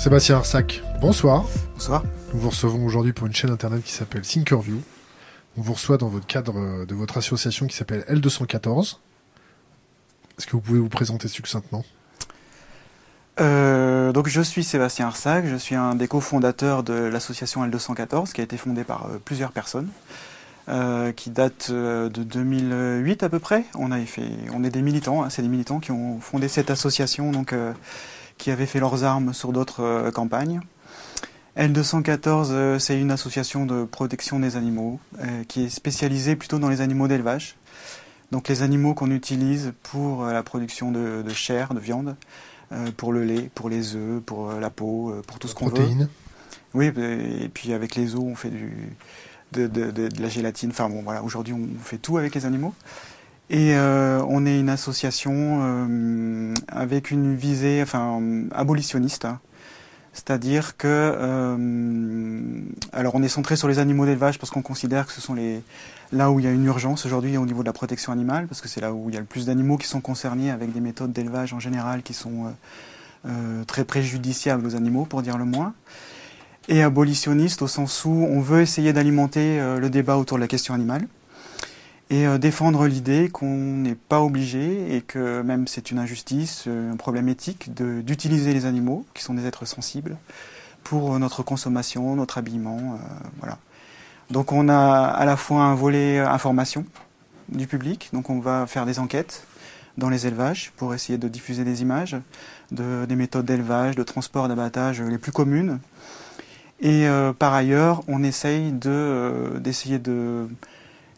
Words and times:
Sébastien 0.00 0.36
Arsac, 0.36 0.82
bonsoir. 1.02 1.44
Bonsoir. 1.74 2.02
Nous 2.32 2.40
vous 2.40 2.48
recevons 2.48 2.86
aujourd'hui 2.86 3.12
pour 3.12 3.26
une 3.26 3.34
chaîne 3.34 3.50
internet 3.50 3.84
qui 3.84 3.92
s'appelle 3.92 4.22
Thinkerview. 4.22 4.80
On 5.58 5.60
vous 5.60 5.74
reçoit 5.74 5.98
dans 5.98 6.08
votre 6.08 6.26
cadre 6.26 6.86
de 6.86 6.94
votre 6.94 7.18
association 7.18 7.66
qui 7.66 7.76
s'appelle 7.76 8.06
L214. 8.08 8.96
Est-ce 10.38 10.46
que 10.46 10.52
vous 10.52 10.62
pouvez 10.62 10.78
vous 10.78 10.88
présenter 10.88 11.28
succinctement? 11.28 11.84
Euh, 13.42 14.10
donc 14.12 14.26
je 14.28 14.40
suis 14.40 14.64
Sébastien 14.64 15.06
Arsac, 15.06 15.44
je 15.44 15.56
suis 15.56 15.74
un 15.74 15.94
des 15.94 16.08
cofondateurs 16.08 16.82
de 16.82 16.94
l'association 16.94 17.62
L214 17.68 18.32
qui 18.32 18.40
a 18.40 18.44
été 18.44 18.56
fondée 18.56 18.84
par 18.84 19.04
euh, 19.04 19.18
plusieurs 19.22 19.52
personnes, 19.52 19.90
euh, 20.70 21.12
qui 21.12 21.28
date 21.28 21.70
de 21.70 22.08
2008 22.08 23.22
à 23.22 23.28
peu 23.28 23.38
près. 23.38 23.66
On, 23.74 23.92
a 23.92 24.00
fait, 24.06 24.30
on 24.54 24.64
est 24.64 24.70
des 24.70 24.80
militants, 24.80 25.22
hein, 25.22 25.28
c'est 25.28 25.42
des 25.42 25.48
militants 25.48 25.78
qui 25.78 25.90
ont 25.90 26.20
fondé 26.20 26.48
cette 26.48 26.70
association, 26.70 27.32
donc, 27.32 27.54
qui 28.40 28.50
avaient 28.50 28.66
fait 28.66 28.80
leurs 28.80 29.04
armes 29.04 29.32
sur 29.32 29.52
d'autres 29.52 30.10
campagnes. 30.10 30.60
L214, 31.56 32.78
c'est 32.78 32.98
une 32.98 33.10
association 33.10 33.66
de 33.66 33.84
protection 33.84 34.40
des 34.40 34.56
animaux 34.56 34.98
qui 35.48 35.64
est 35.64 35.68
spécialisée 35.68 36.36
plutôt 36.36 36.58
dans 36.58 36.68
les 36.68 36.80
animaux 36.80 37.06
d'élevage. 37.06 37.56
Donc 38.32 38.48
les 38.48 38.62
animaux 38.62 38.94
qu'on 38.94 39.10
utilise 39.10 39.72
pour 39.82 40.24
la 40.24 40.42
production 40.42 40.90
de, 40.90 41.22
de 41.22 41.30
chair, 41.30 41.74
de 41.74 41.80
viande. 41.80 42.16
Euh, 42.72 42.90
pour 42.96 43.12
le 43.12 43.24
lait, 43.24 43.50
pour 43.52 43.68
les 43.68 43.96
œufs, 43.96 44.22
pour 44.22 44.50
euh, 44.50 44.60
la 44.60 44.70
peau, 44.70 45.10
euh, 45.10 45.22
pour 45.26 45.40
tout 45.40 45.48
ce 45.48 45.56
qu'on 45.56 45.68
veut. 45.68 45.88
Oui, 46.72 46.86
et 46.86 47.48
puis 47.52 47.72
avec 47.72 47.96
les 47.96 48.14
os, 48.14 48.22
on 48.22 48.36
fait 48.36 48.50
du, 48.50 48.96
de, 49.50 49.66
de, 49.66 49.90
de, 49.90 50.22
la 50.22 50.28
gélatine. 50.28 50.70
Enfin 50.70 50.88
bon, 50.88 51.02
voilà, 51.02 51.24
aujourd'hui, 51.24 51.52
on 51.52 51.66
fait 51.82 51.98
tout 51.98 52.16
avec 52.16 52.32
les 52.36 52.46
animaux. 52.46 52.72
Et 53.50 53.74
on 53.76 54.46
est 54.46 54.60
une 54.60 54.68
association 54.68 55.60
avec 56.68 57.10
une 57.10 57.34
visée, 57.34 57.82
enfin, 57.82 58.20
abolitionniste. 58.52 59.24
Hein. 59.24 59.40
C'est-à-dire 60.12 60.76
que, 60.76 60.88
euh, 60.88 62.62
alors 62.92 63.14
on 63.14 63.22
est 63.22 63.28
centré 63.28 63.54
sur 63.54 63.68
les 63.68 63.78
animaux 63.78 64.06
d'élevage 64.06 64.38
parce 64.38 64.50
qu'on 64.50 64.62
considère 64.62 65.06
que 65.06 65.12
ce 65.12 65.20
sont 65.20 65.34
les 65.34 65.62
là 66.12 66.32
où 66.32 66.40
il 66.40 66.44
y 66.44 66.48
a 66.48 66.50
une 66.50 66.64
urgence 66.64 67.06
aujourd'hui 67.06 67.36
au 67.36 67.46
niveau 67.46 67.60
de 67.60 67.66
la 67.66 67.72
protection 67.72 68.10
animale, 68.10 68.48
parce 68.48 68.60
que 68.60 68.66
c'est 68.66 68.80
là 68.80 68.92
où 68.92 69.08
il 69.08 69.14
y 69.14 69.16
a 69.16 69.20
le 69.20 69.26
plus 69.26 69.46
d'animaux 69.46 69.76
qui 69.76 69.86
sont 69.86 70.00
concernés 70.00 70.50
avec 70.50 70.72
des 70.72 70.80
méthodes 70.80 71.12
d'élevage 71.12 71.52
en 71.52 71.60
général 71.60 72.02
qui 72.02 72.14
sont 72.14 72.46
euh, 72.46 72.50
euh, 73.28 73.64
très 73.64 73.84
préjudiciables 73.84 74.66
aux 74.66 74.74
animaux, 74.74 75.04
pour 75.04 75.22
dire 75.22 75.38
le 75.38 75.44
moins. 75.44 75.72
Et 76.68 76.82
abolitionniste 76.82 77.62
au 77.62 77.68
sens 77.68 78.04
où 78.04 78.10
on 78.10 78.40
veut 78.40 78.60
essayer 78.60 78.92
d'alimenter 78.92 79.58
le 79.78 79.88
débat 79.88 80.16
autour 80.18 80.36
de 80.36 80.42
la 80.42 80.46
question 80.46 80.74
animale 80.74 81.06
et 82.10 82.26
euh, 82.26 82.38
défendre 82.38 82.86
l'idée 82.86 83.28
qu'on 83.30 83.46
n'est 83.46 83.94
pas 83.94 84.20
obligé 84.20 84.96
et 84.96 85.00
que 85.00 85.42
même 85.42 85.68
c'est 85.68 85.92
une 85.92 85.98
injustice, 85.98 86.64
euh, 86.66 86.92
un 86.92 86.96
problème 86.96 87.28
éthique 87.28 87.72
d'utiliser 87.72 88.52
les 88.52 88.66
animaux, 88.66 89.06
qui 89.14 89.22
sont 89.22 89.34
des 89.34 89.46
êtres 89.46 89.64
sensibles, 89.64 90.16
pour 90.82 91.18
notre 91.20 91.44
consommation, 91.44 92.16
notre 92.16 92.38
habillement. 92.38 92.78
Euh, 92.78 92.96
voilà. 93.38 93.58
Donc 94.30 94.52
on 94.52 94.68
a 94.68 95.04
à 95.06 95.24
la 95.24 95.36
fois 95.36 95.62
un 95.62 95.74
volet 95.74 96.18
information 96.18 96.84
du 97.48 97.66
public, 97.66 98.10
donc 98.12 98.28
on 98.28 98.40
va 98.40 98.66
faire 98.66 98.86
des 98.86 98.98
enquêtes 98.98 99.44
dans 99.96 100.08
les 100.08 100.26
élevages 100.26 100.72
pour 100.76 100.94
essayer 100.94 101.18
de 101.18 101.28
diffuser 101.28 101.64
des 101.64 101.82
images 101.82 102.16
de, 102.70 103.06
des 103.06 103.16
méthodes 103.16 103.44
d'élevage, 103.44 103.96
de 103.96 104.02
transport, 104.02 104.48
d'abattage 104.48 105.02
les 105.02 105.18
plus 105.18 105.32
communes. 105.32 105.78
Et 106.80 107.06
par 107.38 107.52
ailleurs, 107.52 108.02
on 108.08 108.22
essaye 108.22 108.72
d'essayer 108.72 109.98
de 109.98 110.48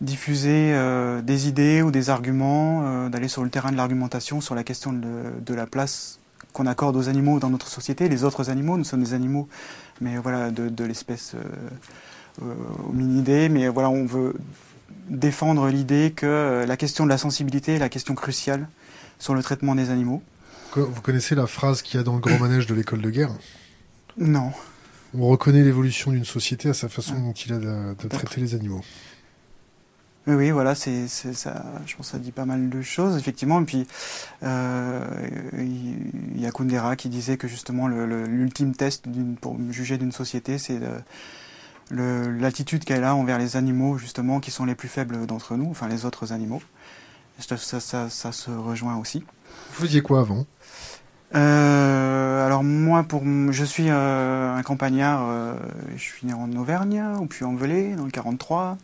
diffuser 0.02 0.72
euh, 0.74 1.22
des 1.22 1.48
idées 1.48 1.80
ou 1.80 1.90
des 1.90 2.10
arguments, 2.10 2.82
euh, 2.84 3.08
d'aller 3.08 3.28
sur 3.28 3.44
le 3.44 3.50
terrain 3.50 3.70
de 3.70 3.76
l'argumentation 3.76 4.40
sur 4.40 4.54
la 4.54 4.64
question 4.64 4.92
de, 4.92 5.54
la 5.54 5.66
place 5.66 6.18
qu'on 6.52 6.66
accorde 6.66 6.96
aux 6.96 7.08
animaux 7.08 7.38
dans 7.38 7.50
notre 7.50 7.68
société. 7.68 8.08
Les 8.08 8.24
autres 8.24 8.50
animaux, 8.50 8.76
nous 8.76 8.84
sommes 8.84 9.02
des 9.02 9.14
animaux, 9.14 9.48
mais 10.00 10.18
voilà, 10.18 10.50
de, 10.50 10.84
l'espèce 10.84 11.34
euh, 11.34 12.54
hominidée. 12.90 13.48
Mais 13.48 13.68
voilà, 13.68 13.88
on 13.88 14.04
veut 14.04 14.34
défendre 15.08 15.68
l'idée 15.68 16.12
que 16.14 16.64
la 16.66 16.76
question 16.76 17.04
de 17.04 17.08
la 17.08 17.18
sensibilité 17.18 17.74
est 17.74 17.78
la 17.78 17.88
question 17.88 18.14
cruciale 18.14 18.68
sur 19.18 19.34
le 19.34 19.42
traitement 19.42 19.74
des 19.74 19.90
animaux. 19.90 20.22
Vous 20.74 21.02
connaissez 21.02 21.34
la 21.34 21.46
phrase 21.46 21.82
qu'il 21.82 21.98
y 21.98 22.00
a 22.00 22.02
dans 22.02 22.14
le 22.14 22.20
grand 22.20 22.38
manège 22.38 22.66
de 22.66 22.74
l'école 22.74 23.02
de 23.02 23.10
guerre? 23.10 23.30
Non. 24.18 24.52
On 25.14 25.28
reconnaît 25.28 25.62
l'évolution 25.62 26.10
d'une 26.10 26.24
société 26.24 26.70
à 26.70 26.74
sa 26.74 26.88
façon 26.88 27.18
dont 27.18 27.32
il 27.32 27.52
a 27.52 27.58
de 27.58 28.08
traiter 28.08 28.40
les 28.40 28.54
animaux. 28.54 28.80
Oui, 30.28 30.34
oui, 30.34 30.50
voilà, 30.52 30.76
c'est, 30.76 31.08
ça. 31.08 31.64
Je 31.84 31.96
pense 31.96 32.06
que 32.06 32.12
ça 32.12 32.18
dit 32.18 32.30
pas 32.30 32.44
mal 32.44 32.68
de 32.68 32.80
choses, 32.80 33.16
effectivement. 33.16 33.60
Et 33.60 33.64
puis, 33.64 33.86
euh, 34.44 35.04
il 35.58 36.40
y 36.40 36.46
a 36.46 36.52
Kundera 36.52 36.94
qui 36.94 37.08
disait 37.08 37.36
que 37.36 37.48
justement 37.48 37.88
l'ultime 37.88 38.74
test 38.74 39.06
pour 39.40 39.56
juger 39.70 39.98
d'une 39.98 40.12
société, 40.12 40.58
c'est 40.58 40.78
l'attitude 41.90 42.84
qu'elle 42.84 43.02
a 43.02 43.16
envers 43.16 43.38
les 43.38 43.56
animaux, 43.56 43.98
justement, 43.98 44.38
qui 44.38 44.52
sont 44.52 44.64
les 44.64 44.76
plus 44.76 44.88
faibles 44.88 45.26
d'entre 45.26 45.56
nous, 45.56 45.68
enfin 45.70 45.88
les 45.88 46.04
autres 46.04 46.32
animaux. 46.32 46.62
Ça, 47.38 47.56
ça, 47.56 48.08
ça, 48.08 48.32
se 48.32 48.50
rejoint 48.50 48.96
aussi. 48.98 49.24
Vous 49.74 49.82
faisiez 49.82 50.02
quoi 50.02 50.20
avant? 50.20 50.46
Euh, 51.34 52.46
alors 52.46 52.62
moi, 52.62 53.02
pour, 53.02 53.24
je 53.50 53.64
suis 53.64 53.86
euh, 53.88 54.54
un 54.54 54.62
campagnard. 54.62 55.56
Je 55.96 56.00
suis 56.00 56.28
né 56.28 56.32
en 56.32 56.52
Auvergne, 56.52 57.02
ou 57.18 57.26
puis 57.26 57.44
en 57.44 57.56
Velay, 57.56 57.96
dans 57.96 58.04
le 58.04 58.12
43. 58.12 58.78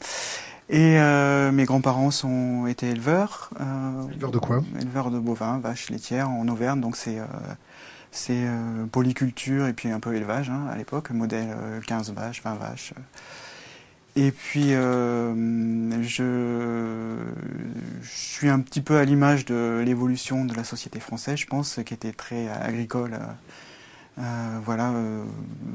Et 0.71 0.99
euh, 0.99 1.51
mes 1.51 1.65
grands-parents 1.65 2.11
sont 2.11 2.67
été 2.67 2.91
éleveurs. 2.91 3.51
Euh, 3.61 4.09
éleveurs 4.11 4.31
de 4.31 4.39
quoi? 4.39 4.63
Éleveurs 4.79 5.11
de 5.11 5.19
bovins, 5.19 5.59
vaches 5.59 5.89
laitières 5.89 6.29
en 6.29 6.47
Auvergne. 6.49 6.81
Donc 6.81 6.97
c'est 6.97 7.19
euh, 7.19 7.25
c'est 8.11 8.47
polyculture 8.91 9.67
et 9.67 9.73
puis 9.73 9.91
un 9.91 10.01
peu 10.01 10.15
élevage 10.15 10.51
hein, 10.51 10.67
à 10.71 10.77
l'époque, 10.77 11.11
modèle 11.11 11.49
15 11.87 12.13
vaches, 12.13 12.43
20 12.43 12.55
vaches. 12.55 12.95
Et 14.17 14.33
puis 14.33 14.71
je, 14.71 15.99
je, 16.03 17.17
suis 18.03 18.49
un 18.49 18.61
petit 18.61 18.81
peu 18.81 18.97
à 18.97 19.05
l'image 19.05 19.45
de 19.45 19.83
l'évolution 19.85 20.47
de 20.47 20.55
la 20.55 20.65
société 20.65 21.01
française, 21.01 21.37
je 21.37 21.47
pense, 21.47 21.81
qui 21.85 21.95
était 21.95 22.13
très 22.13 22.49
agricole. 22.49 23.19
voilà, 24.17 24.93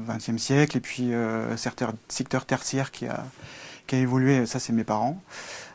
20e 0.08 0.38
siècle, 0.38 0.76
et 0.76 0.80
puis 0.80 1.12
certains 1.56 1.94
secteurs 2.08 2.46
tertiaires 2.46 2.90
qui 2.90 3.06
a 3.06 3.24
qui 3.86 3.96
a 3.96 3.98
évolué, 3.98 4.46
ça 4.46 4.58
c'est 4.58 4.72
mes 4.72 4.84
parents, 4.84 5.20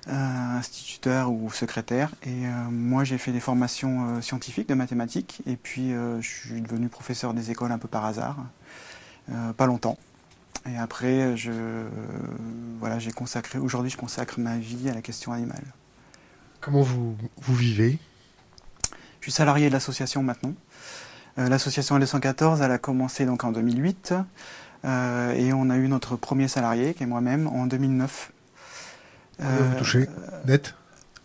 euh, 0.07 0.57
instituteurs 0.57 1.31
ou 1.31 1.51
secrétaires. 1.51 2.11
Et 2.23 2.47
euh, 2.47 2.51
moi 2.69 3.03
j'ai 3.03 3.17
fait 3.17 3.31
des 3.31 3.39
formations 3.39 4.17
euh, 4.17 4.21
scientifiques 4.21 4.67
de 4.69 4.73
mathématiques 4.73 5.41
et 5.45 5.55
puis 5.55 5.91
je 5.91 6.27
suis 6.27 6.61
devenu 6.61 6.89
professeur 6.89 7.33
des 7.33 7.51
écoles 7.51 7.71
un 7.71 7.77
peu 7.77 7.87
par 7.87 8.05
hasard, 8.05 8.37
pas 9.57 9.65
longtemps. 9.65 9.97
Et 10.69 10.77
après, 10.77 11.37
je, 11.37 11.51
voilà, 12.79 12.99
j'ai 12.99 13.11
consacré, 13.11 13.59
aujourd'hui 13.59 13.89
je 13.91 13.97
consacre 13.97 14.39
ma 14.39 14.57
vie 14.57 14.89
à 14.89 14.93
la 14.93 15.01
question 15.01 15.31
animale. 15.31 15.63
Comment 16.59 16.81
vous, 16.81 17.15
vous 17.41 17.55
vivez? 17.55 17.97
Je 19.19 19.25
suis 19.25 19.31
salarié 19.31 19.67
de 19.67 19.73
l'association 19.73 20.23
maintenant. 20.23 20.53
l'association 21.37 21.97
L214, 21.97 22.61
elle 22.61 22.71
a 22.71 22.77
commencé 22.77 23.25
donc 23.25 23.43
en 23.43 23.51
2008. 23.51 24.13
Euh, 24.85 25.33
et 25.33 25.53
on 25.53 25.69
a 25.69 25.77
eu 25.77 25.87
notre 25.87 26.15
premier 26.15 26.47
salarié, 26.47 26.93
qui 26.93 27.03
est 27.03 27.07
moi-même, 27.07 27.47
en 27.47 27.65
2009. 27.65 28.31
vous 29.39 29.45
touchez 29.77 30.07
net? 30.45 30.75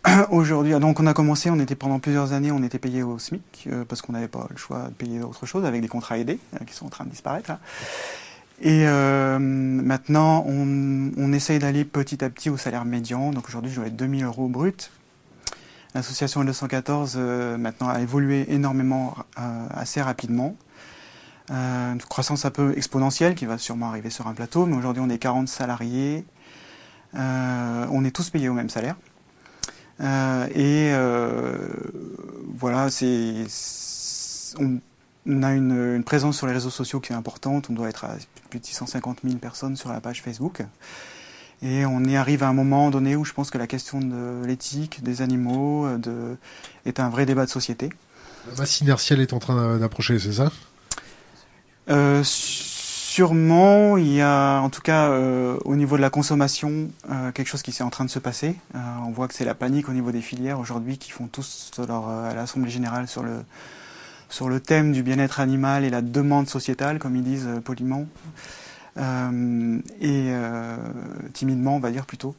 Aujourd'hui, 0.29 0.73
ah, 0.73 0.79
donc 0.79 0.99
on 0.99 1.07
a 1.07 1.13
commencé, 1.13 1.49
on 1.49 1.59
était 1.59 1.75
pendant 1.75 1.99
plusieurs 1.99 2.33
années, 2.33 2.51
on 2.51 2.63
était 2.63 2.79
payé 2.79 3.01
au 3.01 3.17
SMIC 3.17 3.67
euh, 3.67 3.85
parce 3.87 4.01
qu'on 4.01 4.13
n'avait 4.13 4.27
pas 4.27 4.45
le 4.49 4.57
choix 4.57 4.87
de 4.89 4.93
payer 4.93 5.21
autre 5.21 5.45
chose 5.45 5.65
avec 5.65 5.81
des 5.81 5.87
contrats 5.87 6.17
aidés 6.17 6.39
euh, 6.53 6.65
qui 6.65 6.75
sont 6.75 6.85
en 6.85 6.89
train 6.89 7.05
de 7.05 7.09
disparaître. 7.09 7.51
Et 8.61 8.85
maintenant, 8.85 10.45
on, 10.47 11.11
on 11.17 11.33
essaye 11.33 11.59
d'aller 11.59 11.83
petit 11.83 12.23
à 12.23 12.29
petit 12.29 12.49
au 12.49 12.55
salaire 12.55 12.85
médian. 12.85 13.31
Donc 13.31 13.49
aujourd'hui, 13.49 13.69
je 13.69 13.75
dois 13.75 13.87
être 13.87 13.97
2000 13.97 14.23
euros 14.23 14.47
brut. 14.47 14.91
L'association 15.93 16.41
L214 16.41 17.57
maintenant 17.57 17.89
a 17.89 17.99
évolué 17.99 18.45
énormément 18.47 19.13
assez 19.35 20.01
rapidement. 20.01 20.55
Euh, 21.51 21.93
une 21.93 22.01
croissance 22.01 22.45
un 22.45 22.51
peu 22.51 22.75
exponentielle 22.75 23.35
qui 23.35 23.45
va 23.45 23.57
sûrement 23.57 23.89
arriver 23.89 24.09
sur 24.09 24.27
un 24.27 24.33
plateau, 24.33 24.65
mais 24.65 24.75
aujourd'hui 24.75 25.03
on 25.05 25.09
est 25.09 25.19
40 25.19 25.47
salariés, 25.47 26.25
euh, 27.15 27.85
on 27.91 28.03
est 28.03 28.11
tous 28.11 28.31
payés 28.31 28.49
au 28.49 28.53
même 28.53 28.69
salaire. 28.69 28.95
Euh, 30.01 30.47
et 30.55 30.91
voilà, 32.57 32.89
c'est, 32.89 33.45
on, 34.59 35.43
a 35.43 35.53
une, 35.53 36.03
présence 36.03 36.37
sur 36.37 36.47
les 36.47 36.53
réseaux 36.53 36.71
sociaux 36.71 36.99
qui 36.99 37.13
est 37.13 37.15
importante, 37.15 37.69
on 37.69 37.73
doit 37.73 37.89
être 37.89 38.05
à 38.05 38.15
plus 38.49 38.59
de 38.59 38.65
650 38.65 39.19
000 39.23 39.37
personnes 39.37 39.75
sur 39.75 39.91
la 39.91 40.01
page 40.01 40.23
Facebook. 40.23 40.63
Et 41.61 41.85
on 41.85 42.03
y 42.03 42.15
arrive 42.15 42.43
à 42.43 42.49
un 42.49 42.53
moment 42.53 42.89
donné 42.89 43.15
où 43.15 43.23
je 43.23 43.33
pense 43.33 43.49
que 43.49 43.57
la 43.57 43.67
question 43.67 43.99
de 43.99 44.45
l'éthique 44.45 45.03
des 45.03 45.21
animaux 45.21 45.87
est 46.85 46.99
un 46.99 47.09
vrai 47.09 47.25
débat 47.25 47.45
de 47.45 47.51
société. 47.51 47.89
La 48.51 48.57
masse 48.57 48.81
inertielle 48.81 49.21
est 49.21 49.31
en 49.31 49.39
train 49.39 49.77
d'approcher, 49.77 50.19
c'est 50.19 50.33
ça? 50.33 50.51
Euh, 51.89 52.21
sûrement, 52.23 53.97
il 53.97 54.11
y 54.11 54.21
a 54.21 54.59
en 54.59 54.69
tout 54.69 54.81
cas 54.81 55.09
euh, 55.09 55.57
au 55.65 55.75
niveau 55.75 55.97
de 55.97 56.01
la 56.01 56.09
consommation 56.09 56.89
euh, 57.11 57.31
quelque 57.31 57.47
chose 57.47 57.61
qui 57.61 57.71
est 57.71 57.81
en 57.81 57.89
train 57.89 58.05
de 58.05 58.09
se 58.09 58.19
passer. 58.19 58.55
on 58.73 59.11
voit 59.11 59.27
que 59.27 59.33
c'est 59.33 59.45
la 59.45 59.55
panique 59.55 59.89
au 59.89 59.93
niveau 59.93 60.11
des 60.11 60.21
filières 60.21 60.59
aujourd'hui 60.59 60.97
qui 60.97 61.11
font 61.11 61.27
tous 61.27 61.71
leur, 61.87 62.09
à 62.09 62.33
l'Assemblée 62.33 62.71
générale 62.71 63.07
sur 63.07 63.23
le 63.23 63.43
sur 64.27 64.49
le 64.49 64.59
thème 64.59 64.91
du 64.91 65.03
bien-être 65.03 65.39
animal 65.39 65.85
et 65.85 65.89
la 65.89 66.01
demande 66.01 66.49
sociétale, 66.49 66.97
comme 66.97 67.15
ils 67.15 67.23
disent 67.23 67.47
poliment, 67.63 68.07
et 68.97 70.33
timidement, 71.33 71.75
on 71.75 71.79
va 71.79 71.91
dire 71.91 72.05
plutôt. 72.07 72.35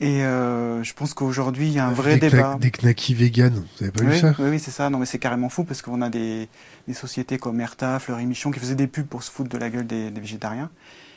Et 0.00 0.24
euh, 0.24 0.82
je 0.82 0.94
pense 0.94 1.12
qu'aujourd'hui, 1.12 1.66
il 1.66 1.74
y 1.74 1.78
a 1.78 1.86
un 1.86 1.92
vrai 1.92 2.16
débat. 2.16 2.56
Des 2.58 2.70
knackis 2.70 3.12
vegan, 3.12 3.52
vous 3.52 3.84
avez 3.84 3.92
pas 3.92 4.02
oui, 4.02 4.12
vu 4.12 4.18
ça? 4.18 4.34
Oui, 4.38 4.48
oui 4.52 4.58
c'est 4.58 4.70
ça. 4.70 4.88
Non, 4.88 4.98
mais 4.98 5.04
c'est 5.04 5.18
carrément 5.18 5.50
fou 5.50 5.64
parce 5.64 5.82
qu'on 5.82 6.00
a 6.00 6.08
des, 6.08 6.48
des, 6.90 6.94
sociétés 6.94 7.38
comme 7.38 7.60
Erta, 7.60 7.98
Fleury 7.98 8.26
Michon 8.26 8.50
qui 8.50 8.60
faisaient 8.60 8.74
des 8.74 8.86
pubs 8.86 9.06
pour 9.06 9.22
se 9.22 9.30
foutre 9.30 9.48
de 9.48 9.58
la 9.58 9.70
gueule 9.70 9.86
des, 9.86 10.10
végétariens, 10.10 10.70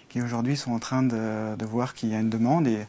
qui 0.09 0.21
aujourd'hui 0.21 0.57
sont 0.57 0.71
en 0.71 0.79
train 0.79 1.03
de, 1.03 1.65
voir 1.65 1.93
qu'il 1.93 2.09
y 2.09 2.15
a 2.15 2.19
une 2.19 2.29
demande. 2.29 2.67
Et 2.67 2.85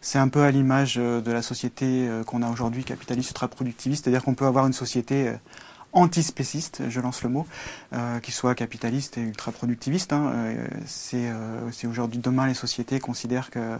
c'est 0.00 0.18
un 0.18 0.28
peu 0.28 0.42
à 0.42 0.50
l'image 0.50 0.96
euh, 0.98 1.20
de 1.20 1.32
la 1.32 1.42
société 1.42 2.06
euh, 2.08 2.22
qu'on 2.22 2.42
a 2.42 2.50
aujourd'hui, 2.50 2.84
capitaliste 2.84 3.30
ultra-productiviste, 3.30 4.04
c'est-à-dire 4.04 4.22
qu'on 4.22 4.34
peut 4.34 4.46
avoir 4.46 4.66
une 4.66 4.72
société 4.72 5.28
euh, 5.28 5.36
antispéciste, 5.92 6.82
je 6.88 7.00
lance 7.00 7.22
le 7.22 7.30
mot, 7.30 7.46
qui 8.22 8.30
soit 8.30 8.54
capitaliste 8.54 9.16
et 9.16 9.22
ultra-productiviste. 9.22 10.12
Hein. 10.12 10.54
c'est 10.84 11.86
aujourd'hui, 11.86 12.18
demain, 12.18 12.46
les 12.46 12.52
sociétés 12.52 13.00
considèrent 13.00 13.48
que 13.48 13.78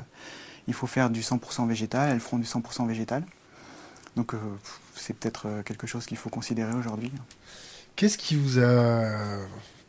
il 0.67 0.73
faut 0.73 0.87
faire 0.87 1.11
du 1.11 1.21
100% 1.21 1.69
végétal, 1.69 2.11
elles 2.11 2.21
feront 2.21 2.39
du 2.39 2.47
100% 2.47 2.87
végétal. 2.87 3.23
Donc 4.17 4.33
c'est 4.95 5.13
peut-être 5.13 5.63
quelque 5.67 5.87
chose 5.87 6.07
qu'il 6.07 6.17
faut 6.17 6.31
considérer 6.31 6.73
aujourd'hui. 6.73 7.13
Qu'est-ce 7.97 8.19
qui 8.19 8.37
vous 8.37 8.59
a 8.59 9.11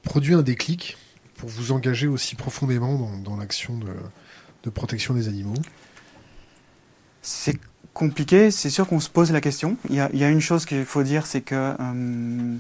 produit 0.04 0.34
un 0.34 0.42
déclic 0.42 0.98
pour 1.36 1.50
vous 1.50 1.74
engager 1.74 2.08
aussi 2.08 2.36
profondément 2.36 3.12
dans, 3.24 3.36
l'action 3.36 3.78
de, 4.64 4.70
protection 4.70 5.14
des 5.14 5.28
animaux? 5.28 5.54
C'est 7.22 7.60
compliqué, 7.94 8.50
c'est 8.50 8.70
sûr 8.70 8.88
qu'on 8.88 9.02
se 9.02 9.10
pose 9.10 9.32
la 9.32 9.42
question. 9.42 9.78
Il 9.90 9.96
y 9.96 10.00
a, 10.00 10.30
une 10.30 10.40
chose 10.40 10.66
qu'il 10.66 10.86
faut 10.86 11.04
dire, 11.04 11.26
c'est 11.26 11.42
que 11.42 11.76
euh, 11.80 12.56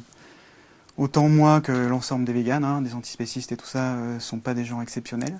autant 0.97 1.29
moi 1.29 1.61
que 1.61 1.71
l'ensemble 1.71 2.25
des 2.25 2.33
véganes, 2.33 2.65
hein, 2.65 2.81
des 2.81 2.93
antispécistes 2.93 3.51
et 3.53 3.57
tout 3.57 3.65
ça, 3.65 3.95
ne 3.95 4.19
sont 4.19 4.39
pas 4.39 4.53
des 4.53 4.65
gens 4.65 4.81
exceptionnels. 4.81 5.39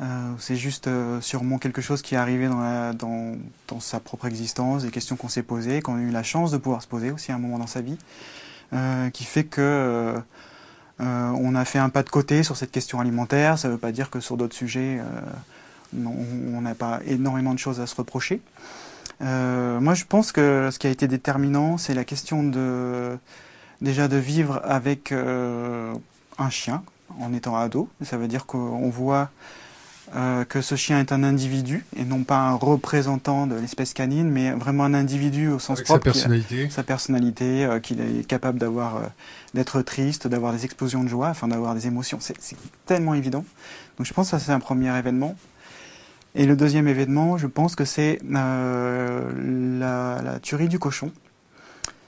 Euh, 0.00 0.32
c'est 0.38 0.56
juste 0.56 0.86
euh, 0.86 1.20
sûrement 1.20 1.58
quelque 1.58 1.82
chose 1.82 2.02
qui 2.02 2.14
est 2.14 2.18
arrivé 2.18 2.46
dans, 2.46 2.94
dans, 3.66 3.80
sa 3.80 3.98
propre 3.98 4.26
existence, 4.26 4.84
des 4.84 4.90
questions 4.90 5.16
qu'on 5.16 5.28
s'est 5.28 5.42
posées, 5.42 5.82
qu'on 5.82 5.96
a 5.96 6.00
eu 6.00 6.10
la 6.10 6.22
chance 6.22 6.52
de 6.52 6.56
pouvoir 6.56 6.82
se 6.82 6.86
poser 6.86 7.10
aussi 7.10 7.32
à 7.32 7.34
un 7.34 7.38
moment 7.38 7.58
dans 7.58 7.66
sa 7.66 7.80
vie, 7.80 7.98
euh, 7.98 8.47
qui 9.12 9.24
fait 9.24 9.44
que 9.44 10.14
on 11.00 11.54
a 11.54 11.64
fait 11.64 11.78
un 11.78 11.88
pas 11.88 12.02
de 12.02 12.10
côté 12.10 12.42
sur 12.42 12.56
cette 12.56 12.70
question 12.70 13.00
alimentaire. 13.00 13.58
Ça 13.58 13.68
ne 13.68 13.74
veut 13.74 13.78
pas 13.78 13.92
dire 13.92 14.10
que 14.10 14.20
sur 14.20 14.36
d'autres 14.36 14.56
sujets, 14.56 15.00
on 15.94 16.60
n'a 16.60 16.74
pas 16.74 17.00
énormément 17.06 17.54
de 17.54 17.58
choses 17.58 17.80
à 17.80 17.86
se 17.86 17.94
reprocher. 17.94 18.40
moi, 19.20 19.94
je 19.94 20.04
pense 20.04 20.32
que 20.32 20.70
ce 20.70 20.78
qui 20.78 20.86
a 20.86 20.90
été 20.90 21.08
déterminant, 21.08 21.78
c'est 21.78 21.94
la 21.94 22.04
question 22.04 22.42
de 22.42 23.16
déjà 23.80 24.08
de 24.08 24.16
vivre 24.16 24.60
avec 24.64 25.12
un 25.12 26.50
chien 26.50 26.82
en 27.20 27.32
étant 27.32 27.56
ado. 27.56 27.88
Ça 28.02 28.16
veut 28.16 28.28
dire 28.28 28.46
qu'on 28.46 28.90
voit 28.90 29.30
euh, 30.16 30.44
que 30.44 30.62
ce 30.62 30.74
chien 30.74 31.00
est 31.00 31.12
un 31.12 31.22
individu 31.22 31.84
et 31.96 32.04
non 32.04 32.22
pas 32.22 32.38
un 32.38 32.54
représentant 32.54 33.46
de 33.46 33.54
l'espèce 33.56 33.92
canine, 33.92 34.30
mais 34.30 34.52
vraiment 34.52 34.84
un 34.84 34.94
individu 34.94 35.48
au 35.48 35.58
sens 35.58 35.82
propre. 35.82 36.04
Sa 36.04 36.12
personnalité. 36.12 36.70
sa 36.70 36.82
personnalité, 36.82 37.64
euh, 37.64 37.78
qu'il 37.78 38.00
est 38.00 38.26
capable 38.26 38.58
d'avoir, 38.58 38.96
euh, 38.96 39.00
d'être 39.54 39.82
triste, 39.82 40.26
d'avoir 40.26 40.52
des 40.52 40.64
explosions 40.64 41.04
de 41.04 41.08
joie, 41.08 41.28
enfin 41.28 41.48
d'avoir 41.48 41.74
des 41.74 41.86
émotions. 41.86 42.18
C'est, 42.20 42.36
tellement 42.86 43.14
évident. 43.14 43.44
Donc 43.98 44.06
je 44.06 44.14
pense 44.14 44.30
que 44.30 44.38
ça 44.38 44.44
c'est 44.44 44.52
un 44.52 44.60
premier 44.60 44.96
événement. 44.96 45.36
Et 46.34 46.46
le 46.46 46.56
deuxième 46.56 46.88
événement, 46.88 47.36
je 47.36 47.46
pense 47.46 47.74
que 47.74 47.84
c'est 47.84 48.18
la, 48.28 49.20
la, 50.22 50.38
tuerie 50.40 50.68
du 50.68 50.78
cochon. 50.78 51.10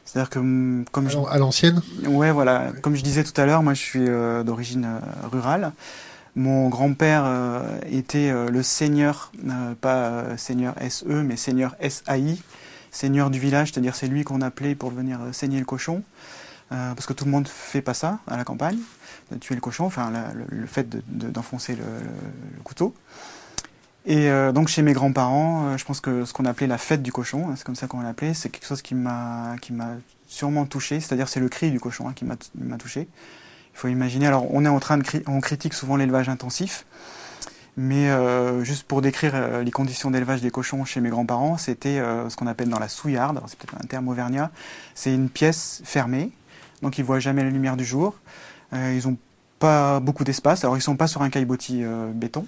C'est-à-dire 0.05 0.31
que 0.31 0.38
hum, 0.38 0.85
comme 0.91 1.08
à 1.31 1.38
l'ancienne? 1.38 1.82
Ouais, 2.06 2.31
voilà. 2.31 2.73
Comme 2.81 2.96
je 2.96 3.03
disais 3.03 3.25
tout 3.25 3.38
à 3.38 3.44
l'heure, 3.44 3.62
moi 3.62 3.75
je 3.75 3.82
suis 3.82 4.06
d'origine 4.44 4.88
rurale. 5.31 5.73
Mon 6.37 6.69
grand-père 6.69 7.23
euh, 7.25 7.79
était 7.91 8.31
euh, 8.31 8.50
le 8.50 8.62
seigneur, 8.62 9.32
euh, 9.49 9.75
pas 9.75 10.37
seigneur 10.37 10.75
SE, 10.88 11.05
mais 11.06 11.37
seigneur 11.37 11.75
SAI, 11.81 12.38
seigneur 12.93 13.31
du 13.31 13.41
village, 13.41 13.73
c'est-à-dire 13.73 13.97
c'est 13.97 14.06
lui 14.06 14.23
qu'on 14.23 14.41
appelait 14.41 14.75
pour 14.75 14.91
venir 14.91 15.19
saigner 15.32 15.59
le 15.59 15.65
cochon, 15.65 16.03
parce 16.69 17.06
que 17.06 17.12
tout 17.12 17.25
le 17.25 17.32
monde 17.32 17.49
fait 17.49 17.82
pas 17.82 17.94
ça 17.94 18.21
à 18.29 18.37
la 18.37 18.44
campagne, 18.44 18.79
de 19.32 19.38
tuer 19.38 19.56
le 19.56 19.61
cochon, 19.61 19.87
enfin 19.87 20.12
le, 20.49 20.67
fait 20.67 20.88
d'enfoncer 21.09 21.75
le, 21.75 22.62
couteau. 22.62 22.94
Et 24.06 24.29
donc 24.53 24.69
chez 24.69 24.82
mes 24.82 24.93
grands-parents, 24.93 25.77
je 25.77 25.85
pense 25.85 26.00
que 26.00 26.25
ce 26.25 26.32
qu'on 26.32 26.44
appelait 26.44 26.69
la 26.69 26.79
fête 26.79 27.03
du 27.03 27.12
cochon, 27.12 27.49
hein, 27.49 27.55
c'est 27.56 27.65
comme 27.65 27.75
ça 27.75 27.88
qu'on 27.88 28.00
l'appelait, 28.00 28.35
c'est 28.35 28.50
quelque 28.50 28.67
chose 28.67 28.82
qui 28.82 28.94
m'a 28.94 29.56
sûrement 30.29 30.65
touché, 30.65 31.00
c'est-à-dire 31.00 31.29
c'est 31.29 31.41
le 31.41 31.49
cri 31.49 31.73
du 31.73 31.81
cochon 31.81 32.09
hein, 32.09 32.12
qui 32.15 32.25
m'a 32.25 32.77
touché. 32.77 33.09
Faut 33.81 33.88
imaginer, 33.88 34.27
alors 34.27 34.47
on 34.53 34.67
est 34.67 34.69
en 34.69 34.79
train 34.79 34.99
de 34.99 35.05
on 35.27 35.41
critique 35.41 35.73
souvent 35.73 35.97
l'élevage 35.97 36.29
intensif, 36.29 36.85
mais 37.79 38.11
euh, 38.11 38.62
juste 38.62 38.82
pour 38.82 39.00
décrire 39.00 39.32
euh, 39.35 39.62
les 39.62 39.71
conditions 39.71 40.11
d'élevage 40.11 40.43
des 40.43 40.50
cochons 40.50 40.85
chez 40.85 41.00
mes 41.00 41.09
grands-parents, 41.09 41.56
c'était 41.56 41.99
euh, 41.99 42.29
ce 42.29 42.37
qu'on 42.37 42.47
appelle 42.47 42.69
dans 42.69 42.79
la 42.79 42.88
souillarde, 42.88 43.41
c'est 43.47 43.59
peut-être 43.59 43.82
un 43.82 43.87
terme 43.87 44.09
auvergnat, 44.09 44.50
c'est 44.94 45.15
une 45.15 45.31
pièce 45.31 45.81
fermée, 45.87 46.31
donc 46.82 46.99
ils 46.99 47.05
voient 47.06 47.21
jamais 47.21 47.43
la 47.43 47.49
lumière 47.49 47.79
du 47.79 47.87
jour, 47.87 48.17
ils 48.75 49.00
n'ont 49.06 49.17
pas 49.59 49.99
beaucoup 49.99 50.25
d'espace, 50.25 50.62
alors 50.62 50.77
ils 50.77 50.82
sont 50.82 50.97
pas 50.97 51.06
sur 51.06 51.23
un 51.23 51.31
caillebotis 51.31 51.82
béton, 52.12 52.44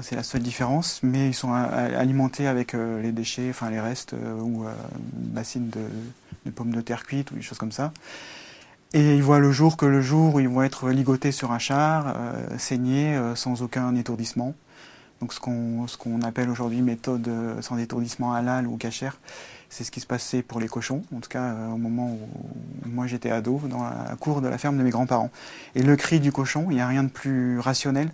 c'est 0.00 0.16
la 0.16 0.24
seule 0.24 0.42
différence, 0.42 0.98
mais 1.04 1.28
ils 1.28 1.34
sont 1.34 1.52
alimentés 1.52 2.48
avec 2.48 2.72
les 2.72 3.12
déchets, 3.12 3.46
enfin 3.50 3.70
les 3.70 3.78
restes 3.78 4.16
ou 4.40 4.64
bassines 5.12 5.70
de, 5.70 5.82
de 6.46 6.50
pommes 6.50 6.72
de 6.72 6.80
terre 6.80 7.04
cuites 7.04 7.30
ou 7.30 7.36
des 7.36 7.42
choses 7.42 7.58
comme 7.58 7.70
ça. 7.70 7.92
Et 8.94 9.16
ils 9.16 9.22
voient 9.22 9.38
le 9.38 9.52
jour 9.52 9.78
que 9.78 9.86
le 9.86 10.02
jour 10.02 10.34
où 10.34 10.40
ils 10.40 10.48
vont 10.48 10.62
être 10.62 10.90
ligotés 10.90 11.32
sur 11.32 11.52
un 11.52 11.58
char, 11.58 12.14
euh, 12.14 12.58
saignés 12.58 13.16
euh, 13.16 13.34
sans 13.34 13.62
aucun 13.62 13.94
étourdissement. 13.96 14.54
Donc 15.22 15.32
ce 15.32 15.40
qu'on 15.40 15.86
ce 15.86 15.96
qu'on 15.96 16.20
appelle 16.20 16.50
aujourd'hui 16.50 16.82
méthode 16.82 17.26
euh, 17.26 17.62
sans 17.62 17.78
étourdissement 17.78 18.34
halal 18.34 18.66
ou 18.66 18.76
cachère, 18.76 19.18
c'est 19.70 19.84
ce 19.84 19.90
qui 19.90 20.00
se 20.00 20.06
passait 20.06 20.42
pour 20.42 20.60
les 20.60 20.68
cochons, 20.68 21.02
en 21.16 21.20
tout 21.20 21.30
cas 21.30 21.54
au 21.72 21.78
moment 21.78 22.10
où 22.10 22.28
moi 22.86 23.06
j'étais 23.06 23.30
ado, 23.30 23.62
dans 23.64 23.82
la 23.82 24.14
cour 24.20 24.42
de 24.42 24.48
la 24.48 24.58
ferme 24.58 24.76
de 24.76 24.82
mes 24.82 24.90
grands-parents. 24.90 25.30
Et 25.74 25.82
le 25.82 25.96
cri 25.96 26.20
du 26.20 26.30
cochon, 26.30 26.66
il 26.68 26.74
n'y 26.74 26.82
a 26.82 26.86
rien 26.86 27.04
de 27.04 27.08
plus 27.08 27.58
rationnel 27.58 28.10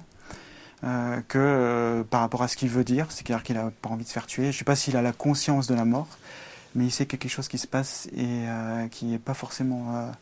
que 1.27 2.05
par 2.11 2.21
rapport 2.21 2.45
à 2.45 2.49
ce 2.49 2.57
qu'il 2.57 2.69
veut 2.69 2.85
dire, 2.85 3.07
c'est-à-dire 3.11 3.43
qu'il 3.43 3.57
n'a 3.57 3.73
pas 3.83 3.89
envie 3.89 4.05
de 4.05 4.09
se 4.09 4.13
faire 4.13 4.27
tuer. 4.27 4.45
Je 4.45 4.49
ne 4.49 4.53
sais 4.53 4.65
pas 4.65 4.77
s'il 4.77 4.97
a 4.97 5.03
la 5.03 5.11
conscience 5.13 5.67
de 5.67 5.75
la 5.75 5.85
mort, 5.85 6.07
mais 6.77 6.85
il 6.85 6.93
sait 6.93 7.07
quelque 7.07 7.29
chose 7.29 7.49
qui 7.49 7.59
se 7.59 7.67
passe 7.67 8.09
et 8.17 8.45
qui 8.93 9.07
n'est 9.07 9.19
pas 9.19 9.35
forcément 9.35 10.13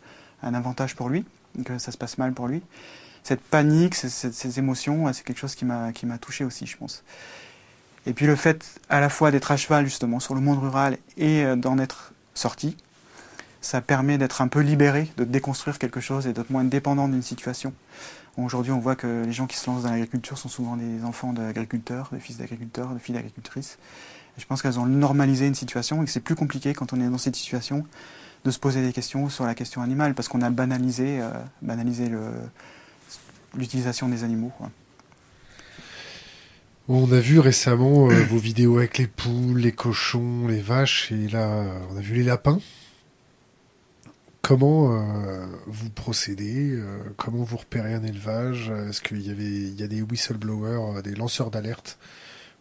un 0.46 0.54
avantage 0.54 0.94
pour 0.94 1.08
lui, 1.08 1.24
que 1.64 1.78
ça 1.78 1.92
se 1.92 1.98
passe 1.98 2.18
mal 2.18 2.32
pour 2.32 2.48
lui. 2.48 2.62
Cette 3.22 3.40
panique, 3.40 3.94
ces, 3.94 4.58
émotions, 4.58 5.12
c'est 5.12 5.24
quelque 5.24 5.40
chose 5.40 5.54
qui 5.54 5.64
m'a 5.64 6.18
touché 6.20 6.44
aussi, 6.44 6.66
je 6.66 6.76
pense. 6.76 7.02
Et 8.06 8.12
puis 8.12 8.26
le 8.26 8.36
fait 8.36 8.64
à 8.88 9.00
la 9.00 9.08
fois 9.08 9.32
d'être 9.32 9.50
à 9.50 9.56
cheval 9.56 9.84
justement 9.84 10.20
sur 10.20 10.34
le 10.34 10.40
monde 10.40 10.60
rural 10.60 10.96
et 11.16 11.44
euh, 11.44 11.56
d'en 11.56 11.78
être 11.78 12.12
sorti, 12.34 12.76
ça 13.60 13.80
permet 13.80 14.16
d'être 14.16 14.42
un 14.42 14.48
peu 14.48 14.60
libéré, 14.60 15.10
de 15.16 15.24
déconstruire 15.24 15.78
quelque 15.78 16.00
chose 16.00 16.28
et 16.28 16.32
d'être 16.32 16.50
moins 16.50 16.62
dépendant 16.62 17.08
d'une 17.08 17.22
situation. 17.22 17.72
Aujourd'hui, 18.36 18.70
on 18.70 18.78
voit 18.78 18.94
que 18.94 19.24
les 19.24 19.32
gens 19.32 19.46
qui 19.46 19.56
se 19.56 19.68
lancent 19.68 19.82
dans 19.82 19.90
l'agriculture 19.90 20.38
sont 20.38 20.48
souvent 20.48 20.76
des 20.76 21.02
enfants 21.04 21.32
d'agriculteurs, 21.32 22.10
des 22.12 22.20
fils 22.20 22.36
d'agriculteurs, 22.36 22.90
des 22.90 23.00
filles 23.00 23.14
d'agricultrices. 23.14 23.78
je 24.38 24.44
pense 24.44 24.62
qu'elles 24.62 24.78
ont 24.78 24.86
normalisé 24.86 25.46
une 25.46 25.54
situation 25.54 26.02
et 26.02 26.04
que 26.04 26.10
c'est 26.10 26.20
plus 26.20 26.34
compliqué 26.36 26.74
quand 26.74 26.92
on 26.92 27.00
est 27.00 27.08
dans 27.08 27.18
cette 27.18 27.34
situation 27.34 27.84
de 28.46 28.52
se 28.52 28.60
poser 28.60 28.80
des 28.80 28.92
questions 28.92 29.28
sur 29.28 29.44
la 29.44 29.56
question 29.56 29.82
animale, 29.82 30.14
parce 30.14 30.28
qu'on 30.28 30.40
a 30.40 30.50
banalisé, 30.50 31.20
euh, 31.20 32.46
l'utilisation 33.56 34.08
des 34.08 34.22
animaux. 34.22 34.52
On 36.88 37.10
a 37.10 37.18
vu 37.18 37.40
récemment 37.40 38.08
euh, 38.08 38.24
vos 38.30 38.38
vidéos 38.38 38.78
avec 38.78 38.98
les 38.98 39.08
poules, 39.08 39.58
les 39.58 39.72
cochons, 39.72 40.46
les 40.46 40.60
vaches, 40.60 41.10
et 41.10 41.26
là, 41.28 41.64
on 41.90 41.96
a 41.96 42.00
vu 42.00 42.14
les 42.14 42.22
lapins. 42.22 42.60
Comment 44.42 44.92
euh, 44.92 45.44
vous 45.66 45.90
procédez 45.90 46.80
Comment 47.16 47.42
vous 47.42 47.56
repérez 47.56 47.94
un 47.94 48.04
élevage? 48.04 48.70
Est-ce 48.88 49.00
qu'il 49.00 49.26
y, 49.26 49.30
avait, 49.30 49.42
y 49.42 49.82
a 49.82 49.88
des 49.88 50.02
whistleblowers, 50.02 51.02
des 51.02 51.16
lanceurs 51.16 51.50
d'alerte 51.50 51.98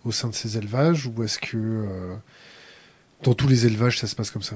au 0.03 0.11
sein 0.11 0.29
de 0.29 0.33
ces 0.33 0.57
élevages 0.57 1.05
Ou 1.05 1.21
est-ce 1.21 1.37
que 1.37 2.17
dans 3.21 3.35
tous 3.35 3.47
les 3.47 3.67
élevages, 3.67 3.99
ça 3.99 4.07
se 4.07 4.15
passe 4.15 4.31
comme 4.31 4.41
ça? 4.41 4.55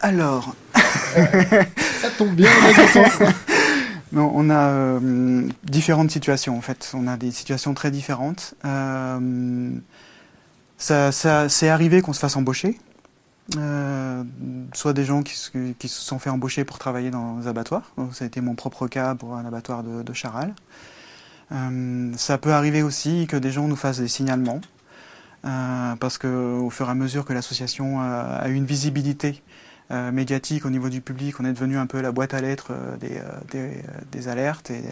Alors. 0.00 0.54
ça 0.74 2.10
tombe 2.16 2.34
bien, 2.34 2.50
non, 4.12 4.30
on 4.34 4.50
a 4.50 4.68
euh, 4.68 5.48
différentes 5.64 6.10
situations 6.10 6.56
en 6.56 6.60
fait. 6.60 6.92
On 6.94 7.06
a 7.06 7.16
des 7.16 7.30
situations 7.30 7.74
très 7.74 7.90
différentes. 7.90 8.54
Euh, 8.64 9.70
ça, 10.78 11.10
c'est 11.48 11.68
arrivé 11.68 12.02
qu'on 12.02 12.12
se 12.12 12.20
fasse 12.20 12.36
embaucher. 12.36 12.78
Euh, 13.56 14.24
soit 14.74 14.92
des 14.92 15.04
gens 15.04 15.22
qui, 15.22 15.34
qui, 15.78 15.88
se 15.88 16.00
sont 16.00 16.18
fait 16.18 16.30
embaucher 16.30 16.64
pour 16.64 16.78
travailler 16.78 17.10
dans 17.10 17.38
les 17.38 17.46
abattoirs. 17.46 17.92
Donc, 17.96 18.14
ça 18.14 18.24
a 18.24 18.26
été 18.26 18.40
mon 18.40 18.56
propre 18.56 18.88
cas 18.88 19.14
pour 19.14 19.36
un 19.36 19.46
abattoir 19.46 19.84
de, 19.84 20.02
de 20.02 20.12
Charal. 20.12 20.52
ça 22.16 22.38
peut 22.38 22.52
arriver 22.52 22.82
aussi 22.82 23.26
que 23.28 23.36
des 23.36 23.52
gens 23.52 23.68
nous 23.68 23.76
fassent 23.76 24.00
des 24.00 24.08
signalements. 24.08 24.60
parce 25.42 26.18
qu'au 26.18 26.70
fur 26.70 26.88
et 26.88 26.90
à 26.90 26.94
mesure 26.94 27.24
que 27.24 27.32
l'association 27.32 28.00
a, 28.00 28.48
une 28.48 28.66
visibilité 28.66 29.42
médiatique 29.90 30.66
au 30.66 30.70
niveau 30.70 30.88
du 30.88 31.00
public. 31.00 31.38
On 31.40 31.44
est 31.44 31.52
devenu 31.52 31.78
un 31.78 31.86
peu 31.86 32.00
la 32.00 32.12
boîte 32.12 32.34
à 32.34 32.40
lettres 32.40 32.72
des, 33.00 33.20
des, 34.10 34.28
alertes 34.28 34.70
et 34.70 34.82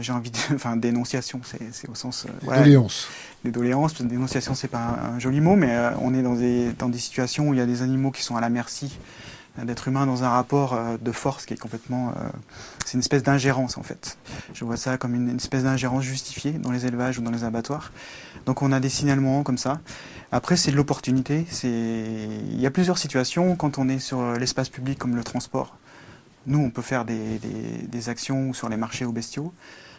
j'ai 0.00 0.12
envie 0.12 0.30
de, 0.30 0.38
enfin, 0.54 0.76
dénonciation, 0.76 1.40
c'est 1.44 1.88
au 1.88 1.94
sens. 1.94 2.26
Des 2.42 2.48
doléances. 2.48 3.08
Des 3.44 3.50
doléances. 3.50 4.02
Dénonciation, 4.02 4.54
c'est 4.54 4.68
pas 4.68 4.98
un, 5.14 5.18
joli 5.18 5.40
mot, 5.40 5.54
mais 5.56 5.76
on 6.00 6.14
est 6.14 6.22
dans 6.22 6.34
des, 6.34 6.72
dans 6.72 6.88
des 6.88 6.98
situations 6.98 7.48
où 7.48 7.54
il 7.54 7.58
y 7.58 7.62
a 7.62 7.66
des 7.66 7.82
animaux 7.82 8.10
qui 8.10 8.22
sont 8.22 8.36
à 8.36 8.40
la 8.40 8.48
merci 8.48 8.98
d'être 9.62 9.86
humain 9.88 10.06
dans 10.06 10.24
un 10.24 10.28
rapport 10.28 10.74
euh, 10.74 10.96
de 11.00 11.12
force 11.12 11.46
qui 11.46 11.54
est 11.54 11.56
complètement... 11.56 12.10
Euh, 12.10 12.28
c'est 12.84 12.94
une 12.94 13.00
espèce 13.00 13.22
d'ingérence 13.22 13.78
en 13.78 13.82
fait. 13.82 14.18
Je 14.52 14.64
vois 14.64 14.76
ça 14.76 14.98
comme 14.98 15.14
une, 15.14 15.36
espèce 15.36 15.62
d'ingérence 15.62 16.02
justifiée 16.02 16.52
dans 16.52 16.72
les 16.72 16.86
élevages 16.86 17.18
ou 17.18 17.22
dans 17.22 17.30
les 17.30 17.44
abattoirs. 17.44 17.92
Donc 18.46 18.62
on 18.62 18.72
a 18.72 18.80
des 18.80 18.88
signalements 18.88 19.42
comme 19.42 19.58
ça. 19.58 19.80
Après 20.32 20.56
c'est 20.56 20.72
de 20.72 20.76
l'opportunité. 20.76 21.46
Il 21.62 22.60
y 22.60 22.66
a 22.66 22.70
plusieurs 22.70 22.98
situations 22.98 23.54
quand 23.54 23.78
on 23.78 23.88
est 23.88 24.00
sur 24.00 24.32
l'espace 24.32 24.68
public 24.68 24.98
comme 24.98 25.14
le 25.14 25.22
transport. 25.22 25.76
Nous 26.46 26.58
on 26.58 26.70
peut 26.70 26.82
faire 26.82 27.04
des, 27.04 27.38
des, 27.38 28.08
actions 28.08 28.52
sur 28.52 28.68
les 28.68 28.76
marchés 28.76 29.04
aux 29.04 29.12
bestiaux. 29.12 29.52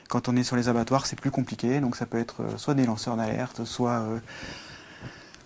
Quand 0.10 0.28
on 0.30 0.36
est 0.36 0.44
sur 0.44 0.56
les 0.56 0.70
abattoirs, 0.70 1.08
c'est 1.08 1.20
plus 1.20 1.32
compliqué. 1.32 1.80
Donc 1.80 1.96
ça 1.96 2.06
peut 2.06 2.20
être 2.20 2.42
euh, 2.42 2.58
soit 2.58 2.76
des 2.76 2.86
lanceurs 2.86 3.18
d'alerte, 3.18 3.66
soit 3.66 4.04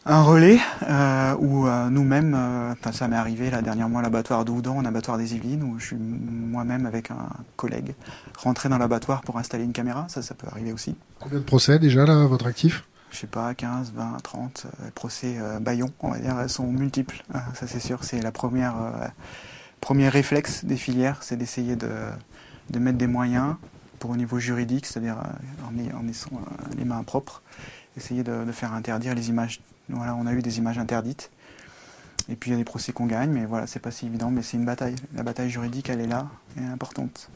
un 0.05 0.21
relais 0.21 0.59
euh, 0.83 1.35
où 1.39 1.67
euh, 1.67 1.89
nous-mêmes, 1.89 2.33
euh, 2.35 2.91
ça 2.91 3.07
m'est 3.07 3.15
arrivé 3.15 3.49
là 3.49 3.61
dernièrement 3.61 3.99
à 3.99 4.01
l'abattoir 4.01 4.45
d'Oudan, 4.45 4.77
en 4.77 4.85
abattoir 4.85 5.17
des 5.17 5.35
Yvelines, 5.35 5.63
où 5.63 5.79
je 5.79 5.87
suis 5.87 5.95
moi-même 5.95 6.85
avec 6.85 7.11
un 7.11 7.29
collègue 7.55 7.95
rentré 8.37 8.69
dans 8.69 8.77
l'abattoir 8.77 9.21
pour 9.21 9.37
installer 9.37 9.63
une 9.63 9.73
caméra, 9.73 10.05
ça, 10.09 10.21
ça 10.21 10.35
peut 10.35 10.47
arriver 10.49 10.71
aussi. 10.71 10.95
Combien 11.19 11.39
de 11.39 11.43
procès 11.43 11.79
déjà 11.79 12.05
là, 12.05 12.25
votre 12.25 12.47
actif? 12.47 12.85
Je 13.11 13.17
sais 13.17 13.27
pas, 13.27 13.53
15, 13.55 13.93
20, 13.95 14.17
30 14.21 14.67
procès 14.93 15.39
Bayon, 15.61 15.91
on 16.01 16.11
va 16.11 16.19
dire, 16.19 16.47
sont 16.47 16.67
multiples, 16.67 17.23
ça 17.55 17.65
c'est 17.65 17.79
sûr, 17.79 18.03
c'est 18.03 18.21
la 18.21 18.31
première, 18.31 18.75
premier 19.81 20.09
réflexe 20.09 20.63
des 20.63 20.77
filières, 20.77 21.17
c'est 21.21 21.35
d'essayer 21.35 21.75
de, 21.75 21.89
de, 22.69 22.77
mettre 22.77 22.99
des 22.99 23.07
moyens 23.07 23.55
pour 23.97 24.11
au 24.11 24.15
niveau 24.15 24.37
juridique, 24.37 24.85
c'est-à-dire 24.85 25.15
en, 25.63 25.97
en 25.97 26.03
laissant 26.03 26.29
les 26.77 26.85
mains 26.85 27.01
propres, 27.01 27.41
essayer 27.97 28.21
de, 28.21 28.43
de 28.45 28.51
faire 28.51 28.73
interdire 28.73 29.15
les 29.15 29.29
images 29.29 29.59
voilà, 29.89 30.15
on 30.15 30.25
a 30.25 30.33
eu 30.33 30.41
des 30.41 30.57
images 30.57 30.77
interdites. 30.77 31.31
Et 32.29 32.35
puis 32.35 32.51
il 32.51 32.53
y 32.53 32.55
a 32.55 32.57
des 32.57 32.65
procès 32.65 32.91
qu'on 32.91 33.07
gagne, 33.07 33.31
mais 33.31 33.45
voilà, 33.45 33.65
c'est 33.65 33.79
pas 33.79 33.91
si 33.91 34.05
évident, 34.05 34.29
mais 34.29 34.43
c'est 34.43 34.57
une 34.57 34.65
bataille. 34.65 34.95
La 35.15 35.23
bataille 35.23 35.49
juridique, 35.49 35.89
elle 35.89 35.99
est 35.99 36.07
là, 36.07 36.27
et 36.57 36.63
importante. 36.63 37.29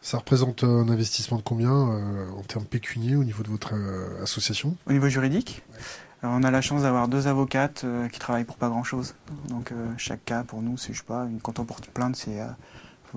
Ça 0.00 0.18
représente 0.18 0.64
un 0.64 0.88
investissement 0.88 1.36
de 1.36 1.42
combien 1.42 1.70
euh, 1.70 2.28
en 2.36 2.42
termes 2.42 2.64
pécuniers 2.64 3.14
au 3.14 3.22
niveau 3.22 3.44
de 3.44 3.48
votre 3.48 3.74
euh, 3.74 4.20
association? 4.20 4.76
Au 4.88 4.92
niveau 4.92 5.08
juridique? 5.08 5.62
On 6.24 6.42
a 6.42 6.50
la 6.50 6.60
chance 6.60 6.82
d'avoir 6.82 7.06
deux 7.06 7.28
avocates 7.28 7.82
euh, 7.84 8.08
qui 8.08 8.18
travaillent 8.18 8.44
pour 8.44 8.56
pas 8.56 8.68
grand-chose. 8.68 9.14
Donc 9.48 9.72
chaque 9.96 10.24
cas, 10.24 10.42
pour 10.42 10.60
nous, 10.60 10.76
c'est, 10.76 10.92
je 10.92 10.98
sais 10.98 11.04
pas, 11.04 11.28
quand 11.42 11.60
on 11.60 11.64
porte 11.64 11.86
une 11.86 11.92
plainte, 11.92 12.16
c'est, 12.16 12.40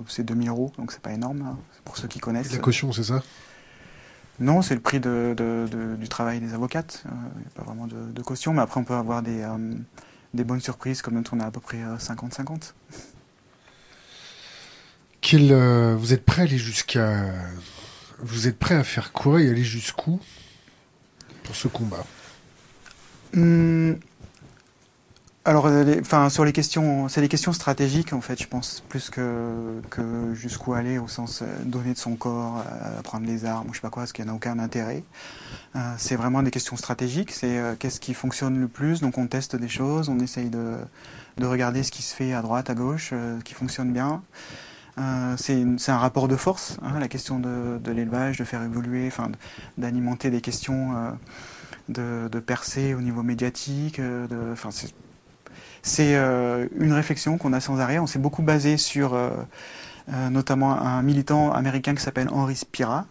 c'est 0.06 0.22
2000 0.22 0.48
euros, 0.48 0.72
donc 0.78 0.92
c'est 0.92 1.02
pas 1.02 1.12
énorme, 1.12 1.42
hein, 1.42 1.58
pour 1.84 1.96
ceux 1.96 2.06
qui 2.06 2.20
connaissent. 2.20 2.52
la 2.52 2.58
caution, 2.58 2.92
c'est 2.92 3.04
ça? 3.04 3.22
Non, 4.38 4.60
c'est 4.62 4.74
le 4.74 4.80
prix 4.80 5.00
du 5.00 6.08
travail 6.08 6.40
des 6.40 6.52
avocates. 6.54 7.04
Il 7.06 7.40
n'y 7.40 7.46
a 7.46 7.50
pas 7.54 7.62
vraiment 7.62 7.86
de, 7.86 8.22
caution, 8.22 8.52
mais 8.52 8.62
après 8.62 8.80
on 8.80 8.84
peut 8.84 8.94
avoir 8.94 9.22
des, 9.22 9.42
euh, 9.42 10.44
bonnes 10.44 10.60
surprises, 10.60 11.02
comme 11.02 11.14
notre 11.14 11.34
on 11.34 11.40
a 11.40 11.46
à 11.46 11.50
peu 11.50 11.60
près 11.60 11.78
50-50. 11.98 12.74
Euh, 15.34 15.38
euh, 15.50 15.96
vous 15.96 16.12
êtes 16.12 16.24
prêt 16.24 16.42
à 16.42 16.44
aller 16.44 16.58
jusqu'à. 16.58 17.32
Vous 18.18 18.46
êtes 18.46 18.58
prêt 18.58 18.74
à 18.74 18.84
faire 18.84 19.12
quoi 19.12 19.42
et 19.42 19.48
aller 19.48 19.64
jusqu'où 19.64 20.20
pour 21.42 21.56
ce 21.56 21.68
combat? 21.68 22.04
Hum, 23.34 23.98
alors, 25.46 25.66
euh, 25.66 26.00
enfin, 26.00 26.28
sur 26.28 26.44
les 26.44 26.52
questions, 26.52 27.08
c'est 27.08 27.20
des 27.20 27.28
questions 27.28 27.52
stratégiques 27.52 28.12
en 28.12 28.20
fait, 28.20 28.42
je 28.42 28.48
pense, 28.48 28.82
plus 28.88 29.10
que, 29.10 29.80
que 29.90 30.34
jusqu'où 30.34 30.72
aller 30.72 30.98
au 30.98 31.06
sens 31.06 31.40
euh, 31.40 31.46
donner 31.64 31.92
de 31.92 31.98
son 31.98 32.16
corps, 32.16 32.64
euh, 32.66 33.00
prendre 33.02 33.26
les 33.26 33.44
armes, 33.44 33.68
je 33.70 33.76
sais 33.76 33.80
pas 33.80 33.88
quoi, 33.88 34.02
parce 34.02 34.12
qu'il 34.12 34.24
n'y 34.24 34.30
en 34.32 34.34
a 34.34 34.36
aucun 34.36 34.58
intérêt. 34.58 35.04
c'est 35.98 36.16
vraiment 36.16 36.42
des 36.42 36.50
questions 36.50 36.76
stratégiques. 36.76 37.30
C'est 37.30 37.60
qu'est-ce 37.78 38.00
qui 38.00 38.12
fonctionne 38.12 38.58
le 38.58 38.66
plus. 38.66 39.00
Donc, 39.00 39.18
on 39.18 39.28
teste 39.28 39.54
des 39.54 39.68
choses, 39.68 40.08
on 40.08 40.18
essaye 40.18 40.50
de, 40.50 40.74
de 41.36 41.46
regarder 41.46 41.84
ce 41.84 41.92
qui 41.92 42.02
se 42.02 42.12
fait 42.14 42.32
à 42.32 42.42
droite, 42.42 42.68
à 42.68 42.74
gauche, 42.74 43.12
qui 43.44 43.54
fonctionne 43.54 43.92
bien. 43.92 44.22
c'est 45.36 45.90
un 45.92 45.98
rapport 45.98 46.26
de 46.26 46.36
force, 46.36 46.78
hein, 46.82 46.98
la 46.98 47.08
question 47.08 47.38
de, 47.38 47.78
de 47.78 47.92
l'élevage, 47.92 48.38
de 48.38 48.44
faire 48.44 48.62
évoluer, 48.64 49.06
enfin, 49.06 49.30
d'alimenter 49.78 50.30
des 50.30 50.40
questions. 50.40 50.94
de, 51.88 52.28
de 52.28 52.40
percer 52.40 52.94
au 52.94 53.00
niveau 53.00 53.22
médiatique, 53.22 54.00
enfin, 54.52 54.70
c'est 55.86 56.16
euh, 56.16 56.66
une 56.78 56.92
réflexion 56.92 57.38
qu'on 57.38 57.52
a 57.52 57.60
sans 57.60 57.78
arrêt. 57.78 58.00
On 58.00 58.08
s'est 58.08 58.18
beaucoup 58.18 58.42
basé 58.42 58.76
sur 58.76 59.14
euh, 59.14 59.30
euh, 60.12 60.30
notamment 60.30 60.72
un 60.80 61.00
militant 61.00 61.52
américain 61.52 61.94
qui 61.94 62.02
s'appelle 62.02 62.28
Henry 62.30 62.56
Spira, 62.56 63.06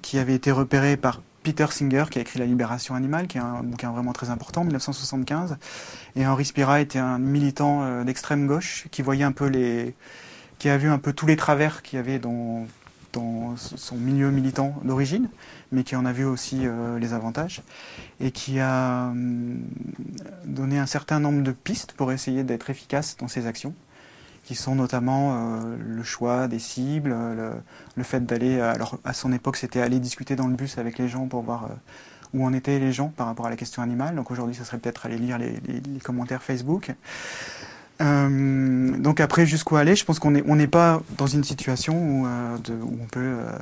qui 0.00 0.18
avait 0.18 0.34
été 0.34 0.52
repéré 0.52 0.96
par 0.96 1.22
Peter 1.42 1.66
Singer, 1.70 2.04
qui 2.08 2.20
a 2.20 2.22
écrit 2.22 2.38
La 2.38 2.46
Libération 2.46 2.94
animale, 2.94 3.26
qui 3.26 3.36
est 3.36 3.40
un 3.40 3.64
bouquin 3.64 3.90
vraiment 3.90 4.12
très 4.12 4.30
important, 4.30 4.60
en 4.60 4.64
1975. 4.64 5.56
Et 6.14 6.24
Henry 6.24 6.44
Spira 6.44 6.80
était 6.80 7.00
un 7.00 7.18
militant 7.18 8.04
d'extrême 8.04 8.46
gauche 8.46 8.86
qui 8.92 9.02
voyait 9.02 9.24
un 9.24 9.32
peu 9.32 9.46
les, 9.46 9.96
qui 10.60 10.68
a 10.68 10.76
vu 10.76 10.88
un 10.88 10.98
peu 10.98 11.12
tous 11.12 11.26
les 11.26 11.34
travers 11.34 11.82
qu'il 11.82 11.96
y 11.96 12.00
avait 12.00 12.20
dans, 12.20 12.64
dans 13.12 13.56
son 13.56 13.96
milieu 13.96 14.30
militant 14.30 14.76
d'origine, 14.84 15.28
mais 15.72 15.84
qui 15.84 15.96
en 15.96 16.04
a 16.04 16.12
vu 16.12 16.24
aussi 16.24 16.60
euh, 16.62 16.98
les 16.98 17.14
avantages, 17.14 17.62
et 18.20 18.30
qui 18.30 18.60
a 18.60 19.08
hum, 19.10 19.60
donné 20.44 20.78
un 20.78 20.86
certain 20.86 21.18
nombre 21.18 21.42
de 21.42 21.52
pistes 21.52 21.92
pour 21.92 22.12
essayer 22.12 22.44
d'être 22.44 22.70
efficace 22.70 23.16
dans 23.18 23.28
ses 23.28 23.46
actions, 23.46 23.74
qui 24.44 24.54
sont 24.54 24.74
notamment 24.74 25.34
euh, 25.34 25.76
le 25.78 26.02
choix 26.02 26.48
des 26.48 26.58
cibles, 26.58 27.14
le, 27.96 28.02
fait 28.02 28.24
d'aller, 28.24 28.60
alors 28.60 28.98
à 29.04 29.12
son 29.12 29.32
époque 29.32 29.56
c'était 29.56 29.80
aller 29.80 29.98
discuter 29.98 30.36
dans 30.36 30.46
le 30.46 30.54
bus 30.54 30.78
avec 30.78 30.98
les 30.98 31.08
gens 31.08 31.26
pour 31.26 31.42
voir 31.42 31.64
euh, 31.64 31.68
où 32.34 32.44
en 32.44 32.52
étaient 32.52 32.78
les 32.78 32.92
gens 32.92 33.08
par 33.08 33.26
rapport 33.26 33.46
à 33.46 33.50
la 33.50 33.56
question 33.56 33.82
animale, 33.82 34.14
donc 34.14 34.30
aujourd'hui 34.30 34.54
ça 34.54 34.64
serait 34.64 34.78
peut-être 34.78 35.06
aller 35.06 35.18
lire 35.18 35.38
les, 35.38 35.60
commentaires 36.02 36.42
Facebook. 36.42 36.92
Euh, 38.00 38.96
donc 38.98 39.20
après, 39.20 39.46
jusqu'où 39.46 39.76
aller 39.76 39.94
Je 39.94 40.04
pense 40.04 40.18
qu'on 40.18 40.32
n'est 40.32 40.42
on 40.46 40.66
pas 40.66 41.02
dans 41.18 41.26
une 41.26 41.44
situation 41.44 41.94
où, 41.94 42.26
euh, 42.26 42.56
on 42.82 43.06
peut 43.06 43.20
euh, 43.20 43.58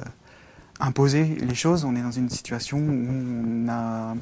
imposer 0.80 1.24
les 1.40 1.54
choses. 1.54 1.84
On 1.84 1.94
est 1.94 2.02
dans 2.02 2.10
une 2.10 2.30
situation 2.30 2.78
où 2.78 3.06
on 3.08 3.68
a 3.68 4.14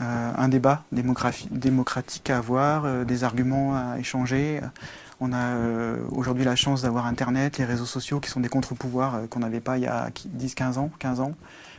un 0.00 0.48
débat 0.48 0.84
démocratique 0.92 2.30
à 2.30 2.38
avoir, 2.38 3.04
des 3.04 3.24
arguments 3.24 3.76
à 3.76 3.98
échanger. 3.98 4.60
On 5.20 5.32
a 5.32 5.56
aujourd'hui 6.12 6.44
la 6.44 6.54
chance 6.54 6.82
d'avoir 6.82 7.06
Internet, 7.06 7.58
les 7.58 7.64
réseaux 7.64 7.86
sociaux 7.86 8.20
qui 8.20 8.30
sont 8.30 8.38
des 8.38 8.48
contre-pouvoirs 8.48 9.22
qu'on 9.28 9.40
n'avait 9.40 9.60
pas 9.60 9.76
il 9.76 9.82
y 9.82 9.86
a 9.88 10.10
10-15 10.38 10.78
ans, 10.78 10.90
15 11.00 11.20
ans, 11.20 11.32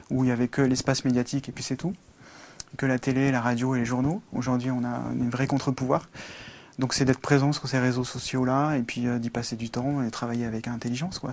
où 0.10 0.24
il 0.24 0.28
n'y 0.28 0.34
avait 0.34 0.50
que 0.50 0.62
l'espace 0.62 1.06
médiatique 1.06 1.48
et 1.48 1.54
puis 1.54 1.64
c'est 1.64 1.78
tout. 1.78 1.94
Que 2.78 2.86
la 2.86 3.00
télé, 3.00 3.32
la 3.32 3.42
radio 3.42 3.74
et 3.76 3.80
les 3.80 3.86
journaux. 3.86 4.22
Aujourd'hui, 4.34 4.70
on 4.70 4.84
a 4.84 4.90
un 4.90 5.30
vrai 5.30 5.48
contre-pouvoir. 5.48 6.10
Donc 6.80 6.94
c'est 6.94 7.04
d'être 7.04 7.20
présent 7.20 7.52
sur 7.52 7.68
ces 7.68 7.78
réseaux 7.78 8.06
sociaux-là 8.06 8.76
et 8.78 8.82
puis 8.84 9.06
euh, 9.06 9.20
d'y 9.20 9.30
passer 9.30 9.58
du 9.58 9.70
temps 9.70 10.02
et 10.02 10.10
travailler 10.10 10.46
avec 10.46 10.68
intelligence. 10.68 11.20
Quoi. 11.20 11.32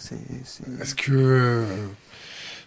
Est-ce 0.81 0.95
que... 0.97 1.65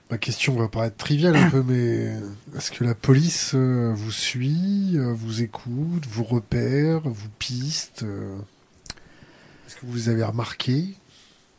Euh, 0.09 0.13
ma 0.13 0.17
question 0.17 0.55
va 0.55 0.67
paraître 0.67 0.97
triviale 0.97 1.35
un 1.35 1.49
peu, 1.51 1.63
mais 1.63 2.13
est-ce 2.55 2.71
que 2.71 2.83
la 2.83 2.95
police 2.95 3.51
euh, 3.55 3.93
vous 3.95 4.11
suit, 4.11 4.97
vous 4.97 5.41
écoute, 5.41 6.05
vous 6.09 6.23
repère, 6.23 7.01
vous 7.01 7.29
piste 7.37 8.03
Est-ce 8.03 9.75
que 9.75 9.85
vous 9.85 10.09
avez 10.09 10.23
remarqués 10.23 10.95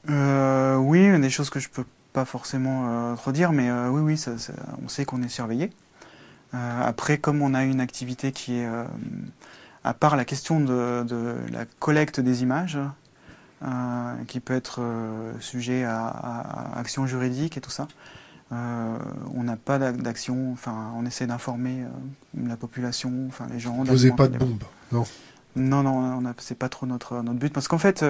Oui, 0.09 1.21
des 1.21 1.30
choses 1.30 1.50
que 1.50 1.61
je 1.61 1.69
peux 1.69 1.87
pas 2.12 2.25
forcément 2.25 3.14
redire, 3.14 3.52
mais 3.52 3.71
oui, 3.71 4.00
oui, 4.00 4.19
ça, 4.19 4.33
on 4.85 4.88
sait 4.88 5.04
qu'on 5.04 5.23
est 5.23 5.28
surveillé. 5.28 5.71
après, 6.52 7.19
comme 7.19 7.40
on 7.42 7.54
a 7.54 7.62
une 7.62 7.80
activité 7.80 8.33
qui 8.33 8.54
est 8.54 8.69
à 9.85 9.95
part 9.95 10.16
la 10.16 10.25
question 10.25 10.61
de, 10.61 11.37
la 11.52 11.64
collecte 11.78 12.21
des 12.21 12.42
images, 12.42 12.78
euh, 13.62 14.25
qui 14.26 14.40
peut 14.40 14.54
être 14.54 14.80
euh, 14.80 15.33
sujet 15.40 15.85
à, 15.85 16.73
action 16.76 17.07
juridique 17.07 17.59
et 17.59 17.61
tout 17.61 17.71
ça, 17.71 17.88
euh, 18.52 18.99
on 19.35 19.45
n'a 19.45 19.57
pas 19.57 19.78
d'action, 19.78 20.52
enfin, 20.52 20.92
on 20.97 21.07
essaie 21.07 21.26
d'informer 21.26 21.85
la 22.35 22.57
population, 22.57 23.12
enfin, 23.28 23.47
les 23.52 23.61
gens. 23.61 23.75
Vous 23.75 23.85
n'avez 23.85 24.12
pas 24.12 24.28
de 24.28 24.38
bombes, 24.38 24.64
non? 24.92 25.04
Non, 25.57 25.83
non, 25.83 26.23
c'est 26.38 26.59
pas 26.59 26.69
trop 26.69 26.87
notre, 26.87 27.23
notre 27.23 27.38
but, 27.38 27.52
parce 27.52 27.69
qu'en 27.69 27.78
fait, 27.78 28.04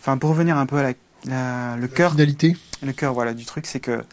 enfin, 0.00 0.18
pour 0.18 0.30
revenir 0.30 0.56
un 0.56 0.66
peu 0.66 0.76
à 0.78 0.92
la, 1.26 1.76
le 1.76 1.88
cœur. 1.88 2.14
Le 2.82 2.92
cœur, 2.92 3.14
voilà, 3.14 3.32
du 3.32 3.44
truc, 3.44 3.66
c'est 3.66 3.80
que 3.80 4.04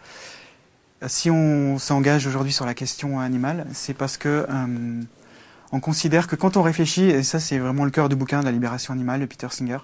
si 1.07 1.31
on 1.31 1.79
s'engage 1.79 2.27
aujourd'hui 2.27 2.53
sur 2.53 2.65
la 2.65 2.73
question 2.73 3.19
animale, 3.19 3.65
c'est 3.73 3.93
parce 3.93 4.17
que 4.17 4.45
on 5.71 5.79
considère 5.79 6.27
que 6.27 6.35
quand 6.35 6.57
on 6.57 6.63
réfléchit, 6.63 7.03
et 7.03 7.23
ça 7.23 7.39
c'est 7.39 7.59
vraiment 7.59 7.85
le 7.85 7.91
cœur 7.91 8.09
du 8.09 8.15
bouquin 8.15 8.39
de 8.39 8.45
la 8.45 8.51
libération 8.51 8.93
animale 8.93 9.21
de 9.21 9.25
Peter 9.25 9.47
Singer, 9.51 9.77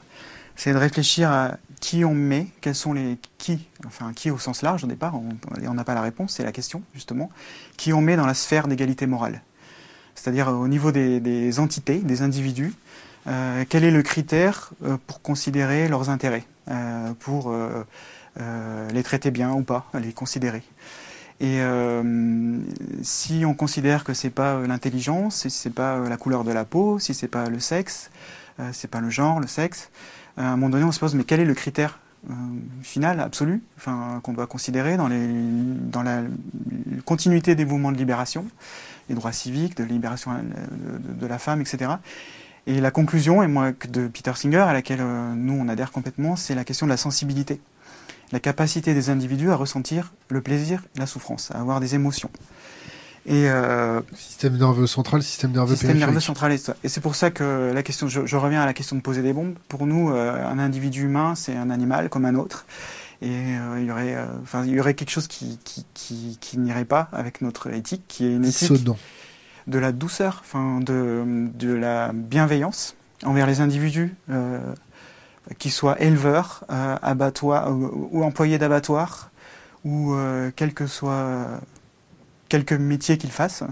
c'est 0.55 0.73
de 0.73 0.77
réfléchir 0.77 1.31
à 1.31 1.57
qui 1.79 2.05
on 2.05 2.13
met, 2.13 2.47
quels 2.61 2.75
sont 2.75 2.93
les 2.93 3.17
qui, 3.37 3.67
enfin 3.85 4.13
qui 4.13 4.31
au 4.31 4.37
sens 4.37 4.61
large 4.61 4.83
au 4.83 4.87
départ, 4.87 5.13
on 5.15 5.73
n'a 5.73 5.83
pas 5.83 5.93
la 5.93 6.01
réponse, 6.01 6.33
c'est 6.33 6.43
la 6.43 6.51
question 6.51 6.81
justement, 6.93 7.29
qui 7.77 7.93
on 7.93 8.01
met 8.01 8.15
dans 8.15 8.25
la 8.25 8.33
sphère 8.33 8.67
d'égalité 8.67 9.05
morale. 9.05 9.41
C'est-à-dire 10.15 10.47
au 10.47 10.67
niveau 10.67 10.91
des, 10.91 11.59
entités, 11.59 11.99
des 11.99 12.21
individus, 12.21 12.73
quel 13.25 13.83
est 13.83 13.91
le 13.91 14.01
critère 14.01 14.71
pour 15.07 15.21
considérer 15.21 15.89
leurs 15.89 16.09
intérêts, 16.09 16.45
pour 17.19 17.53
les 18.93 19.03
traiter 19.03 19.29
bien 19.29 19.51
ou 19.51 19.63
pas, 19.63 19.87
les 19.93 20.13
considérer 20.13 20.63
et 21.41 21.59
si 23.01 23.43
on 23.45 23.53
considère 23.53 24.05
que 24.05 24.13
c'est 24.13 24.29
pas 24.29 24.61
l'intelligence, 24.61 25.41
si 25.41 25.49
c'est 25.49 25.69
pas 25.69 25.99
la 25.99 26.17
couleur 26.17 26.45
de 26.45 26.51
la 26.51 26.63
peau, 26.63 26.97
si 26.97 27.13
c'est 27.13 27.27
pas 27.27 27.49
le 27.49 27.59
sexe, 27.59 28.09
c'est 28.71 28.89
pas 28.89 29.01
le 29.01 29.09
genre, 29.09 29.41
le 29.41 29.47
sexe, 29.47 29.89
à 30.37 30.47
un 30.47 30.55
moment 30.57 30.69
donné 30.69 30.83
on 30.83 30.91
se 30.91 30.99
pose 30.99 31.15
mais 31.15 31.23
quel 31.23 31.39
est 31.39 31.45
le 31.45 31.53
critère 31.53 31.99
euh, 32.29 32.33
final, 32.81 33.19
absolu, 33.19 33.61
enfin, 33.77 34.19
qu'on 34.23 34.33
doit 34.33 34.47
considérer 34.47 34.97
dans, 34.97 35.07
les, 35.07 35.27
dans 35.27 36.01
la 36.01 36.23
continuité 37.05 37.53
des 37.53 37.65
mouvements 37.65 37.91
de 37.91 37.97
libération, 37.97 38.47
les 39.09 39.15
droits 39.15 39.31
civiques, 39.31 39.77
de 39.77 39.83
libération 39.83 40.31
euh, 40.31 40.97
de, 40.97 41.27
la 41.27 41.37
femme, 41.37 41.61
etc. 41.61 41.91
Et 42.65 42.81
la 42.81 42.89
conclusion, 42.89 43.43
et 43.43 43.47
moi, 43.47 43.73
de 43.89 44.07
Peter 44.07 44.31
Singer, 44.33 44.57
à 44.57 44.73
laquelle 44.73 45.01
euh, 45.01 45.33
nous 45.35 45.53
on 45.53 45.67
adhère 45.67 45.91
complètement, 45.91 46.35
c'est 46.35 46.55
la 46.55 46.63
question 46.63 46.87
de 46.87 46.91
la 46.91 46.97
sensibilité, 46.97 47.61
la 48.31 48.39
capacité 48.39 48.95
des 48.95 49.11
individus 49.11 49.51
à 49.51 49.55
ressentir 49.55 50.11
le 50.29 50.41
plaisir 50.41 50.83
la 50.97 51.05
souffrance, 51.05 51.51
à 51.51 51.59
avoir 51.59 51.79
des 51.79 51.93
émotions. 51.93 52.31
Et 53.27 53.49
euh, 53.49 54.01
système 54.15 54.55
nerveux 54.55 54.85
central, 54.85 55.23
système 55.23 55.51
nerveux 55.51 55.75
système 55.75 55.97
nerveux 55.97 56.19
central 56.19 56.51
et, 56.51 56.87
c'est 56.87 57.01
pour 57.01 57.15
ça 57.15 57.31
que 57.31 57.71
la 57.73 57.81
question, 57.81 58.07
je, 58.07 58.27
je, 58.27 58.37
reviens 58.37 58.61
à 58.61 58.67
la 58.67 58.73
question 58.73 58.95
de 58.95 59.01
poser 59.01 59.23
des 59.23 59.33
bombes. 59.33 59.55
Pour 59.67 59.87
nous, 59.87 60.11
euh, 60.11 60.45
un 60.45 60.59
individu 60.59 61.05
humain, 61.05 61.33
c'est 61.33 61.55
un 61.55 61.71
animal 61.71 62.09
comme 62.09 62.25
un 62.25 62.35
autre, 62.35 62.67
et 63.23 63.29
euh, 63.31 63.79
il 63.79 63.87
y 63.87 63.91
aurait, 63.91 64.15
enfin, 64.43 64.63
il 64.65 64.73
y 64.73 64.79
aurait 64.79 64.93
quelque 64.93 65.09
chose 65.09 65.27
qui 65.27 65.57
qui, 65.63 65.87
qui, 65.95 66.37
qui 66.39 66.59
n'irait 66.59 66.85
pas 66.85 67.09
avec 67.13 67.41
notre 67.41 67.73
éthique, 67.73 68.03
qui 68.07 68.25
est 68.25 68.31
une 68.31 68.45
éthique 68.45 68.85
de 69.65 69.79
la 69.79 69.91
douceur, 69.91 70.43
enfin, 70.45 70.79
de 70.81 71.47
de 71.51 71.73
la 71.73 72.11
bienveillance 72.13 72.95
envers 73.23 73.47
les 73.47 73.59
individus. 73.59 74.13
qu'ils 75.57 75.71
soient 75.71 75.99
éleveurs, 75.99 76.63
abattoirs 76.69 77.71
ou, 77.71 78.09
ou 78.11 78.23
employés 78.23 78.59
d'abattoirs, 78.59 79.31
ou 79.83 80.15
quel 80.55 80.75
que 80.75 80.85
soit 80.85 81.59
quelques 82.49 82.73
métiers 82.73 83.17
qu'ils 83.17 83.31
fassent, 83.31 83.63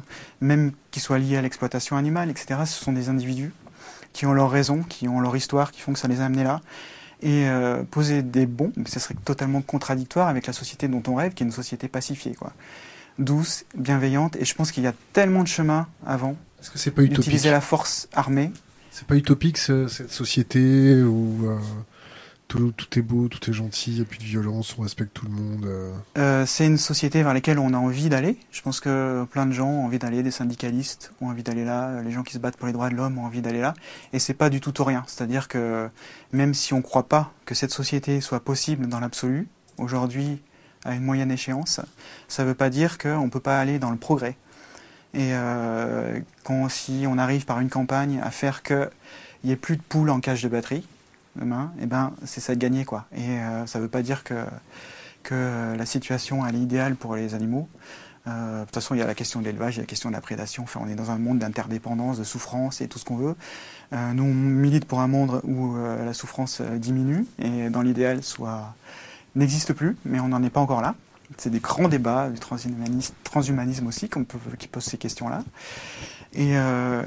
même 0.41 0.71
qu'ils 0.91 1.01
soient 1.01 1.19
liés 1.19 1.37
à 1.37 1.41
l'exploitation 1.41 1.97
animale, 1.97 2.29
etc. 2.29 2.61
Ce 2.65 2.83
sont 2.83 2.93
des 2.93 3.09
individus 3.09 3.51
qui 4.13 4.25
ont 4.25 4.33
leur 4.33 4.51
raison, 4.51 4.83
qui 4.83 5.07
ont 5.07 5.19
leur 5.19 5.35
histoire, 5.35 5.71
qui 5.71 5.81
font 5.81 5.93
que 5.93 5.99
ça 5.99 6.07
les 6.07 6.21
a 6.21 6.25
amenés 6.25 6.43
là. 6.43 6.61
Et 7.21 7.47
euh, 7.47 7.83
poser 7.83 8.21
des 8.21 8.45
bons, 8.45 8.71
ce 8.85 8.99
serait 8.99 9.15
totalement 9.25 9.61
contradictoire 9.61 10.27
avec 10.27 10.45
la 10.45 10.53
société 10.53 10.87
dont 10.87 11.01
on 11.07 11.15
rêve, 11.15 11.33
qui 11.33 11.43
est 11.43 11.45
une 11.45 11.53
société 11.53 11.87
pacifiée, 11.87 12.35
quoi. 12.35 12.53
Douce, 13.17 13.65
bienveillante, 13.75 14.35
et 14.35 14.45
je 14.45 14.55
pense 14.55 14.71
qu'il 14.71 14.83
y 14.83 14.87
a 14.87 14.93
tellement 15.13 15.43
de 15.43 15.47
chemin 15.47 15.87
avant 16.05 16.35
d'utiliser 16.97 17.51
la 17.51 17.61
force 17.61 18.07
armée. 18.13 18.51
C'est 18.91 19.07
pas 19.07 19.15
utopique 19.15 19.57
cette 19.57 20.11
société 20.11 21.01
où 21.01 21.47
euh, 21.49 21.57
tout, 22.75 22.99
est 22.99 23.01
beau, 23.01 23.27
tout 23.27 23.49
est 23.49 23.53
gentil, 23.53 23.91
il 23.91 23.95
n'y 23.95 24.01
a 24.01 24.05
plus 24.05 24.17
de 24.17 24.23
violence, 24.23 24.75
on 24.77 24.81
respecte 24.81 25.13
tout 25.13 25.25
le 25.25 25.31
monde. 25.31 25.65
Euh. 25.65 25.93
Euh, 26.17 26.45
c'est 26.45 26.65
une 26.65 26.77
société 26.77 27.23
vers 27.23 27.33
laquelle 27.33 27.59
on 27.59 27.73
a 27.73 27.77
envie 27.77 28.09
d'aller. 28.09 28.37
Je 28.51 28.61
pense 28.61 28.79
que 28.79 29.25
plein 29.31 29.45
de 29.45 29.51
gens 29.51 29.67
ont 29.67 29.85
envie 29.85 29.99
d'aller, 29.99 30.23
des 30.23 30.31
syndicalistes 30.31 31.11
ont 31.21 31.29
envie 31.29 31.43
d'aller 31.43 31.65
là, 31.65 32.01
les 32.01 32.11
gens 32.11 32.23
qui 32.23 32.33
se 32.33 32.39
battent 32.39 32.57
pour 32.57 32.67
les 32.67 32.73
droits 32.73 32.89
de 32.89 32.95
l'homme 32.95 33.17
ont 33.17 33.25
envie 33.25 33.41
d'aller 33.41 33.61
là. 33.61 33.73
Et 34.13 34.19
c'est 34.19 34.33
pas 34.33 34.49
du 34.49 34.61
tout 34.61 34.71
tout 34.71 34.83
rien. 34.83 35.03
C'est-à-dire 35.07 35.47
que 35.47 35.89
même 36.31 36.53
si 36.53 36.73
on 36.73 36.77
ne 36.77 36.83
croit 36.83 37.07
pas 37.07 37.31
que 37.45 37.55
cette 37.55 37.71
société 37.71 38.21
soit 38.21 38.39
possible 38.39 38.87
dans 38.87 38.99
l'absolu, 38.99 39.47
aujourd'hui, 39.77 40.41
à 40.85 40.93
une 40.95 41.03
moyenne 41.03 41.31
échéance, 41.31 41.79
ça 42.27 42.43
ne 42.43 42.49
veut 42.49 42.55
pas 42.55 42.69
dire 42.69 42.97
qu'on 42.97 43.25
ne 43.25 43.29
peut 43.29 43.39
pas 43.39 43.59
aller 43.59 43.79
dans 43.79 43.91
le 43.91 43.97
progrès. 43.97 44.35
Et 45.13 45.29
euh, 45.31 46.19
quand, 46.43 46.69
si 46.69 47.05
on 47.07 47.17
arrive 47.17 47.45
par 47.45 47.59
une 47.59 47.69
campagne 47.69 48.19
à 48.23 48.31
faire 48.31 48.63
qu'il 48.63 48.89
n'y 49.43 49.51
ait 49.51 49.55
plus 49.55 49.77
de 49.77 49.81
poules 49.81 50.09
en 50.09 50.19
cage 50.19 50.41
de 50.41 50.49
batterie, 50.49 50.83
demain, 51.35 51.73
eh 51.81 51.85
ben, 51.85 52.13
c'est 52.25 52.41
ça 52.41 52.55
de 52.55 52.59
gagner. 52.59 52.85
Quoi. 52.85 53.05
Et 53.15 53.39
euh, 53.39 53.65
ça 53.65 53.79
ne 53.79 53.83
veut 53.83 53.89
pas 53.89 54.01
dire 54.01 54.23
que, 54.23 54.45
que 55.23 55.75
la 55.77 55.85
situation 55.85 56.45
est 56.45 56.53
idéale 56.53 56.95
pour 56.95 57.15
les 57.15 57.33
animaux. 57.35 57.67
Euh, 58.25 58.61
de 58.61 58.65
toute 58.65 58.75
façon, 58.75 58.95
il 58.95 58.99
y 58.99 59.01
a 59.01 59.07
la 59.07 59.15
question 59.15 59.41
de 59.41 59.45
l'élevage, 59.45 59.75
il 59.75 59.77
y 59.77 59.79
a 59.79 59.83
la 59.83 59.87
question 59.87 60.09
de 60.09 60.15
la 60.15 60.21
prédation. 60.21 60.63
Enfin, 60.63 60.79
on 60.83 60.87
est 60.87 60.95
dans 60.95 61.11
un 61.11 61.17
monde 61.17 61.39
d'interdépendance, 61.39 62.17
de 62.17 62.23
souffrance 62.23 62.81
et 62.81 62.87
tout 62.87 62.99
ce 62.99 63.05
qu'on 63.05 63.17
veut. 63.17 63.35
Euh, 63.91 64.13
nous, 64.13 64.23
on 64.23 64.33
milite 64.33 64.85
pour 64.85 65.01
un 65.01 65.07
monde 65.07 65.41
où 65.43 65.75
la 65.75 66.13
souffrance 66.13 66.61
diminue 66.61 67.25
et 67.39 67.69
dans 67.69 67.81
l'idéal 67.81 68.23
soit 68.23 68.73
n'existe 69.35 69.73
plus, 69.73 69.97
mais 70.05 70.19
on 70.19 70.29
n'en 70.29 70.41
est 70.43 70.49
pas 70.49 70.61
encore 70.61 70.81
là. 70.81 70.95
C'est 71.37 71.49
des 71.49 71.59
grands 71.59 71.87
débats 71.87 72.29
du 72.29 72.39
transhumanisme, 72.39 73.15
transhumanisme 73.23 73.87
aussi 73.87 74.07
qu'on 74.07 74.23
peut, 74.23 74.37
qui 74.59 74.67
posent 74.67 74.85
ces 74.85 74.97
questions-là. 74.97 75.43
Euh, 76.37 77.03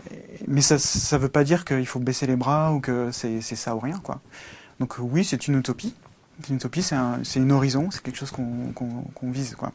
mais 0.46 0.60
ça 0.60 0.76
ne 0.76 1.22
veut 1.22 1.28
pas 1.28 1.44
dire 1.44 1.64
qu'il 1.64 1.86
faut 1.86 1.98
baisser 1.98 2.26
les 2.26 2.36
bras 2.36 2.72
ou 2.72 2.80
que 2.80 3.10
c'est 3.12 3.40
ça 3.40 3.74
ou 3.74 3.80
rien. 3.80 4.00
Quoi. 4.02 4.20
Donc 4.80 4.96
oui, 4.98 5.24
c'est 5.24 5.48
une 5.48 5.58
utopie. 5.58 5.94
Une 6.48 6.56
utopie, 6.56 6.82
c'est 6.82 6.94
un, 6.94 7.20
une 7.34 7.52
horizon, 7.52 7.90
c'est 7.90 8.02
quelque 8.02 8.18
chose 8.18 8.30
qu'on 8.30 9.30
vise. 9.30 9.54
Quoi. 9.56 9.72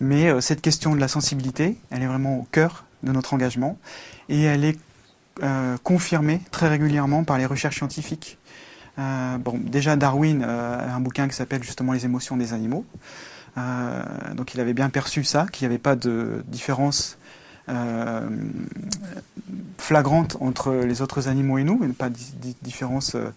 Mais 0.00 0.30
euh, 0.30 0.40
cette 0.40 0.60
question 0.60 0.94
de 0.94 1.00
la 1.00 1.08
sensibilité, 1.08 1.76
elle 1.90 2.02
est 2.02 2.06
vraiment 2.06 2.38
au 2.38 2.46
cœur 2.50 2.84
de 3.02 3.12
notre 3.12 3.34
engagement 3.34 3.78
et 4.28 4.42
elle 4.42 4.64
est 4.64 4.78
euh, 5.42 5.76
confirmée 5.82 6.40
très 6.50 6.68
régulièrement 6.68 7.24
par 7.24 7.38
les 7.38 7.46
recherches 7.46 7.76
scientifiques. 7.76 8.36
Bon, 8.98 9.58
déjà 9.58 9.96
Darwin 9.96 10.42
a 10.42 10.94
un 10.94 11.00
bouquin 11.00 11.26
qui 11.26 11.34
s'appelle 11.34 11.62
justement 11.62 11.94
Les 11.94 12.04
émotions 12.04 12.36
des 12.36 12.52
animaux. 12.52 12.84
Donc 13.56 14.52
il 14.52 14.60
avait 14.60 14.74
bien 14.74 14.90
perçu 14.90 15.24
ça, 15.24 15.46
qu'il 15.50 15.66
n'y 15.66 15.72
avait 15.72 15.80
pas 15.80 15.96
de 15.96 16.44
différence 16.48 17.16
euh, 17.70 18.28
flagrante 19.78 20.36
entre 20.40 20.72
les 20.72 21.02
autres 21.02 21.28
animaux 21.28 21.58
et 21.58 21.64
nous, 21.64 21.82
et 21.84 21.88
pas 21.88 22.10
de 22.10 22.16
différence 22.62 23.14
euh, 23.14 23.32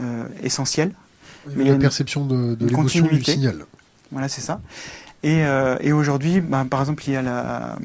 euh, 0.00 0.24
essentielle. 0.42 0.92
mais 1.54 1.64
la 1.64 1.76
perception 1.76 2.26
de, 2.26 2.54
de 2.54 2.66
l'émotion 2.66 3.06
du 3.06 3.22
signal. 3.22 3.64
Voilà, 4.10 4.28
c'est 4.28 4.40
ça. 4.40 4.60
Et, 5.22 5.42
et 5.80 5.92
aujourd'hui, 5.92 6.42
bah, 6.42 6.66
par 6.68 6.80
exemple, 6.80 7.02
il 7.06 7.14
y 7.14 7.16
a 7.16 7.22
la, 7.22 7.78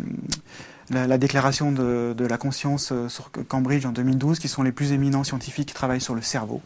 la, 0.92 1.18
déclaration 1.18 1.72
de, 1.72 2.14
de, 2.16 2.26
la 2.26 2.38
conscience 2.38 2.92
sur 3.08 3.32
Cambridge 3.48 3.86
en 3.86 3.94
2012, 3.94 4.40
qui 4.40 4.50
sont 4.50 4.62
les 4.62 4.74
plus 4.74 4.92
éminents 4.92 5.24
scientifiques 5.24 5.70
qui 5.70 5.74
travaillent 5.74 6.02
sur 6.02 6.16
le 6.16 6.22
cerveau 6.22 6.62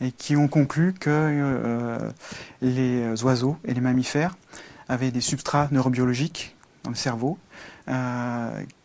et 0.00 0.12
qui 0.12 0.36
ont 0.36 0.48
conclu 0.48 0.92
que 0.92 1.10
euh, 1.10 1.98
les 2.62 3.22
oiseaux 3.24 3.56
et 3.64 3.74
les 3.74 3.80
mammifères 3.80 4.36
avaient 4.88 5.10
des 5.10 5.20
substrats 5.20 5.68
neurobiologiques 5.70 6.54
dans 6.82 6.90
le 6.90 6.96
cerveau 6.96 7.38
euh, 7.38 7.73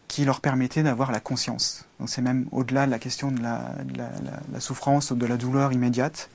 qui 0.09 0.25
leur 0.25 0.41
permettait 0.41 0.83
d'avoir 0.83 1.11
la 1.11 1.19
conscience. 1.21 1.85
Donc 1.99 2.09
c'est 2.09 2.21
même 2.21 2.47
au-delà 2.51 2.87
de 2.87 2.91
la 2.91 2.99
question 2.99 3.31
de 3.31 3.41
la, 3.41 4.59
souffrance 4.59 5.11
ou 5.11 5.15
de 5.15 5.25
la 5.25 5.37
douleur 5.37 5.71
immédiate. 5.71 6.29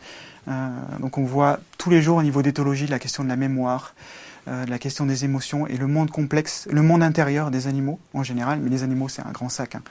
Euh, 0.49 0.71
donc 1.01 1.19
on 1.19 1.25
voit 1.25 1.59
tous 1.77 1.91
les 1.91 2.01
jours 2.01 2.19
au 2.19 2.23
niveau 2.23 2.41
d'éthologie 2.41 2.87
la 2.87 3.01
question 3.01 3.25
de 3.25 3.29
la 3.29 3.37
mémoire, 3.37 3.95
euh, 4.47 4.65
la 4.67 4.79
question 4.79 5.07
des 5.07 5.25
émotions 5.25 5.67
et 5.67 5.77
le 5.77 5.89
monde 5.89 6.11
complexe, 6.11 6.69
le 6.71 6.83
monde 6.83 7.03
intérieur 7.03 7.51
des 7.51 7.67
animaux 7.67 7.99
en 8.15 8.23
général, 8.23 8.61
mais 8.63 8.71
les 8.71 8.85
animaux 8.85 9.09
c'est 9.09 9.23
un 9.23 9.33
grand 9.33 9.49
sac, 9.49 9.75
hein. 9.75 9.83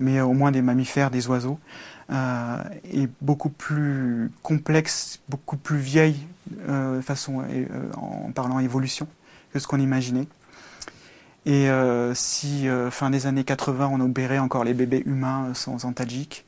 mais 0.00 0.20
au 0.22 0.32
moins 0.32 0.50
des 0.50 0.62
mammifères, 0.62 1.10
des 1.10 1.26
oiseaux, 1.26 1.58
euh, 2.10 2.62
est 2.90 3.10
beaucoup 3.20 3.50
plus 3.50 4.30
complexe, 4.42 5.20
beaucoup 5.28 5.58
plus 5.58 5.78
vieille 5.78 6.26
façon, 7.02 7.44
en 7.94 8.32
parlant 8.32 8.58
évolution 8.58 9.06
que 9.52 9.58
ce 9.58 9.66
qu'on 9.66 9.78
imaginait. 9.78 10.26
Et 11.48 11.70
euh, 11.70 12.12
si 12.12 12.68
euh, 12.68 12.90
fin 12.90 13.08
des 13.08 13.26
années 13.26 13.42
80 13.42 13.88
on 13.90 14.00
opérait 14.00 14.38
encore 14.38 14.64
les 14.64 14.74
bébés 14.74 15.02
humains 15.06 15.46
euh, 15.46 15.54
sans 15.54 15.86
antalgique, 15.86 16.44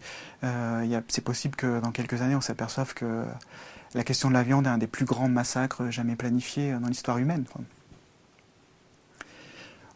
c'est 1.08 1.24
possible 1.24 1.56
que 1.56 1.80
dans 1.80 1.90
quelques 1.90 2.20
années 2.20 2.34
on 2.34 2.42
s'aperçoive 2.42 2.92
que 2.92 3.24
la 3.94 4.04
question 4.04 4.28
de 4.28 4.34
la 4.34 4.42
viande 4.42 4.66
est 4.66 4.70
un 4.70 4.76
des 4.76 4.86
plus 4.86 5.06
grands 5.06 5.28
massacres 5.28 5.90
jamais 5.90 6.16
planifiés 6.16 6.72
dans 6.72 6.88
l'histoire 6.88 7.16
humaine. 7.16 7.44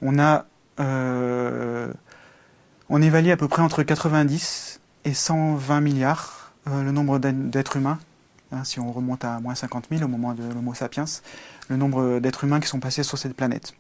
On 0.01 0.19
a, 0.19 0.47
on 2.88 3.03
évalue 3.03 3.31
à 3.31 3.37
peu 3.37 3.49
près 3.49 3.61
entre 3.61 3.83
90 3.83 4.81
et 5.05 5.12
120 5.12 5.81
milliards 5.83 6.53
le 6.67 6.93
nombre 6.93 7.19
d'êtres 7.19 7.77
humains. 7.77 7.99
Hein, 8.53 8.64
si 8.64 8.81
on 8.81 8.90
remonte 8.90 9.25
à 9.25 9.40
moins 9.40 9.55
50 9.55 9.88
000 9.90 10.03
au 10.03 10.09
moment 10.09 10.33
de 10.33 10.45
l'Homo 10.45 10.73
sapiens, 10.75 11.05
le 11.69 11.77
nombre 11.77 12.21
d'êtres 12.21 12.45
humains 12.45 12.61
qui 12.61 12.69
sont 12.69 12.81
passés 12.81 13.03
sur 13.03 13.19
cette 13.19 13.35
planète. 13.35 13.75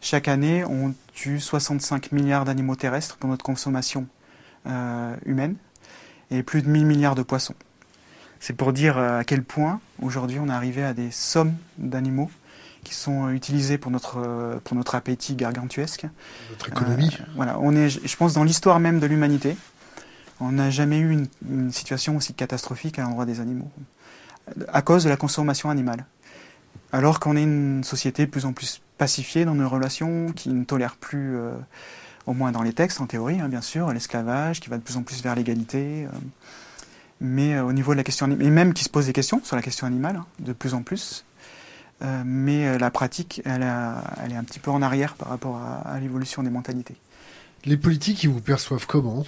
Chaque 0.00 0.28
année, 0.28 0.64
on 0.64 0.94
tue 1.12 1.40
65 1.40 2.12
milliards 2.12 2.46
d'animaux 2.46 2.74
terrestres 2.74 3.16
pour 3.18 3.28
notre 3.28 3.44
consommation 3.44 4.06
euh, 4.66 5.14
humaine 5.26 5.56
et 6.30 6.42
plus 6.42 6.62
de 6.62 6.68
1000 6.68 6.86
milliards 6.86 7.14
de 7.14 7.22
poissons. 7.22 7.54
C'est 8.40 8.54
pour 8.54 8.72
dire 8.72 8.96
euh, 8.96 9.18
à 9.18 9.24
quel 9.24 9.42
point 9.42 9.80
aujourd'hui 10.00 10.38
on 10.38 10.48
est 10.48 10.52
arrivé 10.52 10.82
à 10.82 10.94
des 10.94 11.10
sommes 11.10 11.54
d'animaux 11.76 12.30
qui 12.82 12.94
sont 12.94 13.26
euh, 13.26 13.32
utilisés 13.32 13.76
pour 13.76 13.90
notre, 13.90 14.58
pour 14.64 14.74
notre 14.74 14.94
appétit 14.94 15.34
gargantuesque. 15.34 16.06
Notre 16.50 16.68
économie. 16.68 17.18
voilà, 17.36 17.58
on 17.60 17.76
est, 17.76 17.90
je 17.90 18.16
pense, 18.16 18.32
dans 18.32 18.44
l'histoire 18.44 18.80
même 18.80 19.00
de 19.00 19.06
l'humanité, 19.06 19.54
on 20.40 20.52
n'a 20.52 20.70
jamais 20.70 20.98
eu 20.98 21.10
une, 21.10 21.26
une, 21.46 21.72
situation 21.72 22.16
aussi 22.16 22.32
catastrophique 22.32 22.98
à 22.98 23.02
l'endroit 23.02 23.26
des 23.26 23.40
animaux, 23.40 23.70
à 24.68 24.80
cause 24.80 25.04
de 25.04 25.10
la 25.10 25.18
consommation 25.18 25.68
animale. 25.68 26.06
Alors 26.90 27.20
qu'on 27.20 27.36
est 27.36 27.42
une 27.42 27.84
société 27.84 28.24
de 28.24 28.30
plus 28.30 28.46
en 28.46 28.54
plus 28.54 28.80
pacifiée 29.00 29.46
dans 29.46 29.54
nos 29.54 29.68
relations, 29.68 30.30
qui 30.32 30.50
ne 30.50 30.62
tolère 30.62 30.96
plus 30.96 31.36
euh, 31.36 31.52
au 32.26 32.34
moins 32.34 32.52
dans 32.52 32.62
les 32.62 32.74
textes, 32.74 33.00
en 33.00 33.06
théorie, 33.06 33.40
hein, 33.40 33.48
bien 33.48 33.62
sûr, 33.62 33.90
l'esclavage, 33.92 34.60
qui 34.60 34.68
va 34.68 34.76
de 34.76 34.82
plus 34.82 34.98
en 34.98 35.02
plus 35.02 35.22
vers 35.22 35.34
l'égalité, 35.34 36.06
mais 37.18 37.58
au 37.60 37.72
niveau 37.72 37.92
de 37.92 37.96
la 37.96 38.04
question 38.04 38.26
animale, 38.26 38.46
et 38.46 38.50
même 38.50 38.74
qui 38.74 38.84
se 38.84 38.90
pose 38.90 39.06
des 39.06 39.14
questions 39.14 39.40
sur 39.42 39.56
la 39.56 39.62
question 39.62 39.86
animale, 39.86 40.16
hein, 40.16 40.26
de 40.38 40.52
plus 40.52 40.74
en 40.74 40.82
plus. 40.82 41.24
mais 42.24 42.78
la 42.78 42.90
pratique, 42.90 43.40
elle, 43.46 43.66
elle, 44.22 44.32
est 44.32 44.36
un 44.36 44.44
petit 44.44 44.60
peu 44.60 44.70
en 44.70 44.82
arrière 44.82 45.14
par 45.14 45.28
rapport 45.28 45.56
à, 45.56 45.80
à 45.80 45.98
l'évolution 45.98 46.42
des 46.42 46.50
mentalités. 46.50 46.96
Les 47.64 47.78
politiques, 47.78 48.22
ils 48.22 48.30
vous 48.30 48.40
perçoivent 48.40 48.86
comment? 48.86 49.24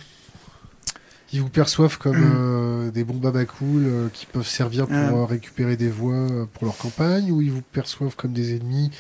Ils 1.32 1.40
vous 1.40 1.48
perçoivent 1.48 1.98
comme 1.98 2.18
mm. 2.18 2.32
euh, 2.37 2.90
des 2.90 3.04
bons 3.04 3.18
babacools 3.18 3.87
euh, 3.87 4.08
qui 4.12 4.26
peuvent 4.26 4.46
servir 4.46 4.87
pour 4.87 4.96
euh, 4.96 5.24
récupérer 5.24 5.76
des 5.76 5.88
voix 5.88 6.26
pour 6.52 6.64
leur 6.64 6.76
campagne 6.76 7.32
ou 7.32 7.40
ils 7.40 7.50
vous 7.50 7.62
perçoivent 7.62 8.16
comme 8.16 8.32
des 8.32 8.56
ennemis 8.56 8.90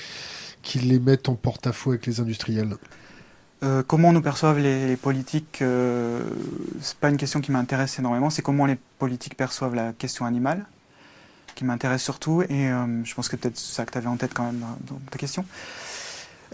qui 0.62 0.78
les 0.78 0.98
mettent 0.98 1.28
en 1.28 1.34
porte-à-faux 1.34 1.90
avec 1.90 2.06
les 2.06 2.20
industriels 2.20 2.76
comment 3.86 4.12
nous 4.12 4.22
perçoivent 4.22 4.58
les, 4.58 4.96
politiques 4.96 5.62
C'est 6.80 6.96
pas 6.98 7.10
une 7.10 7.16
question 7.16 7.40
qui 7.40 7.52
m'intéresse 7.52 7.96
énormément. 7.96 8.28
C'est 8.28 8.42
comment 8.42 8.66
les 8.66 8.76
politiques 8.98 9.36
perçoivent 9.36 9.76
la 9.76 9.92
question 9.92 10.24
animale, 10.26 10.66
qui 11.54 11.64
m'intéresse 11.64 12.02
surtout. 12.02 12.42
Et 12.42 12.70
je 13.04 13.14
pense 13.14 13.28
que 13.28 13.36
peut-être 13.36 13.56
ça 13.56 13.84
que 13.84 13.92
tu 13.92 13.98
avais 13.98 14.08
en 14.08 14.16
tête 14.16 14.34
quand 14.34 14.46
même 14.46 14.58
dans 14.58 14.98
ta 15.12 15.16
question. 15.16 15.44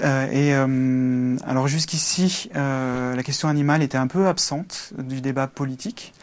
Euh, 0.02 0.30
et 0.30 0.54
euh, 0.54 1.36
alors 1.44 1.66
jusqu'ici, 1.68 2.50
euh, 2.54 3.14
la 3.14 3.22
question 3.22 3.48
animale 3.48 3.82
était 3.82 3.98
un 3.98 4.06
peu 4.06 4.26
absente 4.26 4.92
du 4.98 5.20
débat 5.20 5.46
politique. 5.46 6.14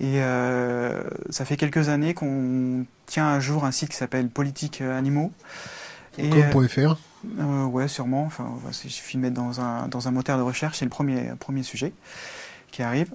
Et 0.00 0.18
ça 1.30 1.44
fait 1.44 1.56
quelques 1.56 1.88
années 1.88 2.14
qu'on 2.14 2.84
tient 3.06 3.28
à 3.28 3.38
jour 3.38 3.64
un 3.64 3.70
site 3.70 3.90
qui 3.90 3.96
s'appelle 3.96 4.28
Politique 4.28 4.80
Animaux. 4.80 5.32
Comme.fr 6.16 6.96
euh, 7.40 7.64
Ouais, 7.66 7.88
sûrement. 7.88 8.24
Enfin, 8.24 8.46
suffit 8.72 9.16
de 9.16 9.22
mettre 9.22 9.34
dans 9.34 9.60
un, 9.60 9.88
dans 9.88 10.08
un 10.08 10.10
moteur 10.10 10.38
de 10.38 10.42
recherche, 10.42 10.78
c'est 10.78 10.84
le 10.84 10.90
premier, 10.90 11.32
premier 11.38 11.62
sujet 11.62 11.92
qui 12.70 12.82
arrive. 12.82 13.08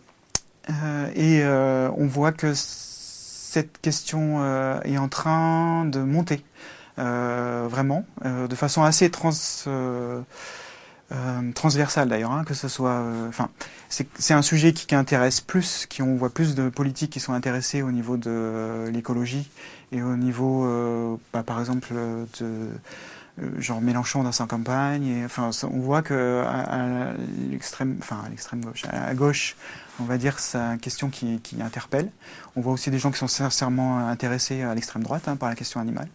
et 1.16 1.44
on 1.46 2.08
voit 2.08 2.32
que 2.32 2.54
cette 2.56 3.80
question 3.82 4.44
est 4.84 4.98
en 4.98 5.08
train 5.08 5.86
de 5.86 6.00
monter. 6.00 6.44
Euh, 7.00 7.68
vraiment, 7.70 8.06
euh, 8.26 8.48
de 8.48 8.56
façon 8.56 8.84
assez 8.84 9.10
trans, 9.10 9.32
euh, 9.68 10.22
transversale 11.56 12.10
d'ailleurs, 12.10 12.34
hein, 12.34 12.44
que 12.44 12.54
ce 12.54 12.68
soit. 12.68 13.02
Enfin, 13.30 13.50
c'est 13.88 14.34
un 14.34 14.42
sujet 14.42 14.74
qui, 14.74 14.94
intéresse 14.94 15.40
plus, 15.40 15.86
qui 15.88 16.02
on 16.02 16.16
voit 16.16 16.30
plus 16.30 16.56
de 16.56 16.68
politiques 16.68 17.12
qui 17.12 17.20
sont 17.20 17.34
intéressés 17.34 17.82
au 17.82 17.92
niveau 17.92 18.18
de 18.18 18.90
l'écologie 18.92 19.50
et 19.92 20.02
au 20.02 20.16
niveau, 20.16 20.68
bah, 21.34 21.44
par 21.44 21.60
exemple, 21.60 21.94
de 22.40 22.70
genre 23.58 23.82
Mélenchon 23.82 24.24
dans 24.24 24.32
sa 24.32 24.46
campagne. 24.46 25.06
Et, 25.06 25.26
enfin, 25.26 25.50
on 25.64 25.80
voit 25.80 26.02
que 26.02 26.44
à, 26.46 27.14
l'extrême, 27.50 27.98
enfin 28.00 28.24
à 28.26 28.30
l'extrême 28.30 28.64
gauche, 28.64 28.84
à, 28.90 29.14
gauche, 29.14 29.56
on 30.00 30.04
va 30.04 30.18
dire, 30.18 30.40
c'est 30.40 30.58
une 30.58 30.80
question 30.80 31.10
qui, 31.10 31.40
qui, 31.40 31.62
interpelle. 31.62 32.10
On 32.56 32.62
voit 32.62 32.74
aussi 32.74 32.92
des 32.92 33.00
gens 33.00 33.12
qui 33.12 33.18
sont 33.18 33.28
sincèrement 33.28 34.08
intéressés 34.08 34.62
à 34.62 34.76
l'extrême 34.76 35.04
droite 35.04 35.28
hein, 35.28 35.36
par 35.36 35.50
la 35.50 35.56
question 35.56 35.80
animale. 35.80 36.08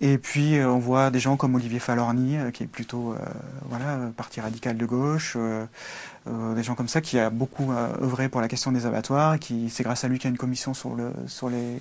Et 0.00 0.18
puis 0.18 0.58
euh, 0.58 0.68
on 0.68 0.78
voit 0.78 1.10
des 1.10 1.20
gens 1.20 1.36
comme 1.36 1.54
Olivier 1.54 1.78
Falorni, 1.78 2.36
euh, 2.36 2.50
qui 2.50 2.64
est 2.64 2.66
plutôt 2.66 3.12
euh, 3.12 3.18
voilà 3.68 4.10
parti 4.16 4.40
radical 4.40 4.76
de 4.76 4.86
gauche, 4.86 5.36
des 6.26 6.62
gens 6.62 6.74
comme 6.74 6.88
ça 6.88 7.00
qui 7.00 7.18
a 7.18 7.28
beaucoup 7.30 7.72
œuvré 8.00 8.28
pour 8.28 8.40
la 8.40 8.48
question 8.48 8.72
des 8.72 8.86
abattoirs, 8.86 9.38
qui 9.38 9.68
c'est 9.68 9.82
grâce 9.82 10.04
à 10.04 10.08
lui 10.08 10.18
qu'il 10.18 10.28
y 10.28 10.30
a 10.30 10.32
une 10.32 10.38
commission 10.38 10.72
sur 10.72 10.94
le 10.94 11.12
sur 11.26 11.50
les 11.50 11.78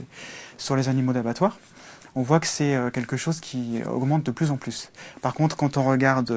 sur 0.58 0.76
les 0.76 0.90
animaux 0.90 1.14
d'abattoir. 1.14 1.60
On 2.16 2.22
voit 2.22 2.40
que 2.40 2.48
c'est 2.48 2.78
quelque 2.94 3.18
chose 3.18 3.40
qui 3.40 3.82
augmente 3.90 4.24
de 4.24 4.32
plus 4.32 4.52
en 4.52 4.58
plus. 4.58 4.92
Par 5.22 5.34
contre, 5.34 5.56
quand 5.56 5.78
on 5.78 5.84
regarde 5.84 6.32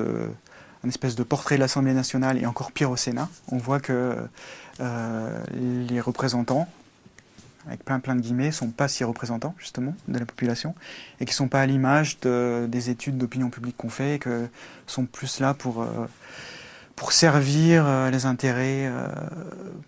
un 0.85 0.89
espèce 0.89 1.17
de 1.17 1.23
portrait 1.23 1.57
de 1.57 1.61
l'Assemblée 1.61 1.95
nationale 1.95 2.39
et 2.41 2.47
encore 2.47 2.71
pire 2.73 2.91
au 2.91 2.97
Sénat, 2.97 3.29
on 3.49 3.59
voit 3.59 3.81
que 3.81 4.17
les 4.81 6.01
représentants, 6.01 6.69
avec 7.67 7.85
plein 7.85 7.99
plein 7.99 8.15
de 8.15 8.21
guillemets, 8.21 8.53
sont 8.53 8.71
pas 8.71 8.87
si 8.87 9.03
représentants 9.03 9.55
justement 9.59 9.95
de 10.07 10.19
la 10.19 10.25
population 10.25 10.75
et 11.21 11.25
qui 11.25 11.35
sont 11.35 11.49
pas 11.49 11.61
à 11.61 11.67
l'image 11.67 12.21
de, 12.21 12.67
des 12.69 12.91
études 12.91 13.19
d'opinion 13.19 13.51
publique 13.51 13.77
qu'on 13.77 13.91
fait, 13.91 14.15
et 14.15 14.19
que 14.21 14.49
sont 14.87 15.05
plus 15.05 15.41
là 15.41 15.53
pour 15.53 15.83
euh, 15.83 15.87
pour 16.97 17.13
servir 17.13 17.87
euh, 17.87 18.11
les 18.11 18.25
intérêts 18.25 18.87
euh, 18.87 19.09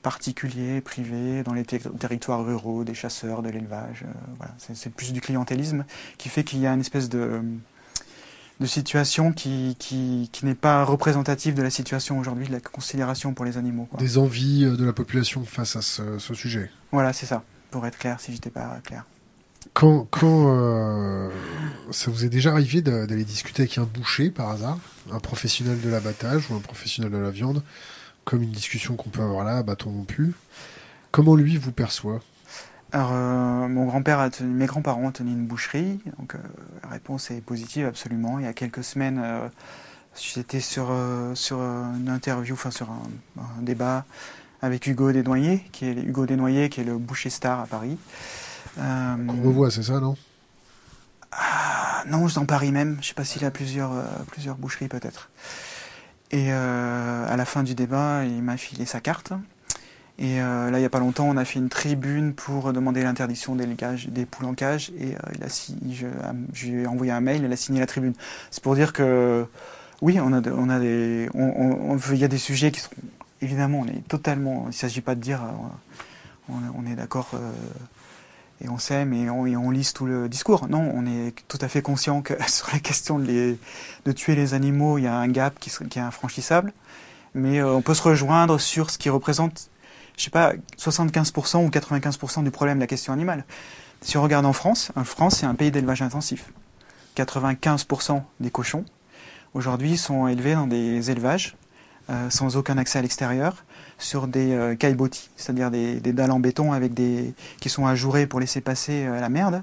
particuliers, 0.03 0.81
privés, 0.81 1.42
dans 1.42 1.55
les 1.55 1.64
territoires 1.64 2.44
ruraux, 2.44 2.85
des 2.85 2.94
chasseurs, 2.94 3.42
de 3.42 3.49
l'élevage. 3.49 4.05
voilà, 4.37 4.53
c'est 4.59 4.92
plus 4.92 5.12
du 5.12 5.21
clientélisme 5.21 5.85
qui 6.18 6.29
fait 6.29 6.44
qu'il 6.44 6.61
y 6.61 6.66
a 6.66 6.73
une 6.73 6.81
espèce 6.81 7.09
de 7.09 7.42
de 8.61 8.66
situation 8.66 9.33
qui, 9.33 9.77
qui, 9.79 10.29
qui 10.33 10.44
n'est 10.44 10.57
pas 10.57 10.83
représentative 10.83 11.55
de 11.55 11.62
la 11.62 11.71
situation 11.71 12.18
aujourd'hui, 12.18 12.49
de 12.49 12.53
la 12.53 12.59
considération 12.59 13.33
pour 13.33 13.44
les 13.44 13.57
animaux. 13.57 13.87
Quoi. 13.88 14.01
Des 14.01 14.18
envies 14.18 14.64
de 14.64 14.85
la 14.85 14.92
population 14.92 15.44
face 15.44 15.77
à 15.77 15.81
ce, 15.81 16.18
ce 16.18 16.35
sujet. 16.35 16.68
Voilà, 16.90 17.12
c'est 17.12 17.27
ça 17.27 17.44
pour 17.71 17.87
être 17.87 17.99
clair 17.99 18.18
si 18.18 18.33
j'étais 18.33 18.51
pas 18.51 18.81
clair. 18.83 19.05
Quand, 19.79 20.09
quand 20.11 20.47
euh, 20.49 21.31
ça 21.93 22.11
vous 22.11 22.25
est 22.25 22.29
déjà 22.29 22.51
arrivé 22.51 22.83
d'aller 22.83 23.25
discuter 23.25 23.62
avec 23.62 23.79
un 23.79 23.85
boucher 23.85 24.29
par 24.29 24.51
hasard, 24.51 24.77
un 25.12 25.21
professionnel 25.21 25.81
de 25.81 25.88
l'abattage 25.88 26.51
ou 26.51 26.57
un 26.57 26.59
professionnel 26.59 27.12
de 27.12 27.17
la 27.17 27.31
viande, 27.31 27.62
comme 28.25 28.43
une 28.43 28.51
discussion 28.51 28.97
qu'on 28.97 29.11
peut 29.11 29.23
avoir 29.23 29.45
là 29.45 29.62
bâton 29.62 29.91
rompu, 29.91 30.33
comment 31.12 31.37
lui 31.37 31.57
vous 31.57 31.71
perçoit? 31.71 32.21
Alors, 32.91 33.11
euh, 33.12 33.69
mon 33.69 33.87
grand-père 33.87 34.19
a 34.19 34.31
tenu, 34.31 34.51
mes 34.51 34.67
grands-parents 34.67 35.05
ont 35.05 35.12
tenu 35.12 35.31
une 35.31 35.47
boucherie, 35.47 36.01
donc 36.19 36.35
euh, 36.35 36.38
la 36.83 36.88
réponse 36.88 37.31
est 37.31 37.41
positive 37.41 37.87
absolument. 37.87 38.41
Il 38.41 38.47
y 38.47 38.49
a 38.49 38.55
quelques 38.55 38.83
semaines, 38.83 39.23
j'étais 40.21 40.59
sur 40.59 40.91
sur 41.35 41.59
une 41.61 42.09
interview, 42.09 42.55
enfin 42.55 42.73
sur 42.73 42.91
un, 42.91 43.03
un 43.41 43.62
débat 43.62 44.07
avec 44.61 44.88
Hugo 44.88 45.12
Desnoyers, 45.12 45.64
qui 45.71 45.85
est 45.85 45.93
Hugo 45.93 46.27
Desnoyers, 46.27 46.69
qui 46.69 46.81
est 46.81 46.85
le 46.85 46.99
boucher 46.99 47.31
star 47.31 47.61
à 47.61 47.67
Paris. 47.67 47.97
Euh, 48.79 49.17
Qu'on 49.27 49.43
revoit, 49.43 49.71
c'est 49.71 49.83
ça, 49.83 50.01
non? 50.01 50.17
Ah, 51.33 52.05
Non, 52.09 52.27
dans 52.27 52.47
Paris 52.47 52.73
même. 52.73 52.95
Je 52.95 52.99
ne 52.99 53.05
sais 53.05 53.14
pas 53.14 53.25
s'il 53.25 53.45
a 53.45 53.51
plusieurs, 53.51 53.93
euh, 53.93 54.05
plusieurs 54.31 54.57
boucheries 54.57 54.88
peut-être. 54.88 55.31
Et 56.31 56.53
euh, 56.53 57.27
à 57.33 57.37
la 57.37 57.45
fin 57.45 57.62
du 57.62 57.75
débat, 57.75 58.25
il 58.25 58.43
m'a 58.43 58.57
filé 58.57 58.85
sa 58.85 59.01
carte. 59.01 59.33
Et 60.21 60.38
là, 60.38 60.71
il 60.73 60.79
n'y 60.81 60.85
a 60.85 60.91
pas 60.91 60.99
longtemps, 60.99 61.29
on 61.29 61.37
a 61.37 61.45
fait 61.45 61.61
une 61.61 61.69
tribune 61.69 62.35
pour 62.35 62.73
demander 62.73 63.05
l'interdiction 63.05 63.55
des, 63.55 63.67
des 64.09 64.27
poules 64.27 64.47
en 64.47 64.55
cage. 64.55 64.91
Et 64.99 65.14
il 65.37 65.45
a 65.45 65.47
je, 66.53 66.67
lui 66.67 66.83
ai 66.83 66.87
envoyé 66.88 67.12
un 67.12 67.21
mail, 67.21 67.45
il 67.45 67.53
a 67.53 67.57
signé 67.57 67.79
la 67.79 67.87
tribune. 67.87 68.14
C'est 68.51 68.61
pour 68.61 68.75
dire 68.75 68.93
que, 68.93 69.47
oui, 70.03 70.19
on 70.21 70.33
a, 70.33 70.41
on 70.51 70.71
a 70.71 70.81
des, 70.81 71.29
il 71.33 72.19
y 72.19 72.25
a 72.25 72.29
des 72.29 72.37
sujets 72.37 72.73
qui 72.73 72.81
sont 72.81 72.91
évidemment, 73.41 73.81
on 73.81 73.87
est 73.87 74.07
totalement. 74.07 74.62
Il 74.64 74.69
ne 74.69 74.73
s'agit 74.73 75.01
pas 75.01 75.14
de 75.14 75.21
dire 75.21 75.43
euh, 75.43 76.53
on, 76.75 76.87
est 76.87 76.95
d'accord 76.95 77.31
euh, 77.35 77.38
et 78.61 78.68
on 78.68 78.79
s'aime 78.79 79.12
et 79.12 79.31
on, 79.31 79.47
et 79.47 79.57
on 79.57 79.71
lise 79.71 79.92
tout 79.92 80.07
le 80.07 80.29
discours. 80.29 80.68
Non, 80.68 80.90
on 80.94 81.07
est 81.07 81.35
tout 81.49 81.59
à 81.61 81.68
fait 81.68 81.83
conscient 81.83 82.23
que 82.23 82.35
sur 82.49 82.68
la 82.73 82.79
question 82.79 83.18
de, 83.18 83.25
les, 83.25 83.59
de 84.05 84.12
tuer 84.12 84.35
les 84.35 84.55
animaux, 84.55 84.99
il 84.99 85.05
y 85.05 85.07
a 85.07 85.14
un 85.14 85.29
gap 85.29 85.59
qui, 85.59 85.71
est 85.71 86.01
infranchissable. 86.01 86.73
Mais 87.35 87.61
euh, 87.61 87.73
on 87.73 87.83
peut 87.83 87.94
se 87.94 88.03
rejoindre 88.03 88.59
sur 88.59 88.90
ce 88.90 88.99
qui 88.99 89.11
représente, 89.11 89.71
je 90.16 90.25
sais 90.25 90.31
pas, 90.31 90.55
75% 90.79 91.64
ou 91.64 91.68
95% 91.68 92.42
du 92.42 92.51
problème 92.51 92.79
de 92.79 92.83
la 92.83 92.87
question 92.87 93.12
animale. 93.12 93.44
Si 94.01 94.16
on 94.16 94.23
regarde 94.23 94.47
en 94.47 94.53
France, 94.53 94.92
en 94.97 95.05
France 95.05 95.37
c'est 95.37 95.47
un 95.47 95.55
pays 95.55 95.71
d'élevage 95.71 96.03
intensif. 96.03 96.53
95% 97.16 98.23
des 98.40 98.51
cochons 98.51 98.85
aujourd'hui 99.55 99.97
sont 99.97 100.29
élevés 100.29 100.55
dans 100.55 100.66
des 100.68 101.11
élevages 101.11 101.57
euh, 102.11 102.31
sans 102.31 102.57
aucun 102.57 102.79
accès 102.79 102.99
à 102.99 103.03
l'extérieur, 103.03 103.64
sur 103.99 104.29
des 104.29 104.53
euh, 104.53 104.77
c'est-à-dire 105.37 105.71
des, 105.71 106.01
dalles 106.01 106.31
en 106.31 106.41
béton 106.41 106.73
avec 106.73 106.95
des 106.95 107.35
qui 107.61 107.69
sont 107.69 107.87
ajourées 107.87 108.27
pour 108.27 108.41
laisser 108.41 108.61
passer 108.61 109.05
euh, 109.07 109.21
la 109.21 109.29
merde. 109.29 109.63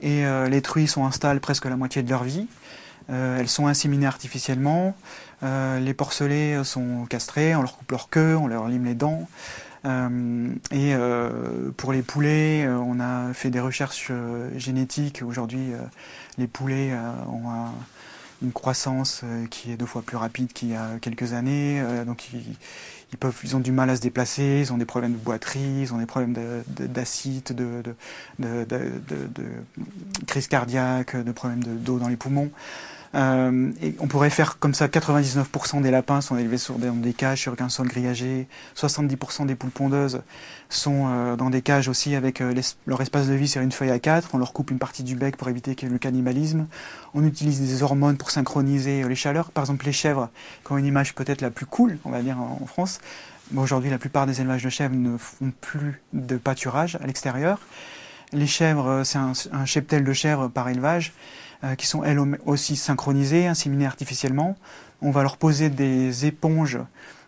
Et 0.00 0.24
euh, 0.26 0.48
les 0.48 0.62
truies 0.62 0.88
sont 0.88 1.04
installées 1.04 1.38
presque 1.38 1.66
la 1.66 1.76
moitié 1.76 2.02
de 2.02 2.10
leur 2.10 2.24
vie. 2.24 2.48
elles 3.08 3.48
sont 3.48 3.66
inséminées 3.66 4.06
artificiellement. 4.06 4.96
les 5.42 5.94
porcelets 5.94 6.64
sont 6.64 7.06
castrés, 7.08 7.54
on 7.54 7.62
leur 7.62 7.76
coupe 7.76 7.90
leur 7.90 8.08
queue, 8.08 8.36
on 8.36 8.46
leur 8.46 8.68
lime 8.68 8.84
les 8.84 8.94
dents. 8.94 9.28
et 9.84 10.94
pour 11.76 11.92
les 11.92 12.02
poulets, 12.02 12.66
on 12.66 12.98
a 13.00 13.32
fait 13.34 13.50
des 13.50 13.60
recherches 13.60 14.10
génétiques. 14.56 15.22
Aujourd'hui, 15.24 15.72
les 16.38 16.48
poulets 16.48 16.92
ont 17.28 17.50
un, 17.50 17.72
une 18.42 18.52
croissance 18.52 19.22
euh, 19.24 19.46
qui 19.46 19.72
est 19.72 19.76
deux 19.76 19.86
fois 19.86 20.02
plus 20.02 20.16
rapide 20.16 20.52
qu'il 20.52 20.70
y 20.70 20.74
a 20.74 20.98
quelques 21.00 21.32
années. 21.32 21.80
Euh, 21.80 22.04
donc 22.04 22.28
ils, 22.32 22.56
peuvent, 23.18 23.38
ils 23.44 23.56
ont 23.56 23.60
du 23.60 23.72
mal 23.72 23.90
à 23.90 23.96
se 23.96 24.00
déplacer, 24.00 24.60
ils 24.60 24.72
ont 24.72 24.78
des 24.78 24.84
problèmes 24.84 25.12
de 25.12 25.18
boiterie, 25.18 25.82
ils 25.82 25.94
ont 25.94 25.98
des 25.98 26.06
problèmes 26.06 26.34
d'acide, 26.68 27.44
de, 27.54 27.82
de, 28.38 28.64
de, 28.64 28.64
de, 29.08 30.24
crise 30.26 30.48
cardiaque, 30.48 31.16
de 31.16 31.32
problèmes 31.32 31.62
d'eau 31.62 31.98
dans 31.98 32.08
les 32.08 32.16
poumons. 32.16 32.50
Euh, 33.14 33.72
on 33.98 34.06
pourrait 34.06 34.30
faire 34.30 34.58
comme 34.58 34.72
ça 34.72 34.86
99% 34.86 35.82
des 35.82 35.90
lapins 35.90 36.22
sont 36.22 36.38
élevés 36.38 36.56
sur 36.56 36.76
des, 36.76 36.86
dans 36.86 36.94
des 36.94 37.12
cages 37.12 37.42
sur 37.42 37.54
un 37.60 37.68
sol 37.68 37.88
grillagé, 37.88 38.48
70% 38.74 39.44
des 39.44 39.54
poules 39.54 39.70
pondeuses 39.70 40.22
sont 40.70 41.08
euh, 41.08 41.36
dans 41.36 41.50
des 41.50 41.60
cages 41.60 41.88
aussi 41.88 42.14
avec 42.14 42.40
euh, 42.40 42.54
leur 42.86 43.02
espace 43.02 43.28
de 43.28 43.34
vie 43.34 43.48
sur 43.48 43.60
une 43.60 43.72
feuille 43.72 43.90
à 43.90 43.98
4, 43.98 44.30
on 44.32 44.38
leur 44.38 44.54
coupe 44.54 44.70
une 44.70 44.78
partie 44.78 45.02
du 45.02 45.14
bec 45.14 45.36
pour 45.36 45.48
éviter 45.50 45.74
qu'il 45.74 45.88
y 45.88 45.90
ait 45.90 45.92
le 45.92 45.98
cannibalisme, 45.98 46.66
on 47.12 47.22
utilise 47.24 47.60
des 47.60 47.82
hormones 47.82 48.16
pour 48.16 48.30
synchroniser 48.30 49.06
les 49.06 49.14
chaleurs, 49.14 49.50
par 49.50 49.64
exemple 49.64 49.84
les 49.84 49.92
chèvres 49.92 50.30
qui 50.64 50.72
ont 50.72 50.78
une 50.78 50.86
image 50.86 51.14
peut-être 51.14 51.42
la 51.42 51.50
plus 51.50 51.66
cool, 51.66 51.98
on 52.06 52.10
va 52.10 52.22
dire 52.22 52.38
en, 52.38 52.64
France, 52.64 53.00
aujourd'hui 53.54 53.90
la 53.90 53.98
plupart 53.98 54.26
des 54.26 54.40
élevages 54.40 54.64
de 54.64 54.70
chèvres 54.70 54.94
ne 54.94 55.18
font 55.18 55.52
plus 55.60 56.00
de 56.14 56.38
pâturage 56.38 56.96
à 57.02 57.06
l'extérieur, 57.06 57.60
les 58.32 58.46
chèvres, 58.46 59.02
c'est 59.04 59.18
un, 59.18 59.32
un 59.52 59.66
cheptel 59.66 60.04
de 60.04 60.12
chèvres 60.14 60.48
par 60.48 60.70
élevage, 60.70 61.12
euh, 61.64 61.76
qui 61.76 61.86
sont 61.86 62.02
elles 62.02 62.18
aussi 62.44 62.74
synchronisées, 62.74 63.46
inséminées 63.46 63.86
artificiellement. 63.86 64.56
On 65.00 65.12
va 65.12 65.22
leur 65.22 65.36
poser 65.36 65.70
des 65.70 66.26
éponges 66.26 66.80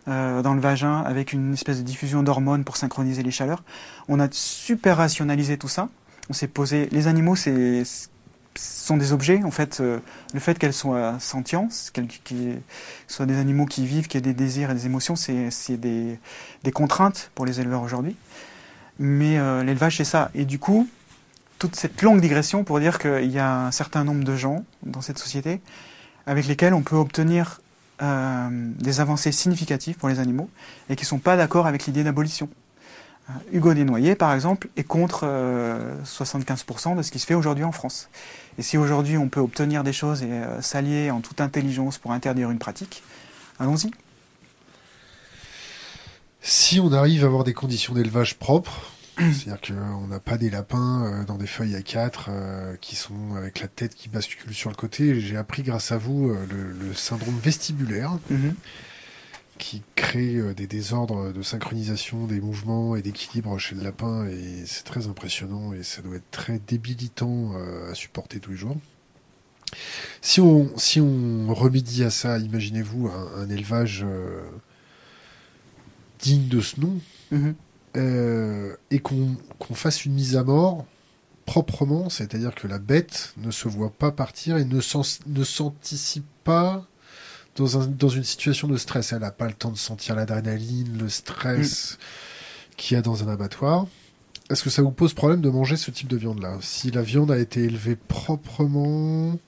euh, 0.09 0.41
dans 0.41 0.53
le 0.53 0.59
vagin 0.59 0.99
avec 1.03 1.31
une 1.31 1.53
espèce 1.53 1.77
de 1.77 1.83
diffusion 1.83 2.21
d'hormones 2.21 2.65
pour 2.65 2.75
synchroniser 2.75 3.23
les 3.23 3.31
chaleurs. 3.31 3.63
On 4.09 4.19
a 4.19 4.27
super 4.31 4.97
rationalisé 4.97 5.57
tout 5.57 5.69
ça. 5.69 5.87
On 6.29 6.33
s'est 6.33 6.49
posé. 6.49 6.89
Les 6.91 7.07
animaux, 7.07 7.37
c'est 7.37 7.83
sont 8.57 8.97
des 8.97 9.13
objets. 9.13 9.41
En 9.43 9.51
fait, 9.51 9.79
euh, 9.79 9.99
le 10.33 10.39
fait 10.41 10.59
qu'elles 10.59 10.73
soient 10.73 11.17
sentientes, 11.19 11.91
qu'elles 11.93 12.07
soient 13.07 13.25
des 13.25 13.37
animaux 13.37 13.65
qui 13.65 13.85
vivent, 13.85 14.07
qui 14.07 14.17
aient 14.17 14.21
des 14.21 14.33
désirs 14.33 14.71
et 14.71 14.73
des 14.73 14.85
émotions, 14.85 15.15
c'est 15.15 15.77
des, 15.77 16.19
des, 16.63 16.71
contraintes 16.71 17.31
pour 17.35 17.45
les 17.45 17.61
éleveurs 17.61 17.83
aujourd'hui. 17.83 18.17
Mais 18.99 19.37
l'élevage, 19.63 19.97
c'est 19.97 20.05
ça. 20.05 20.31
Et 20.35 20.45
du 20.45 20.57
coup, 20.57 20.87
toute 21.59 21.75
cette 21.75 22.01
longue 22.01 22.21
digression 22.21 22.63
pour 22.63 22.79
dire 22.79 22.99
qu'il 22.99 23.31
y 23.31 23.39
a 23.39 23.65
un 23.65 23.71
certain 23.71 24.03
nombre 24.03 24.23
de 24.23 24.35
gens 24.35 24.65
dans 24.83 25.01
cette 25.01 25.19
société 25.19 25.61
avec 26.25 26.47
lesquels 26.47 26.73
on 26.73 26.81
peut 26.81 26.95
obtenir 26.95 27.61
euh, 28.01 28.49
des 28.51 28.99
avancées 28.99 29.31
significatives 29.31 29.95
pour 29.95 30.09
les 30.09 30.19
animaux 30.19 30.49
et 30.89 30.95
qui 30.95 31.03
ne 31.03 31.07
sont 31.07 31.19
pas 31.19 31.37
d'accord 31.37 31.65
avec 31.67 31.85
l'idée 31.85 32.03
d'abolition. 32.03 32.49
Euh, 33.29 33.33
Hugo 33.53 33.73
Desnoyers, 33.73 34.15
par 34.15 34.33
exemple, 34.33 34.67
est 34.75 34.83
contre 34.83 35.25
75% 36.03 36.91
euh, 36.91 36.95
de 36.95 37.01
ce 37.01 37.11
qui 37.11 37.19
se 37.19 37.25
fait 37.25 37.35
aujourd'hui 37.35 37.63
en 37.63 37.71
France. 37.71 38.09
Et 38.57 38.63
si 38.63 38.77
aujourd'hui 38.77 39.17
on 39.17 39.29
peut 39.29 39.39
obtenir 39.39 39.83
des 39.83 39.93
choses 39.93 40.23
et 40.23 40.41
s'allier 40.61 41.11
en 41.11 41.21
toute 41.21 41.41
intelligence 41.41 41.97
pour 41.97 42.11
interdire 42.11 42.51
une 42.51 42.59
pratique, 42.59 43.03
allons-y. 43.59 43.91
Si 46.41 46.79
on 46.79 46.91
arrive 46.93 47.23
à 47.23 47.27
avoir 47.27 47.43
des 47.43 47.53
conditions 47.53 47.93
d'élevage 47.93 48.35
propres, 48.35 48.91
c'est-à-dire 49.17 49.61
qu'on 49.61 50.07
n'a 50.07 50.19
pas 50.19 50.37
des 50.37 50.49
lapins 50.49 51.05
euh, 51.05 51.25
dans 51.25 51.37
des 51.37 51.47
feuilles 51.47 51.75
à 51.75 51.81
4 51.81 52.27
euh, 52.29 52.75
qui 52.81 52.95
sont 52.95 53.35
avec 53.35 53.61
la 53.61 53.67
tête 53.67 53.95
qui 53.95 54.09
bascule 54.09 54.53
sur 54.53 54.69
le 54.69 54.75
côté. 54.75 55.19
J'ai 55.19 55.37
appris 55.37 55.63
grâce 55.63 55.91
à 55.91 55.97
vous 55.97 56.29
euh, 56.29 56.45
le, 56.79 56.93
syndrome 56.93 57.37
vestibulaire 57.39 58.17
mhm. 58.29 58.55
qui 59.57 59.83
crée 59.95 60.53
des 60.53 60.67
désordres 60.67 61.31
de 61.31 61.41
synchronisation 61.41 62.27
des 62.27 62.41
mouvements 62.41 62.95
et 62.95 63.01
d'équilibre 63.01 63.57
chez 63.57 63.75
le 63.75 63.83
lapin 63.83 64.25
et 64.27 64.63
c'est 64.65 64.83
très 64.83 65.07
impressionnant 65.07 65.73
et 65.73 65.83
ça 65.83 66.01
doit 66.01 66.17
être 66.17 66.31
très 66.31 66.59
débilitant 66.59 67.53
à 67.89 67.93
supporter 67.95 68.39
tous 68.39 68.51
les 68.51 68.57
jours. 68.57 68.77
Si 70.21 70.39
on, 70.41 70.77
si 70.77 71.01
on 71.01 71.53
remédie 71.53 72.03
à 72.03 72.09
ça, 72.09 72.37
imaginez-vous 72.37 73.09
un, 73.09 73.49
élevage 73.49 74.05
digne 76.19 76.47
de 76.47 76.61
ce 76.61 76.79
nom. 76.79 76.97
Mhm. 77.31 77.55
Euh, 77.95 78.75
et 78.91 78.99
qu'on 78.99 79.37
fasse 79.73 80.05
une 80.05 80.13
mise 80.13 80.35
à 80.35 80.43
mort 80.43 80.85
proprement, 81.45 82.09
c'est-à-dire 82.09 82.53
que 82.55 82.67
la 82.67 82.79
bête 82.79 83.33
ne 83.37 83.51
se 83.51 83.67
voit 83.67 83.91
pas 83.91 84.11
partir 84.11 84.57
et 84.57 84.65
ne 84.65 84.81
s'anticipe 84.81 86.25
pas 86.43 86.85
dans, 87.55 87.79
un, 87.79 87.87
dans, 87.87 88.09
une 88.09 88.23
situation 88.23 88.67
de 88.67 88.77
stress. 88.77 89.13
Elle 89.13 89.19
n'a 89.19 89.31
pas 89.31 89.47
le 89.47 89.53
temps 89.53 89.71
de 89.71 89.77
sentir 89.77 90.15
l'adrénaline, 90.15 90.97
le 90.97 91.07
stress 91.07 91.93
mm. 91.93 92.75
qu'il 92.77 92.95
y 92.95 92.97
a 92.97 93.01
dans 93.01 93.23
un 93.23 93.31
abattoir. 93.31 93.87
Est-ce 94.49 94.63
que 94.63 94.69
ça 94.69 94.81
vous 94.81 94.91
pose 94.91 95.13
problème 95.13 95.41
de 95.41 95.49
manger 95.49 95.77
ce 95.77 95.91
type 95.91 96.07
de 96.07 96.17
viande-là? 96.17 96.57
Si 96.61 96.91
la 96.91 97.01
viande 97.01 97.31
a 97.31 97.37
été 97.37 97.63
élevée 97.63 97.95
proprement, 97.95 99.39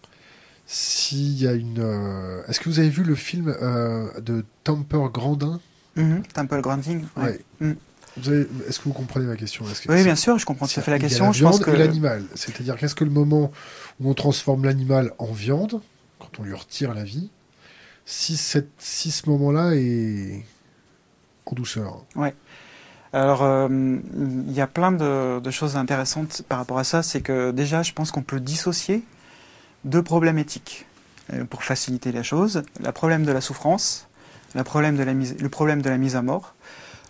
s'il 0.65 1.41
y 1.41 1.47
a 1.47 1.53
une... 1.53 1.79
Euh, 1.79 2.41
est-ce 2.47 2.59
que 2.59 2.69
vous 2.69 2.79
avez 2.79 2.89
vu 2.89 3.03
le 3.03 3.15
film 3.15 3.53
euh, 3.61 4.09
de 4.21 4.43
Temper 4.63 5.09
Grandin? 5.13 5.59
Mm-hmm. 5.97 6.21
Temple 6.33 6.61
Grandin 6.61 7.01
ouais. 7.17 7.39
Mm. 7.59 7.73
Est-ce 8.67 8.79
que 8.79 8.85
vous 8.85 8.93
comprenez 8.93 9.25
ma 9.25 9.35
question? 9.35 9.65
Oui, 9.89 10.03
bien 10.03 10.15
sûr, 10.15 10.37
je 10.37 10.45
comprends 10.45 10.67
tout 10.67 10.79
à 10.79 10.83
fait 10.83 10.91
la 10.91 10.99
question. 10.99 11.31
je 11.31 11.43
pense 11.43 11.59
que 11.59 11.71
l'animal, 11.71 12.23
c'est-à-dire 12.35 12.75
qu'est-ce 12.77 12.95
que 12.95 13.03
le 13.03 13.11
moment 13.11 13.51
où 13.99 14.09
on 14.09 14.13
transforme 14.13 14.65
l'animal 14.65 15.13
en 15.17 15.31
viande, 15.31 15.81
quand 16.19 16.39
on 16.39 16.43
lui 16.43 16.53
retire 16.53 16.93
la 16.93 17.03
vie, 17.03 17.29
si, 18.05 18.37
cette, 18.37 18.69
si 18.79 19.11
ce 19.11 19.29
moment-là 19.29 19.75
est 19.75 20.45
en 21.45 21.55
douceur? 21.55 22.05
Ouais. 22.15 22.33
Alors, 23.13 23.43
euh, 23.43 23.67
il 23.69 24.51
y 24.51 24.61
a 24.61 24.67
plein 24.67 24.91
de, 24.91 25.49
choses 25.51 25.75
intéressantes 25.75 26.43
par 26.47 26.57
rapport 26.57 26.79
à 26.79 26.83
ça. 26.83 27.03
C'est 27.03 27.21
que 27.21 27.51
déjà, 27.51 27.83
je 27.83 27.93
pense 27.93 28.11
qu'on 28.11 28.21
peut 28.21 28.39
dissocier 28.39 29.03
deux 29.85 30.03
problèmes 30.03 30.37
éthiques 30.37 30.85
euh, 31.33 31.45
pour 31.45 31.63
faciliter 31.63 32.11
la 32.11 32.23
chose. 32.23 32.63
Le 32.83 32.91
problème 32.91 33.23
de 33.23 33.31
la 33.31 33.41
souffrance, 33.41 34.07
le 34.55 34.63
problème 34.63 34.97
de 34.97 35.03
la 35.03 35.13
mise, 35.13 35.35
le 35.39 35.49
problème 35.49 35.81
de 35.81 35.89
la 35.89 35.97
mise 35.97 36.15
à 36.15 36.21
mort. 36.21 36.53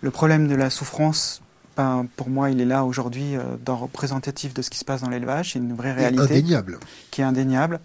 Le 0.01 0.12
problème 0.12 0.47
de 0.47 0.55
la 0.55 0.69
souffrance, 0.69 1.41
ben, 1.75 2.07
pour 2.15 2.29
moi, 2.29 2.49
il 2.49 2.60
est 2.60 2.65
là 2.65 2.86
aujourd'hui 2.86 3.36
euh, 3.36 3.43
dans 3.63 3.77
représentatif 3.77 4.53
de 4.53 4.62
ce 4.62 4.69
qui 4.69 4.77
se 4.77 4.86
passe 4.86 5.01
dans 5.01 5.10
l'élevage. 5.10 5.53
C'est 5.53 5.60
une 5.60 5.75
vraie 5.75 5.93
réalité. 5.93 6.23
Indéniable. 6.23 6.79
Qui 7.12 7.21
est 7.21 7.23
indéniable. 7.23 7.79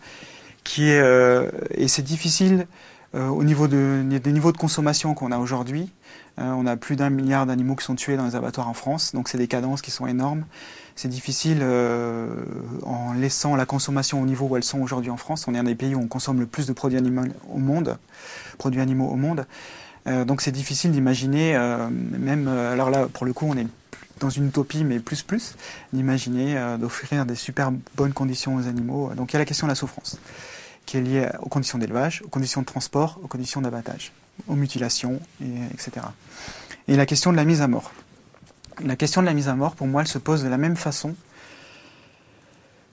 Qui 0.65 0.89
est, 0.89 1.01
euh, 1.01 1.51
et 1.71 1.89
c'est 1.89 2.03
difficile 2.03 2.67
euh, 3.15 3.29
au 3.29 3.45
niveau 3.45 3.69
de, 3.69 4.03
des 4.03 4.33
niveaux 4.33 4.53
de 4.53 4.57
consommation 4.57 5.13
qu'on 5.15 5.33
a 5.33 5.39
aujourd'hui. 5.39 5.91
on 6.39 6.67
a 6.67 6.77
plus 6.77 6.97
d'un 6.97 7.11
milliard 7.11 7.45
d'animaux 7.45 7.77
qui 7.77 7.85
sont 7.85 7.95
tués 7.95 8.17
dans 8.17 8.25
les 8.25 8.37
abattoirs 8.37 8.69
en 8.69 8.73
France, 8.73 9.13
donc 9.13 9.29
c'est 9.29 9.37
des 9.37 9.49
cadences 9.49 9.83
qui 9.83 9.91
sont 9.91 10.07
énormes. 10.07 10.45
C'est 10.97 11.09
difficile 11.09 11.63
en 12.85 13.13
laissant 13.13 13.55
la 13.55 13.67
consommation 13.67 14.23
au 14.23 14.25
niveau 14.25 14.47
où 14.47 14.57
elles 14.57 14.65
sont 14.65 14.81
aujourd'hui 14.81 15.11
en 15.11 15.19
France. 15.19 15.47
On 15.47 15.55
est 15.55 15.59
un 15.59 15.65
des 15.65 15.75
pays 15.75 15.95
où 15.95 16.01
on 16.01 16.09
consomme 16.09 16.41
le 16.41 16.47
plus 16.47 16.67
de 16.67 16.73
produits 16.73 16.99
animaux 16.99 17.25
au 17.53 17.59
monde, 17.59 17.99
produits 18.57 18.81
animaux 18.81 19.09
au 19.09 19.17
monde. 19.17 19.47
Euh, 20.07 20.25
donc 20.25 20.41
c'est 20.41 20.53
difficile 20.53 20.91
d'imaginer, 20.91 21.57
euh, 21.57 21.89
même, 21.91 22.49
euh, 22.49 22.73
alors 22.73 22.91
là 22.91 23.07
pour 23.13 23.25
le 23.25 23.33
coup 23.33 23.47
on 23.49 23.57
est 23.57 23.67
dans 24.19 24.31
une 24.31 24.49
utopie 24.49 24.85
mais 24.85 24.99
plus 24.99 25.23
plus, 25.23 25.57
d'imaginer 25.93 26.77
d'offrir 26.79 27.27
des 27.27 27.35
super 27.35 27.73
bonnes 27.97 28.13
conditions 28.13 28.55
aux 28.55 28.69
animaux. 28.69 29.11
Donc 29.17 29.33
il 29.33 29.35
y 29.35 29.37
a 29.37 29.41
la 29.41 29.45
question 29.45 29.67
de 29.67 29.73
la 29.73 29.75
souffrance 29.75 30.19
qui 30.87 30.97
est 30.97 31.01
liée 31.01 31.29
aux 31.41 31.49
conditions 31.49 31.79
d'élevage, 31.79 32.23
aux 32.25 32.29
conditions 32.29 32.61
de 32.61 32.67
transport, 32.67 33.19
aux 33.23 33.27
conditions 33.27 33.61
d'abattage, 33.61 34.13
aux 34.47 34.55
mutilations, 34.55 35.21
etc. 35.73 36.07
Et 36.87 36.97
la 36.97 37.07
question 37.07 37.33
de 37.33 37.37
la 37.37 37.45
mise 37.45 37.63
à 37.63 37.69
mort. 37.69 37.93
La 38.85 38.97
question 38.97 39.23
de 39.23 39.27
la 39.27 39.33
mise 39.33 39.49
à 39.49 39.55
mort, 39.55 39.75
pour 39.75 39.87
moi, 39.87 40.03
elle 40.03 40.09
se 40.09 40.19
pose 40.19 40.43
de 40.43 40.49
la 40.49 40.57
même 40.57 40.77
façon 40.77 41.15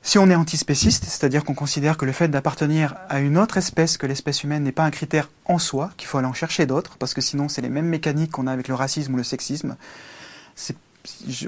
si 0.02 0.18
on 0.18 0.30
est 0.30 0.36
antispéciste, 0.36 1.04
c'est-à-dire 1.04 1.44
qu'on 1.44 1.54
considère 1.54 1.98
que 1.98 2.06
le 2.06 2.14
fait 2.14 2.30
d'appartenir 2.30 2.96
à 3.10 3.20
une 3.20 3.38
autre 3.38 3.58
espèce 3.58 3.98
que 3.98 4.08
l'espèce 4.08 4.44
humaine 4.44 4.64
n'est 4.64 4.72
pas 4.72 4.86
un 4.86 4.92
critère 4.92 5.30
en 5.46 5.60
soi, 5.60 5.92
qu'il 5.98 6.08
faut 6.08 6.18
aller 6.18 6.28
en 6.28 6.34
chercher 6.34 6.66
d'autres, 6.66 6.98
parce 6.98 7.14
que 7.14 7.22
sinon 7.22 7.50
c'est 7.50 7.62
les 7.62 7.70
mêmes 7.70 7.88
mécaniques 7.88 8.32
qu'on 8.32 8.48
a 8.48 8.52
avec 8.52 8.68
le 8.68 8.76
racisme 8.76 9.14
ou 9.14 9.18
le 9.18 9.24
sexisme. 9.24 9.76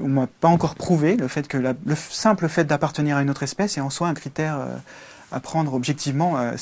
On 0.01 0.07
m'a 0.07 0.27
pas 0.27 0.47
encore 0.47 0.75
prouvé 0.75 1.15
le 1.17 1.27
fait 1.27 1.47
que 1.47 1.57
le 1.57 1.75
simple 1.95 2.47
fait 2.49 2.65
d'appartenir 2.65 3.17
à 3.17 3.21
une 3.21 3.29
autre 3.29 3.43
espèce 3.43 3.77
est 3.77 3.81
en 3.81 3.89
soi 3.89 4.07
un 4.07 4.13
critère 4.13 4.57
euh, 4.59 4.77
à 5.31 5.39
prendre 5.39 5.73
objectivement. 5.73 6.37
Euh, 6.37 6.55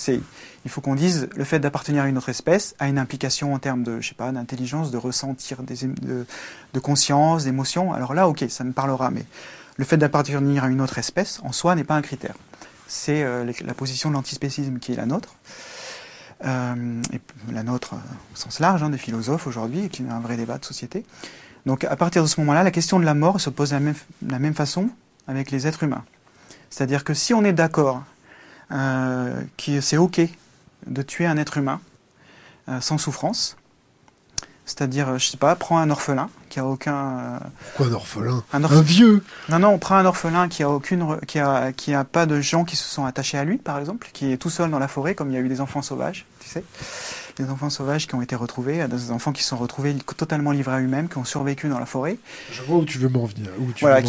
il 0.66 0.72
faut 0.72 0.82
qu'on 0.82 0.96
dise 0.96 1.30
le 1.36 1.44
fait 1.44 1.60
d'appartenir 1.60 2.04
à 2.04 2.08
une 2.08 2.18
autre 2.18 2.30
espèce 2.30 2.76
a 2.80 2.88
une 2.88 2.98
implication 2.98 3.54
en 3.54 3.60
termes 3.60 3.84
de, 3.84 4.02
je 4.02 4.10
sais 4.10 4.16
pas, 4.16 4.32
d'intelligence, 4.32 4.92
de 4.92 4.98
ressentir, 4.98 5.64
des, 5.64 5.76
de, 5.88 6.26
de 6.74 6.80
conscience, 6.80 7.46
d'émotion. 7.46 7.94
Alors 7.94 8.14
là, 8.14 8.28
ok, 8.28 8.46
ça 8.50 8.64
me 8.64 8.74
parlera, 8.74 9.12
mais 9.12 9.24
le 9.80 9.86
fait 9.86 9.96
d'appartenir 9.96 10.66
à 10.66 10.68
une 10.68 10.82
autre 10.82 10.98
espèce, 10.98 11.40
en 11.42 11.54
soi, 11.54 11.74
n'est 11.74 11.86
pas 11.86 11.96
un 11.96 12.02
critère. 12.02 12.36
C'est 12.88 13.24
euh, 13.24 13.50
la 13.64 13.74
position 13.74 14.10
de 14.10 14.16
l'antispécisme 14.16 14.78
qui 14.78 14.92
est 14.92 14.96
la 14.98 15.06
nôtre, 15.06 15.36
euh, 16.44 17.02
et 17.14 17.22
la 17.54 17.64
nôtre 17.64 17.94
au 17.94 18.36
sens 18.36 18.60
large 18.60 18.84
hein, 18.84 18.90
des 18.90 18.98
philosophes 18.98 19.48
aujourd'hui, 19.48 19.86
et 19.86 19.90
qui 19.90 20.04
est 20.04 20.10
un 20.10 20.20
vrai 20.20 20.36
débat 20.36 20.58
de 20.58 20.66
société. 20.66 21.06
Donc 21.66 21.86
à 21.86 21.96
partir 21.96 22.24
de 22.24 22.28
ce 22.28 22.42
moment-là, 22.42 22.64
la 22.64 22.72
question 22.72 23.00
de 23.00 23.06
la 23.06 23.14
mort 23.14 23.40
se 23.40 23.50
pose 23.50 23.70
de 23.70 23.80
la 24.28 24.40
même, 24.40 24.54
façon 24.54 24.90
avec 25.28 25.50
les 25.50 25.66
êtres 25.66 25.84
humains. 25.84 26.04
C'est-à-dire 26.70 27.06
que 27.06 27.14
si 27.14 27.34
on 27.34 27.46
est 27.46 27.54
d'accord 27.54 28.04
euh, 28.74 29.42
que 29.56 29.80
c'est 29.80 29.98
OK 29.98 30.20
de 30.88 31.02
tuer 31.04 31.26
un 31.26 31.38
être 31.38 31.58
humain 31.58 31.80
sans 32.82 32.98
souffrance, 32.98 33.56
c'est-à-dire, 34.70 35.18
je 35.18 35.26
sais 35.26 35.38
pas, 35.38 35.56
prends 35.56 35.80
un 35.80 35.90
orphelin 35.90 36.30
qui 36.50 36.60
a 36.60 36.66
aucun. 36.66 36.96
Euh, 36.96 37.40
Pourquoi 37.76 37.88
un 37.88 37.94
orphelin 37.94 38.44
un, 38.54 38.82
vieux 38.82 39.24
Non, 39.50 39.58
non, 39.58 39.70
on 39.70 39.80
prend 39.80 39.96
un 39.96 40.06
orphelin 40.06 40.48
qui 40.48 40.62
a 40.62 40.70
aucune, 40.70 41.20
qui 41.28 41.40
a, 41.40 41.72
qui 41.74 41.94
a 41.96 42.04
pas 42.04 42.28
de 42.28 42.40
gens 42.40 42.66
qui 42.66 42.76
se 42.76 42.88
sont 42.88 43.06
attachés 43.06 43.38
à 43.38 43.44
lui, 43.44 43.58
par 43.58 43.80
exemple, 43.80 44.10
qui 44.14 44.32
est 44.32 44.38
tout 44.38 44.52
seul 44.52 44.70
dans 44.70 44.78
la 44.78 44.88
forêt, 44.88 45.16
comme 45.16 45.32
il 45.32 45.34
y 45.34 45.38
a 45.38 45.42
eu 45.42 45.50
des 45.50 45.60
enfants 45.60 45.82
sauvages, 45.82 46.26
tu 46.40 46.50
sais. 46.50 46.64
Des 47.40 47.50
enfants 47.50 47.70
sauvages 47.70 48.06
qui 48.08 48.16
ont 48.16 48.22
été 48.22 48.36
retrouvés, 48.36 48.86
des 48.88 49.12
enfants 49.12 49.32
qui 49.32 49.44
sont 49.44 49.58
retrouvés 49.58 49.96
totalement 50.18 50.52
livrés 50.52 50.76
à 50.76 50.82
eux-mêmes, 50.82 51.08
qui 51.08 51.18
ont 51.18 51.26
survécu 51.26 51.70
dans 51.70 51.80
la 51.80 51.86
forêt. 51.86 52.18
Je 52.52 52.62
vois 52.64 52.78
où 52.78 52.86
tu 52.86 52.98
veux 52.98 53.08
m'en 53.08 53.26
venir. 53.26 53.50
voilà, 53.80 54.02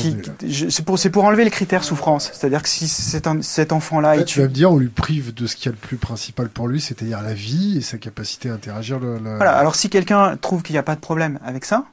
c'est 0.70 0.84
pour, 0.84 0.98
pour 1.12 1.24
enlever 1.24 1.44
les 1.44 1.50
critères 1.50 1.84
souffrance. 1.84 2.30
C'est-à-dire 2.32 2.62
que 2.62 2.68
si 2.68 2.88
cet, 2.88 3.28
cet 3.42 3.72
enfant-là... 3.72 4.16
Là, 4.16 4.24
tu 4.24 4.40
vas 4.40 4.48
me 4.48 4.52
dire, 4.52 4.72
on 4.72 4.78
lui 4.78 4.88
prive 4.88 5.32
de 5.32 5.46
ce 5.46 5.56
qui 5.56 5.68
est 5.68 5.72
le 5.72 5.76
plus 5.76 5.96
principal 5.96 6.48
pour 6.48 6.66
lui, 6.66 6.80
c'est-à-dire 6.80 7.22
la 7.22 7.34
vie 7.34 7.78
et 7.78 7.80
sa 7.82 7.98
capacité 7.98 8.50
à 8.50 8.54
interagir. 8.54 8.98
Le, 8.98 9.18
Voilà, 9.36 9.56
alors 9.56 9.76
si 9.76 9.88
quelqu'un 9.88 10.36
trouve 10.36 10.62
qu'il 10.62 10.74
n'y 10.74 10.78
a 10.78 10.82
pas 10.82 10.96
de 10.96 11.00
problème 11.00 11.38
avec 11.44 11.64
ça, 11.64 11.84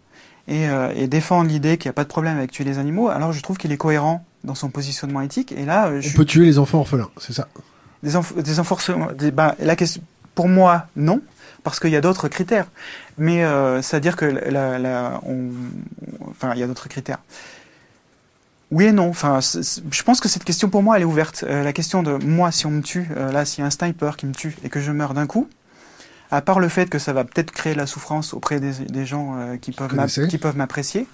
et, 0.47 0.67
euh, 0.69 0.93
et 0.95 1.07
défend 1.07 1.43
l'idée 1.43 1.77
qu'il 1.77 1.89
n'y 1.89 1.91
a 1.91 1.93
pas 1.93 2.03
de 2.03 2.09
problème 2.09 2.37
avec 2.37 2.51
tuer 2.51 2.63
les 2.63 2.79
animaux, 2.79 3.09
alors 3.09 3.33
je 3.33 3.41
trouve 3.41 3.57
qu'il 3.57 3.71
est 3.71 3.77
cohérent 3.77 4.25
dans 4.43 4.55
son 4.55 4.69
positionnement 4.69 5.21
éthique. 5.21 5.51
Et 5.51 5.65
là, 5.65 5.91
on 5.91 6.15
peut 6.15 6.25
tuer 6.25 6.45
les 6.45 6.57
enfants 6.57 6.79
orphelins, 6.79 7.09
c'est 7.17 7.33
ça 7.33 7.47
Des, 8.01 8.13
des 8.41 8.59
enfants 8.59 8.77
des, 9.17 9.31
bah, 9.31 9.55
la 9.59 9.75
question, 9.75 10.01
pour 10.37 10.47
moi, 10.47 10.85
non, 10.95 11.19
parce 11.63 11.79
qu'il 11.79 11.89
y 11.89 11.95
a 11.95 12.01
d'autres 12.01 12.27
critères. 12.27 12.67
Mais 13.17 13.43
euh, 13.43 13.81
c'est-à-dire 13.81 14.15
que 14.15 14.25
la, 14.25 14.77
la, 14.77 15.19
on, 15.25 15.49
enfin, 16.29 16.51
il 16.53 16.59
y 16.59 16.63
a 16.63 16.67
d'autres 16.67 16.87
critères. 16.87 17.17
Oui 18.69 18.85
et 18.85 18.91
non. 18.91 19.09
Enfin, 19.09 19.39
je 19.41 20.03
pense 20.03 20.19
que 20.21 20.29
cette 20.29 20.43
question 20.43 20.69
pour 20.69 20.83
moi, 20.83 20.95
elle 20.95 21.01
est 21.01 21.05
ouverte. 21.05 21.43
Euh, 21.47 21.63
la 21.63 21.73
question 21.73 22.03
de 22.03 22.23
moi, 22.23 22.51
si 22.51 22.67
on 22.67 22.69
me 22.69 22.83
tue, 22.83 23.07
euh, 23.17 23.31
là, 23.31 23.45
s'il 23.45 23.61
y 23.61 23.63
a 23.63 23.67
un 23.67 23.71
sniper 23.71 24.15
qui 24.15 24.27
me 24.27 24.35
tue 24.35 24.55
et 24.63 24.69
que 24.69 24.79
je 24.79 24.91
meurs 24.91 25.15
d'un 25.15 25.25
coup, 25.25 25.49
à 26.29 26.41
part 26.41 26.59
le 26.59 26.69
fait 26.69 26.87
que 26.87 26.99
ça 26.99 27.13
va 27.13 27.23
peut-être 27.23 27.49
créer 27.49 27.73
la 27.73 27.87
souffrance 27.87 28.35
auprès 28.35 28.59
des, 28.59 28.73
des 28.85 29.05
gens 29.07 29.37
euh, 29.39 29.57
qui 29.57 29.71
peuvent 30.37 30.57
m'apprécier. 30.57 31.07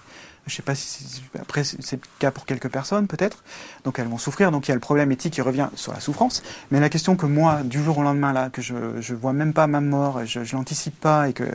Je 0.46 0.56
sais 0.56 0.62
pas 0.62 0.76
si 0.76 1.22
après 1.40 1.64
c'est 1.64 1.94
le 1.94 2.02
cas 2.20 2.32
pour 2.32 2.46
quelques 2.46 2.68
personnes 2.70 3.08
peut-être, 3.08 3.44
donc 3.86 3.98
elles 4.00 4.08
vont 4.08 4.18
souffrir. 4.18 4.52
Donc 4.52 4.68
il 4.68 4.72
y 4.72 4.74
a 4.74 4.76
le 4.76 4.82
problème 4.82 5.12
éthique 5.12 5.34
qui 5.34 5.42
revient 5.42 5.70
sur 5.76 5.94
la 5.94 6.00
souffrance. 6.00 6.44
Mais 6.72 6.80
la 6.80 6.90
question 6.90 7.16
que 7.16 7.26
moi, 7.26 7.62
du 7.64 7.82
jour 7.82 7.98
au 7.98 8.04
lendemain 8.04 8.34
là, 8.34 8.50
que 8.50 8.62
je 8.62 9.00
je 9.00 9.14
vois 9.14 9.34
même 9.34 9.54
pas 9.54 9.68
ma 9.68 9.80
mort, 9.80 10.26
je, 10.26 10.44
je 10.44 10.56
l'anticipe 10.56 11.00
pas 11.00 11.30
et 11.30 11.34
que 11.34 11.46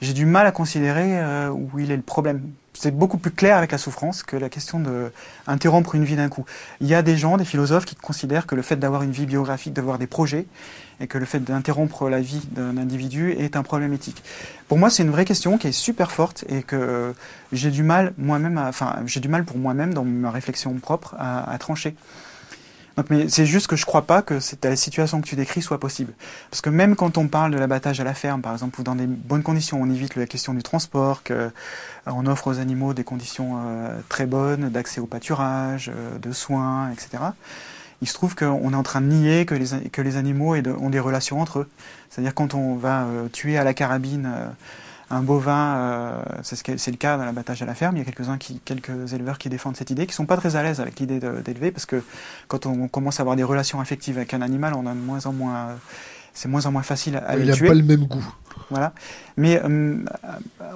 j'ai 0.00 0.12
du 0.12 0.26
mal 0.26 0.46
à 0.46 0.52
considérer 0.52 1.18
euh, 1.20 1.50
où 1.50 1.78
il 1.78 1.90
est 1.90 1.96
le 1.96 2.02
problème. 2.02 2.42
C'est 2.78 2.96
beaucoup 2.96 3.18
plus 3.18 3.30
clair 3.30 3.56
avec 3.56 3.72
la 3.72 3.78
souffrance 3.78 4.22
que 4.22 4.36
la 4.36 4.48
question 4.48 4.78
de 4.78 5.10
interrompre 5.46 5.94
une 5.94 6.04
vie 6.04 6.16
d'un 6.16 6.28
coup. 6.28 6.44
Il 6.80 6.86
y 6.86 6.94
a 6.94 7.02
des 7.02 7.16
gens, 7.16 7.36
des 7.36 7.44
philosophes 7.44 7.86
qui 7.86 7.96
considèrent 7.96 8.46
que 8.46 8.54
le 8.54 8.62
fait 8.62 8.76
d'avoir 8.76 9.02
une 9.02 9.12
vie 9.12 9.26
biographique, 9.26 9.72
d'avoir 9.72 9.98
des 9.98 10.06
projets, 10.06 10.46
et 11.00 11.06
que 11.06 11.18
le 11.18 11.24
fait 11.24 11.40
d'interrompre 11.40 12.08
la 12.08 12.20
vie 12.20 12.42
d'un 12.52 12.76
individu 12.76 13.32
est 13.32 13.56
un 13.56 13.62
problème 13.62 13.92
éthique. 13.92 14.22
Pour 14.68 14.78
moi, 14.78 14.90
c'est 14.90 15.02
une 15.02 15.10
vraie 15.10 15.24
question 15.24 15.58
qui 15.58 15.68
est 15.68 15.72
super 15.72 16.10
forte 16.10 16.44
et 16.48 16.62
que 16.62 17.14
j'ai 17.52 17.70
du 17.70 17.82
mal 17.82 18.12
moi-même, 18.18 18.58
enfin, 18.58 18.96
j'ai 19.06 19.20
du 19.20 19.28
mal 19.28 19.44
pour 19.44 19.58
moi-même 19.58 19.94
dans 19.94 20.04
ma 20.04 20.30
réflexion 20.30 20.72
propre 20.74 21.14
à 21.18 21.56
trancher. 21.58 21.94
Donc, 22.96 23.10
mais 23.10 23.28
c'est 23.28 23.46
juste 23.46 23.66
que 23.66 23.76
je 23.76 23.84
crois 23.84 24.02
pas 24.02 24.22
que 24.22 24.40
cette, 24.40 24.64
la 24.64 24.76
situation 24.76 25.20
que 25.20 25.26
tu 25.26 25.36
décris 25.36 25.62
soit 25.62 25.78
possible. 25.78 26.14
Parce 26.50 26.62
que 26.62 26.70
même 26.70 26.96
quand 26.96 27.18
on 27.18 27.28
parle 27.28 27.52
de 27.52 27.58
l'abattage 27.58 28.00
à 28.00 28.04
la 28.04 28.14
ferme, 28.14 28.40
par 28.40 28.52
exemple, 28.52 28.80
ou 28.80 28.84
dans 28.84 28.94
des 28.94 29.06
bonnes 29.06 29.42
conditions, 29.42 29.80
on 29.82 29.90
évite 29.90 30.16
la 30.16 30.26
question 30.26 30.54
du 30.54 30.62
transport, 30.62 31.22
que, 31.22 31.50
euh, 32.08 32.26
offre 32.26 32.48
aux 32.48 32.58
animaux 32.58 32.94
des 32.94 33.04
conditions 33.04 33.58
euh, 33.66 34.00
très 34.08 34.26
bonnes 34.26 34.70
d'accès 34.70 35.00
au 35.00 35.06
pâturage, 35.06 35.90
euh, 35.94 36.18
de 36.18 36.32
soins, 36.32 36.90
etc 36.90 37.18
il 38.02 38.08
se 38.08 38.14
trouve 38.14 38.34
qu'on 38.34 38.72
est 38.72 38.76
en 38.76 38.82
train 38.82 39.00
de 39.00 39.06
nier 39.06 39.46
que 39.46 39.54
les, 39.54 39.88
que 39.90 40.02
les 40.02 40.16
animaux 40.16 40.54
ont 40.54 40.90
des 40.90 41.00
relations 41.00 41.40
entre 41.40 41.60
eux. 41.60 41.68
C'est-à-dire 42.10 42.34
quand 42.34 42.54
on 42.54 42.76
va 42.76 43.04
euh, 43.04 43.28
tuer 43.28 43.56
à 43.58 43.64
la 43.64 43.74
carabine 43.74 44.30
euh, 44.34 44.48
un 45.10 45.20
bovin, 45.22 45.76
euh, 45.76 46.22
c'est 46.42 46.90
le 46.90 46.96
cas 46.96 47.16
dans 47.16 47.24
l'abattage 47.24 47.62
à 47.62 47.66
la 47.66 47.74
ferme, 47.74 47.96
il 47.96 48.00
y 48.00 48.02
a 48.02 48.04
quelques-uns 48.04 48.38
qui, 48.38 48.60
quelques 48.64 49.12
éleveurs 49.12 49.38
qui 49.38 49.48
défendent 49.48 49.76
cette 49.76 49.90
idée, 49.90 50.06
qui 50.06 50.14
sont 50.14 50.26
pas 50.26 50.36
très 50.36 50.56
à 50.56 50.62
l'aise 50.62 50.80
avec 50.80 50.98
l'idée 50.98 51.20
d'élever, 51.44 51.70
parce 51.70 51.86
que 51.86 52.02
quand 52.48 52.66
on 52.66 52.88
commence 52.88 53.20
à 53.20 53.22
avoir 53.22 53.36
des 53.36 53.44
relations 53.44 53.80
affectives 53.80 54.16
avec 54.16 54.34
un 54.34 54.42
animal, 54.42 54.74
on 54.74 54.86
a 54.86 54.94
de 54.94 54.98
moins 54.98 55.24
en 55.26 55.32
moins, 55.32 55.76
c'est 56.34 56.48
moins 56.48 56.66
en 56.66 56.72
moins 56.72 56.82
facile 56.82 57.16
à, 57.16 57.34
tuer. 57.34 57.42
Il 57.42 57.46
n'a 57.48 57.56
pas 57.56 57.74
le 57.74 57.82
même 57.82 58.06
goût. 58.06 58.26
Voilà. 58.70 58.92
Mais 59.36 59.62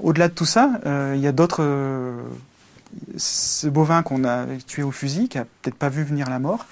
au-delà 0.02 0.28
de 0.28 0.34
tout 0.34 0.46
ça, 0.46 0.80
il 1.14 1.20
y 1.20 1.26
a 1.26 1.32
d'autres. 1.32 1.64
ce 3.16 3.66
bovin 3.66 4.02
qu'on 4.02 4.24
a 4.24 4.46
tué 4.66 4.84
au 4.84 4.92
fusil, 4.92 5.28
qui 5.28 5.38
a 5.38 5.44
peut-être 5.62 5.76
pas 5.76 5.88
vu 5.88 6.04
venir 6.04 6.30
la 6.30 6.38
mort, 6.38 6.66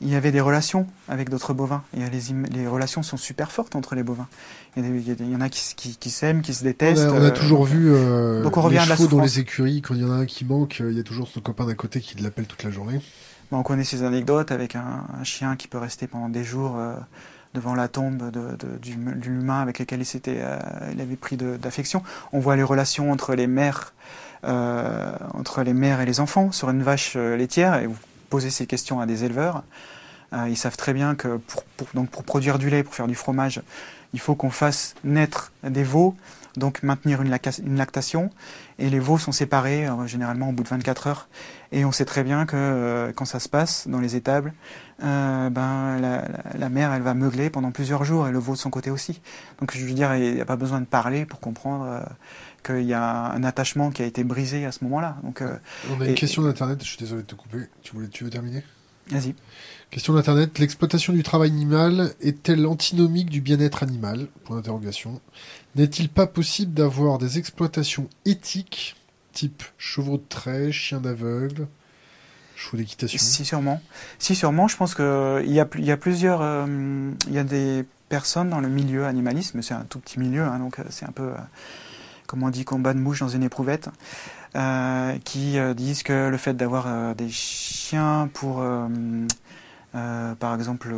il 0.00 0.08
y 0.08 0.16
avait 0.16 0.32
des 0.32 0.40
relations 0.40 0.86
avec 1.08 1.30
d'autres 1.30 1.54
bovins. 1.54 1.82
Et 1.96 2.00
les, 2.10 2.34
les, 2.50 2.66
relations 2.66 3.02
sont 3.02 3.16
super 3.16 3.52
fortes 3.52 3.76
entre 3.76 3.94
les 3.94 4.02
bovins. 4.02 4.26
Il 4.76 5.30
y, 5.30 5.36
en 5.36 5.40
a 5.40 5.48
qui, 5.48 5.74
qui, 5.76 5.96
qui 5.96 6.10
s'aiment, 6.10 6.42
qui 6.42 6.52
se 6.52 6.64
détestent. 6.64 7.08
On 7.08 7.22
a, 7.22 7.30
toujours 7.30 7.64
vu 7.64 7.92
euh, 7.92 8.42
Donc 8.42 8.56
on 8.56 8.62
revient 8.62 8.82
les 8.88 8.96
chevaux 8.96 9.06
dans 9.06 9.22
les 9.22 9.38
écuries, 9.38 9.82
quand 9.82 9.94
il 9.94 10.00
y 10.00 10.04
en 10.04 10.10
a 10.10 10.16
un 10.16 10.26
qui 10.26 10.44
manque, 10.44 10.80
il 10.80 10.96
y 10.96 11.00
a 11.00 11.04
toujours 11.04 11.28
son 11.28 11.40
copain 11.40 11.64
d'à 11.64 11.74
côté 11.74 12.00
qui 12.00 12.18
l'appelle 12.18 12.46
toute 12.46 12.64
la 12.64 12.70
journée. 12.70 13.00
on 13.52 13.62
connaît 13.62 13.84
ces 13.84 14.02
anecdotes 14.02 14.50
avec 14.50 14.74
un, 14.74 15.04
chien 15.22 15.54
qui 15.54 15.68
peut 15.68 15.78
rester 15.78 16.08
pendant 16.08 16.28
des 16.28 16.42
jours 16.42 16.76
euh, 16.76 16.96
devant 17.54 17.76
la 17.76 17.86
tombe 17.86 18.30
de, 18.32 18.56
de, 18.56 18.78
du, 18.78 18.96
l'humain 19.22 19.60
avec 19.60 19.78
lequel 19.78 20.00
il, 20.00 20.06
s'était, 20.06 20.38
euh, 20.40 20.58
il 20.92 21.00
avait 21.00 21.16
pris 21.16 21.36
d'affection. 21.36 22.02
On 22.32 22.40
voit 22.40 22.56
les 22.56 22.64
relations 22.64 23.12
entre 23.12 23.34
les 23.34 23.46
mères, 23.46 23.94
entre 24.42 25.62
les 25.62 25.72
mères 25.72 26.00
et 26.00 26.06
les 26.06 26.18
enfants 26.18 26.50
sur 26.50 26.68
une 26.68 26.82
vache 26.82 27.14
laitière. 27.14 27.76
Et 27.76 27.88
poser 28.34 28.50
ces 28.50 28.66
questions 28.66 29.00
à 29.00 29.06
des 29.06 29.22
éleveurs. 29.22 29.62
Euh, 30.32 30.48
ils 30.48 30.56
savent 30.56 30.76
très 30.76 30.92
bien 30.92 31.14
que 31.14 31.38
pour, 31.76 31.86
donc 31.94 32.10
pour 32.10 32.24
produire 32.24 32.58
du 32.58 32.68
lait, 32.68 32.82
pour 32.82 32.92
faire 32.92 33.06
du 33.06 33.14
fromage, 33.14 33.62
il 34.14 34.20
faut 34.20 34.36
qu'on 34.36 34.50
fasse 34.50 34.94
naître 35.02 35.52
des 35.64 35.82
veaux, 35.82 36.14
donc 36.56 36.84
maintenir 36.84 37.20
une, 37.20 37.36
lactation. 37.76 38.30
Et 38.78 38.88
les 38.88 39.00
veaux 39.00 39.18
sont 39.18 39.32
séparés 39.32 39.86
euh, 39.86 40.06
généralement 40.06 40.48
au 40.48 40.52
bout 40.52 40.62
de 40.62 40.68
24 40.68 41.08
heures. 41.08 41.28
Et 41.72 41.84
on 41.84 41.90
sait 41.90 42.04
très 42.04 42.22
bien 42.22 42.46
que 42.46 42.54
euh, 42.56 43.12
quand 43.12 43.24
ça 43.24 43.40
se 43.40 43.48
passe 43.48 43.88
dans 43.88 43.98
les 43.98 44.14
étables, 44.14 44.54
ben, 45.00 45.50
la, 46.00 46.68
mère, 46.68 46.92
elle 46.92 47.02
va 47.02 47.14
meugler 47.14 47.50
pendant 47.50 47.72
plusieurs 47.72 48.04
jours 48.04 48.28
et 48.28 48.30
le 48.30 48.38
veau 48.38 48.52
de 48.52 48.58
son 48.58 48.70
côté 48.70 48.90
aussi. 48.90 49.20
Donc 49.58 49.76
je 49.76 49.84
veux 49.84 49.92
dire, 49.92 50.14
il 50.14 50.34
n'y 50.36 50.40
a 50.40 50.44
pas 50.44 50.56
besoin 50.56 50.80
de 50.80 50.86
parler 50.86 51.26
pour 51.26 51.40
comprendre 51.40 52.00
qu'il 52.64 52.84
y 52.84 52.94
a 52.94 53.32
un 53.32 53.42
attachement 53.42 53.90
qui 53.90 54.02
a 54.02 54.06
été 54.06 54.22
brisé 54.22 54.64
à 54.64 54.70
ce 54.70 54.84
moment-là. 54.84 55.16
Donc, 55.24 55.42
on 55.90 56.00
a 56.00 56.06
une 56.06 56.14
question 56.14 56.42
d'internet. 56.42 56.78
Je 56.80 56.88
suis 56.88 56.98
désolé 56.98 57.22
de 57.22 57.26
te 57.26 57.34
couper. 57.34 57.66
Tu 57.82 57.92
voulais, 57.92 58.08
tu 58.08 58.22
veux 58.22 58.30
terminer? 58.30 58.62
Vas-y. 59.10 59.34
Question 59.90 60.14
d'Internet. 60.14 60.58
L'exploitation 60.58 61.12
du 61.12 61.22
travail 61.22 61.50
animal 61.50 62.14
est-elle 62.20 62.66
antinomique 62.66 63.30
du 63.30 63.40
bien-être 63.40 63.82
animal? 63.82 64.28
Point 64.44 64.56
d'interrogation. 64.56 65.20
N'est-il 65.76 66.08
pas 66.08 66.26
possible 66.26 66.72
d'avoir 66.72 67.18
des 67.18 67.38
exploitations 67.38 68.08
éthiques, 68.24 68.96
type 69.32 69.62
chevaux 69.78 70.16
de 70.16 70.24
trait, 70.28 70.72
chiens 70.72 71.00
d'aveugle, 71.00 71.68
chevaux 72.56 72.76
d'équitation? 72.76 73.18
Si, 73.18 73.44
sûrement. 73.44 73.80
Si, 74.18 74.34
sûrement. 74.34 74.68
Je 74.68 74.76
pense 74.76 74.94
qu'il 74.94 75.04
y, 75.52 75.60
a, 75.60 75.68
y 75.76 75.90
a 75.90 75.96
plusieurs... 75.96 76.40
Euh, 76.42 77.10
il 77.28 77.34
y 77.34 77.38
a 77.38 77.44
des 77.44 77.84
personnes 78.08 78.50
dans 78.50 78.60
le 78.60 78.68
milieu 78.68 79.06
animalisme, 79.06 79.62
c'est 79.62 79.74
un 79.74 79.84
tout 79.84 79.98
petit 79.98 80.20
milieu, 80.20 80.42
hein, 80.42 80.58
donc 80.58 80.78
euh, 80.78 80.84
c'est 80.90 81.06
un 81.06 81.12
peu... 81.12 81.30
Euh, 81.30 81.36
comme 82.26 82.42
on 82.42 82.48
dit, 82.48 82.64
combat 82.64 82.94
de 82.94 82.98
mouche 82.98 83.20
dans 83.20 83.28
une 83.28 83.42
éprouvette, 83.42 83.88
euh, 83.88 83.90
qui 85.24 85.58
euh, 85.58 85.74
disent 85.74 86.02
que 86.02 86.28
le 86.28 86.36
fait 86.36 86.54
d'avoir 86.54 86.86
euh, 86.86 87.14
des 87.14 87.28
chiens 87.28 88.28
pour, 88.32 88.64
par 89.92 90.54
exemple, 90.54 90.94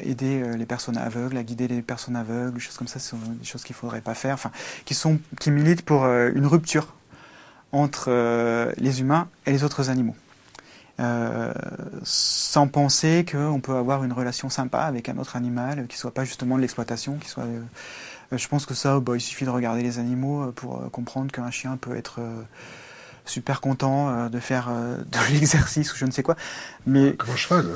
aider 0.00 0.42
les 0.56 0.66
personnes 0.66 0.98
aveugles, 0.98 1.36
à 1.36 1.42
guider 1.42 1.68
les 1.68 1.82
personnes 1.82 2.16
aveugles, 2.16 2.58
choses 2.58 2.76
comme 2.76 2.88
ça, 2.88 2.98
ce 2.98 3.10
sont 3.10 3.18
des 3.18 3.44
choses 3.44 3.62
qu'il 3.62 3.74
ne 3.74 3.78
faudrait 3.78 4.00
pas 4.00 4.14
faire, 4.14 4.34
enfin, 4.34 4.50
qui, 4.84 4.94
sont, 4.94 5.18
qui 5.40 5.50
militent 5.50 5.84
pour 5.84 6.06
une 6.06 6.46
rupture 6.46 6.94
entre 7.72 8.10
les 8.78 9.00
humains 9.00 9.28
et 9.46 9.52
les 9.52 9.64
autres 9.64 9.90
animaux. 9.90 10.16
Euh, 10.98 11.52
sans 12.04 12.68
penser 12.68 13.26
qu'on 13.30 13.60
peut 13.60 13.74
avoir 13.74 14.02
une 14.02 14.14
relation 14.14 14.48
sympa 14.48 14.80
avec 14.80 15.10
un 15.10 15.18
autre 15.18 15.36
animal, 15.36 15.86
qui 15.88 15.98
soit 15.98 16.14
pas 16.14 16.24
justement 16.24 16.56
de 16.56 16.62
l'exploitation, 16.62 17.18
qui 17.18 17.28
soit 17.28 17.42
euh, 17.42 17.60
euh, 17.60 17.62
je 18.32 18.48
pense 18.48 18.66
que 18.66 18.74
ça, 18.74 19.00
bah, 19.00 19.12
il 19.14 19.20
suffit 19.20 19.44
de 19.44 19.50
regarder 19.50 19.82
les 19.82 19.98
animaux 19.98 20.42
euh, 20.42 20.52
pour 20.52 20.80
euh, 20.80 20.88
comprendre 20.88 21.30
qu'un 21.30 21.50
chien 21.50 21.76
peut 21.76 21.96
être 21.96 22.20
super 23.24 23.60
content 23.60 24.28
de 24.28 24.38
faire 24.38 24.68
de 24.70 25.18
l'exercice 25.32 25.92
ou 25.92 25.96
je 25.96 26.04
ne 26.04 26.10
sais 26.10 26.22
quoi. 26.22 26.36
Mais 26.86 27.14
comme 27.14 27.30
un 27.30 27.36
cheval. 27.36 27.66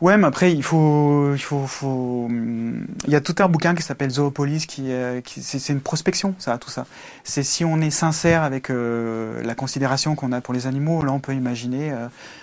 Ouais, 0.00 0.18
mais 0.18 0.26
après 0.26 0.52
il 0.52 0.62
faut, 0.62 1.32
il 1.32 1.40
faut, 1.40 1.66
faut, 1.66 2.28
il 2.28 3.10
y 3.10 3.14
a 3.14 3.20
tout 3.20 3.36
un 3.38 3.48
bouquin 3.48 3.74
qui 3.74 3.82
s'appelle 3.82 4.10
Zoopolis 4.10 4.66
qui, 4.66 4.90
qui 5.24 5.42
c'est 5.42 5.72
une 5.72 5.80
prospection, 5.80 6.34
ça, 6.38 6.58
tout 6.58 6.68
ça. 6.68 6.84
C'est 7.22 7.44
si 7.44 7.64
on 7.64 7.80
est 7.80 7.90
sincère 7.90 8.42
avec 8.42 8.68
la 8.68 9.54
considération 9.54 10.16
qu'on 10.16 10.32
a 10.32 10.42
pour 10.42 10.52
les 10.52 10.66
animaux, 10.66 11.02
là 11.02 11.12
on 11.12 11.20
peut 11.20 11.32
imaginer 11.32 11.94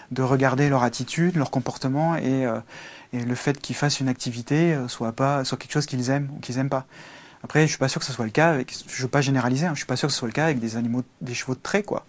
de 0.10 0.24
regarder 0.24 0.70
leur 0.70 0.82
attitude, 0.82 1.36
leur 1.36 1.52
comportement 1.52 2.16
et, 2.16 2.48
et 3.14 3.24
le 3.24 3.36
fait 3.36 3.60
qu'ils 3.60 3.76
fassent 3.76 4.00
une 4.00 4.10
activité 4.10 4.76
soit 4.88 5.12
pas, 5.12 5.44
soit 5.44 5.60
quelque 5.60 5.74
chose 5.74 5.86
qu'ils 5.86 6.10
aiment 6.10 6.30
ou 6.36 6.40
qu'ils 6.40 6.58
aiment 6.58 6.70
pas. 6.70 6.88
Après, 7.44 7.62
je 7.64 7.68
suis 7.68 7.78
pas 7.78 7.88
sûr 7.88 8.00
que 8.00 8.06
ce 8.06 8.14
soit 8.14 8.26
le 8.26 8.32
cas 8.32 8.52
avec, 8.52 8.76
je 8.88 9.02
veux 9.02 9.08
pas 9.08 9.22
généraliser, 9.22 9.66
hein, 9.66 9.72
je 9.74 9.80
suis 9.80 9.86
pas 9.86 9.96
sûr 9.96 10.08
que 10.08 10.14
ce 10.14 10.20
soit 10.20 10.28
le 10.28 10.34
cas 10.34 10.46
avec 10.46 10.60
des 10.60 10.78
animaux, 10.78 11.04
des 11.22 11.34
chevaux 11.34 11.56
de 11.56 11.60
trait, 11.60 11.84
quoi. 11.84 12.06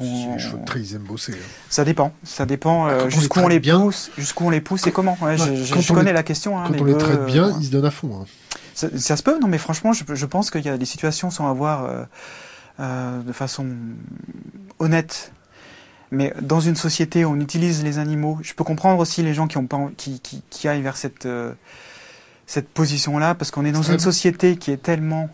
les 0.00 0.38
chevaux 0.38 0.58
de 0.58 0.64
trait, 0.64 0.80
ils 0.80 0.94
aiment 0.94 1.02
bosser. 1.02 1.32
Hein. 1.32 1.48
Ça 1.68 1.84
dépend, 1.84 2.12
ça 2.22 2.46
dépend 2.46 2.86
euh, 2.86 3.08
jusqu'où 3.10 3.40
on, 3.40 3.48
les 3.48 3.60
pousse, 3.60 4.10
jusqu'où 4.16 4.44
on 4.44 4.50
les 4.50 4.60
pousse 4.60 4.86
et 4.86 4.92
comment. 4.92 5.18
je, 5.20 5.92
connais 5.92 6.12
la 6.12 6.22
question. 6.22 6.58
Hein, 6.58 6.68
quand 6.68 6.80
on 6.80 6.84
les 6.84 6.96
traite 6.96 7.26
bien, 7.26 7.48
euh, 7.48 7.58
ils 7.60 7.66
se 7.66 7.70
donnent 7.70 7.86
à 7.86 7.90
fond. 7.90 8.24
Ça, 8.74 8.88
ça, 8.96 9.16
se 9.16 9.22
peut, 9.22 9.38
non, 9.40 9.48
mais 9.48 9.58
franchement, 9.58 9.92
je, 9.92 10.04
je 10.08 10.26
pense 10.26 10.50
qu'il 10.50 10.64
y 10.64 10.68
a 10.68 10.78
des 10.78 10.86
situations 10.86 11.30
sans 11.30 11.50
avoir 11.50 11.84
euh, 11.84 12.04
euh, 12.78 13.22
de 13.22 13.32
façon 13.32 13.66
honnête. 14.78 15.32
Mais 16.12 16.32
dans 16.40 16.60
une 16.60 16.76
société 16.76 17.24
où 17.24 17.32
on 17.32 17.40
utilise 17.40 17.84
les 17.84 17.98
animaux, 17.98 18.38
je 18.42 18.54
peux 18.54 18.64
comprendre 18.64 18.98
aussi 19.00 19.22
les 19.22 19.34
gens 19.34 19.46
qui 19.46 19.58
ont 19.58 19.66
pas, 19.66 19.90
qui, 19.96 20.20
qui, 20.20 20.42
qui 20.48 20.66
aillent 20.66 20.82
vers 20.82 20.96
cette 20.96 21.26
cette 22.50 22.68
position-là, 22.68 23.36
parce 23.36 23.52
qu'on 23.52 23.64
est 23.64 23.70
dans 23.70 23.78
Extrême. 23.78 23.94
une 23.98 24.00
société 24.00 24.56
qui 24.56 24.72
est 24.72 24.82
tellement, 24.82 25.30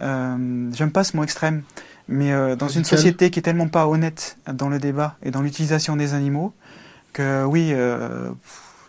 euh, 0.00 0.70
j'aime 0.72 0.90
pas 0.90 1.04
ce 1.04 1.14
mot 1.14 1.22
extrême, 1.22 1.62
mais 2.08 2.32
euh, 2.32 2.56
dans 2.56 2.68
une 2.68 2.84
société 2.96 3.30
qui 3.30 3.40
est 3.40 3.42
tellement 3.42 3.68
pas 3.68 3.86
honnête 3.86 4.38
dans 4.50 4.70
le 4.70 4.78
débat 4.78 5.16
et 5.22 5.30
dans 5.30 5.42
l'utilisation 5.42 5.96
des 5.96 6.14
animaux, 6.14 6.54
que 7.12 7.44
oui, 7.44 7.72
euh, 7.74 8.30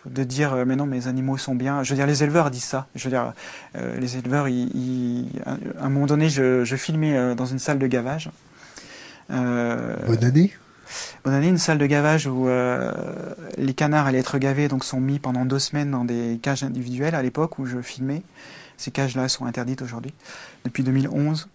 de 0.06 0.24
dire 0.24 0.54
euh, 0.54 0.64
mais 0.66 0.76
non, 0.76 0.86
mes 0.86 1.08
animaux 1.08 1.36
sont 1.36 1.54
bien. 1.54 1.82
Je 1.82 1.90
veux 1.90 1.96
dire, 1.96 2.06
les 2.06 2.22
éleveurs 2.22 2.50
disent 2.50 2.64
ça. 2.64 2.86
Je 2.94 3.04
veux 3.04 3.10
dire, 3.10 3.34
euh, 3.76 3.98
les 4.00 4.16
éleveurs, 4.16 4.48
ils, 4.48 4.68
ils- 4.74 5.30
à 5.78 5.84
un 5.84 5.88
moment 5.90 6.06
donné, 6.06 6.30
je, 6.30 6.64
je 6.64 6.76
filmais 6.76 7.18
euh, 7.18 7.34
dans 7.34 7.44
une 7.46 7.58
salle 7.58 7.78
de 7.78 7.86
gavage. 7.86 8.30
Euh, 9.30 9.94
Bonne 10.06 10.24
année. 10.24 10.52
On 11.24 11.32
a 11.32 11.38
une 11.38 11.58
salle 11.58 11.78
de 11.78 11.86
gavage 11.86 12.26
où 12.26 12.48
euh, 12.48 12.92
les 13.56 13.74
canards 13.74 14.06
allaient 14.06 14.18
être 14.18 14.38
gavés, 14.38 14.68
donc 14.68 14.84
sont 14.84 15.00
mis 15.00 15.18
pendant 15.18 15.44
deux 15.44 15.58
semaines 15.58 15.90
dans 15.90 16.04
des 16.04 16.38
cages 16.42 16.62
individuelles 16.62 17.14
à 17.14 17.22
l'époque 17.22 17.58
où 17.58 17.66
je 17.66 17.80
filmais. 17.80 18.22
Ces 18.76 18.90
cages-là 18.90 19.28
sont 19.28 19.44
interdites 19.44 19.82
aujourd'hui, 19.82 20.14
depuis 20.64 20.84
2011, 20.84 21.48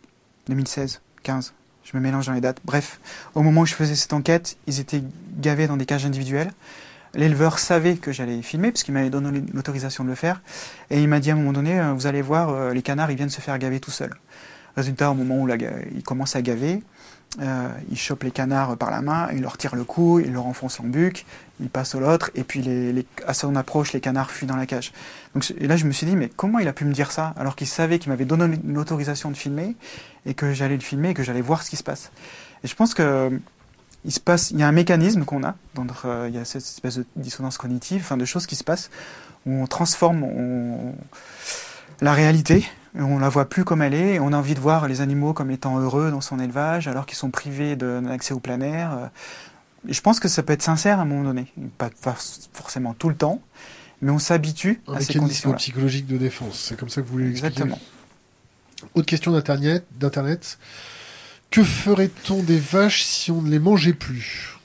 2016, 0.48 1.02
15. 1.24 1.54
Je 1.84 1.98
me 1.98 2.02
mélange 2.02 2.28
dans 2.28 2.34
les 2.34 2.42
dates. 2.42 2.60
Bref, 2.66 3.00
au 3.36 3.42
moment 3.42 3.62
où 3.62 3.66
je 3.66 3.74
faisais 3.74 3.96
cette 3.96 4.14
enquête, 4.14 4.58
ils 4.68 4.80
étaient 4.80 5.04
gavés 5.38 5.68
dans 5.68 5.78
des 5.78 5.86
cages 5.86 6.06
individuelles. 6.06 6.52
L'éleveur 7.14 7.60
savait 7.60 7.96
que 7.96 8.12
j'allais 8.12 8.42
filmer, 8.42 8.72
parce 8.72 8.84
qu'il 8.84 8.94
m'avait 8.94 9.10
donné 9.10 9.44
l'autorisation 9.54 10.04
de 10.04 10.10
le 10.10 10.16
faire. 10.16 10.42
Et 10.90 11.02
il 11.02 11.08
m'a 11.08 11.20
dit 11.20 11.30
à 11.30 11.34
un 11.34 11.38
moment 11.38 11.54
donné, 11.54 11.80
euh, 11.80 11.94
vous 11.94 12.08
allez 12.08 12.22
voir, 12.22 12.50
euh, 12.50 12.74
les 12.74 12.82
canards, 12.82 13.12
ils 13.12 13.18
viennent 13.18 13.30
se 13.30 13.42
faire 13.42 13.58
gaver 13.60 13.80
tout 13.80 13.92
seuls. 13.92 14.14
Résultat, 14.76 15.12
au 15.12 15.14
moment 15.14 15.44
où 15.44 15.48
ils 15.50 16.04
commencent 16.04 16.36
à 16.36 16.42
gaver, 16.42 16.82
euh, 17.42 17.68
il 17.90 17.98
chope 17.98 18.24
les 18.24 18.32
canards 18.32 18.78
par 18.78 18.92
la 18.92 19.02
main, 19.02 19.30
il 19.34 19.42
leur 19.42 19.58
tire 19.58 19.76
le 19.76 19.84
cou, 19.84 20.20
il 20.20 20.34
leur 20.34 20.46
enfonce 20.46 20.78
l'embuc, 20.80 21.26
il 21.60 21.70
passe 21.70 21.96
au 21.96 22.00
l'autre, 22.00 22.30
et 22.36 22.44
puis 22.44 22.62
les, 22.62 22.94
les- 22.94 23.06
à 23.26 23.34
son 23.34 23.56
approche, 23.56 23.94
les 23.94 24.02
canards 24.02 24.30
fuient 24.32 24.46
dans 24.48 24.56
la 24.56 24.66
cage. 24.66 24.92
Donc, 25.34 25.52
et 25.58 25.68
là, 25.68 25.76
je 25.78 25.86
me 25.86 25.92
suis 25.92 26.06
dit, 26.06 26.16
mais 26.16 26.30
comment 26.36 26.60
il 26.60 26.68
a 26.68 26.74
pu 26.74 26.86
me 26.86 26.94
dire 26.94 27.12
ça 27.12 27.34
alors 27.38 27.56
qu'il 27.56 27.68
savait 27.68 27.98
qu'il 28.00 28.12
m'avait 28.12 28.26
donné 28.26 28.60
l'autorisation 28.66 29.32
de 29.32 29.38
filmer 29.38 29.76
et 30.26 30.34
que 30.36 30.54
j'allais 30.54 30.76
le 30.76 30.82
filmer 30.82 31.10
et 31.10 31.14
que 31.14 31.24
j'allais 31.24 31.42
voir 31.42 31.64
ce 31.64 31.70
qui 31.70 31.76
se 31.76 31.84
passe. 31.84 32.12
Et 32.64 32.68
je 32.68 32.76
pense 32.76 32.94
que 32.94 33.32
il 34.06 34.12
se 34.12 34.20
passe, 34.20 34.52
il 34.52 34.60
y 34.60 34.64
a 34.64 34.68
un 34.68 34.72
mécanisme 34.74 35.24
qu'on 35.24 35.44
a, 35.44 35.56
dans 35.76 35.86
notre, 35.86 36.08
euh, 36.08 36.28
il 36.30 36.36
y 36.36 36.38
a 36.38 36.44
cette 36.46 36.62
espèce 36.64 36.98
de 36.98 37.06
dissonance 37.16 37.58
cognitive, 37.58 38.02
enfin 38.04 38.18
de 38.18 38.26
choses 38.26 38.46
qui 38.48 38.56
se 38.58 38.64
passent 38.64 38.90
où 39.46 39.54
on 39.54 39.66
transforme 39.66 40.24
on- 40.24 40.94
la 42.02 42.14
réalité, 42.14 42.66
on 42.96 43.20
la 43.20 43.30
voit 43.30 43.50
plus 43.50 43.64
comme 43.64 43.82
elle 43.82 43.94
est, 43.94 44.16
et 44.16 44.20
on 44.20 44.34
a 44.34 44.38
envie 44.38 44.54
de 44.56 44.60
voir 44.60 44.88
les 44.88 45.02
animaux 45.02 45.34
comme 45.34 45.50
étant 45.52 45.80
heureux 45.80 46.12
dans 46.12 46.22
son 46.22 46.40
élevage, 46.40 46.88
alors 46.88 47.06
qu'ils 47.06 47.18
sont 47.18 47.32
privés 47.32 47.76
d'un 47.76 48.06
accès 48.08 48.34
au 48.34 48.40
plein 48.40 48.62
air. 48.62 48.92
euh. 48.94 49.08
Je 49.90 50.00
pense 50.00 50.20
que 50.20 50.28
ça 50.30 50.44
peut 50.44 50.54
être 50.54 50.62
sincère 50.62 51.00
à 51.00 51.02
un 51.02 51.06
moment 51.06 51.24
donné, 51.24 51.52
pas, 51.78 51.90
pas 52.02 52.16
forcément 52.54 52.94
tout 52.94 53.10
le 53.10 53.16
temps, 53.16 53.42
mais 54.02 54.12
on 54.12 54.20
s'habitue 54.20 54.82
Un 54.88 54.94
à 54.94 54.96
ces 54.96 55.00
mécanisme 55.02 55.20
conditions-là. 55.22 55.58
psychologique 55.58 56.08
de 56.08 56.18
défense. 56.18 56.58
C'est 56.70 56.78
comme 56.80 56.88
ça 56.90 57.02
que 57.02 57.08
vous 57.08 57.14
voulez 57.14 57.26
l'expliquer. 57.30 57.54
Exactement. 57.64 57.80
Autre 58.96 59.06
question 59.06 59.32
d'internet. 59.32 59.86
d'internet. 60.00 60.58
Que 61.52 61.64
ferait-on 61.64 62.42
des 62.44 62.58
vaches 62.60 63.04
si 63.04 63.30
on 63.32 63.42
ne 63.42 63.50
les 63.50 63.60
mangeait 63.60 63.94
plus? 63.94 64.58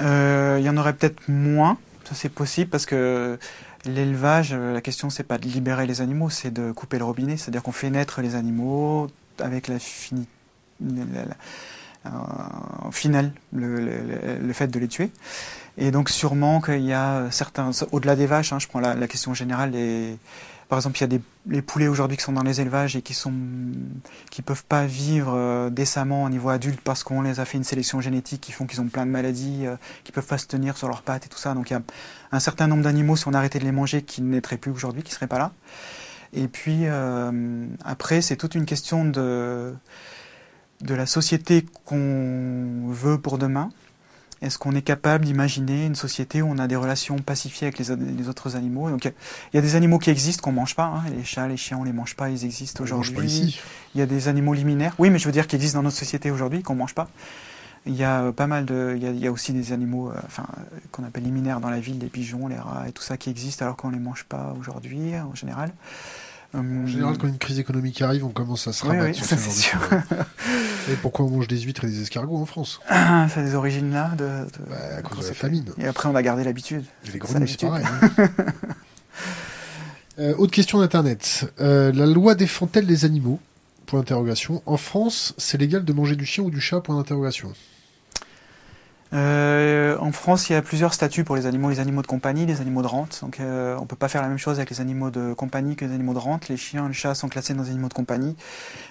Euh, 0.00 0.56
Il 0.60 0.64
y 0.64 0.68
en 0.68 0.76
aurait 0.76 0.92
peut-être 0.94 1.28
moins, 1.28 1.78
ça 2.04 2.14
c'est 2.14 2.28
possible, 2.28 2.70
parce 2.70 2.86
que 2.86 3.38
l'élevage, 3.84 4.50
euh, 4.52 4.72
la 4.74 4.80
question 4.80 5.10
c'est 5.10 5.22
pas 5.24 5.38
de 5.38 5.46
libérer 5.46 5.86
les 5.86 6.00
animaux, 6.00 6.30
c'est 6.30 6.50
de 6.52 6.72
couper 6.72 6.98
le 6.98 7.04
robinet, 7.04 7.36
c'est-à-dire 7.36 7.62
qu'on 7.62 7.72
fait 7.72 7.90
naître 7.90 8.20
les 8.20 8.34
animaux 8.34 9.08
avec 9.38 9.68
la 9.68 9.78
fini... 9.78 10.26
la- 10.80 11.04
la- 11.24 11.36
euh, 12.06 12.10
en 12.82 12.90
finale, 12.90 13.32
le, 13.52 13.76
le- 13.76 14.38
le- 14.40 14.52
fait 14.54 14.68
de 14.68 14.78
les 14.78 14.88
tuer. 14.88 15.10
Et 15.76 15.90
donc 15.90 16.08
sûrement 16.08 16.60
qu'il 16.62 16.80
y 16.80 16.94
a 16.94 17.30
certains, 17.30 17.70
au-delà 17.92 18.16
des 18.16 18.26
vaches, 18.26 18.52
hein, 18.54 18.58
je 18.58 18.66
prends 18.68 18.80
la, 18.80 18.94
la 18.94 19.06
question 19.06 19.34
générale, 19.34 19.72
les, 19.72 20.16
par 20.70 20.78
exemple 20.78 20.98
il 20.98 21.00
y 21.00 21.04
a 21.04 21.08
des 21.08 21.20
les 21.46 21.62
poulets 21.62 21.88
aujourd'hui 21.88 22.16
qui 22.16 22.22
sont 22.22 22.32
dans 22.32 22.42
les 22.42 22.60
élevages 22.60 22.94
et 22.94 23.02
qui 23.02 23.12
sont 23.12 23.32
qui 24.30 24.40
peuvent 24.40 24.64
pas 24.64 24.86
vivre 24.86 25.32
euh, 25.34 25.68
décemment 25.68 26.24
au 26.24 26.28
niveau 26.28 26.48
adulte 26.48 26.80
parce 26.80 27.02
qu'on 27.02 27.22
les 27.22 27.40
a 27.40 27.44
fait 27.44 27.58
une 27.58 27.64
sélection 27.64 28.00
génétique 28.00 28.40
qui 28.40 28.52
font 28.52 28.66
qu'ils 28.66 28.80
ont 28.80 28.86
plein 28.86 29.04
de 29.04 29.10
maladies, 29.10 29.66
euh, 29.66 29.76
qui 30.04 30.12
peuvent 30.12 30.26
pas 30.26 30.38
se 30.38 30.46
tenir 30.46 30.76
sur 30.76 30.86
leurs 30.86 31.02
pattes 31.02 31.26
et 31.26 31.28
tout 31.28 31.38
ça. 31.38 31.54
Donc 31.54 31.70
il 31.70 31.72
y 31.72 31.76
a 31.76 31.82
un 32.30 32.40
certain 32.40 32.68
nombre 32.68 32.84
d'animaux 32.84 33.16
si 33.16 33.26
on 33.26 33.34
arrêtait 33.34 33.58
de 33.58 33.64
les 33.64 33.72
manger 33.72 34.02
qui 34.02 34.22
naîtraient 34.22 34.58
plus 34.58 34.70
aujourd'hui, 34.70 35.02
qui 35.02 35.12
seraient 35.12 35.26
pas 35.26 35.38
là. 35.38 35.52
Et 36.32 36.46
puis 36.46 36.82
euh, 36.84 37.66
après 37.84 38.20
c'est 38.20 38.36
toute 38.36 38.54
une 38.54 38.64
question 38.64 39.04
de 39.04 39.74
de 40.82 40.94
la 40.94 41.06
société 41.06 41.66
qu'on 41.84 42.88
veut 42.88 43.18
pour 43.18 43.38
demain. 43.38 43.70
Est-ce 44.42 44.58
qu'on 44.58 44.74
est 44.74 44.82
capable 44.82 45.26
d'imaginer 45.26 45.84
une 45.84 45.94
société 45.94 46.40
où 46.40 46.48
on 46.48 46.58
a 46.58 46.66
des 46.66 46.76
relations 46.76 47.18
pacifiées 47.18 47.66
avec 47.66 47.78
les, 47.78 47.94
les 47.94 48.28
autres 48.28 48.56
animaux? 48.56 48.88
Donc, 48.88 49.04
il 49.04 49.56
y 49.56 49.58
a 49.58 49.60
des 49.60 49.76
animaux 49.76 49.98
qui 49.98 50.08
existent 50.08 50.42
qu'on 50.42 50.52
mange 50.52 50.74
pas. 50.74 50.84
Hein. 50.84 51.02
Les 51.14 51.24
chats, 51.24 51.46
les 51.46 51.58
chiens, 51.58 51.76
on 51.78 51.84
les 51.84 51.92
mange 51.92 52.16
pas. 52.16 52.30
Ils 52.30 52.44
existent 52.44 52.82
aujourd'hui. 52.82 53.60
Il 53.94 53.98
y 53.98 54.02
a 54.02 54.06
des 54.06 54.28
animaux 54.28 54.54
liminaires. 54.54 54.94
Oui, 54.98 55.10
mais 55.10 55.18
je 55.18 55.26
veux 55.26 55.32
dire 55.32 55.46
qui 55.46 55.56
existent 55.56 55.78
dans 55.78 55.84
notre 55.84 55.98
société 55.98 56.30
aujourd'hui 56.30 56.62
qu'on 56.62 56.74
mange 56.74 56.94
pas. 56.94 57.08
Il 57.86 57.94
y 57.94 58.04
a 58.04 58.24
euh, 58.24 58.32
pas 58.32 58.46
mal 58.46 58.66
de. 58.66 58.94
Il 58.96 59.02
y 59.02 59.06
a, 59.06 59.10
il 59.10 59.18
y 59.18 59.26
a 59.26 59.32
aussi 59.32 59.52
des 59.52 59.72
animaux, 59.72 60.10
euh, 60.10 60.14
enfin, 60.26 60.46
euh, 60.58 60.78
qu'on 60.92 61.04
appelle 61.04 61.24
liminaires 61.24 61.60
dans 61.60 61.70
la 61.70 61.80
ville, 61.80 61.98
les 61.98 62.08
pigeons, 62.08 62.46
les 62.46 62.58
rats 62.58 62.86
et 62.88 62.92
tout 62.92 63.02
ça 63.02 63.16
qui 63.16 63.30
existent 63.30 63.64
alors 63.64 63.76
qu'on 63.76 63.90
les 63.90 63.98
mange 63.98 64.24
pas 64.24 64.54
aujourd'hui 64.58 65.14
en 65.18 65.34
général. 65.34 65.72
En 66.52 66.86
général, 66.86 67.16
quand 67.16 67.28
une 67.28 67.38
crise 67.38 67.58
économique 67.60 68.02
arrive, 68.02 68.24
on 68.24 68.30
commence 68.30 68.66
à 68.66 68.72
se 68.72 68.84
rabattre 68.84 69.04
oui, 69.10 69.14
sur 69.14 69.24
ça, 69.24 69.36
ce 69.36 69.42
genre 69.42 69.50
de 69.50 69.54
c'est 69.54 69.60
sûr. 69.62 69.80
choses. 69.80 70.18
Et 70.92 70.96
pourquoi 70.96 71.24
on 71.26 71.30
mange 71.30 71.46
des 71.46 71.58
huîtres 71.60 71.84
et 71.84 71.86
des 71.86 72.02
escargots 72.02 72.38
en 72.38 72.46
France? 72.46 72.80
Ça 72.88 73.26
a 73.36 73.42
des 73.42 73.54
origines 73.54 73.92
là 73.92 74.10
de, 74.18 74.24
de- 74.24 74.68
Bah, 74.68 74.76
À 74.98 75.02
cause 75.02 75.20
de 75.24 75.28
la 75.28 75.34
famine. 75.34 75.66
Et 75.78 75.86
après, 75.86 76.08
on 76.08 76.16
a 76.16 76.22
gardé 76.22 76.42
l'habitude. 76.42 76.84
Les 77.12 77.18
grenouilles, 77.18 77.48
c'est 77.48 77.60
pareil. 77.66 77.84
hein. 77.86 78.26
Euh, 80.18 80.34
autre 80.36 80.52
question 80.52 80.80
d'internet. 80.80 81.50
Euh, 81.60 81.92
la 81.92 82.04
loi 82.04 82.34
défend-elle 82.34 82.84
les 82.84 83.06
animaux? 83.06 83.40
Point 83.86 84.00
d'interrogation. 84.00 84.62
En 84.66 84.76
France, 84.76 85.34
c'est 85.38 85.56
légal 85.56 85.84
de 85.84 85.92
manger 85.94 86.14
du 86.14 86.26
chien 86.26 86.44
ou 86.44 86.50
du 86.50 86.60
chat? 86.60 86.80
Point 86.80 86.96
d'interrogation. 86.96 87.52
Euh, 89.12 89.98
en 89.98 90.12
France, 90.12 90.48
il 90.48 90.52
y 90.52 90.56
a 90.56 90.62
plusieurs 90.62 90.94
statuts 90.94 91.24
pour 91.24 91.34
les 91.34 91.46
animaux, 91.46 91.68
les 91.68 91.80
animaux 91.80 92.02
de 92.02 92.06
compagnie, 92.06 92.46
les 92.46 92.60
animaux 92.60 92.82
de 92.82 92.86
rente. 92.86 93.18
Donc, 93.22 93.40
euh, 93.40 93.76
on 93.80 93.86
peut 93.86 93.96
pas 93.96 94.08
faire 94.08 94.22
la 94.22 94.28
même 94.28 94.38
chose 94.38 94.58
avec 94.58 94.70
les 94.70 94.80
animaux 94.80 95.10
de 95.10 95.32
compagnie 95.32 95.74
que 95.74 95.84
les 95.84 95.92
animaux 95.92 96.14
de 96.14 96.18
rente. 96.18 96.48
Les 96.48 96.56
chiens, 96.56 96.86
les 96.86 96.94
chats 96.94 97.14
sont 97.16 97.28
classés 97.28 97.54
dans 97.54 97.64
les 97.64 97.70
animaux 97.70 97.88
de 97.88 97.94
compagnie, 97.94 98.36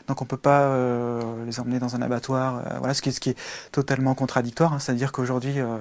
donc 0.08 0.22
on 0.22 0.26
peut 0.26 0.38
pas 0.38 0.64
euh, 0.64 1.22
les 1.46 1.60
emmener 1.62 1.80
dans 1.80 1.96
un 1.96 2.02
abattoir. 2.02 2.58
euh, 2.58 2.78
voilà, 2.80 2.94
ce 2.94 3.02
qui 3.02 3.10
est, 3.10 3.12
ce 3.14 3.22
qui 3.22 3.30
est 3.30 3.38
totalement 3.72 4.14
contradictoire. 4.14 4.74
hein. 4.74 4.80
C'est-à-dire 4.80 5.14
qu'aujourd'hui, 5.14 5.54
euh, 5.60 5.78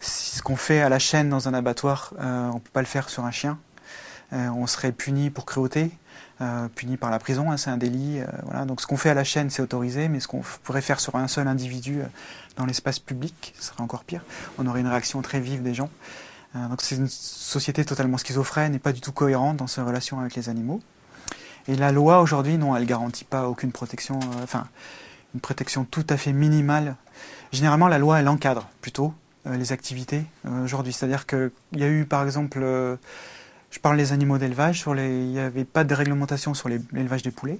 ce 0.00 0.40
qu'on 0.42 0.56
fait 0.56 0.80
à 0.80 0.88
la 0.88 0.98
chaîne 0.98 1.28
dans 1.28 1.48
un 1.48 1.54
abattoir, 1.54 2.14
euh, 2.20 2.48
on 2.54 2.60
peut 2.60 2.70
pas 2.72 2.80
le 2.80 2.86
faire 2.86 3.10
sur 3.10 3.24
un 3.24 3.30
chien. 3.30 3.58
On 4.32 4.66
serait 4.66 4.90
puni 4.90 5.30
pour 5.30 5.46
cruauté. 5.46 5.92
Euh, 6.42 6.68
puni 6.68 6.98
par 6.98 7.10
la 7.10 7.18
prison, 7.18 7.50
hein, 7.50 7.56
c'est 7.56 7.70
un 7.70 7.78
délit. 7.78 8.20
euh, 8.20 8.26
voilà. 8.44 8.66
Donc 8.66 8.82
ce 8.82 8.86
qu'on 8.86 8.98
fait 8.98 9.08
à 9.08 9.14
la 9.14 9.24
chaîne, 9.24 9.48
c'est 9.48 9.62
autorisé, 9.62 10.08
mais 10.08 10.20
ce 10.20 10.28
qu'on 10.28 10.42
pourrait 10.64 10.82
faire 10.82 11.00
sur 11.00 11.16
un 11.16 11.28
seul 11.28 11.48
individu 11.48 12.00
euh, 12.00 12.06
dans 12.56 12.66
l'espace 12.66 12.98
public, 12.98 13.54
ce 13.58 13.68
serait 13.68 13.82
encore 13.82 14.04
pire. 14.04 14.22
On 14.58 14.66
aurait 14.66 14.80
une 14.80 14.86
réaction 14.86 15.22
très 15.22 15.40
vive 15.40 15.62
des 15.62 15.74
gens. 15.74 15.90
Donc 16.70 16.80
c'est 16.80 16.96
une 16.96 17.08
société 17.08 17.84
totalement 17.84 18.16
schizophrène 18.16 18.74
et 18.74 18.78
pas 18.78 18.94
du 18.94 19.02
tout 19.02 19.12
cohérente 19.12 19.58
dans 19.58 19.66
ses 19.66 19.82
relations 19.82 20.20
avec 20.20 20.34
les 20.36 20.48
animaux. 20.48 20.80
Et 21.68 21.76
la 21.76 21.92
loi 21.92 22.22
aujourd'hui, 22.22 22.56
non, 22.56 22.74
elle 22.74 22.86
garantit 22.86 23.26
pas 23.26 23.46
aucune 23.46 23.72
protection, 23.72 24.18
enfin 24.42 24.66
une 25.34 25.40
protection 25.40 25.84
tout 25.84 26.06
à 26.08 26.16
fait 26.16 26.32
minimale. 26.32 26.96
Généralement, 27.52 27.88
la 27.88 27.98
loi, 27.98 28.20
elle 28.20 28.28
encadre 28.28 28.70
plutôt 28.80 29.12
les 29.44 29.72
activités 29.72 30.24
aujourd'hui. 30.64 30.94
C'est-à-dire 30.94 31.26
qu'il 31.26 31.50
y 31.74 31.82
a 31.82 31.88
eu, 31.88 32.06
par 32.06 32.24
exemple, 32.24 32.64
je 33.70 33.78
parle 33.80 33.96
des 33.96 34.12
animaux 34.12 34.38
d'élevage, 34.38 34.84
il 34.86 35.28
n'y 35.28 35.38
avait 35.38 35.64
pas 35.64 35.84
de 35.84 35.94
réglementation 35.94 36.54
sur 36.54 36.68
l'élevage 36.68 37.22
des 37.22 37.30
poulets. 37.30 37.58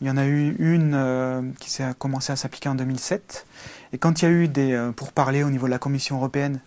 Il 0.00 0.06
y 0.06 0.10
en 0.10 0.16
a 0.16 0.24
eu 0.24 0.56
une 0.58 0.94
euh, 0.94 1.42
qui 1.60 1.70
s'est 1.70 1.84
commencé 1.98 2.32
à 2.32 2.36
s'appliquer 2.36 2.70
en 2.70 2.74
2007. 2.74 3.46
Et 3.92 3.98
quand 3.98 4.22
il 4.22 4.24
y 4.24 4.28
a 4.28 4.30
eu 4.30 4.48
des 4.48 4.72
euh, 4.72 4.92
pourparlers 4.92 5.44
au 5.44 5.50
niveau 5.50 5.66
de 5.66 5.70
la 5.70 5.78
Commission 5.78 6.16
européenne 6.16 6.60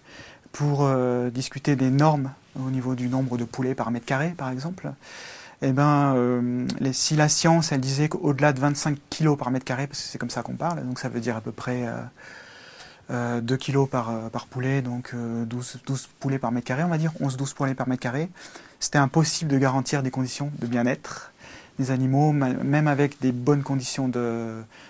pour 0.52 0.84
euh, 0.84 1.32
discuter 1.32 1.76
des 1.76 1.90
normes 1.90 2.32
au 2.64 2.70
niveau 2.70 2.94
du 2.94 3.08
nombre 3.08 3.38
de 3.38 3.44
poulets 3.44 3.74
par 3.74 3.90
mètre 3.90 4.06
carré, 4.06 4.36
par 4.38 4.52
exemple, 4.52 4.92
eh 5.64 5.72
ben, 5.72 6.14
euh, 6.16 6.68
les, 6.80 6.94
si 6.94 7.16
la 7.16 7.28
science, 7.28 7.72
elle 7.72 7.82
disait 7.82 8.10
qu'au-delà 8.10 8.54
de 8.54 8.60
25 8.60 8.98
kilos 9.10 9.38
par 9.38 9.50
mètre 9.50 9.66
carré, 9.66 9.88
parce 9.88 10.00
que 10.00 10.08
c'est 10.08 10.20
comme 10.20 10.30
ça 10.30 10.44
qu'on 10.44 10.56
parle, 10.56 10.86
donc 10.86 11.00
ça 11.00 11.10
veut 11.10 11.20
dire 11.20 11.36
à 11.36 11.42
peu 11.42 11.52
près 11.52 11.88
euh, 13.10 13.38
euh, 13.38 13.42
2 13.42 13.58
kilos 13.58 13.90
par, 13.90 14.10
euh, 14.10 14.30
par 14.30 14.48
poulet, 14.48 14.82
donc 14.82 15.12
euh, 15.14 15.46
12, 15.46 15.80
12 15.86 16.10
poulets 16.20 16.40
par 16.40 16.52
mètre 16.52 16.68
carré, 16.68 16.84
on 16.84 16.88
va 16.90 16.98
dire, 16.98 17.12
11-12 17.22 17.54
poulets 17.54 17.74
par 17.76 17.88
mètre 17.88 18.02
carré, 18.02 18.30
c'était 18.80 18.98
impossible 18.98 19.52
de 19.52 19.58
garantir 19.58 20.04
des 20.04 20.12
conditions 20.12 20.52
de 20.60 20.68
bien-être 20.68 21.32
des 21.80 21.90
animaux, 21.90 22.32
ma- 22.34 22.54
même 22.54 22.88
avec 22.88 23.20
des 23.20 23.32
bonnes 23.32 23.64
conditions 23.64 24.08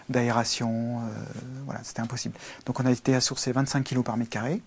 d'aération, 0.10 1.00
euh, 1.00 1.24
voilà, 1.66 1.80
c'était 1.84 2.02
impossible. 2.02 2.36
Donc 2.66 2.80
on 2.80 2.86
a 2.86 2.92
été 2.92 3.16
à 3.16 3.22
sourcer 3.22 3.52
25 3.52 3.84
kg 3.84 4.04
par 4.04 4.18
mètre 4.18 4.30
carré, 4.30 4.62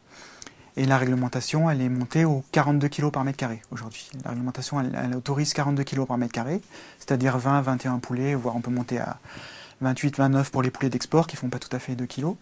et 0.78 0.84
la 0.84 0.99
réglementation, 0.99 1.70
elle 1.70 1.80
est 1.80 1.88
montée 1.88 2.24
aux 2.24 2.44
42 2.53 2.88
kg 2.88 3.11
par 3.11 3.24
mètre 3.24 3.38
carré 3.38 3.62
aujourd'hui. 3.70 4.11
La 4.24 4.30
réglementation, 4.30 4.80
elle, 4.80 4.99
elle 5.03 5.16
autorise 5.16 5.53
42 5.55 5.84
kg 5.84 6.07
par 6.07 6.18
mètre 6.18 6.32
carré, 6.32 6.61
c'est-à-dire 6.99 7.38
20, 7.38 7.62
21 7.62 7.99
poulets, 7.99 8.34
voire 8.34 8.57
on 8.57 8.61
peut 8.61 8.70
monter 8.70 8.99
à 8.99 9.18
28, 9.82 10.16
29 10.16 10.51
pour 10.51 10.62
les 10.62 10.70
poulets 10.70 10.90
d'export 10.90 11.26
qui 11.26 11.36
font 11.36 11.49
pas 11.49 11.59
tout 11.59 11.74
à 11.74 11.78
fait 11.78 11.94
2 11.97 12.07
kg. 12.07 12.34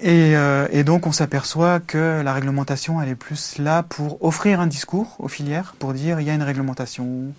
Et, 0.00 0.36
euh, 0.36 0.68
et, 0.70 0.84
donc 0.84 1.06
on 1.06 1.12
s'aperçoit 1.12 1.80
que 1.80 2.22
la 2.22 2.32
réglementation, 2.32 3.02
elle 3.02 3.08
est 3.08 3.16
plus 3.16 3.58
là 3.58 3.82
pour 3.82 4.22
offrir 4.24 4.60
un 4.60 4.68
discours 4.68 5.16
aux 5.18 5.28
filières, 5.28 5.74
pour 5.78 5.92
dire 5.92 6.20
il 6.20 6.26
y 6.26 6.30
a 6.30 6.34
une 6.34 6.42
réglementation 6.42 7.32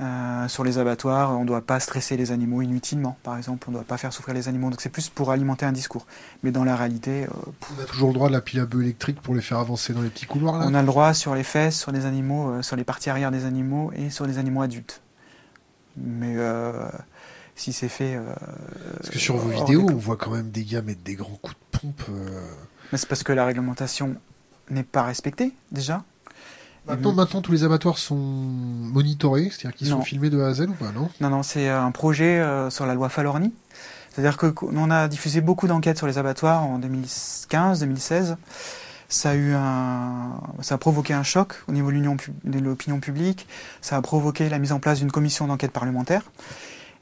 euh, 0.00 0.48
sur 0.48 0.64
les 0.64 0.78
abattoirs, 0.78 1.36
on 1.36 1.42
ne 1.42 1.46
doit 1.46 1.60
pas 1.60 1.80
stresser 1.80 2.16
les 2.16 2.32
animaux 2.32 2.62
inutilement, 2.62 3.18
par 3.22 3.36
exemple, 3.36 3.66
on 3.68 3.72
ne 3.72 3.76
doit 3.76 3.84
pas 3.84 3.98
faire 3.98 4.14
souffrir 4.14 4.34
les 4.34 4.48
animaux. 4.48 4.70
Donc 4.70 4.80
c'est 4.80 4.88
plus 4.88 5.10
pour 5.10 5.30
alimenter 5.32 5.66
un 5.66 5.72
discours. 5.72 6.06
Mais 6.42 6.50
dans 6.50 6.64
la 6.64 6.76
réalité... 6.76 7.24
Euh, 7.24 7.50
on 7.78 7.82
a 7.82 7.84
toujours 7.84 8.08
le 8.08 8.14
droit 8.14 8.28
de 8.28 8.32
la 8.34 8.40
pile 8.40 8.60
à 8.60 8.64
bœuf 8.64 8.80
électrique 8.80 9.20
pour 9.20 9.34
les 9.34 9.42
faire 9.42 9.58
avancer 9.58 9.92
dans 9.92 10.00
les 10.00 10.08
petits 10.08 10.26
couloirs 10.26 10.58
là 10.58 10.64
On 10.66 10.74
a 10.74 10.80
le 10.80 10.86
droit 10.86 11.12
sur 11.12 11.34
les 11.34 11.42
fesses, 11.42 11.78
sur 11.78 11.92
les 11.92 12.06
animaux, 12.06 12.62
sur 12.62 12.76
les 12.76 12.84
parties 12.84 13.10
arrière 13.10 13.30
des 13.30 13.44
animaux 13.44 13.92
et 13.94 14.08
sur 14.08 14.24
les 14.26 14.38
animaux 14.38 14.62
adultes. 14.62 15.02
Mais 15.98 16.36
si 17.58 17.72
c'est 17.72 17.88
fait. 17.88 18.16
Euh, 18.16 18.22
parce 18.96 19.10
que 19.10 19.18
sur 19.18 19.36
vos 19.36 19.50
vidéos, 19.50 19.86
on 19.90 19.96
voit 19.96 20.16
quand 20.16 20.30
même 20.30 20.50
des 20.50 20.64
gars 20.64 20.82
mettre 20.82 21.02
des 21.02 21.14
grands 21.14 21.38
coups 21.42 21.56
de 21.56 21.78
pompe. 21.78 22.02
Euh. 22.10 22.40
Mais 22.92 22.98
c'est 22.98 23.08
parce 23.08 23.22
que 23.22 23.32
la 23.32 23.44
réglementation 23.44 24.16
n'est 24.70 24.84
pas 24.84 25.02
respectée 25.02 25.52
déjà. 25.72 26.04
Maintenant, 26.86 27.12
maintenant, 27.12 27.42
tous 27.42 27.52
les 27.52 27.64
abattoirs 27.64 27.98
sont 27.98 28.16
monitorés, 28.16 29.50
c'est-à-dire 29.50 29.74
qu'ils 29.74 29.88
sont 29.88 30.00
filmés 30.00 30.30
de 30.30 30.40
A 30.40 30.46
à 30.46 30.54
Z 30.54 30.62
ou 30.62 30.72
pas, 30.72 30.90
non? 30.90 31.10
Non, 31.20 31.28
non, 31.28 31.42
c'est 31.42 31.68
un 31.68 31.90
projet 31.90 32.38
euh, 32.38 32.70
sur 32.70 32.86
la 32.86 32.94
loi 32.94 33.10
Falorni. 33.10 33.52
C'est-à-dire 34.10 34.38
qu'on 34.38 34.90
a 34.90 35.06
diffusé 35.06 35.42
beaucoup 35.42 35.66
d'enquêtes 35.66 35.98
sur 35.98 36.06
les 36.06 36.16
abattoirs 36.16 36.64
en 36.64 36.78
2015, 36.78 37.80
2016. 37.80 38.36
Ça 39.10 39.30
a 39.30 39.34
eu 39.34 39.52
un, 39.52 40.40
ça 40.60 40.76
a 40.76 40.78
provoqué 40.78 41.12
un 41.12 41.22
choc 41.22 41.62
au 41.68 41.72
niveau 41.72 41.92
de 41.92 42.58
l'opinion 42.58 43.00
publique. 43.00 43.46
Ça 43.82 43.96
a 43.96 44.02
provoqué 44.02 44.48
la 44.48 44.58
mise 44.58 44.72
en 44.72 44.80
place 44.80 44.98
d'une 44.98 45.12
commission 45.12 45.46
d'enquête 45.46 45.72
parlementaire 45.72 46.22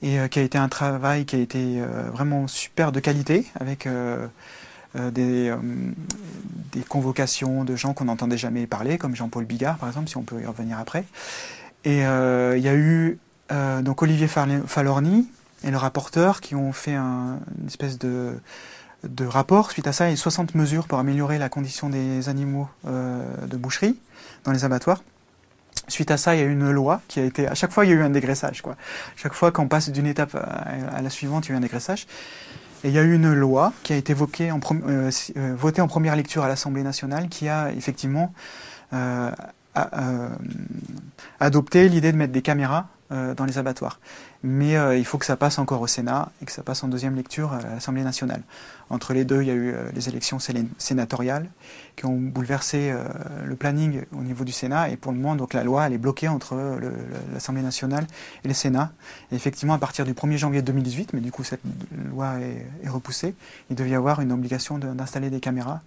et 0.02 0.18
euh, 0.18 0.28
qui 0.28 0.38
a 0.38 0.42
été 0.42 0.58
un 0.58 0.68
travail 0.68 1.24
qui 1.24 1.36
a 1.36 1.38
été 1.38 1.80
euh, 1.80 2.10
vraiment 2.12 2.46
super 2.48 2.92
de 2.92 3.00
qualité 3.00 3.46
avec 3.58 3.86
euh, 3.86 4.26
des, 4.94 5.52
convocations 6.88 7.64
de 7.64 7.76
gens 7.76 7.92
qu'on 7.92 8.06
n'entendait 8.06 8.38
jamais 8.38 8.66
parler, 8.66 8.98
comme 8.98 9.16
Jean-Paul 9.16 9.44
Bigard 9.44 9.76
par 9.78 9.88
exemple, 9.88 10.08
si 10.08 10.16
on 10.16 10.22
peut 10.22 10.40
y 10.40 10.46
revenir 10.46 10.78
après. 10.78 11.04
Et 11.84 11.98
il 12.00 12.62
y 12.62 12.68
a 12.68 12.74
eu 12.74 13.18
donc 13.50 14.02
Olivier 14.02 14.26
Falorni 14.28 15.28
et 15.64 15.70
le 15.70 15.76
rapporteur 15.76 16.40
qui 16.40 16.54
ont 16.54 16.72
fait 16.72 16.94
un, 16.94 17.38
une 17.60 17.66
espèce 17.66 17.98
de, 17.98 18.38
de 19.04 19.26
rapport 19.26 19.70
suite 19.70 19.86
à 19.86 19.92
ça 19.92 20.10
et 20.10 20.16
60 20.16 20.54
mesures 20.54 20.86
pour 20.86 20.98
améliorer 20.98 21.38
la 21.38 21.48
condition 21.48 21.90
des 21.90 22.28
animaux 22.28 22.68
de 22.84 23.56
boucherie 23.56 23.98
dans 24.44 24.52
les 24.52 24.64
abattoirs. 24.64 25.02
Suite 25.88 26.10
à 26.10 26.16
ça, 26.16 26.34
il 26.34 26.40
y 26.40 26.42
a 26.42 26.46
eu 26.46 26.52
une 26.52 26.70
loi 26.70 27.00
qui 27.08 27.20
a 27.20 27.24
été. 27.24 27.46
À 27.46 27.54
chaque 27.54 27.72
fois, 27.72 27.84
il 27.84 27.90
y 27.90 27.92
a 27.92 27.96
eu 27.96 28.02
un 28.02 28.10
dégraissage. 28.10 28.62
Quoi. 28.62 28.76
Chaque 29.16 29.34
fois 29.34 29.52
qu'on 29.52 29.68
passe 29.68 29.90
d'une 29.90 30.06
étape 30.06 30.34
à 30.34 31.02
la 31.02 31.10
suivante, 31.10 31.46
il 31.46 31.50
y 31.50 31.52
a 31.52 31.54
eu 31.54 31.58
un 31.58 31.60
dégraissage. 31.60 32.06
Et 32.84 32.88
il 32.88 32.94
y 32.94 32.98
a 32.98 33.02
eu 33.02 33.14
une 33.14 33.32
loi 33.32 33.72
qui 33.82 33.92
a 33.92 33.96
été 33.96 34.14
euh, 34.14 35.10
euh, 35.36 35.54
votée 35.56 35.80
en 35.80 35.88
première 35.88 36.14
lecture 36.14 36.44
à 36.44 36.48
l'Assemblée 36.48 36.82
nationale 36.82 37.28
qui 37.28 37.48
a 37.48 37.72
effectivement 37.72 38.32
euh, 38.92 39.30
adopté 41.40 41.88
l'idée 41.88 42.12
de 42.12 42.16
mettre 42.16 42.32
des 42.32 42.42
caméras 42.42 42.88
dans 43.10 43.44
les 43.44 43.58
abattoirs 43.58 44.00
mais 44.46 44.76
euh, 44.76 44.96
il 44.96 45.04
faut 45.04 45.18
que 45.18 45.26
ça 45.26 45.36
passe 45.36 45.58
encore 45.58 45.80
au 45.80 45.86
Sénat 45.86 46.30
et 46.40 46.44
que 46.44 46.52
ça 46.52 46.62
passe 46.62 46.84
en 46.84 46.88
deuxième 46.88 47.16
lecture 47.16 47.52
à 47.52 47.60
l'Assemblée 47.60 48.04
nationale. 48.04 48.42
Entre 48.88 49.14
les 49.14 49.24
deux, 49.24 49.42
il 49.42 49.48
y 49.48 49.50
a 49.50 49.54
eu 49.54 49.72
euh, 49.72 49.90
les 49.94 50.08
élections 50.08 50.38
sénatoriales 50.78 51.48
qui 51.96 52.06
ont 52.06 52.16
bouleversé 52.16 52.90
euh, 52.90 53.04
le 53.44 53.56
planning 53.56 54.02
au 54.12 54.22
niveau 54.22 54.44
du 54.44 54.52
Sénat 54.52 54.90
et 54.90 54.96
pour 54.96 55.10
le 55.10 55.18
moment, 55.18 55.34
donc 55.34 55.54
la 55.54 55.64
loi 55.64 55.90
est 55.90 55.98
bloquée 55.98 56.28
entre 56.28 56.78
l'Assemblée 57.32 57.62
nationale 57.62 58.06
et 58.44 58.48
le 58.48 58.54
Sénat. 58.54 58.92
Effectivement, 59.32 59.74
à 59.74 59.78
partir 59.78 60.04
du 60.04 60.12
1er 60.12 60.36
janvier 60.36 60.62
2018, 60.62 61.14
mais 61.14 61.20
du 61.20 61.32
coup 61.32 61.42
cette 61.42 61.60
loi 62.10 62.34
est, 62.40 62.88
repoussée, 62.88 63.34
il 63.70 63.76
devait 63.76 63.90
y 63.90 63.94
avoir 63.94 64.20
une 64.20 64.30
obligation 64.30 64.78
d'installer 64.78 65.30
des 65.30 65.40
caméras 65.40 65.80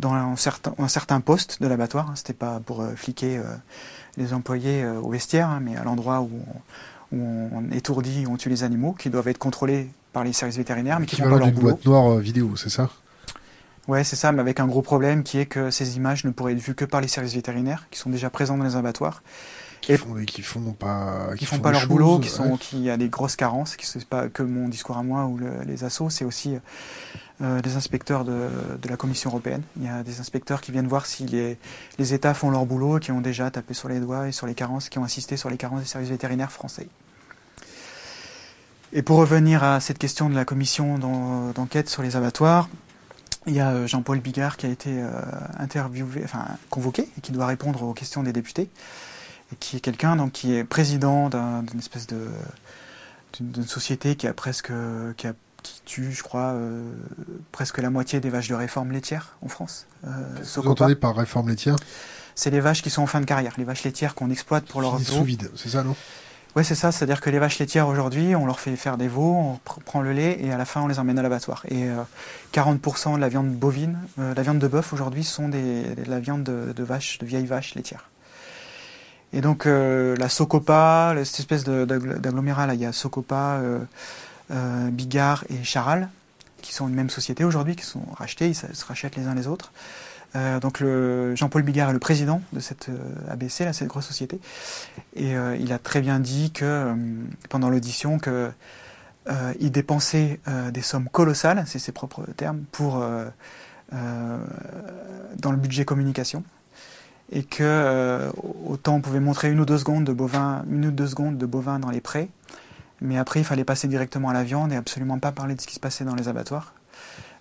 dans 0.00 0.12
un 0.12 0.36
certain, 0.36 1.20
poste 1.20 1.62
de 1.62 1.68
l'abattoir. 1.68 2.12
C'était 2.16 2.32
pas 2.32 2.60
pour 2.60 2.84
fliquer 2.96 3.40
les 4.16 4.32
employés 4.32 4.84
au 4.86 5.10
vestiaire, 5.10 5.48
hein, 5.48 5.60
mais 5.60 5.76
à 5.76 5.84
l'endroit 5.84 6.20
où 6.20 6.30
on, 7.12 7.16
où 7.16 7.50
on 7.52 7.70
étourdit, 7.70 8.26
on 8.28 8.36
tue 8.36 8.48
les 8.48 8.64
animaux, 8.64 8.92
qui 8.92 9.10
doivent 9.10 9.28
être 9.28 9.38
contrôlés 9.38 9.88
par 10.18 10.24
les 10.24 10.32
services 10.32 10.56
vétérinaires, 10.56 10.98
mais 10.98 11.06
qui 11.06 11.14
font 11.14 11.30
pas 11.30 11.38
leur 11.38 11.52
boulot. 11.52 11.68
boîte 11.68 11.84
noire 11.84 12.10
euh, 12.10 12.20
vidéo, 12.20 12.56
c'est 12.56 12.70
ça? 12.70 12.90
Ouais, 13.86 14.02
c'est 14.02 14.16
ça, 14.16 14.32
mais 14.32 14.40
avec 14.40 14.58
un 14.58 14.66
gros 14.66 14.82
problème 14.82 15.22
qui 15.22 15.38
est 15.38 15.46
que 15.46 15.70
ces 15.70 15.96
images 15.96 16.24
ne 16.24 16.30
pourraient 16.30 16.54
être 16.54 16.58
vues 16.58 16.74
que 16.74 16.84
par 16.84 17.00
les 17.00 17.06
services 17.06 17.34
vétérinaires, 17.34 17.86
qui 17.92 18.00
sont 18.00 18.10
déjà 18.10 18.28
présents 18.28 18.58
dans 18.58 18.64
les 18.64 18.74
abattoirs. 18.74 19.22
Qui 19.80 19.96
font, 19.96 20.16
qui 20.26 20.42
font 20.42 20.72
pas, 20.72 21.28
qui, 21.38 21.46
font, 21.46 21.60
pas 21.60 21.70
leur 21.70 21.86
boulot, 21.86 22.18
qui 22.18 22.28
sont, 22.28 22.56
qui 22.56 22.90
a 22.90 22.96
des 22.96 23.08
grosses 23.08 23.36
carences, 23.36 23.76
qui 23.76 23.86
c'est 23.86 24.04
pas 24.04 24.28
que 24.28 24.42
mon 24.42 24.68
discours 24.68 24.96
à 24.96 25.04
moi 25.04 25.26
ou 25.26 25.38
les 25.64 25.84
assos, 25.84 26.10
c'est 26.10 26.24
aussi 26.24 26.56
euh, 27.40 27.60
des 27.60 27.76
inspecteurs 27.76 28.24
de, 28.24 28.48
de, 28.82 28.88
la 28.88 28.96
Commission 28.96 29.30
européenne. 29.30 29.62
Il 29.76 29.84
y 29.84 29.88
a 29.88 30.02
des 30.02 30.18
inspecteurs 30.18 30.60
qui 30.60 30.72
viennent 30.72 30.88
voir 30.88 31.06
si 31.06 31.26
les, 31.26 31.56
les 31.96 32.12
États 32.12 32.34
font 32.34 32.50
leur 32.50 32.66
boulot, 32.66 32.98
qui 32.98 33.12
ont 33.12 33.20
déjà 33.20 33.52
tapé 33.52 33.72
sur 33.72 33.88
les 33.88 34.00
doigts 34.00 34.26
et 34.26 34.32
sur 34.32 34.48
les 34.48 34.54
carences, 34.54 34.88
qui 34.88 34.98
ont 34.98 35.04
insisté 35.04 35.36
sur 35.36 35.48
les 35.48 35.56
carences 35.56 35.82
des 35.82 35.86
services 35.86 36.10
vétérinaires 36.10 36.50
français. 36.50 36.88
Et 38.92 39.02
pour 39.02 39.18
revenir 39.18 39.62
à 39.62 39.80
cette 39.80 39.98
question 39.98 40.30
de 40.30 40.34
la 40.34 40.44
commission 40.44 40.98
d'enquête 41.54 41.88
sur 41.88 42.02
les 42.02 42.16
abattoirs, 42.16 42.68
il 43.46 43.54
y 43.54 43.60
a 43.60 43.70
euh, 43.70 43.86
Jean-Paul 43.86 44.20
Bigard 44.20 44.56
qui 44.56 44.66
a 44.66 44.68
été 44.68 44.90
euh, 44.90 45.10
interviewé, 45.58 46.22
enfin 46.24 46.46
convoqué 46.70 47.08
et 47.16 47.20
qui 47.20 47.32
doit 47.32 47.46
répondre 47.46 47.82
aux 47.82 47.94
questions 47.94 48.22
des 48.22 48.32
députés, 48.32 48.68
et 49.52 49.56
qui 49.56 49.76
est 49.76 49.80
quelqu'un 49.80 50.16
donc 50.16 50.32
qui 50.32 50.54
est 50.54 50.64
président 50.64 51.28
d'une 51.28 51.78
espèce 51.78 52.06
de 52.06 52.28
d'une 53.40 53.66
société 53.66 54.16
qui 54.16 54.26
a 54.26 54.32
presque 54.32 54.72
qui 55.16 55.26
a 55.26 55.34
qui 55.62 55.82
tue, 55.84 56.12
je 56.12 56.22
crois, 56.22 56.52
euh, 56.52 56.92
presque 57.52 57.78
la 57.78 57.90
moitié 57.90 58.20
des 58.20 58.30
vaches 58.30 58.48
de 58.48 58.54
réforme 58.54 58.92
laitière 58.92 59.36
en 59.42 59.48
France. 59.48 59.86
Euh, 60.06 60.08
Vous 60.56 60.68
entendez 60.68 60.94
par 60.94 61.16
réforme 61.16 61.48
laitière? 61.48 61.76
C'est 62.34 62.50
les 62.50 62.60
vaches 62.60 62.82
qui 62.82 62.90
sont 62.90 63.02
en 63.02 63.06
fin 63.06 63.20
de 63.20 63.26
carrière, 63.26 63.52
les 63.58 63.64
vaches 63.64 63.82
laitières 63.82 64.14
qu'on 64.14 64.30
exploite 64.30 64.64
pour 64.66 64.80
leur 64.80 64.98
sous 65.00 65.24
vide, 65.24 65.50
c'est 65.56 65.70
ça, 65.70 65.82
non? 65.82 65.96
Oui, 66.56 66.64
c'est 66.64 66.74
ça. 66.74 66.90
C'est-à-dire 66.90 67.20
que 67.20 67.30
les 67.30 67.38
vaches 67.38 67.58
laitières 67.58 67.88
aujourd'hui, 67.88 68.34
on 68.34 68.46
leur 68.46 68.58
fait 68.58 68.74
faire 68.76 68.96
des 68.96 69.08
veaux, 69.08 69.34
on 69.34 69.60
prend 69.84 70.00
le 70.00 70.12
lait 70.12 70.38
et 70.40 70.52
à 70.52 70.56
la 70.56 70.64
fin 70.64 70.80
on 70.82 70.88
les 70.88 70.98
emmène 70.98 71.18
à 71.18 71.22
l'abattoir. 71.22 71.64
Et 71.68 71.88
40% 72.52 73.12
euh, 73.12 73.16
de 73.16 73.20
la 73.20 73.28
viande 73.28 73.50
bovine, 73.50 73.98
la 74.16 74.42
viande 74.42 74.58
de 74.58 74.66
bœuf 74.66 74.92
aujourd'hui 74.92 75.24
sont 75.24 75.48
des, 75.48 75.94
la 76.06 76.18
viande 76.20 76.42
de, 76.42 76.72
de 76.72 76.82
vaches, 76.82 77.18
de 77.18 77.26
vieilles 77.26 77.46
vaches 77.46 77.74
laitières. 77.74 78.10
Et 79.32 79.40
donc 79.40 79.66
la 79.66 80.28
Socopa, 80.28 81.14
cette 81.24 81.40
espèce 81.40 81.64
d'agglomérat, 81.64 82.74
il 82.74 82.80
y 82.80 82.86
a 82.86 82.92
Socopa, 82.92 83.60
euh, 84.50 84.88
Bigard 84.90 85.44
et 85.50 85.62
Charal, 85.62 86.08
qui 86.62 86.72
sont 86.72 86.88
une 86.88 86.94
même 86.94 87.10
société 87.10 87.44
aujourd'hui, 87.44 87.76
qui 87.76 87.84
sont 87.84 88.02
rachetés, 88.16 88.48
ils 88.48 88.54
se 88.54 88.84
rachètent 88.84 89.16
les 89.16 89.26
uns 89.26 89.34
les 89.34 89.46
autres. 89.46 89.72
Euh, 90.36 90.60
donc 90.60 90.82
Jean-Paul 91.34 91.62
Bigard 91.62 91.90
est 91.90 91.94
le 91.94 91.98
président 91.98 92.42
de 92.52 92.60
cette 92.60 92.90
euh, 92.90 92.98
ABC, 93.30 93.72
cette 93.72 93.88
grosse 93.88 94.06
société, 94.06 94.40
et 95.16 95.34
il 95.58 95.72
a 95.72 95.78
très 95.78 96.00
bien 96.00 96.20
dit 96.20 96.50
que 96.52 96.94
pendant 97.48 97.70
l'audition 97.70 98.18
que 98.18 98.50
il 99.60 99.70
dépensait 99.70 100.40
des 100.72 100.80
sommes 100.80 101.08
colossales, 101.10 101.62
c'est 101.66 101.78
ses 101.78 101.92
propres 101.92 102.24
termes, 102.36 102.64
dans 103.92 105.50
le 105.50 105.56
budget 105.56 105.84
communication, 105.84 106.44
et 107.30 107.42
que 107.42 108.30
autant 108.64 108.96
on 108.96 109.00
pouvait 109.02 109.20
montrer 109.20 109.50
une 109.50 109.60
ou 109.60 109.66
deux 109.66 109.76
secondes 109.76 110.04
de 110.04 110.14
bovins, 110.14 110.64
une 110.70 110.86
ou 110.86 110.90
deux 110.90 111.08
secondes 111.08 111.36
de 111.36 111.44
bovins 111.44 111.78
dans 111.78 111.90
les 111.90 112.00
prés, 112.00 112.30
mais 113.00 113.18
après, 113.18 113.40
il 113.40 113.44
fallait 113.44 113.64
passer 113.64 113.88
directement 113.88 114.30
à 114.30 114.32
la 114.32 114.44
viande 114.44 114.72
et 114.72 114.76
absolument 114.76 115.18
pas 115.18 115.32
parler 115.32 115.54
de 115.54 115.60
ce 115.60 115.66
qui 115.66 115.74
se 115.74 115.80
passait 115.80 116.04
dans 116.04 116.14
les 116.14 116.28
abattoirs, 116.28 116.72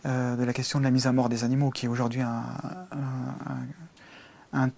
euh, 0.06 0.36
de 0.36 0.43
la 0.43 0.54
question 0.54 0.80
de 0.80 0.84
la 0.84 0.91
mise 0.91 1.08
à 1.08 1.12
mort 1.12 1.30
des 1.30 1.43
animaux, 1.43 1.70
qui 1.70 1.86
est 1.86 1.89
aujourd'hui 1.89 2.22
un, 2.22 2.43
un, 4.54 4.70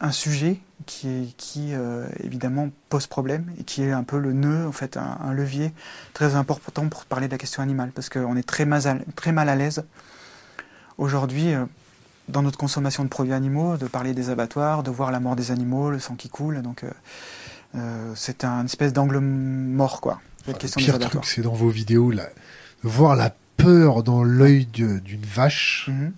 un, 0.00 0.12
sujet 0.12 0.60
qui, 0.86 1.34
qui 1.38 1.74
euh, 1.74 2.06
évidemment 2.20 2.70
pose 2.88 3.06
problème 3.06 3.50
et 3.58 3.64
qui 3.64 3.82
est 3.82 3.92
un 3.92 4.04
peu 4.04 4.18
le 4.18 4.32
nœud, 4.32 4.66
en 4.66 4.72
fait, 4.72 4.96
un, 4.96 5.32
levier 5.32 5.72
très 6.12 6.34
important 6.34 6.88
pour 6.88 7.04
parler 7.04 7.26
de 7.26 7.32
la 7.32 7.38
question 7.38 7.62
animale, 7.62 7.92
parce 7.94 8.08
qu'on 8.08 8.36
est 8.36 8.46
très 8.46 8.64
mal, 8.64 9.04
très 9.16 9.32
mal 9.32 9.48
à 9.48 9.56
l'aise 9.56 9.84
aujourd'hui. 10.98 11.54
Euh, 11.54 11.64
dans 12.28 12.42
notre 12.42 12.56
consommation 12.56 13.02
de 13.02 13.08
produits 13.08 13.34
animaux, 13.34 13.76
de 13.76 13.86
parler 13.86 14.14
des 14.14 14.30
abattoirs, 14.30 14.84
de 14.84 14.92
voir 14.92 15.10
la 15.10 15.18
mort 15.18 15.34
des 15.34 15.50
animaux, 15.50 15.90
le 15.90 15.98
sang 15.98 16.14
qui 16.14 16.28
coule. 16.28 16.62
Donc, 16.62 16.84
euh, 17.74 18.12
c'est 18.14 18.44
un 18.44 18.64
espèce 18.64 18.92
d'angle 18.92 19.18
mort, 19.18 20.00
quoi. 20.00 20.20
Le 20.46 20.54
pire 20.54 20.98
truc, 20.98 21.24
c'est 21.24 21.42
dans 21.42 21.52
vos 21.52 21.68
vidéos, 21.68 22.10
là, 22.10 22.28
voir 22.82 23.16
la 23.16 23.34
peur 23.56 24.02
dans 24.02 24.22
l'œil 24.22 24.66
d'une 24.66 25.24
vache. 25.24 25.88
Mhm. 25.88 26.12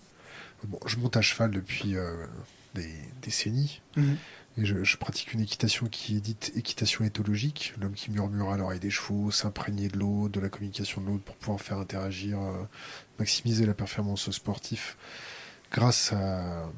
Bon, 0.65 0.79
je 0.87 0.97
monte 0.97 1.17
à 1.17 1.21
cheval 1.21 1.51
depuis 1.51 1.97
euh, 1.97 2.27
des 2.75 2.91
décennies. 3.23 3.83
Mhm. 3.97 4.17
Et 4.57 4.65
je, 4.65 4.97
pratique 4.97 5.35
une 5.35 5.41
équitation 5.41 5.87
qui 5.87 6.17
est 6.17 6.21
dite 6.21 6.53
équitation 6.55 7.05
éthologique, 7.05 7.75
l'homme 7.81 7.95
qui 7.95 8.13
murmure 8.13 8.51
à 8.51 8.57
l'oreille 8.57 8.79
des 8.79 8.91
chevaux, 8.91 9.33
s'imprégner 9.33 9.89
de 9.89 9.99
l'eau, 9.99 10.29
de 10.29 10.39
la 10.39 10.49
communication 10.49 11.01
de 11.01 11.09
l'autre 11.09 11.25
pour 11.25 11.35
pouvoir 11.35 11.61
faire 11.61 11.79
interagir, 11.79 12.41
euh, 12.41 12.63
maximiser 13.19 13.67
la 13.67 13.75
performance 13.75 14.31
sportive 14.31 14.95
grâce 15.73 16.13
à 16.13 16.71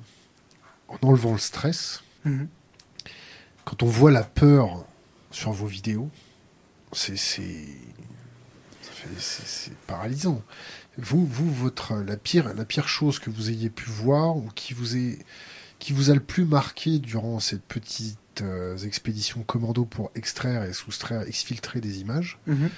en 0.89 0.99
enlevant 1.03 1.33
le 1.33 1.39
stress. 1.39 2.03
Mhm 2.25 2.49
quand 3.67 3.83
on 3.83 3.87
voit 3.87 4.13
la 4.13 4.23
peur 4.23 4.87
sur 5.33 5.51
vos 5.51 5.67
vidéos, 5.67 6.09
c'est, 6.93 7.17
c'est 9.19 9.75
paralysant. 9.87 10.43
Vous, 10.99 11.27
vous, 11.27 11.53
votre 11.53 11.97
la 11.97 12.17
pire, 12.17 12.55
la 12.55 12.65
pire 12.65 12.89
chose 12.89 13.19
que 13.19 13.31
vous 13.31 13.51
ayez 13.51 13.71
pu 13.71 13.91
voir 13.91 14.37
ou 14.37 14.49
qui 14.55 14.73
vous 14.73 14.97
est, 14.97 15.19
qui 15.79 15.93
vous 15.93 16.11
a 16.11 16.15
le 16.15 16.21
plus 16.21 16.45
marqué 16.45 16.99
durant 16.99 17.39
cette 17.41 17.63
petite 17.63 18.19
euh, 18.43 18.77
expédition 18.79 19.43
commando 19.43 19.85
pour 19.85 20.11
extraire 20.15 20.65
et 20.65 20.73
soustraire, 20.73 21.23
exfiltrer 21.23 21.81
des 21.81 22.01
images. 22.01 22.39
Mhm. 22.47 22.71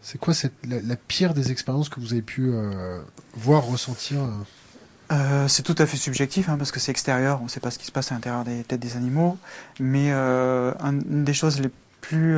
C'est 0.00 0.18
quoi 0.18 0.32
cette, 0.32 0.54
la, 0.66 0.96
pire 0.96 1.34
des 1.34 1.50
expériences 1.50 1.88
que 1.88 2.00
vous 2.00 2.12
avez 2.12 2.22
pu 2.22 2.48
euh, 2.48 3.00
voir, 3.34 3.64
ressentir 3.64 4.20
euh, 5.10 5.48
c'est 5.48 5.62
tout 5.62 5.74
à 5.78 5.86
fait 5.86 5.96
subjectif 5.96 6.50
hein, 6.50 6.58
parce 6.58 6.70
que 6.70 6.78
c'est 6.78 6.90
extérieur, 6.90 7.40
on 7.40 7.44
ne 7.44 7.48
sait 7.48 7.60
pas 7.60 7.70
ce 7.70 7.78
qui 7.78 7.86
se 7.86 7.92
passe 7.92 8.12
à 8.12 8.14
l'intérieur 8.14 8.44
des 8.44 8.62
têtes 8.62 8.78
des 8.78 8.94
animaux. 8.94 9.38
Mais 9.80 10.12
une 10.12 11.24
des 11.24 11.32
choses 11.32 11.60
les 11.60 11.70
plus 12.02 12.36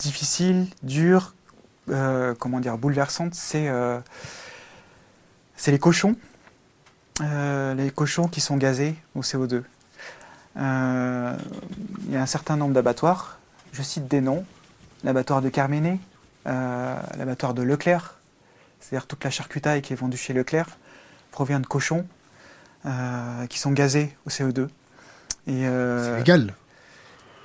difficiles, 0.00 0.66
dures, 0.82 1.34
comment 2.38 2.60
dire, 2.60 2.78
bouleversantes, 2.78 3.34
c'est 3.34 3.70
c'est 5.56 5.70
les 5.72 5.78
cochons. 5.78 6.16
les 7.20 7.90
cochons 7.94 8.28
qui 8.28 8.40
sont 8.40 8.56
gazés 8.56 8.94
au 9.14 9.22
CO2. 9.22 9.62
Euh, 10.58 11.36
il 12.06 12.12
y 12.12 12.16
a 12.16 12.22
un 12.22 12.26
certain 12.26 12.56
nombre 12.56 12.74
d'abattoirs. 12.74 13.38
Je 13.72 13.82
cite 13.82 14.08
des 14.08 14.20
noms. 14.20 14.44
L'abattoir 15.04 15.42
de 15.42 15.48
Carméné, 15.48 16.00
euh, 16.48 16.96
l'abattoir 17.16 17.54
de 17.54 17.62
Leclerc, 17.62 18.16
c'est-à-dire 18.80 19.06
toute 19.06 19.22
la 19.22 19.30
charcutaille 19.30 19.80
qui 19.80 19.92
est 19.92 19.96
vendue 19.96 20.16
chez 20.16 20.32
Leclerc, 20.32 20.66
provient 21.30 21.60
de 21.60 21.66
cochons 21.66 22.04
euh, 22.84 23.46
qui 23.46 23.60
sont 23.60 23.70
gazés 23.70 24.16
au 24.26 24.30
CO2. 24.30 24.66
c'est 25.46 26.16
légal 26.16 26.52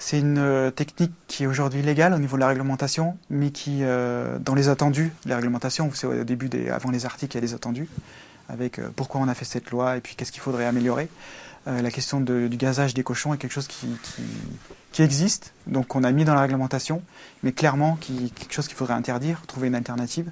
C'est 0.06 0.20
une 0.20 0.72
technique 0.76 1.14
qui 1.28 1.44
est 1.44 1.48
aujourd'hui 1.48 1.82
légale 1.82 2.14
au 2.14 2.18
niveau 2.18 2.36
de 2.36 2.42
la 2.42 2.50
réglementation, 2.50 3.18
mais 3.30 3.52
qui, 3.52 3.84
dans 4.42 4.54
les 4.54 4.68
attendus 4.68 5.14
de 5.24 5.30
la 5.30 5.38
réglementation, 5.38 5.88
vous 5.88 5.96
savez, 5.96 6.20
au 6.20 6.24
début, 6.26 6.50
des, 6.50 6.70
avant 6.70 6.92
les 6.92 7.06
articles, 7.06 7.38
il 7.38 7.40
y 7.40 7.44
a 7.44 7.48
les 7.48 7.54
attendus, 7.54 7.88
avec 8.50 8.82
pourquoi 8.98 9.22
on 9.22 9.30
a 9.30 9.34
fait 9.34 9.46
cette 9.46 9.72
loi 9.72 9.96
et 9.96 10.02
puis 10.02 10.16
qu'est-ce 10.16 10.34
qu'il 10.34 10.42
faudrait 10.42 10.66
améliorer. 10.66 11.08
Euh, 11.68 11.82
la 11.82 11.92
question 11.92 12.20
du 12.20 12.50
gazage 12.50 12.94
des 12.94 13.04
cochons 13.04 13.34
est 13.34 13.38
quelque 13.38 13.54
chose 13.54 13.68
qui, 13.68 13.88
qui, 14.92 15.02
existe, 15.02 15.54
donc 15.66 15.88
qu'on 15.88 16.04
a 16.04 16.12
mis 16.12 16.26
dans 16.26 16.34
la 16.34 16.42
réglementation, 16.42 17.02
mais 17.42 17.54
clairement 17.54 17.98
qui, 18.02 18.32
quelque 18.32 18.54
chose 18.54 18.68
qu'il 18.68 18.76
faudrait 18.76 18.96
interdire, 18.96 19.44
trouver 19.48 19.68
une 19.68 19.76
alternative. 19.76 20.30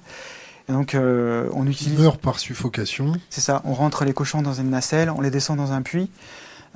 Et 0.68 0.72
donc 0.72 0.94
euh, 0.94 1.48
on 1.54 1.66
utilise. 1.66 1.98
Meurt 1.98 2.20
par 2.20 2.38
suffocation. 2.38 3.14
C'est 3.30 3.40
ça. 3.40 3.62
On 3.64 3.72
rentre 3.72 4.04
les 4.04 4.12
cochons 4.12 4.42
dans 4.42 4.52
une 4.52 4.70
nacelle, 4.70 5.10
on 5.10 5.20
les 5.20 5.30
descend 5.30 5.56
dans 5.56 5.72
un 5.72 5.82
puits, 5.82 6.10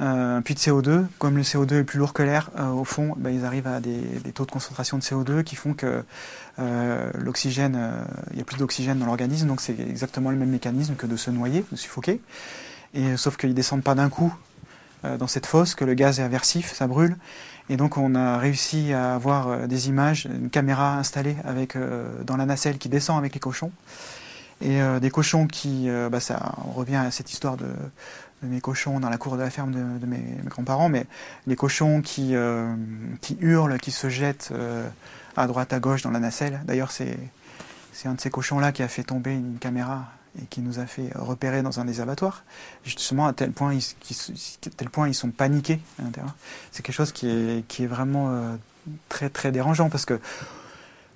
euh, 0.01 0.38
un 0.38 0.42
puits 0.42 0.55
de 0.55 0.61
CO2. 0.61 1.07
Comme 1.18 1.36
le 1.36 1.42
CO2 1.42 1.80
est 1.80 1.84
plus 1.84 1.99
lourd 1.99 2.12
que 2.12 2.22
l'air, 2.22 2.51
au 2.74 2.84
fond, 2.84 3.14
ben, 3.16 3.30
ils 3.30 3.44
arrivent 3.44 3.66
à 3.66 3.80
des, 3.80 4.03
taux 4.34 4.44
de 4.44 4.51
concentration 4.51 4.99
de 4.99 5.03
CO2 5.03 5.42
qui 5.42 5.57
font 5.57 5.74
que 5.74 6.05
l'oxygène, 7.14 7.78
il 8.32 8.38
y 8.38 8.40
a 8.40 8.44
plus 8.44 8.59
d'oxygène 8.59 8.99
dans 8.99 9.07
l'organisme, 9.07 9.47
donc 9.47 9.61
c'est 9.61 9.78
exactement 9.78 10.30
le 10.30 10.36
même 10.36 10.51
mécanisme 10.51 10.94
que 10.94 11.07
de 11.07 11.16
se 11.16 11.30
noyer, 11.30 11.64
de 11.70 11.76
suffoquer. 11.76 12.20
Et, 12.94 13.16
sauf 13.16 13.36
qu'ils 13.36 13.55
descendent 13.55 13.82
pas 13.82 13.94
d'un 13.94 14.09
coup 14.09 14.32
euh, 15.07 15.16
dans 15.18 15.26
cette 15.26 15.47
fosse, 15.47 15.74
que 15.74 15.84
le 15.84 15.94
gaz 15.94 16.20
est 16.20 16.22
aversif, 16.22 16.72
ça 16.72 16.86
brûle. 16.86 17.16
Et 17.68 17.76
donc 17.76 17.97
on 17.97 18.14
a 18.14 18.38
réussi 18.38 18.92
à 18.92 19.14
avoir 19.14 19.49
euh, 19.49 19.66
des 19.66 19.88
images, 19.88 20.26
une 20.26 20.51
caméra 20.51 20.97
installée 20.97 21.36
avec, 21.44 21.76
euh, 21.76 22.09
dans 22.24 22.36
la 22.36 22.47
nacelle 22.47 22.78
qui 22.78 22.88
descend 22.88 23.18
avec 23.18 23.34
les 23.34 23.40
cochons. 23.40 23.72
Et 24.62 24.80
des 25.03 25.11
cochons 25.11 25.47
qui, 25.47 25.90
bah 26.11 26.18
ça, 26.18 26.55
on 26.66 26.70
revient 26.70 26.97
à 26.97 27.11
cette 27.11 27.30
histoire 27.30 27.59
de, 27.59 27.66
mes 28.43 28.61
cochons 28.61 29.01
dans 29.01 29.11
la 29.11 29.18
cour 29.18 29.37
de 29.37 29.43
la 29.43 29.51
ferme 29.51 29.72
de, 29.72 30.07
mes, 30.07 30.22
grands-parents, 30.45 30.89
mais 30.89 31.07
les 31.47 31.57
cochons 31.57 32.03
qui, 32.03 32.34
qui 33.20 33.37
hurlent, 33.41 33.78
qui 33.78 33.91
se 33.91 34.09
jettent 34.09 34.53
à 35.37 35.47
droite, 35.47 35.72
à 35.72 35.80
gauche 35.80 36.03
dans 36.03 36.11
la 36.11 36.20
nacelle. 36.20 36.61
D'ailleurs, 36.64 36.91
c'est, 36.91 37.16
un 38.05 38.14
de 38.14 38.20
ces 38.20 38.30
cochons-là 38.30 38.72
qui 38.72 38.82
a 38.82 38.89
fait 38.89 39.05
tomber 39.05 39.32
une 39.32 39.59
caméra 39.59 40.07
et 40.41 40.45
qui 40.47 40.61
nous 40.61 40.78
a 40.78 40.87
fait 40.87 41.11
repérer 41.14 41.62
dans 41.62 41.80
un 41.80 41.84
des 41.84 42.01
abattoirs, 42.01 42.45
justement 42.84 43.26
à 43.26 43.32
tel 43.32 43.53
point 43.53 43.72
ils, 43.72 43.82
tel 44.76 44.91
point 44.91 45.09
ils 45.09 45.14
sont 45.14 45.30
paniqués 45.30 45.80
à 45.99 46.03
l'intérieur. 46.03 46.34
C'est 46.72 46.84
quelque 46.84 46.95
chose 46.95 47.12
qui 47.12 47.28
est, 47.28 47.66
qui 47.68 47.84
est 47.84 47.87
vraiment 47.87 48.28
euh, 48.30 48.55
très 49.09 49.30
très 49.30 49.51
dérangeant 49.51 49.89
parce 49.89 50.05
que 50.05 50.20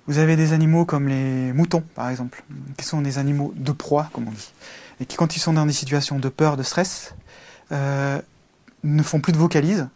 vous 0.07 0.17
avez 0.17 0.35
des 0.35 0.53
animaux 0.53 0.85
comme 0.85 1.07
les 1.07 1.53
moutons 1.53 1.83
par 1.93 2.09
exemple, 2.09 2.43
qui 2.77 2.85
sont 2.85 3.01
des 3.01 3.19
animaux 3.19 3.53
de 3.55 3.71
proie 3.71 4.09
comme 4.11 4.27
on 4.27 4.31
dit, 4.31 4.51
et 5.01 5.05
qui 5.05 5.17
quand 5.17 5.35
ils 5.35 5.39
sont 5.39 5.53
dans 5.53 5.65
des 5.65 5.73
situations 5.73 6.19
de 6.19 6.29
peur, 6.29 6.55
de 6.55 6.63
stress, 6.63 7.15
euh, 7.71 8.21
ne 8.83 9.03
font 9.03 9.19
plus 9.19 9.33
de 9.33 9.37
vocalises, 9.37 9.89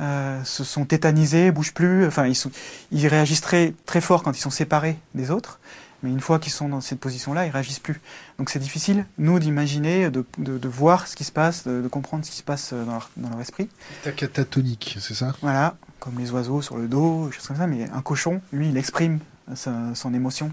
euh, 0.00 0.42
se 0.44 0.62
sont 0.62 0.84
tétanisés, 0.84 1.50
bougent 1.50 1.74
plus, 1.74 2.06
enfin 2.06 2.26
ils, 2.26 2.36
sont, 2.36 2.50
ils 2.92 3.06
réagissent 3.08 3.40
très, 3.40 3.74
très 3.84 4.00
fort 4.00 4.22
quand 4.22 4.36
ils 4.36 4.40
sont 4.40 4.50
séparés 4.50 4.96
des 5.14 5.30
autres. 5.30 5.58
Mais 6.02 6.10
une 6.10 6.20
fois 6.20 6.38
qu'ils 6.38 6.52
sont 6.52 6.68
dans 6.68 6.82
cette 6.82 7.00
position-là, 7.00 7.46
ils 7.46 7.50
réagissent 7.50 7.80
plus. 7.80 8.00
Donc 8.38 8.50
c'est 8.50 8.58
difficile, 8.58 9.06
nous, 9.18 9.38
d'imaginer, 9.40 10.10
de, 10.10 10.24
de, 10.38 10.68
voir 10.68 11.08
ce 11.08 11.16
qui 11.16 11.24
se 11.24 11.32
passe, 11.32 11.66
de, 11.66 11.88
comprendre 11.88 12.24
ce 12.24 12.30
qui 12.30 12.36
se 12.36 12.42
passe 12.42 12.74
dans 12.74 12.92
leur, 12.92 13.10
dans 13.16 13.30
leur 13.30 13.40
esprit. 13.40 13.68
Catatonique, 14.14 14.98
c'est 15.00 15.14
ça? 15.14 15.34
Voilà, 15.40 15.74
comme 15.98 16.18
les 16.18 16.30
oiseaux 16.30 16.60
sur 16.60 16.76
le 16.76 16.86
dos, 16.86 17.30
choses 17.32 17.46
comme 17.46 17.56
ça. 17.56 17.66
Mais 17.66 17.88
un 17.90 18.02
cochon, 18.02 18.42
lui, 18.52 18.68
il 18.68 18.76
exprime 18.76 19.18
son 19.54 20.12
émotion. 20.12 20.52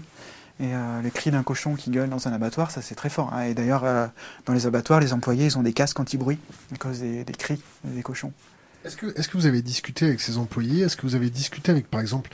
Et 0.60 0.72
euh, 0.72 1.02
les 1.02 1.10
cris 1.10 1.32
d'un 1.32 1.42
cochon 1.42 1.74
qui 1.74 1.90
gueule 1.90 2.08
dans 2.08 2.28
un 2.28 2.32
abattoir, 2.32 2.70
ça 2.70 2.80
c'est 2.80 2.94
très 2.94 3.10
fort. 3.10 3.32
Hein. 3.34 3.42
Et 3.42 3.54
d'ailleurs, 3.54 3.84
euh, 3.84 4.06
dans 4.46 4.52
les 4.52 4.66
abattoirs, 4.66 5.00
les 5.00 5.12
employés, 5.12 5.46
ils 5.46 5.58
ont 5.58 5.62
des 5.62 5.72
casques 5.72 5.98
anti-bruit 5.98 6.38
à 6.72 6.76
cause 6.76 7.00
des, 7.00 7.24
des 7.24 7.32
cris 7.32 7.60
des 7.84 8.02
cochons. 8.02 8.32
Est-ce 8.84 8.96
que, 8.96 9.06
est 9.06 9.28
que 9.28 9.36
vous 9.36 9.46
avez 9.46 9.62
discuté 9.62 10.04
avec 10.04 10.20
ces 10.20 10.36
employés? 10.36 10.82
Est-ce 10.82 10.96
que 10.96 11.02
vous 11.02 11.14
avez 11.14 11.30
discuté 11.30 11.72
avec, 11.72 11.90
par 11.90 12.00
exemple, 12.00 12.30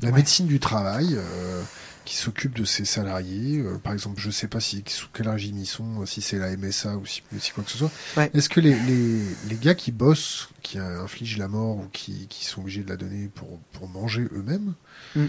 la 0.00 0.10
médecine 0.10 0.46
du 0.46 0.58
travail 0.58 1.14
euh, 1.14 1.62
qui 2.04 2.16
s'occupe 2.16 2.58
de 2.58 2.64
ses 2.64 2.84
salariés. 2.84 3.60
Euh, 3.60 3.78
par 3.78 3.92
exemple, 3.92 4.20
je 4.20 4.26
ne 4.26 4.32
sais 4.32 4.48
pas 4.48 4.58
si, 4.58 4.82
sous 4.88 5.06
quel 5.12 5.28
régime 5.28 5.56
ils 5.58 5.66
sont, 5.66 6.04
si 6.04 6.20
c'est 6.20 6.38
la 6.38 6.56
MSA 6.56 6.96
ou 6.96 7.06
si, 7.06 7.22
quoi 7.54 7.62
que 7.62 7.70
ce 7.70 7.78
soit. 7.78 7.90
Est-ce 8.34 8.48
que 8.48 8.58
les, 8.58 8.74
les, 8.74 9.20
les, 9.48 9.56
gars 9.56 9.76
qui 9.76 9.92
bossent, 9.92 10.48
qui 10.62 10.78
infligent 10.78 11.38
la 11.38 11.46
mort 11.46 11.76
ou 11.76 11.86
qui, 11.92 12.26
qui 12.28 12.44
sont 12.44 12.62
obligés 12.62 12.82
de 12.82 12.88
la 12.88 12.96
donner 12.96 13.28
pour, 13.28 13.60
pour 13.72 13.88
manger 13.88 14.22
eux-mêmes, 14.34 14.74
mm. 15.14 15.26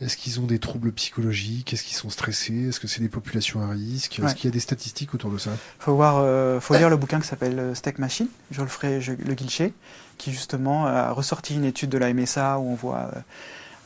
Est-ce 0.00 0.16
qu'ils 0.16 0.40
ont 0.40 0.46
des 0.46 0.58
troubles 0.58 0.92
psychologiques? 0.92 1.72
Est-ce 1.72 1.82
qu'ils 1.82 1.96
sont 1.96 2.10
stressés? 2.10 2.68
Est-ce 2.68 2.80
que 2.80 2.88
c'est 2.88 3.00
des 3.00 3.08
populations 3.08 3.62
à 3.62 3.68
risque? 3.68 4.18
Est-ce 4.18 4.34
qu'il 4.34 4.46
y 4.46 4.52
a 4.52 4.52
des 4.52 4.60
statistiques 4.60 5.14
autour 5.14 5.30
de 5.30 5.38
ça? 5.38 5.50
Faut 5.78 5.94
voir, 5.94 6.18
euh, 6.18 6.60
faut 6.60 6.74
lire 6.74 6.90
le 6.90 6.96
bouquin 6.96 7.20
qui 7.20 7.26
s'appelle 7.26 7.58
euh, 7.58 7.74
Steak 7.74 7.98
Machine, 7.98 8.28
je 8.50 8.62
le 8.62 8.68
ferai, 8.68 9.00
Le 9.00 9.34
Guilcher, 9.34 9.72
qui 10.18 10.32
justement 10.32 10.86
a 10.86 11.12
ressorti 11.12 11.54
une 11.54 11.64
étude 11.64 11.90
de 11.90 11.98
la 11.98 12.12
MSA 12.12 12.58
où 12.58 12.70
on 12.70 12.74
voit 12.74 13.10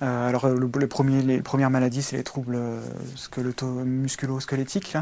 euh, 0.02 0.28
alors 0.28 0.48
le, 0.48 0.86
premier, 0.86 1.22
les 1.22 1.40
premières 1.40 1.70
maladies, 1.70 2.02
c'est 2.02 2.16
les 2.16 2.24
troubles 2.24 2.56
euh, 2.56 2.80
musculo-squelettiques. 3.84 4.96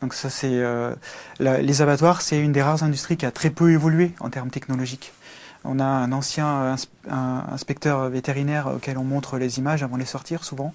Donc 0.00 0.12
ça, 0.12 0.28
c'est 0.28 0.50
euh, 0.52 0.94
les 1.38 1.82
abattoirs, 1.82 2.20
c'est 2.20 2.38
une 2.38 2.52
des 2.52 2.62
rares 2.62 2.82
industries 2.82 3.16
qui 3.16 3.26
a 3.26 3.30
très 3.30 3.50
peu 3.50 3.72
évolué 3.72 4.12
en 4.20 4.28
termes 4.28 4.50
technologiques. 4.50 5.12
On 5.64 5.78
a 5.78 5.84
un 5.84 6.12
ancien 6.12 6.76
inspecteur 7.08 8.08
vétérinaire 8.10 8.68
auquel 8.76 8.98
on 8.98 9.04
montre 9.04 9.38
les 9.38 9.58
images 9.58 9.82
avant 9.82 9.96
de 9.96 10.00
les 10.00 10.06
sortir 10.06 10.44
souvent, 10.44 10.72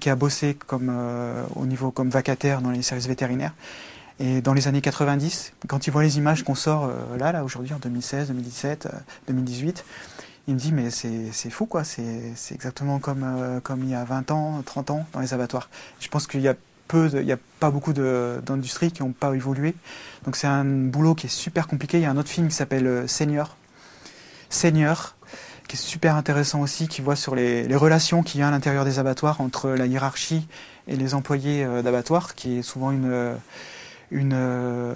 qui 0.00 0.08
a 0.08 0.16
bossé 0.16 0.54
comme 0.54 0.92
au 1.56 1.66
niveau 1.66 1.90
comme 1.90 2.10
vacataire 2.10 2.60
dans 2.60 2.70
les 2.70 2.82
services 2.82 3.08
vétérinaires. 3.08 3.54
Et 4.20 4.40
dans 4.40 4.54
les 4.54 4.68
années 4.68 4.80
90, 4.80 5.54
quand 5.66 5.88
il 5.88 5.90
voit 5.90 6.04
les 6.04 6.16
images 6.18 6.44
qu'on 6.44 6.54
sort 6.54 6.92
là, 7.18 7.32
là 7.32 7.42
aujourd'hui 7.42 7.74
en 7.74 7.78
2016, 7.78 8.28
2017, 8.28 8.88
2018, 9.26 9.84
il 10.46 10.54
me 10.54 10.58
dit 10.58 10.72
mais 10.72 10.90
c'est 10.90 11.50
fou 11.50 11.66
quoi, 11.66 11.84
c'est 11.84 12.34
exactement 12.52 12.98
comme, 12.98 13.24
euh, 13.24 13.60
il 13.78 13.88
y 13.88 13.94
a 13.94 14.04
20 14.04 14.30
ans, 14.30 14.62
30 14.64 14.90
ans 14.90 15.06
dans 15.12 15.20
les 15.20 15.32
abattoirs. 15.32 15.70
Je 16.00 16.08
pense 16.08 16.26
qu'il 16.26 16.42
y 16.42 16.48
a 16.48 16.54
peu, 16.86 17.08
il 17.14 17.24
n'y 17.24 17.32
a 17.32 17.38
pas 17.60 17.70
beaucoup 17.70 17.94
d'industries 17.94 18.92
qui 18.92 19.02
n'ont 19.02 19.12
pas 19.12 19.34
évolué. 19.34 19.74
Donc 20.24 20.36
c'est 20.36 20.46
un 20.46 20.64
boulot 20.64 21.14
qui 21.14 21.26
est 21.26 21.30
super 21.30 21.66
compliqué. 21.66 21.98
Il 21.98 22.02
y 22.02 22.06
a 22.06 22.10
un 22.10 22.16
autre 22.18 22.28
film 22.28 22.48
qui 22.48 22.54
s'appelle 22.54 22.86
euh, 22.86 23.06
Seigneur. 24.54 25.16
Qui 25.68 25.76
est 25.76 25.80
super 25.80 26.14
intéressant 26.14 26.60
aussi, 26.60 26.88
qui 26.88 27.00
voit 27.00 27.16
sur 27.16 27.34
les, 27.34 27.74
relations 27.74 28.22
qu'il 28.22 28.40
y 28.40 28.42
a 28.42 28.48
à 28.48 28.50
l'intérieur 28.50 28.84
des 28.84 28.98
abattoirs 28.98 29.40
entre 29.40 29.70
la 29.70 29.86
hiérarchie 29.86 30.46
et 30.88 30.96
les 30.96 31.14
employés 31.14 31.64
euh, 31.64 31.80
d'abattoirs, 31.80 32.34
qui 32.34 32.58
est 32.58 32.62
souvent 32.62 32.90
une, 32.90 33.34
une 34.10 34.94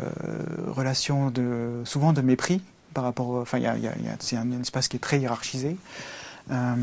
relation 0.67 1.31
de, 1.31 1.81
souvent 1.85 2.13
de 2.13 2.21
mépris 2.21 2.61
par 2.93 3.05
rapport. 3.05 3.31
Enfin, 3.37 3.59
c'est 4.19 4.37
un, 4.37 4.61
espace 4.61 4.89
qui 4.89 4.97
est 4.97 5.01
très 5.01 5.21
hiérarchisé. 5.21 5.77
Euh, 6.51 6.75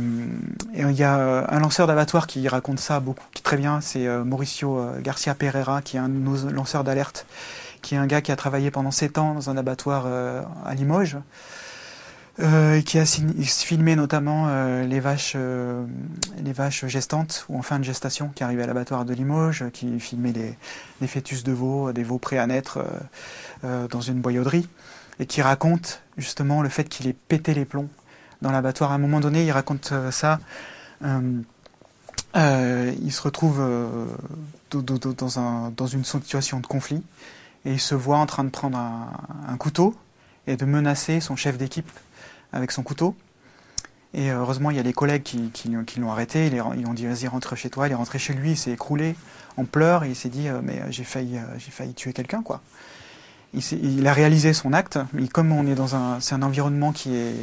et 0.73 0.81
il 0.81 0.91
y 0.91 1.03
a 1.03 1.47
un 1.49 1.59
lanceur 1.59 1.87
d'abattoir 1.87 2.27
qui 2.27 2.47
raconte 2.47 2.79
ça 2.79 2.99
beaucoup, 2.99 3.25
qui 3.33 3.41
très 3.41 3.57
bien, 3.57 3.81
c'est 3.81 4.05
euh, 4.05 4.23
Mauricio 4.23 4.77
euh, 4.77 5.01
Garcia 5.01 5.33
Pereira, 5.33 5.81
qui 5.81 5.97
est 5.97 5.99
un 5.99 6.09
de 6.09 6.13
nos 6.13 6.49
lanceurs 6.49 6.83
d'alerte, 6.83 7.25
qui 7.81 7.95
est 7.95 7.97
un 7.97 8.05
gars 8.05 8.21
qui 8.21 8.31
a 8.31 8.35
travaillé 8.35 8.69
pendant 8.71 8.91
7 8.91 9.17
ans 9.17 9.33
dans 9.33 9.49
un 9.49 9.57
abattoir 9.57 10.07
à 10.65 10.73
Limoges, 10.73 11.17
et 12.37 12.83
qui 12.85 12.99
a 12.99 13.05
filmé 13.05 13.95
notamment 13.95 14.47
les 14.81 14.99
vaches, 14.99 15.37
les 16.43 16.51
vaches 16.51 16.85
gestantes 16.85 17.45
ou 17.47 17.57
en 17.57 17.61
fin 17.61 17.79
de 17.79 17.85
gestation 17.85 18.29
qui 18.35 18.43
arrivaient 18.43 18.63
à 18.63 18.67
l'abattoir 18.67 19.05
de 19.05 19.13
Limoges, 19.13 19.63
qui 19.71 19.99
filmait 20.01 20.33
les, 20.33 20.57
les, 20.99 21.07
fœtus 21.07 21.43
de 21.43 21.53
veaux, 21.53 21.93
des 21.93 22.03
veaux 22.03 22.17
prêts 22.17 22.37
à 22.37 22.45
naître 22.45 22.83
dans 23.63 24.01
une 24.01 24.19
boyauderie 24.19 24.67
et 25.19 25.25
qui 25.25 25.41
raconte 25.41 26.01
justement 26.17 26.61
le 26.61 26.69
fait 26.69 26.85
qu'il 26.85 27.07
ait 27.07 27.15
pété 27.27 27.53
les 27.53 27.65
plombs 27.65 27.89
dans 28.41 28.51
l'abattoir. 28.51 28.91
À 28.91 28.95
un 28.95 28.99
moment 28.99 29.19
donné, 29.19 29.45
il 29.45 29.51
raconte 29.51 29.91
euh, 29.91 30.11
ça. 30.11 30.39
Euh, 32.35 32.93
il 33.01 33.11
se 33.13 33.21
retrouve 33.21 33.61
dans, 34.69 35.87
une 35.87 36.03
situation 36.03 36.59
de 36.59 36.67
conflit 36.67 37.01
et 37.63 37.71
il 37.73 37.79
se 37.79 37.95
voit 37.95 38.17
en 38.17 38.25
train 38.25 38.43
de 38.43 38.49
prendre 38.49 38.77
un, 38.77 39.57
couteau 39.57 39.95
et 40.45 40.57
de 40.57 40.65
menacer 40.65 41.21
son 41.21 41.37
chef 41.37 41.57
d'équipe 41.57 41.89
avec 42.55 42.71
son 42.71 42.81
couteau. 42.81 43.15
Et 44.15 44.31
heureusement, 44.31 44.71
il 44.71 44.77
y 44.77 44.79
a 44.79 44.83
les 44.83 44.93
collègues 44.93 45.21
qui, 45.21 45.99
l'ont 45.99 46.11
arrêté. 46.11 46.47
Ils, 46.47 46.87
ont 46.87 46.93
dit 46.93 47.05
Vas-y, 47.05 47.27
rentre 47.27 47.55
chez 47.55 47.69
toi. 47.69 47.87
Il 47.87 47.91
est 47.91 47.95
rentré 47.95 48.17
chez 48.17 48.33
lui, 48.33 48.51
il 48.51 48.57
s'est 48.57 48.71
écroulé 48.71 49.15
en 49.57 49.63
pleurs 49.63 50.03
il 50.03 50.15
s'est 50.15 50.29
dit 50.29 50.47
Mais 50.63 50.81
j'ai 50.89 51.03
failli, 51.03 51.39
j'ai 51.57 51.71
failli 51.71 51.93
tuer 51.93 52.13
quelqu'un, 52.13 52.41
il, 53.53 54.07
a 54.07 54.13
réalisé 54.13 54.53
son 54.53 54.73
acte, 54.73 54.99
mais 55.13 55.27
comme 55.27 55.51
on 55.51 55.65
est 55.67 55.75
dans 55.75 55.95
un, 55.95 56.41
environnement 56.41 56.91
qui 56.91 57.15
est, 57.15 57.35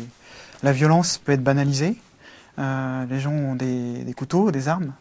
la 0.62 0.72
violence 0.72 1.18
peut 1.18 1.32
être 1.32 1.42
banalisée. 1.42 1.96
Euh, 2.58 3.06
les 3.08 3.20
gens 3.20 3.32
ont 3.32 3.54
des, 3.54 4.12
couteaux, 4.14 4.50
des 4.50 4.68
armes, 4.68 4.92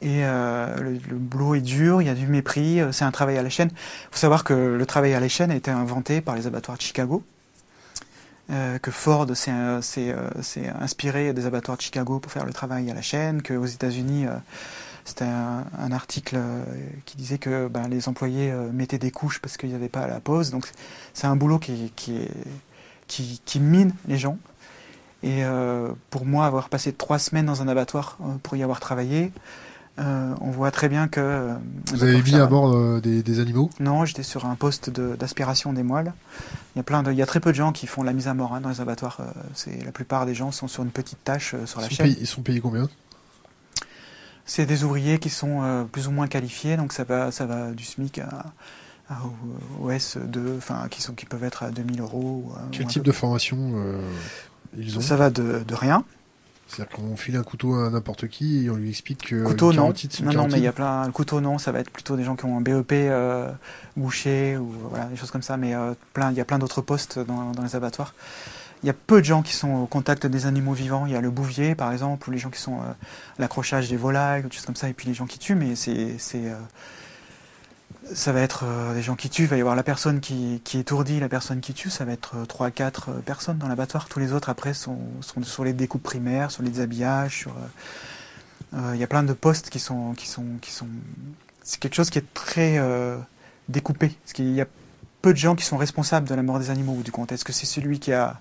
et 0.00 0.24
euh, 0.24 0.76
le, 0.80 1.16
boulot 1.16 1.54
est 1.54 1.60
dur, 1.60 2.00
il 2.00 2.06
y 2.06 2.10
a 2.10 2.14
du 2.14 2.26
mépris, 2.26 2.80
euh, 2.80 2.90
c'est 2.90 3.04
un 3.04 3.10
travail 3.10 3.36
à 3.36 3.42
la 3.42 3.50
chaîne. 3.50 3.68
Il 3.72 4.08
faut 4.12 4.18
savoir 4.18 4.44
que 4.44 4.54
le 4.54 4.86
travail 4.86 5.12
à 5.12 5.20
la 5.20 5.28
chaîne 5.28 5.50
a 5.50 5.56
été 5.56 5.70
inventé 5.70 6.22
par 6.22 6.34
les 6.34 6.46
abattoirs 6.46 6.78
de 6.78 6.82
Chicago, 6.82 7.22
que 8.48 8.90
Ford 8.90 9.26
s'est 9.34 9.62
inspiré 10.80 11.32
des 11.32 11.46
abattoirs 11.46 11.76
de 11.76 11.82
Chicago 11.82 12.20
pour 12.20 12.30
faire 12.30 12.46
le 12.46 12.52
travail 12.52 12.90
à 12.90 12.94
la 12.94 13.02
chaîne, 13.02 13.42
qu'aux 13.42 13.66
États-Unis 13.66 14.26
c'était 15.06 15.24
un, 15.24 15.92
article 15.92 16.34
euh, 16.36 16.64
qui 17.04 17.16
disait 17.16 17.38
que 17.38 17.68
ben, 17.68 17.86
les 17.86 18.08
employés 18.08 18.50
euh, 18.50 18.72
mettaient 18.72 18.98
des 18.98 19.12
couches 19.12 19.40
parce 19.40 19.56
qu'il 19.56 19.68
n'y 19.68 19.74
avait 19.76 19.88
pas 19.88 20.08
la 20.08 20.18
pause. 20.18 20.50
Donc 20.50 20.68
c'est 21.14 21.28
un 21.28 21.36
boulot 21.36 21.60
qui, 21.60 21.92
mine 23.60 23.94
les 24.08 24.18
gens. 24.18 24.36
Et 25.22 25.44
euh, 25.44 25.92
pour 26.10 26.26
moi, 26.26 26.44
avoir 26.44 26.68
passé 26.68 26.92
trois 26.92 27.20
semaines 27.20 27.46
dans 27.46 27.62
un 27.62 27.68
abattoir 27.68 28.18
pour 28.42 28.56
y 28.56 28.64
avoir 28.64 28.80
travaillé, 28.80 29.30
on 29.98 30.50
voit 30.50 30.70
très 30.70 30.88
bien 30.88 31.08
que. 31.08 31.54
Vous 31.92 32.02
avez 32.02 32.20
mis 32.22 32.34
à 32.34 32.46
bord 32.46 33.00
des, 33.00 33.40
animaux? 33.40 33.70
Non, 33.80 34.04
j'étais 34.04 34.22
sur 34.22 34.46
un 34.46 34.54
poste 34.54 34.90
d'aspiration 34.90 35.72
des 35.72 35.82
moelles. 35.82 36.12
Il 36.74 36.78
y 36.78 36.80
a 36.80 36.82
plein 36.82 37.02
de, 37.02 37.12
il 37.12 37.18
y 37.18 37.22
a 37.22 37.26
très 37.26 37.40
peu 37.40 37.52
de 37.52 37.56
gens 37.56 37.72
qui 37.72 37.86
font 37.86 38.02
la 38.02 38.12
mise 38.12 38.28
à 38.28 38.34
mort 38.34 38.54
hein, 38.54 38.60
dans 38.60 38.68
les 38.68 38.80
abattoirs. 38.80 39.20
c'est 39.54 39.84
la 39.84 39.92
plupart 39.92 40.26
des 40.26 40.34
gens 40.34 40.52
sont 40.52 40.68
sur 40.68 40.82
une 40.82 40.90
petite 40.90 41.22
tâche 41.24 41.54
sur 41.64 41.80
la 41.80 41.88
chaîne. 41.88 42.14
ils 42.20 42.26
sont 42.26 42.42
payés 42.42 42.60
combien? 42.60 42.88
C'est 44.46 44.64
des 44.64 44.84
ouvriers 44.84 45.18
qui 45.18 45.28
sont 45.28 45.62
euh, 45.62 45.82
plus 45.82 46.06
ou 46.06 46.12
moins 46.12 46.28
qualifiés, 46.28 46.76
donc 46.76 46.92
ça 46.92 47.02
va, 47.02 47.32
ça 47.32 47.46
va 47.46 47.72
du 47.72 47.84
SMIC 47.84 48.20
à, 48.20 48.46
au 49.80 49.90
S2, 49.90 50.56
enfin, 50.56 50.86
qui, 50.88 51.02
sont, 51.02 51.14
qui 51.14 51.26
peuvent 51.26 51.42
être 51.42 51.64
à 51.64 51.70
2000 51.70 52.00
euros. 52.00 52.52
Quel 52.70 52.86
type 52.86 53.02
de 53.02 53.12
formation 53.12 53.72
euh, 53.74 54.00
ils 54.78 54.96
ont? 54.96 55.00
Ça 55.00 55.16
va 55.16 55.30
de, 55.30 55.64
de 55.66 55.74
rien. 55.74 56.04
C'est-à-dire 56.68 56.96
qu'on 56.96 57.16
file 57.16 57.36
un 57.36 57.42
couteau 57.42 57.74
à 57.74 57.90
n'importe 57.90 58.28
qui 58.28 58.64
et 58.64 58.70
on 58.70 58.76
lui 58.76 58.90
explique 58.90 59.28
que. 59.28 59.44
Couteau, 59.44 59.72
non. 59.72 59.92
Non, 60.22 60.32
non, 60.32 60.48
mais 60.48 60.58
il 60.58 60.64
y 60.64 60.66
a 60.66 60.72
plein. 60.72 61.06
Le 61.06 61.12
couteau, 61.12 61.40
non, 61.40 61.58
ça 61.58 61.72
va 61.72 61.80
être 61.80 61.90
plutôt 61.90 62.16
des 62.16 62.24
gens 62.24 62.36
qui 62.36 62.44
ont 62.44 62.58
un 62.58 62.60
BEP 62.60 62.92
euh, 62.92 63.50
boucher 63.96 64.56
ou 64.56 64.72
voilà, 64.90 65.06
des 65.06 65.16
choses 65.16 65.30
comme 65.30 65.42
ça, 65.42 65.56
mais 65.56 65.74
plein, 66.12 66.30
il 66.30 66.36
y 66.36 66.40
a 66.40 66.44
plein 66.44 66.58
d'autres 66.58 66.82
postes 66.82 67.18
dans, 67.18 67.52
dans 67.52 67.62
les 67.62 67.76
abattoirs. 67.76 68.14
Il 68.82 68.86
y 68.86 68.90
a 68.90 68.94
peu 68.94 69.20
de 69.20 69.24
gens 69.24 69.42
qui 69.42 69.54
sont 69.54 69.70
au 69.70 69.86
contact 69.86 70.26
des 70.26 70.46
animaux 70.46 70.72
vivants. 70.72 71.06
Il 71.06 71.12
y 71.12 71.16
a 71.16 71.20
le 71.20 71.30
bouvier, 71.30 71.74
par 71.74 71.92
exemple, 71.92 72.28
ou 72.28 72.32
les 72.32 72.38
gens 72.38 72.50
qui 72.50 72.60
sont 72.60 72.78
à 72.80 72.84
euh, 72.84 72.92
l'accrochage 73.38 73.88
des 73.88 73.96
volailles, 73.96 74.44
ou 74.44 74.48
des 74.48 74.54
choses 74.54 74.66
comme 74.66 74.76
ça, 74.76 74.88
et 74.88 74.92
puis 74.92 75.08
les 75.08 75.14
gens 75.14 75.26
qui 75.26 75.38
tuent. 75.38 75.54
Mais 75.54 75.74
c'est, 75.76 76.16
c'est 76.18 76.46
euh, 76.46 76.56
ça 78.14 78.32
va 78.32 78.40
être 78.40 78.64
euh, 78.64 78.94
des 78.94 79.02
gens 79.02 79.16
qui 79.16 79.28
tuent. 79.30 79.42
Il 79.42 79.48
va 79.48 79.56
y 79.56 79.60
avoir 79.60 79.76
la 79.76 79.82
personne 79.82 80.20
qui, 80.20 80.60
qui 80.64 80.78
étourdit, 80.78 81.20
la 81.20 81.28
personne 81.28 81.60
qui 81.60 81.74
tue. 81.74 81.90
Ça 81.90 82.04
va 82.04 82.12
être 82.12 82.46
3 82.46 82.70
4 82.70 83.12
personnes 83.22 83.58
dans 83.58 83.68
l'abattoir. 83.68 84.08
Tous 84.08 84.18
les 84.18 84.32
autres, 84.32 84.48
après, 84.48 84.74
sont, 84.74 84.98
sur 85.42 85.64
les 85.64 85.72
découpes 85.72 86.02
primaires, 86.02 86.50
sur 86.50 86.62
les 86.62 86.70
déshabillages. 86.70 87.38
Sur, 87.38 87.54
il 88.92 88.96
y 88.96 89.04
a 89.04 89.06
plein 89.06 89.22
de 89.22 89.32
postes 89.32 89.70
qui 89.70 89.78
sont. 89.78 90.12
Qui 90.14 90.28
sont, 90.28 90.44
qui 90.60 90.70
sont 90.70 90.88
c'est 91.62 91.80
quelque 91.80 91.94
chose 91.94 92.10
qui 92.10 92.18
est 92.18 92.34
très 92.34 92.80
découpé. 93.68 94.08
Parce 94.08 94.32
qu'il 94.32 94.52
y 94.52 94.60
a 94.60 94.66
peu 95.22 95.32
de 95.32 95.38
gens 95.38 95.54
qui 95.54 95.64
sont 95.64 95.76
responsables 95.76 96.28
de 96.28 96.34
la 96.34 96.42
mort 96.42 96.58
des 96.58 96.70
animaux, 96.70 97.02
du 97.02 97.10
compte. 97.10 97.32
Est-ce 97.32 97.44
que 97.44 97.52
c'est 97.52 97.66
celui 97.66 97.98
qui 97.98 98.12
a, 98.12 98.38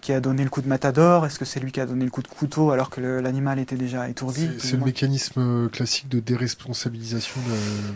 qui 0.00 0.12
a 0.12 0.20
donné 0.20 0.44
le 0.44 0.50
coup 0.50 0.62
de 0.62 0.68
matador? 0.68 1.26
Est-ce 1.26 1.38
que 1.38 1.44
c'est 1.44 1.60
lui 1.60 1.72
qui 1.72 1.80
a 1.80 1.86
donné 1.86 2.04
le 2.04 2.10
coup 2.10 2.22
de 2.22 2.28
couteau 2.28 2.70
alors 2.70 2.90
que 2.90 3.00
l'animal 3.00 3.58
était 3.58 3.76
déjà 3.76 4.08
étourdi? 4.08 4.48
C'est 4.58 4.76
le 4.76 4.84
mécanisme 4.84 5.40
euh, 5.40 5.68
classique 5.68 6.08
de 6.08 6.20
déresponsabilisation 6.20 7.40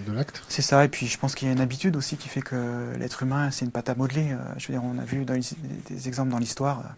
de, 0.06 0.12
l'acte 0.12 0.42
C'est 0.48 0.62
ça, 0.62 0.84
et 0.84 0.88
puis 0.88 1.06
je 1.06 1.18
pense 1.18 1.34
qu'il 1.34 1.48
y 1.48 1.50
a 1.50 1.54
une 1.54 1.60
habitude 1.60 1.96
aussi 1.96 2.16
qui 2.16 2.28
fait 2.28 2.42
que 2.42 2.92
l'être 2.98 3.22
humain, 3.22 3.50
c'est 3.50 3.64
une 3.64 3.70
pâte 3.70 3.88
à 3.88 3.94
modeler. 3.94 4.32
Euh, 4.32 4.36
je 4.58 4.68
veux 4.68 4.74
dire, 4.74 4.84
on 4.84 4.98
a 4.98 5.04
vu 5.04 5.24
des 5.24 6.08
exemples 6.08 6.30
dans 6.30 6.38
l'histoire, 6.38 6.80
euh, 6.80 6.88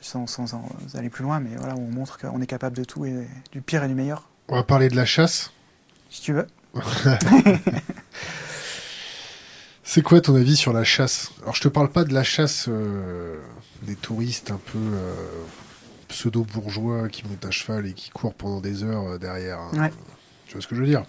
sans, 0.00 0.26
sans, 0.26 0.50
aller 0.94 1.10
plus 1.10 1.22
loin, 1.22 1.40
mais 1.40 1.56
voilà, 1.56 1.74
on 1.76 1.90
montre 1.90 2.18
qu'on 2.18 2.40
est 2.40 2.46
capable 2.46 2.76
de 2.76 2.84
tout, 2.84 3.04
et 3.04 3.26
du 3.52 3.60
pire 3.60 3.84
et 3.84 3.88
du 3.88 3.94
meilleur. 3.94 4.28
On 4.48 4.56
va 4.56 4.62
parler 4.62 4.88
de 4.88 4.96
la 4.96 5.04
chasse 5.04 5.52
Si 6.10 6.22
tu 6.22 6.32
veux. 6.32 6.46
C'est 9.88 10.02
quoi 10.02 10.20
ton 10.20 10.34
avis 10.34 10.56
sur 10.56 10.72
la 10.72 10.82
chasse? 10.82 11.30
Alors 11.42 11.54
je 11.54 11.60
te 11.60 11.68
parle 11.68 11.88
pas 11.88 12.02
de 12.02 12.12
la 12.12 12.24
chasse 12.24 12.66
euh, 12.68 13.38
des 13.82 13.94
touristes 13.94 14.50
un 14.50 14.58
peu 14.58 14.78
euh, 14.78 15.14
pseudo-bourgeois 16.08 17.08
qui 17.08 17.24
montent 17.24 17.46
à 17.46 17.52
cheval 17.52 17.86
et 17.86 17.92
qui 17.92 18.10
courent 18.10 18.34
pendant 18.34 18.60
des 18.60 18.82
heures 18.82 19.12
euh, 19.12 19.18
derrière. 19.18 19.60
Hein. 19.60 19.90
Tu 20.46 20.54
vois 20.54 20.60
ce 20.60 20.66
que 20.66 20.74
je 20.74 20.80
veux 20.80 20.88
dire? 20.88 21.04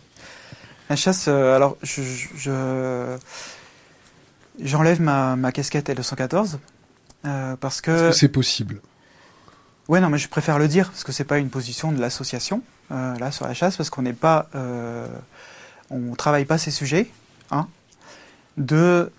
La 0.91 0.95
chasse, 0.95 1.27
alors 1.27 1.75
je, 1.81 3.17
j'enlève 4.61 5.01
ma, 5.01 5.35
ma 5.35 5.51
casquette 5.51 5.89
L214 5.89 6.57
parce. 7.59 7.77
Est-ce 7.77 7.81
que 7.81 8.11
c'est 8.11 8.29
possible? 8.29 8.79
Ouais, 9.87 9.99
non, 9.99 10.09
mais 10.09 10.19
je 10.19 10.29
préfère 10.29 10.59
le 10.59 10.67
dire 10.67 10.91
parce 10.91 11.03
que 11.03 11.11
c'est 11.11 11.23
pas 11.23 11.39
une 11.39 11.49
position 11.49 11.91
de 11.91 11.99
l'association 11.99 12.61
là 12.91 13.31
sur 13.31 13.47
la 13.47 13.55
chasse 13.55 13.75
parce 13.75 13.89
qu'on 13.89 14.03
n'est 14.03 14.13
pas, 14.13 14.49
on 15.89 16.15
travaille 16.15 16.45
pas 16.45 16.59
ces 16.59 16.71
sujets, 16.71 17.09
hein. 17.51 17.67
Deux, 18.57 19.11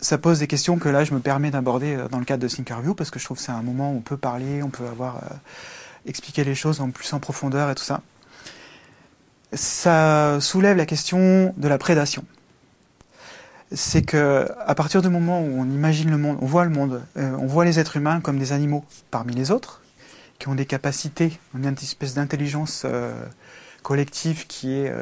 ça 0.00 0.16
pose 0.18 0.38
des 0.38 0.46
questions 0.46 0.78
que 0.78 0.88
là 0.88 1.04
je 1.04 1.12
me 1.12 1.20
permets 1.20 1.50
d'aborder 1.50 1.94
euh, 1.94 2.08
dans 2.08 2.18
le 2.18 2.24
cadre 2.24 2.42
de 2.42 2.48
Thinkerview 2.48 2.94
parce 2.94 3.10
que 3.10 3.18
je 3.18 3.24
trouve 3.24 3.36
que 3.36 3.42
c'est 3.42 3.52
un 3.52 3.62
moment 3.62 3.92
où 3.92 3.96
on 3.96 4.00
peut 4.00 4.16
parler, 4.16 4.62
on 4.62 4.70
peut 4.70 4.86
avoir 4.86 5.16
euh, 5.16 5.34
expliqué 6.06 6.42
les 6.44 6.54
choses 6.54 6.80
en 6.80 6.90
plus 6.90 7.12
en 7.12 7.20
profondeur 7.20 7.70
et 7.70 7.74
tout 7.74 7.84
ça. 7.84 8.00
Ça 9.52 10.38
soulève 10.40 10.76
la 10.76 10.86
question 10.86 11.54
de 11.56 11.68
la 11.68 11.78
prédation. 11.78 12.24
C'est 13.72 14.02
que 14.02 14.48
à 14.66 14.74
partir 14.74 15.02
du 15.02 15.08
moment 15.08 15.40
où 15.40 15.60
on 15.60 15.64
imagine 15.64 16.10
le 16.10 16.18
monde, 16.18 16.38
on 16.40 16.46
voit 16.46 16.64
le 16.64 16.70
monde, 16.70 17.02
euh, 17.16 17.36
on 17.38 17.46
voit 17.46 17.64
les 17.64 17.78
êtres 17.78 17.96
humains 17.96 18.20
comme 18.20 18.38
des 18.38 18.52
animaux 18.52 18.84
parmi 19.10 19.34
les 19.34 19.50
autres, 19.50 19.80
qui 20.38 20.48
ont 20.48 20.54
des 20.54 20.66
capacités, 20.66 21.38
une 21.54 21.66
espèce 21.66 22.14
d'intelligence 22.14 22.84
collective 23.82 24.46
qui 24.48 24.72
est 24.72 24.92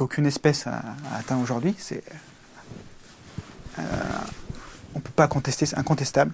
qu'aucune 0.00 0.24
espèce 0.24 0.66
a, 0.66 0.82
a 1.12 1.18
atteint 1.18 1.38
aujourd'hui. 1.42 1.74
C'est 1.76 1.98
euh, 1.98 2.16
on 3.78 4.98
ne 4.98 5.02
peut 5.02 5.10
pas 5.14 5.28
contester, 5.28 5.66
c'est 5.66 5.78
incontestable, 5.78 6.32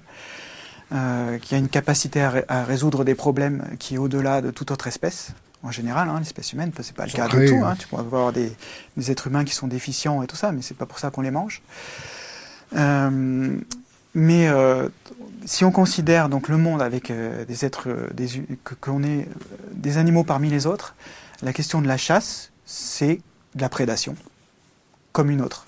euh, 0.92 1.38
qui 1.38 1.54
a 1.54 1.58
une 1.58 1.68
capacité 1.68 2.22
à, 2.22 2.64
résoudre 2.64 3.04
des 3.04 3.14
problèmes 3.14 3.64
qui 3.78 3.96
est 3.96 3.98
au-delà 3.98 4.40
de 4.40 4.50
toute 4.50 4.70
autre 4.70 4.86
espèce. 4.86 5.30
En 5.62 5.70
général, 5.70 6.08
hein, 6.08 6.18
l'espèce 6.18 6.52
humaine, 6.52 6.70
c'est 6.80 6.94
pas 6.94 7.06
le 7.06 7.12
cas 7.12 7.28
de 7.28 7.46
tout. 7.46 7.64
Hein. 7.64 7.74
Tu 7.78 7.88
pourrais 7.88 8.02
avoir 8.02 8.32
des, 8.32 8.52
êtres 9.10 9.26
humains 9.26 9.44
qui 9.44 9.54
sont 9.54 9.66
déficients 9.66 10.22
et 10.22 10.26
tout 10.26 10.36
ça, 10.36 10.52
mais 10.52 10.62
c'est 10.62 10.76
pas 10.76 10.86
pour 10.86 10.98
ça 10.98 11.10
qu'on 11.10 11.22
les 11.22 11.30
mange. 11.30 11.62
Euh, 12.76 13.56
mais 14.14 14.48
si 15.44 15.64
on 15.64 15.70
considère 15.70 16.28
donc 16.28 16.48
le 16.48 16.56
monde 16.56 16.80
avec 16.80 17.12
des 17.12 17.64
êtres, 17.64 17.88
des, 18.14 18.28
qu'on 18.80 19.02
est 19.02 19.28
des 19.72 19.98
animaux 19.98 20.24
parmi 20.24 20.48
les 20.48 20.66
autres, 20.66 20.94
la 21.42 21.52
question 21.52 21.82
de 21.82 21.88
la 21.88 21.98
chasse, 21.98 22.50
c'est 22.64 23.20
de 23.54 23.60
la 23.60 23.68
prédation, 23.68 24.14
comme 25.12 25.30
une 25.30 25.42
autre. 25.42 25.66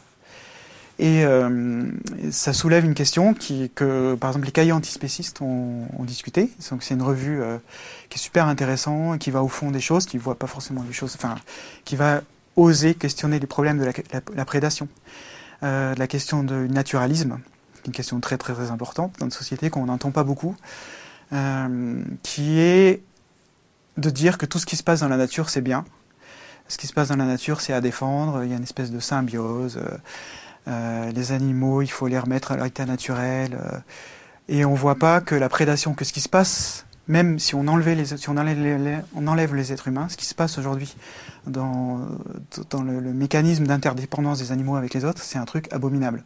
Et 1.01 1.25
euh, 1.25 1.87
ça 2.33 2.53
soulève 2.53 2.85
une 2.85 2.95
question 2.95 3.33
qui, 3.33 3.71
que, 3.75 4.17
par 4.17 4.31
exemple, 4.31 4.47
les 4.47 4.53
cahiers 4.53 4.73
antispécistes 4.73 5.41
ont, 5.41 5.87
ont 5.97 6.05
discuté. 6.05 6.51
Donc, 6.71 6.83
c'est 6.83 6.95
une 6.95 7.03
revue 7.03 7.41
euh, 7.41 7.59
qui 8.09 8.19
est 8.19 8.23
super 8.23 8.47
intéressante, 8.47 9.21
qui 9.21 9.31
va 9.31 9.43
au 9.45 9.49
fond 9.49 9.71
des 9.71 9.81
choses, 9.81 10.07
qui 10.07 10.19
voit 10.19 10.37
pas 10.37 10.49
forcément 10.49 10.85
les 10.85 10.93
choses, 10.93 11.15
enfin, 11.15 11.37
qui 11.85 11.95
va 11.95 12.23
oser 12.57 12.95
questionner 12.95 13.39
les 13.39 13.47
problèmes 13.47 13.79
de 13.79 13.85
la, 13.85 13.93
la, 14.35 14.45
prédation, 14.45 14.89
euh, 15.63 15.95
la 15.97 16.07
question 16.09 16.43
du 16.43 16.69
naturalisme, 16.69 17.39
une 17.87 17.93
question 17.93 18.19
très, 18.19 18.37
très, 18.37 18.53
très 18.53 18.71
importante 18.73 19.15
dans 19.21 19.27
une 19.27 19.33
société 19.33 19.71
qu'on 19.71 19.87
n'entend 19.87 20.11
pas 20.11 20.25
beaucoup, 20.25 20.57
euh, 21.33 22.03
qui 22.25 22.59
est 22.59 23.03
de 23.97 24.11
dire 24.11 24.37
que 24.37 24.47
tout 24.47 24.59
ce 24.59 24.67
qui 24.67 24.75
se 24.75 24.83
passe 24.83 25.01
dans 25.01 25.09
la 25.09 25.17
nature, 25.17 25.49
c'est 25.51 25.61
bien. 25.61 25.85
Ce 26.67 26.77
qui 26.77 26.89
se 26.89 26.93
passe 26.93 27.09
dans 27.09 27.17
la 27.17 27.25
nature, 27.25 27.61
c'est 27.61 27.73
à 27.73 27.81
défendre. 27.81 28.43
Il 28.43 28.51
y 28.51 28.53
a 28.53 28.57
une 28.57 28.63
espèce 28.65 28.91
de 28.91 29.01
symbiose. 29.01 29.81
Euh, 30.69 31.11
les 31.13 31.33
animaux, 31.33 31.83
il 31.83 31.91
faut 31.91 32.07
les 32.09 32.19
remettre 32.19 32.53
à 32.53 32.57
leur 32.57 32.67
état 32.67 32.85
naturel. 32.85 33.59
Euh, 33.61 33.79
et 34.49 34.65
on 34.65 34.75
voit 34.75 34.97
pas 34.97 35.21
que 35.21 35.35
la 35.35 35.49
prédation, 35.49 35.95
que 35.95 36.05
ce 36.05 36.13
qui 36.13 36.21
se 36.21 36.29
passe, 36.29 36.87
même 37.07 37.39
si 37.39 37.55
on, 37.55 37.67
enlevait 37.69 37.95
les, 37.95 38.17
si 38.17 38.29
on, 38.29 38.37
enlève, 38.37 38.61
les, 38.61 38.99
on 39.15 39.27
enlève 39.27 39.55
les 39.55 39.73
êtres 39.73 39.89
humains, 39.89 40.09
ce 40.09 40.17
qui 40.17 40.27
se 40.27 40.35
passe 40.35 40.59
aujourd'hui 40.59 40.95
dans, 41.47 42.07
le, 42.83 43.13
mécanisme 43.13 43.67
d'interdépendance 43.67 44.39
des 44.39 44.53
animaux 44.53 44.77
avec 44.77 44.93
les 44.95 45.05
autres, 45.05 45.23
c'est 45.23 45.39
un 45.39 45.45
truc 45.45 45.73
abominable. 45.73 46.25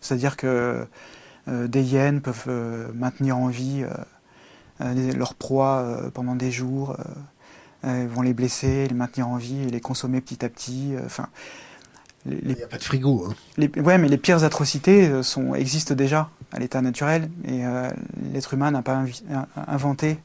C'est-à-dire 0.00 0.36
que 0.36 0.86
euh, 1.48 1.68
des 1.68 1.82
hyènes 1.82 2.20
peuvent 2.20 2.48
maintenir 2.94 3.38
en 3.38 3.48
vie 3.48 3.84
leur 4.80 5.34
proie 5.34 6.10
pendant 6.12 6.34
des 6.34 6.50
jours 6.50 6.96
vont 7.82 8.22
les 8.22 8.34
blesser, 8.34 8.88
les 8.88 8.94
maintenir 8.94 9.28
en 9.28 9.36
vie 9.36 9.62
et 9.62 9.70
les 9.70 9.80
consommer 9.80 10.20
petit 10.20 10.44
à 10.44 10.48
petit. 10.48 10.94
Les, 12.28 12.36
les- 12.36 12.40
Il 12.52 12.56
n'y 12.56 12.62
a 12.62 12.66
pas 12.66 12.78
de 12.78 12.82
frigo. 12.84 13.26
Hein. 13.28 13.34
les- 13.56 13.70
ouais, 13.80 13.98
mais 13.98 14.08
les 14.08 14.16
pires 14.18 14.44
atrocités 14.44 15.08
euh, 15.08 15.22
sont, 15.22 15.54
existent 15.54 15.94
déjà 15.94 16.28
à 16.52 16.58
l'état 16.58 16.80
naturel 16.82 17.30
et 17.44 17.64
euh, 17.64 17.88
l'être 18.32 18.54
humain 18.54 18.70
n'a 18.70 18.82
pas 18.82 19.02
inventé 19.66 20.18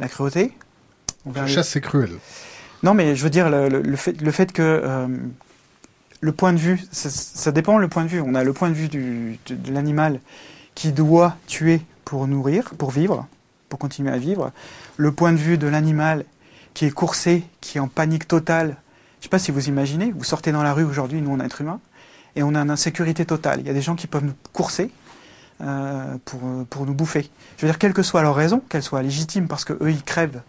la 0.00 0.08
cruauté. 0.08 0.52
La 1.34 1.46
chasse, 1.46 1.68
c'est 1.70 1.80
cruel. 1.80 2.10
Non, 2.82 2.92
mais 2.94 3.16
je 3.16 3.22
veux 3.22 3.30
dire, 3.30 3.48
le, 3.48 3.68
le- 3.68 3.80
le 3.82 3.96
fait, 3.96 4.20
le 4.20 4.30
fait 4.30 4.52
que 4.52 4.62
euh, 4.62 5.06
le 6.20 6.32
point 6.32 6.52
de 6.52 6.58
vue, 6.58 6.80
ça, 6.92 7.08
ça 7.10 7.50
dépend 7.52 7.78
le 7.78 7.88
point 7.88 8.04
de 8.04 8.08
vue. 8.08 8.20
On 8.20 8.34
a 8.34 8.44
le 8.44 8.52
point 8.52 8.68
de 8.68 8.74
vue 8.74 8.88
du, 8.88 9.38
de, 9.46 9.54
de 9.54 9.72
l'animal 9.72 10.20
qui 10.74 10.92
doit 10.92 11.36
tuer 11.46 11.80
pour 12.04 12.26
nourrir, 12.26 12.74
pour 12.76 12.90
vivre, 12.90 13.26
pour 13.70 13.78
continuer 13.78 14.10
à 14.10 14.18
vivre. 14.18 14.52
Le 14.96 15.12
point 15.12 15.32
de 15.32 15.38
vue 15.38 15.56
de 15.56 15.66
l'animal 15.66 16.24
qui 16.74 16.84
est 16.86 16.90
coursé, 16.90 17.44
qui 17.60 17.78
est 17.78 17.80
en 17.80 17.88
panique 17.88 18.28
totale. 18.28 18.76
Je 19.24 19.26
sais 19.26 19.30
pas 19.30 19.38
si 19.38 19.52
vous 19.52 19.68
imaginez, 19.70 20.12
vous 20.14 20.22
sortez 20.22 20.52
dans 20.52 20.62
la 20.62 20.74
rue 20.74 20.84
aujourd'hui, 20.84 21.22
nous 21.22 21.30
on 21.30 21.40
est 21.40 21.46
être 21.46 21.62
humain, 21.62 21.80
et 22.36 22.42
on 22.42 22.54
a 22.54 22.58
une 22.60 22.68
insécurité 22.68 23.24
totale. 23.24 23.60
Il 23.60 23.66
y 23.66 23.70
a 23.70 23.72
des 23.72 23.80
gens 23.80 23.94
qui 23.94 24.06
peuvent 24.06 24.22
nous 24.22 24.34
courser 24.52 24.90
euh, 25.62 26.16
pour, 26.26 26.40
euh, 26.44 26.64
pour 26.68 26.84
nous 26.84 26.92
bouffer. 26.92 27.30
Je 27.56 27.62
veux 27.64 27.72
dire, 27.72 27.78
quelle 27.78 27.94
que 27.94 28.02
soit 28.02 28.20
leur 28.20 28.34
raison, 28.34 28.60
qu'elle 28.68 28.82
soit 28.82 29.00
légitime 29.00 29.48
parce 29.48 29.64
que 29.64 29.72
eux 29.82 29.90
ils 29.90 30.02
crèvent 30.02 30.42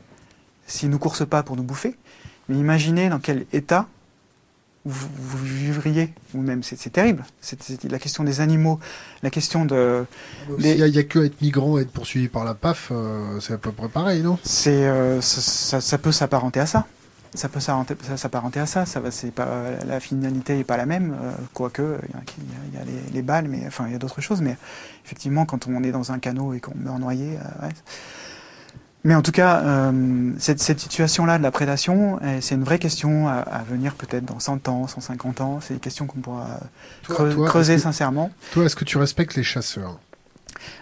s'ils 0.68 0.90
nous 0.90 1.00
coursent 1.00 1.26
pas 1.26 1.42
pour 1.42 1.56
nous 1.56 1.64
bouffer, 1.64 1.96
mais 2.50 2.58
imaginez 2.58 3.08
dans 3.08 3.20
quel 3.20 3.46
état 3.54 3.88
vous, 4.84 5.08
vous 5.16 5.38
vivriez 5.46 6.14
vous-même. 6.34 6.62
C'est 6.62 6.92
terrible. 6.92 7.24
C'est 7.40 7.82
la 7.86 7.98
question 7.98 8.26
des 8.26 8.42
animaux, 8.42 8.82
la 9.24 9.30
question 9.30 9.64
de. 9.64 10.06
Il 10.50 10.64
Les- 10.66 10.76
n'y 10.76 10.82
a, 10.84 10.88
il 10.88 10.98
a 11.00 11.04
que 11.04 11.20
être 11.24 11.40
migrant 11.42 11.78
et 11.78 11.84
être 11.84 11.92
poursuivi 11.92 12.28
par 12.28 12.44
la 12.44 12.56
PAF, 12.56 12.90
euh, 12.92 13.40
c'est 13.40 13.54
à 13.54 13.58
peu 13.58 13.72
près 13.72 13.88
pareil, 13.88 14.22
non? 14.22 14.38
C'est 14.44 14.86
euh, 14.86 15.22
ça, 15.22 15.40
ça- 15.40 15.80
ça 15.82 15.98
peut 15.98 16.12
s'apparenter 16.12 16.60
à 16.60 16.66
ça. 16.66 16.86
Ça 17.36 17.50
peut 17.50 17.60
s'apparenter 17.60 18.60
à 18.60 18.66
ça. 18.66 18.86
Ça 18.86 19.00
va. 19.00 19.12
C'est 19.12 19.32
pas 19.32 19.48
la 19.86 20.00
finalité 20.00 20.60
est 20.60 20.64
pas 20.64 20.78
la 20.78 20.86
même. 20.86 21.14
euh, 21.22 21.32
quoique 21.54 21.82
il 22.08 22.14
y 22.14 22.18
a, 22.18 22.22
il 22.72 22.74
y 22.76 22.78
a- 22.82 22.86
les, 22.86 23.12
les 23.14 23.22
balles, 23.22 23.48
mais 23.48 23.64
enfin 23.68 23.86
il 23.88 23.94
y 23.94 23.96
a 23.96 24.00
d'autres 24.00 24.22
choses. 24.22 24.42
Mais 24.42 24.56
effectivement, 25.06 25.46
quand 25.46 25.68
on 25.68 25.84
est 25.84 25.92
dans 25.92 26.12
un 26.12 26.20
canot 26.20 26.54
et 26.54 26.60
qu'on 26.60 26.76
meurt 26.76 27.00
noyé, 27.00 27.38
euh, 27.38 27.66
ouais. 27.66 27.74
Mais 29.04 29.14
en 29.14 29.22
tout 29.22 29.32
cas, 29.32 29.60
euh, 29.62 30.32
cette, 30.40 30.60
cette 30.64 30.80
situation-là 30.80 31.38
de 31.38 31.44
la 31.44 31.52
prédation, 31.52 32.18
euh, 32.24 32.40
c'est 32.42 32.56
une 32.56 32.64
vraie 32.64 32.80
question 32.80 33.28
à, 33.28 33.34
à 33.36 33.62
venir 33.62 33.94
peut-être 33.94 34.26
dans 34.26 34.40
100 34.40 34.68
ans, 34.68 34.88
150 34.88 35.42
ans. 35.42 35.60
C'est 35.62 35.76
une 35.76 35.80
question 35.80 36.08
qu'on 36.08 36.22
pourra 36.22 36.60
Toi, 37.04 37.16
creu- 37.16 37.34
toi, 37.36 37.48
creuser 37.48 37.76
que- 37.76 37.82
sincèrement. 37.82 38.32
Toi, 38.52 38.66
est-ce 38.66 38.76
que 38.76 38.84
tu 38.84 38.98
respectes 38.98 39.36
les 39.36 39.44
chasseurs? 39.44 40.00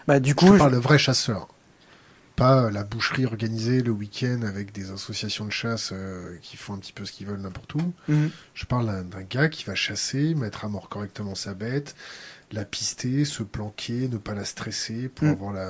Bah, 0.08 0.22
du 0.22 0.30
Je 0.30 0.36
coup, 0.36 0.47
te 0.47 0.54
je- 0.54 0.58
parle 0.58 0.72
de 0.72 0.78
vrais 0.78 0.97
chasseurs. 0.97 1.49
Pas 2.36 2.72
la 2.72 2.84
boucherie 2.84 3.26
organisée 3.28 3.82
le 3.84 3.92
week-end 3.92 4.40
avec 4.48 4.72
des 4.72 4.90
associations 4.92 5.46
de 5.46 5.52
chasse 5.52 5.92
euh, 5.94 6.36
qui 6.42 6.58
font 6.58 6.74
un 6.74 6.78
petit 6.80 6.92
peu 6.94 7.06
ce 7.06 7.12
qu'ils 7.12 7.28
veulent 7.28 7.42
n'importe 7.42 7.76
où. 7.76 7.94
Mhm. 8.08 8.32
Je 8.56 8.66
parle 8.66 8.88
d'un 9.08 9.22
gars 9.22 9.50
qui 9.50 9.64
va 9.66 9.76
chasser, 9.76 10.34
mettre 10.34 10.66
à 10.66 10.68
mort 10.68 10.90
correctement 10.90 11.36
sa 11.36 11.54
bête, 11.54 11.96
la 12.52 12.66
pister, 12.66 13.24
se 13.26 13.44
planquer, 13.44 14.08
ne 14.12 14.18
pas 14.18 14.34
la 14.34 14.46
stresser 14.46 15.10
pour 15.14 15.28
Mm. 15.28 15.32
avoir 15.32 15.54
la, 15.54 15.68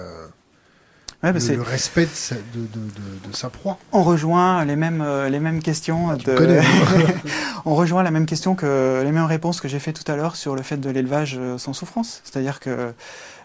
Ouais, 1.22 1.32
bah, 1.32 1.39
le, 1.39 1.61
respect 1.61 2.05
de 2.05 2.09
sa, 2.11 2.36
de, 2.36 2.41
de- 2.66 3.34
sa 3.36 3.49
proie. 3.49 3.80
on 3.93 4.03
rejoint 4.03 4.66
les 4.66 4.76
mêmes, 4.76 5.01
euh, 5.01 5.30
les 5.30 5.39
mêmes 5.39 5.61
questions. 5.61 6.09
Ah, 6.11 6.18
on 7.66 7.76
rejoint 7.76 8.03
la 8.03 8.11
même 8.11 8.26
question 8.26 8.55
que 8.55 9.01
les 9.03 9.11
mêmes 9.14 9.24
réponses 9.26 9.61
que 9.61 9.70
j'ai 9.70 9.80
fait 9.80 9.93
tout 9.93 10.09
à 10.11 10.16
l'heure 10.18 10.36
sur 10.36 10.53
le 10.55 10.61
fait 10.64 10.76
de 10.78 10.89
l'élevage 10.89 11.38
euh, 11.39 11.57
sans 11.57 11.72
souffrance. 11.74 12.20
C'est-à-dire 12.26 12.59
que 12.59 12.93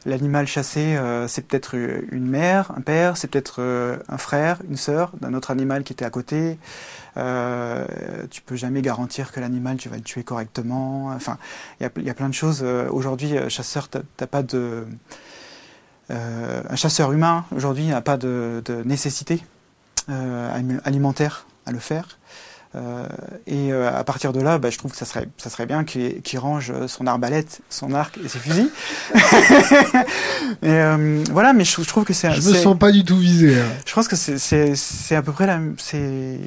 l'animal 0.06 0.46
chassé, 0.46 0.96
euh, 0.96 1.28
c'est 1.28 1.42
peut-être 1.42 1.74
une 1.74 2.26
mère, 2.26 2.72
un 2.76 2.80
père, 2.80 3.16
c'est 3.16 3.28
peut-être 3.28 3.56
euh, 3.60 3.96
un 4.08 4.18
frère, 4.18 4.58
une 4.68 4.76
sœur 4.76 5.12
d'un 5.20 5.34
autre 5.34 5.50
animal 5.50 5.84
qui 5.84 5.92
était 5.92 6.04
à 6.04 6.10
côté. 6.10 6.58
Euh, 7.16 7.84
tu 8.30 8.42
peux 8.42 8.56
jamais 8.56 8.82
garantir 8.82 9.32
que 9.32 9.40
l'animal, 9.40 9.76
tu 9.76 9.88
vas 9.88 9.96
le 9.96 10.02
tuer 10.02 10.22
correctement. 10.22 11.06
Enfin, 11.08 11.38
il 11.80 11.90
y 12.04 12.10
a, 12.10 12.14
plein 12.14 12.28
de 12.28 12.34
choses. 12.34 12.60
Euh, 12.62 12.88
Aujourd'hui, 12.90 13.36
euh, 13.36 13.48
chasseur, 13.48 13.88
t'as 13.88 14.26
pas 14.26 14.42
de... 14.42 14.86
euh, 16.10 16.62
un 16.68 16.76
chasseur 16.76 17.12
humain, 17.12 17.44
aujourd'hui, 17.54 17.86
n'a 17.86 18.00
pas 18.00 18.16
de, 18.16 18.62
nécessité 18.84 19.42
euh, 20.08 20.56
alim- 20.56 20.80
alimentaire 20.84 21.46
à 21.66 21.72
le 21.72 21.78
faire. 21.78 22.18
Euh, 22.74 23.06
et 23.46 23.72
euh, 23.72 23.90
à 23.96 24.04
partir 24.04 24.32
de 24.34 24.40
là, 24.40 24.58
bah, 24.58 24.68
je 24.70 24.76
trouve 24.76 24.90
que 24.92 24.96
ça 24.98 25.06
serait, 25.06 25.26
ça 25.38 25.48
serait 25.48 25.64
bien 25.66 25.84
qu'il 25.84 26.38
range 26.38 26.72
son 26.86 27.06
arbalète, 27.06 27.60
son 27.70 27.94
arc 27.94 28.18
et 28.22 28.28
ses 28.28 28.38
fusils. 28.38 28.70
et 30.62 30.68
euh, 30.68 31.24
voilà, 31.30 31.52
mais 31.52 31.64
je, 31.64 31.80
je 31.82 31.88
trouve 31.88 32.04
que 32.04 32.12
c'est. 32.12 32.30
Je 32.32 32.48
me 32.48 32.54
sens 32.54 32.78
pas 32.78 32.92
du 32.92 33.04
tout 33.04 33.16
visé. 33.18 33.58
hein. 33.58 33.64
Je 33.86 33.94
pense 33.94 34.08
que 34.08 34.16
c'est- 34.16 35.14
à 35.14 35.22
peu 35.22 35.32
près 35.32 35.46
la, 35.46 35.60
c'est 35.78 36.38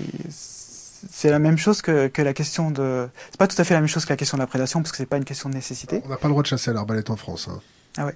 c'est 1.09 1.31
la 1.31 1.39
même 1.39 1.57
chose 1.57 1.81
que, 1.81 2.07
que 2.07 2.21
la 2.21 2.33
question 2.33 2.69
de. 2.69 3.07
C'est 3.31 3.37
pas 3.39 3.47
tout 3.47 3.59
à 3.59 3.63
fait 3.63 3.73
la 3.73 3.79
même 3.79 3.89
chose 3.89 4.05
que 4.05 4.13
la 4.13 4.17
question 4.17 4.37
de 4.37 4.43
la 4.43 4.47
prédation 4.47 4.81
parce 4.81 4.91
que 4.91 4.97
c'est 4.97 5.05
pas 5.07 5.17
une 5.17 5.25
question 5.25 5.49
de 5.49 5.55
nécessité. 5.55 6.01
On 6.05 6.09
n'a 6.09 6.17
pas 6.17 6.27
le 6.27 6.33
droit 6.33 6.43
de 6.43 6.47
chasser 6.47 6.69
à 6.69 6.73
l'arbalète 6.73 7.09
en 7.09 7.15
France. 7.15 7.49
hein. 7.97 8.11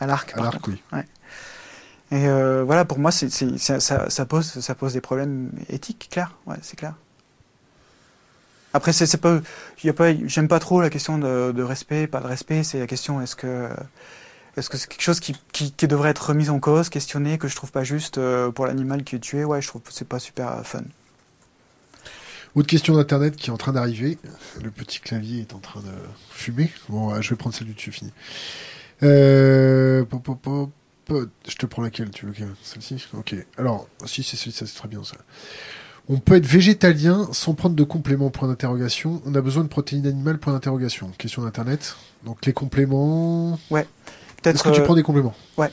À 0.00 0.06
l'arc. 0.06 0.32
À 0.36 0.42
l'arc, 0.42 0.68
oui. 0.68 0.80
Et 2.10 2.26
euh, 2.26 2.62
voilà, 2.64 2.84
pour 2.86 2.98
moi, 3.00 3.10
ça 3.10 4.26
pose, 4.26 4.60
ça 4.60 4.74
pose 4.76 4.92
des 4.94 5.00
problèmes 5.00 5.50
éthiques, 5.68 6.08
clair. 6.10 6.36
Ouais, 6.46 6.56
c'est 6.62 6.76
clair. 6.76 6.94
Après, 8.74 8.92
c'est 8.92 9.16
pas, 9.16 9.40
y 9.82 9.88
a 9.88 9.92
pas, 9.92 10.12
j'aime 10.26 10.48
pas 10.48 10.58
trop 10.58 10.80
la 10.80 10.90
question 10.90 11.18
de, 11.18 11.62
respect, 11.62 12.06
pas 12.06 12.20
de 12.20 12.26
respect. 12.26 12.62
C'est 12.62 12.78
la 12.78 12.86
question 12.86 13.20
est-ce 13.20 13.34
que, 13.34 13.68
est-ce 14.56 14.68
que 14.68 14.76
c'est 14.76 14.88
quelque 14.88 15.02
chose 15.02 15.20
qui, 15.20 15.34
qui, 15.52 15.86
devrait 15.86 16.10
être 16.10 16.28
remis 16.28 16.50
en 16.50 16.60
cause, 16.60 16.88
questionné, 16.88 17.38
que 17.38 17.48
je 17.48 17.56
trouve 17.56 17.72
pas 17.72 17.84
juste 17.84 18.18
euh, 18.18 18.50
pour 18.50 18.66
l'animal 18.66 19.04
qui 19.04 19.16
est 19.16 19.20
tué? 19.20 19.44
Ouais, 19.44 19.62
je 19.62 19.68
trouve 19.68 19.82
que 19.82 19.92
c'est 19.92 20.06
pas 20.06 20.18
super 20.18 20.66
fun. 20.66 20.82
Autre 22.54 22.68
question 22.68 22.96
d'internet 22.96 23.36
qui 23.36 23.50
est 23.50 23.52
en 23.52 23.56
train 23.56 23.72
d'arriver. 23.72 24.18
Le 24.62 24.70
petit 24.70 25.00
clavier 25.00 25.40
est 25.40 25.54
en 25.54 25.60
train 25.60 25.80
de 25.80 25.92
fumer. 26.30 26.70
Bon, 26.88 27.20
je 27.20 27.30
vais 27.30 27.36
prendre 27.36 27.54
celle 27.54 27.68
du 27.68 27.74
dessus, 27.74 27.92
fini. 27.92 28.12
Euh, 29.02 30.04
pop, 30.04 30.22
pop, 30.22 30.40
pop. 30.40 30.70
Je 31.48 31.54
te 31.54 31.66
prends 31.66 31.82
laquelle, 31.82 32.10
tu 32.10 32.26
veux 32.26 32.34
Celle-ci? 32.62 33.06
Ok. 33.14 33.34
Alors, 33.56 33.88
si 34.04 34.22
c'est 34.22 34.36
celle-ci, 34.36 34.66
c'est 34.66 34.74
très 34.74 34.88
bien 34.88 35.02
ça. 35.04 35.16
On 36.08 36.18
peut 36.18 36.36
être 36.36 36.46
végétalien 36.46 37.28
sans 37.32 37.54
prendre 37.54 37.74
de 37.76 37.84
compléments, 37.84 38.30
point 38.30 38.48
d'interrogation. 38.48 39.20
On 39.26 39.34
a 39.34 39.40
besoin 39.40 39.62
de 39.62 39.68
protéines 39.68 40.06
animales, 40.06 40.38
point 40.38 40.52
d'interrogation. 40.54 41.10
Question 41.18 41.42
d'internet. 41.42 41.96
Donc 42.24 42.46
les 42.46 42.52
compléments... 42.52 43.58
Peut-être. 43.70 44.54
Est-ce 44.54 44.62
que 44.62 44.70
tu 44.70 44.80
euh, 44.80 44.84
prends 44.84 44.94
des 44.94 45.02
compléments 45.02 45.34
ouais. 45.56 45.70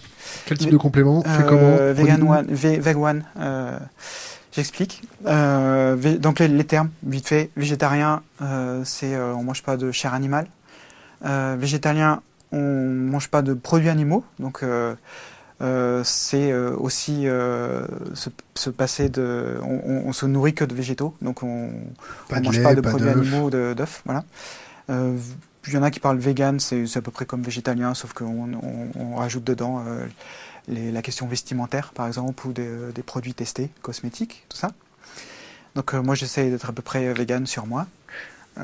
Quel 0.48 0.58
type 0.58 0.72
de 0.72 0.78
compléments 0.78 1.22
Fais 1.22 1.44
Euh, 1.44 1.48
comment 1.48 1.94
Vegan 1.94 2.24
One, 2.24 2.48
Ve- 2.48 2.80
Veg 2.80 2.98
One, 2.98 3.24
euh, 3.40 3.78
j'explique. 4.52 5.04
Euh, 5.28 5.96
vé- 5.96 6.18
donc 6.18 6.40
les, 6.40 6.48
les 6.48 6.64
termes, 6.64 6.90
vite 7.04 7.28
fait, 7.28 7.52
végétarien, 7.56 8.24
euh, 8.42 8.82
c'est 8.84 9.14
euh, 9.14 9.36
on 9.36 9.44
mange 9.44 9.62
pas 9.62 9.78
de 9.78 9.92
chair 9.92 10.16
animale. 10.16 10.48
Euh, 11.26 11.56
végétalien, 11.60 12.22
on 12.52 12.60
mange 12.60 13.30
pas 13.30 13.44
de 13.44 13.54
produits 13.54 13.90
animaux. 13.90 14.26
Donc 14.40 14.62
euh, 15.66 16.02
c'est 16.06 16.52
euh, 16.52 16.76
aussi 16.78 17.28
euh, 17.28 17.86
se, 18.14 18.30
se 18.56 18.70
passer 18.70 19.10
de, 19.10 19.58
on, 19.64 20.08
on- 20.08 20.14
se 20.14 20.26
nourrit 20.26 20.54
que 20.54 20.64
de 20.64 20.74
végétaux. 20.76 21.16
Donc 21.22 21.44
on, 21.44 21.72
de 22.40 22.46
mange 22.46 22.58
lait, 22.58 22.64
pas 22.64 22.76
de 22.76 22.82
pas 22.82 22.90
produits 22.92 23.08
animaux, 23.22 23.50
d'œufs, 23.50 24.02
voilà. 24.06 24.24
Il 25.68 25.74
y 25.74 25.78
en 25.78 25.84
a 25.84 25.90
qui 25.90 26.00
parlent 26.00 26.20
vegan, 26.20 26.60
c'est 26.60 26.86
à 26.96 27.02
peu 27.02 27.10
près 27.12 27.26
comme 27.26 27.42
végétalien, 27.42 27.96
sauf 27.96 28.14
qu'on 28.14 28.54
on, 28.54 28.90
on 29.00 29.16
rajoute 29.16 29.44
dedans 29.44 29.84
les- 30.68 30.92
la 30.92 31.02
question 31.02 31.26
vestimentaire, 31.28 31.92
par 31.96 32.06
exemple, 32.08 32.48
ou 32.48 32.54
des, 32.54 32.70
des 32.94 33.02
produits 33.04 33.34
testés, 33.34 33.70
cosmétiques, 33.82 34.46
tout 34.50 34.58
ça. 34.58 34.72
Donc 35.74 35.94
moi, 35.94 36.16
j'essaie 36.16 36.50
d'être 36.52 36.70
à 36.70 36.74
peu 36.74 36.82
près 36.84 37.12
vegan 37.14 37.46
sur 37.48 37.66
moi. 37.66 37.88
Euh, 38.58 38.62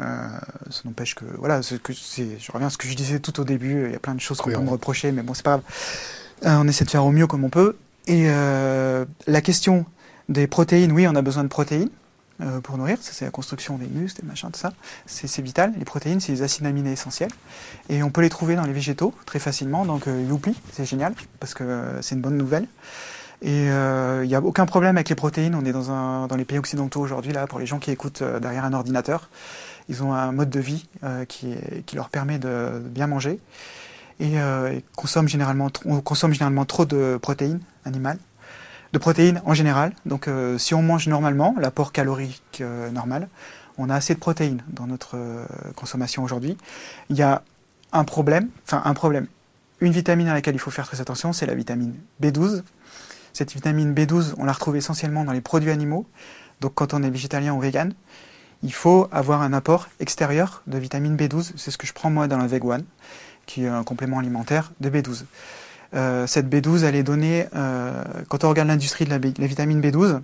ça 0.70 0.82
n'empêche 0.86 1.16
que, 1.16 1.26
voilà, 1.38 1.62
ce 1.62 1.76
que 1.76 1.92
c'est- 1.92 2.40
je 2.40 2.52
reviens 2.52 2.68
à 2.68 2.70
ce 2.70 2.78
que 2.78 2.88
je 2.88 2.94
disais 2.96 3.20
tout 3.20 3.40
au 3.42 3.44
début, 3.44 3.86
il 3.88 3.92
y 3.92 3.96
a 3.96 4.00
plein 4.00 4.16
de 4.16 4.22
choses 4.22 4.38
qu'on 4.38 4.50
peut 4.60 4.66
me 4.66 4.72
reprocher, 4.72 5.12
mais 5.12 5.22
bon, 5.24 5.34
c'est 5.34 5.44
pas 5.44 5.58
grave. 5.58 5.64
Euh, 6.46 6.56
on 6.60 6.68
essaie 6.68 6.86
de 6.86 6.90
faire 6.90 7.06
au 7.06 7.12
mieux 7.12 7.28
comme 7.28 7.44
on 7.44 7.50
peut. 7.50 7.78
Et 8.08 8.26
euh, 8.28 9.06
la 9.28 9.42
question 9.42 9.86
des 10.30 10.48
protéines, 10.48 10.92
oui, 10.92 11.08
on 11.08 11.16
a 11.16 11.22
besoin 11.22 11.44
de 11.44 11.50
protéines 11.50 11.90
euh, 12.42 12.60
pour 12.60 12.78
nourrir, 12.78 12.98
ça 13.02 13.12
c'est 13.14 13.26
la 13.26 13.32
construction 13.32 13.78
des 13.78 13.86
muscles, 13.86 14.22
des 14.22 14.28
machins, 14.28 14.50
tout 14.52 14.60
ça. 14.60 14.74
C'est 15.06 15.42
vital. 15.42 15.74
Les 15.78 15.86
protéines, 15.86 16.20
c'est 16.20 16.32
les 16.32 16.42
acides 16.42 16.66
aminés 16.66 16.92
essentiels. 16.92 17.30
Et 17.90 18.02
on 18.02 18.10
peut 18.10 18.22
les 18.22 18.30
trouver 18.30 18.56
dans 18.56 18.64
les 18.64 18.74
végétaux 18.74 19.14
très 19.26 19.40
facilement. 19.40 19.86
Donc 19.86 20.08
euh, 20.08 20.26
youpi, 20.28 20.56
c'est 20.74 20.86
génial, 20.86 21.14
parce 21.40 21.54
que 21.54 21.64
euh, 21.64 22.02
c'est 22.02 22.16
une 22.16 22.22
bonne 22.22 22.38
nouvelle. 22.38 22.68
Et 23.44 23.66
il 23.66 24.28
n'y 24.28 24.36
a 24.36 24.42
aucun 24.42 24.68
problème 24.68 24.98
avec 24.98 25.10
les 25.10 25.16
protéines. 25.16 25.56
On 25.56 25.66
est 25.66 25.72
dans, 25.72 25.90
un, 25.90 26.28
dans 26.28 26.36
les 26.36 26.46
pays 26.46 26.60
occidentaux 26.60 27.02
aujourd'hui, 27.02 27.34
là, 27.34 27.48
pour 27.48 27.58
les 27.58 27.66
gens 27.66 27.80
qui 27.80 27.90
écoutent 27.90 28.22
euh, 28.22 28.40
derrière 28.40 28.66
un 28.66 28.74
ordinateur. 28.74 29.30
Ils 29.90 30.04
ont 30.04 30.14
un 30.14 30.32
mode 30.32 30.52
de 30.52 30.60
vie 30.60 30.86
euh, 31.04 31.26
qui, 31.26 31.56
qui 31.88 31.96
leur 31.96 32.10
permet 32.10 32.38
de 32.38 32.80
bien 32.80 33.08
manger. 33.08 33.40
Et 34.22 34.40
euh, 34.40 34.76
ils 34.76 34.84
consomment 34.96 35.28
généralement, 35.28 35.70
on 35.84 36.00
consomme 36.00 36.32
généralement 36.32 36.64
trop 36.64 36.86
de 36.86 37.18
protéines 37.20 37.60
animales, 37.86 38.20
de 38.94 39.00
protéines 39.00 39.42
en 39.46 39.56
général. 39.56 39.94
Donc 40.06 40.28
euh, 40.28 40.60
si 40.60 40.76
on 40.76 40.84
mange 40.84 41.08
normalement, 41.08 41.56
l'apport 41.60 41.92
calorique 41.92 42.60
euh, 42.62 42.92
normal, 42.92 43.28
on 43.80 43.90
a 43.90 43.96
assez 43.96 44.14
de 44.14 44.20
protéines 44.20 44.62
dans 44.68 44.86
notre 44.86 45.18
consommation 45.76 46.24
aujourd'hui. 46.24 46.56
Il 47.10 47.16
y 47.16 47.24
a 47.24 47.42
un 47.94 48.04
problème, 48.04 48.50
enfin 48.64 48.84
un 48.86 48.94
problème, 48.94 49.26
une 49.80 49.92
vitamine 49.92 50.28
à 50.28 50.34
laquelle 50.34 50.54
il 50.54 50.60
faut 50.60 50.70
faire 50.70 50.86
très 50.86 51.02
attention, 51.02 51.34
c'est 51.34 51.48
la 51.48 51.56
vitamine 51.56 51.96
B12. 52.22 52.62
Cette 53.34 53.54
vitamine 53.54 53.94
B12, 53.96 54.36
on 54.38 54.46
la 54.46 54.52
retrouve 54.52 54.76
essentiellement 54.76 55.24
dans 55.24 55.32
les 55.32 55.42
produits 55.42 55.72
animaux, 55.72 56.06
Donc 56.60 56.74
quand 56.76 56.94
on 56.94 57.02
est 57.02 57.10
végétalien 57.10 57.54
ou 57.54 57.60
vegan, 57.60 57.94
il 58.62 58.74
faut 58.74 59.08
avoir 59.12 59.42
un 59.42 59.54
apport 59.54 59.88
extérieur 60.00 60.62
de 60.68 60.78
vitamine 60.78 61.16
B12. 61.16 61.54
C'est 61.56 61.72
ce 61.72 61.78
que 61.78 61.88
je 61.88 61.94
prends 61.94 62.12
moi 62.12 62.28
dans 62.28 62.38
la 62.38 62.46
Veg 62.46 62.64
One, 62.64 62.84
qui 63.46 63.66
est 63.66 63.68
un 63.68 63.84
complément 63.84 64.20
alimentaire 64.20 64.72
de 64.80 64.90
B12. 64.90 65.24
Euh, 65.94 66.26
cette 66.28 66.48
B12, 66.48 66.84
elle 66.84 66.96
est 66.96 67.04
donnée 67.04 67.48
euh, 67.56 68.04
quand 68.30 68.44
on 68.44 68.50
regarde 68.50 68.68
l'industrie 68.68 69.06
de 69.06 69.10
la, 69.10 69.20
la, 69.20 69.48
vitamine 69.48 69.82
B12. 69.82 70.22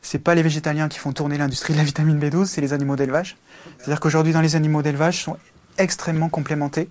C'est 0.00 0.18
pas 0.18 0.34
les 0.34 0.42
végétaliens 0.42 0.88
qui 0.88 0.98
font 0.98 1.12
tourner 1.12 1.38
l'industrie 1.38 1.72
de 1.72 1.78
la 1.78 1.84
vitamine 1.84 2.18
B12, 2.18 2.46
c'est 2.46 2.60
les 2.60 2.72
animaux 2.72 2.96
d'élevage. 2.96 3.36
C'est-à-dire 3.78 4.00
qu'aujourd'hui, 4.00 4.32
dans 4.32 4.40
les 4.40 4.56
animaux 4.56 4.82
d'élevage, 4.82 5.22
sont 5.22 5.36
extrêmement 5.78 6.28
complémentés. 6.28 6.88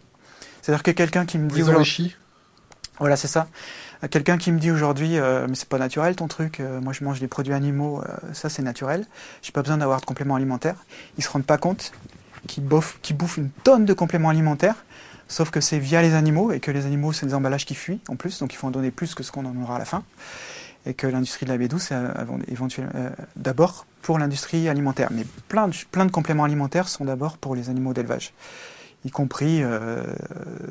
C'est-à-dire 0.61 0.83
que 0.83 0.91
quelqu'un 0.91 1.25
qui 1.25 1.37
me 1.37 1.49
dit 1.49 1.63
aujourd'hui, 1.63 2.15
voilà, 2.99 3.15
c'est 3.15 3.27
ça. 3.27 3.47
Quelqu'un 4.09 4.37
qui 4.37 4.51
me 4.51 4.59
dit 4.59 4.71
aujourd'hui, 4.71 5.17
euh, 5.17 5.45
mais 5.47 5.55
c'est 5.55 5.69
pas 5.69 5.77
naturel 5.77 6.15
ton 6.15 6.27
truc, 6.27 6.59
euh, 6.59 6.81
moi 6.81 6.91
je 6.91 7.03
mange 7.03 7.19
des 7.19 7.27
produits 7.27 7.53
animaux, 7.53 8.01
euh, 8.01 8.33
ça 8.33 8.49
c'est 8.49 8.63
naturel, 8.63 9.05
j'ai 9.43 9.51
pas 9.51 9.61
besoin 9.61 9.77
d'avoir 9.77 10.01
de 10.01 10.05
compléments 10.05 10.35
alimentaires. 10.35 10.75
Ils 11.17 11.23
se 11.23 11.29
rendent 11.29 11.45
pas 11.45 11.59
compte 11.59 11.91
qu'ils 12.47 12.63
bouffent, 12.63 12.99
bouffent 13.13 13.37
une 13.37 13.51
tonne 13.63 13.85
de 13.85 13.93
compléments 13.93 14.29
alimentaires, 14.29 14.85
sauf 15.31 15.49
que 15.49 15.61
c'est 15.61 15.79
via 15.79 16.01
les 16.01 16.13
animaux 16.13 16.51
et 16.51 16.59
que 16.59 16.71
les 16.71 16.85
animaux 16.85 17.13
c'est 17.13 17.25
des 17.25 17.33
emballages 17.33 17.65
qui 17.65 17.75
fuient 17.75 18.01
en 18.07 18.15
plus, 18.15 18.39
donc 18.39 18.53
il 18.53 18.57
faut 18.57 18.67
en 18.67 18.71
donner 18.71 18.91
plus 18.91 19.15
que 19.15 19.23
ce 19.23 19.31
qu'on 19.31 19.45
en 19.45 19.55
aura 19.61 19.77
à 19.77 19.79
la 19.79 19.85
fin. 19.85 20.03
Et 20.87 20.95
que 20.95 21.05
l'industrie 21.05 21.45
de 21.45 21.51
la 21.51 21.59
B12, 21.59 21.77
c'est 21.77 21.95
éventuellement 22.51 22.91
d'abord 23.35 23.85
pour 24.01 24.17
l'industrie 24.17 24.67
alimentaire. 24.67 25.09
Mais 25.11 25.25
plein 25.47 25.67
de, 25.67 26.11
compléments 26.11 26.43
alimentaires 26.43 26.87
sont 26.87 27.05
d'abord 27.05 27.37
pour 27.37 27.55
les 27.55 27.69
animaux 27.69 27.93
d'élevage 27.93 28.33
y 29.03 29.09
compris 29.09 29.63
euh, 29.63 30.03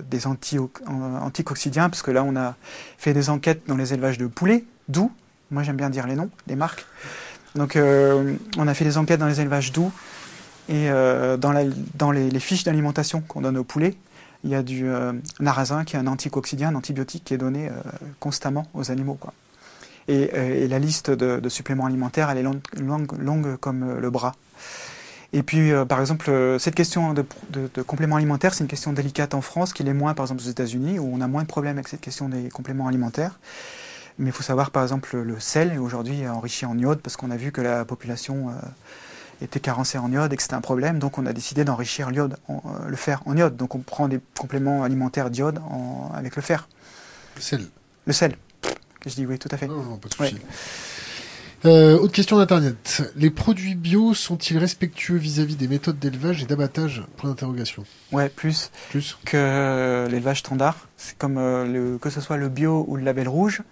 des 0.08 0.26
anti 0.26 0.56
anticoccidiens, 0.88 1.90
parce 1.90 2.02
que 2.02 2.10
là 2.10 2.22
on 2.22 2.36
a 2.36 2.54
fait 2.96 3.12
des 3.12 3.28
enquêtes 3.28 3.62
dans 3.66 3.76
les 3.76 3.92
élevages 3.92 4.18
de 4.18 4.26
poulets, 4.26 4.64
d'où, 4.88 5.10
moi 5.50 5.62
j'aime 5.62 5.76
bien 5.76 5.90
dire 5.90 6.06
les 6.06 6.14
noms, 6.14 6.30
les 6.46 6.56
marques. 6.56 6.86
Donc 7.54 7.74
euh, 7.76 8.34
on 8.56 8.68
a 8.68 8.74
fait 8.74 8.84
des 8.84 8.98
enquêtes 8.98 9.20
dans 9.20 9.26
les 9.26 9.40
élevages 9.40 9.72
doux 9.72 9.90
et 10.68 10.88
euh, 10.90 11.36
dans, 11.36 12.12
les 12.12 12.40
fiches 12.40 12.64
d'alimentation 12.64 13.20
qu'on 13.20 13.40
donne 13.40 13.58
aux 13.58 13.64
poulets, 13.64 13.96
il 14.44 14.50
y 14.50 14.54
a 14.54 14.62
du 14.62 14.86
narasin 15.38 15.84
qui 15.84 15.96
est 15.96 15.98
un 15.98 16.06
anticoccydien, 16.06 16.68
un 16.68 16.74
antibiotique 16.74 17.24
qui 17.24 17.34
est 17.34 17.38
donné 17.38 17.70
constamment 18.20 18.66
aux 18.74 18.90
animaux. 18.90 19.18
Quoi. 19.20 19.34
Et, 20.08 20.30
et 20.34 20.68
la 20.68 20.78
liste 20.78 21.10
de, 21.10 21.48
suppléments 21.48 21.86
alimentaires, 21.86 22.30
elle 22.30 22.38
est 22.38 22.42
longue, 22.42 23.56
comme 23.58 23.98
le 23.98 24.10
bras. 24.10 24.34
Et 25.32 25.42
puis, 25.42 25.72
euh, 25.72 25.84
par 25.84 26.00
exemple, 26.00 26.28
euh, 26.30 26.58
cette 26.58 26.74
question 26.74 27.14
de, 27.14 27.24
compléments 27.82 28.16
alimentaires, 28.16 28.52
c'est 28.52 28.64
une 28.64 28.68
question 28.68 28.92
délicate 28.92 29.34
en 29.34 29.40
France, 29.40 29.72
qui 29.72 29.84
l'est 29.84 29.94
moins, 29.94 30.14
par 30.14 30.24
exemple, 30.24 30.42
aux 30.42 30.50
États-Unis, 30.50 30.98
où 30.98 31.08
on 31.12 31.20
a 31.20 31.28
moins 31.28 31.42
de 31.42 31.48
problèmes 31.48 31.76
avec 31.76 31.88
cette 31.88 32.00
question 32.00 32.28
des 32.28 32.48
compléments 32.48 32.88
alimentaires. 32.88 33.38
Mais 34.18 34.30
il 34.30 34.32
faut 34.32 34.42
savoir, 34.42 34.70
par 34.70 34.82
exemple, 34.82 35.16
le 35.16 35.40
sel, 35.40 35.78
aujourd'hui, 35.78 36.22
est 36.22 36.28
enrichi 36.28 36.66
en 36.66 36.76
iode, 36.76 37.00
parce 37.00 37.16
qu'on 37.16 37.30
a 37.30 37.36
vu 37.36 37.52
que 37.52 37.60
la 37.60 37.84
population 37.84 38.48
euh, 38.48 38.52
était 39.42 39.60
carencée 39.60 39.98
en 39.98 40.10
iode 40.10 40.32
et 40.32 40.36
que 40.36 40.42
c'était 40.42 40.54
un 40.54 40.60
problème. 40.60 40.98
Donc, 40.98 41.18
on 41.18 41.26
a 41.26 41.32
décidé 41.32 41.64
d'enrichir 41.64 42.10
l'iode, 42.10 42.36
le 42.86 42.96
fer 42.96 43.22
en 43.26 43.36
iode. 43.36 43.56
Donc, 43.56 43.74
on 43.74 43.78
prend 43.78 44.08
des 44.08 44.20
compléments 44.38 44.82
alimentaires 44.82 45.30
d'iode 45.30 45.60
avec 46.14 46.36
le 46.36 46.42
fer. 46.42 46.68
Le 47.36 47.40
sel 47.42 47.66
Le 48.06 48.12
sel. 48.12 48.36
Je 49.06 49.14
dis 49.14 49.26
oui, 49.26 49.38
tout 49.38 49.48
à 49.50 49.56
fait. 49.56 49.66
Non, 49.66 49.82
non, 49.82 49.96
pas 49.96 50.08
de 50.08 50.14
souci. 50.14 50.34
Ouais. 50.34 50.40
Euh, 51.66 51.98
autre 51.98 52.12
question 52.12 52.38
d'internet. 52.38 53.02
Les 53.16 53.28
produits 53.30 53.74
bio 53.74 54.14
sont-ils 54.14 54.56
respectueux 54.56 55.16
vis-à-vis 55.16 55.54
-vis 55.54 55.58
des 55.58 55.68
méthodes 55.68 55.98
d'élevage 55.98 56.42
et 56.42 56.46
d'abattage? 56.46 57.02
Point 57.18 57.30
d'interrogation. 57.30 57.84
Ouais, 58.12 58.30
plus. 58.30 58.70
Plus. 58.88 59.18
Que 59.26 60.06
l'élevage 60.10 60.38
standard. 60.38 60.88
C'est 60.96 61.18
comme 61.18 61.36
euh, 61.36 61.66
le, 61.66 61.98
que 61.98 62.08
ce 62.08 62.22
soit 62.22 62.38
le 62.38 62.48
bio 62.48 62.84
ou 62.88 62.96
le 62.96 63.04
label 63.04 63.28
rouge, 63.28 63.62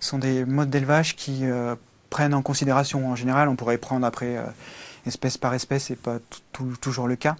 sont 0.00 0.18
des 0.18 0.46
modes 0.46 0.70
d'élevage 0.70 1.16
qui 1.16 1.40
euh, 1.42 1.76
prennent 2.08 2.34
en 2.34 2.42
considération. 2.42 3.10
En 3.10 3.16
général, 3.16 3.48
on 3.48 3.56
pourrait 3.56 3.78
prendre 3.78 4.06
après 4.06 4.38
euh, 4.38 4.44
espèce 5.06 5.38
par 5.38 5.54
espèce, 5.54 5.84
c'est 5.84 5.96
pas 6.00 6.18
toujours 6.80 7.08
le 7.08 7.16
cas. 7.16 7.36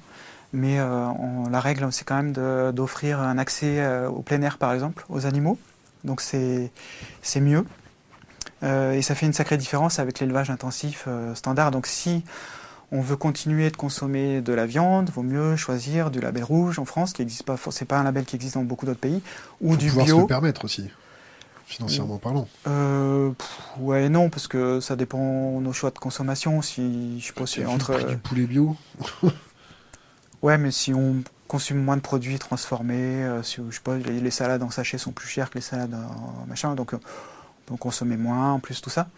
Mais 0.55 0.79
euh, 0.79 1.07
on, 1.09 1.49
la 1.51 1.61
règle, 1.61 1.93
c'est 1.93 2.05
quand 2.05 2.23
même 2.23 2.33
d'offrir 2.73 3.21
un 3.21 3.39
accès 3.39 3.81
euh, 3.81 4.09
au 4.09 4.23
plein 4.23 4.41
air, 4.43 4.57
par 4.57 4.73
exemple, 4.73 5.05
aux 5.09 5.27
animaux. 5.27 5.59
Donc 6.05 6.21
c'est 6.21 6.71
mieux. 7.41 7.65
Euh, 8.63 8.93
et 8.93 9.03
ça 9.03 9.15
fait 9.15 9.27
une 9.27 9.33
sacrée 9.33 9.57
différence 9.57 9.99
avec 9.99 10.21
l'élevage 10.21 10.51
intensif 10.51 11.09
standard. 11.35 11.71
Donc 11.71 11.87
si 11.87 12.23
on 12.93 13.01
veut 13.01 13.17
continuer 13.17 13.71
de 13.71 13.77
consommer 13.77 14.41
de 14.43 14.53
la 14.53 14.67
viande, 14.67 15.11
vaut 15.11 15.23
mieux 15.23 15.57
choisir 15.57 16.13
du 16.13 16.21
label 16.21 16.45
rouge 16.45 16.79
en 16.79 16.85
France, 16.85 17.13
qui 17.13 17.23
n'existe 17.23 17.43
pas, 17.43 17.57
c'est 17.71 17.85
pas 17.85 17.99
un 17.99 18.05
label 18.05 18.25
qui 18.25 18.37
existe 18.37 18.55
dans 18.55 18.63
beaucoup 18.63 18.87
d'autres 18.87 19.01
pays, 19.01 19.23
ou 19.61 19.73
Faut 19.73 19.77
du 19.77 19.91
bio. 19.91 20.05
se 20.05 20.21
le 20.21 20.27
permettre 20.27 20.65
aussi, 20.65 20.89
financièrement 21.67 22.19
parlant. 22.19 22.49
Euh, 22.67 23.31
pff, 23.31 23.61
ouais, 23.79 24.09
non, 24.09 24.31
parce 24.31 24.47
que 24.49 24.81
ça 24.81 24.97
dépend 24.97 25.59
de 25.59 25.65
nos 25.65 25.73
choix 25.73 25.91
de 25.91 25.99
consommation. 25.99 26.63
Si 26.63 27.21
je 27.21 27.27
sais 27.27 27.33
pas, 27.33 27.47
si 27.47 27.65
entre 27.65 27.93
le 27.93 27.99
prix 27.99 28.15
du 28.15 28.19
poulet 28.19 28.47
bio? 28.47 28.77
ouais, 30.43 30.59
mais 30.59 30.71
si 30.71 30.93
on 30.95 31.23
consomme 31.49 31.79
moins 31.79 31.97
de 31.97 32.03
produits 32.03 32.39
transformés, 32.39 33.25
euh, 33.25 33.43
si 33.43 33.61
je 33.69 33.75
sais 33.75 33.81
pas, 33.83 33.97
les, 33.97 34.21
les, 34.21 34.31
salades 34.31 34.63
en 34.63 34.71
sachet 34.71 34.99
sont 34.99 35.13
plus 35.13 35.29
chères 35.29 35.51
que 35.51 35.57
les 35.57 35.63
salades 35.63 35.95
en 35.95 36.47
machin, 36.47 36.75
donc 36.75 36.95
donc 37.69 37.79
consommer 37.79 38.17
moins, 38.17 38.53
en 38.53 38.61
plus 38.61 38.81
tout 38.81 38.91
ça. 38.91 39.09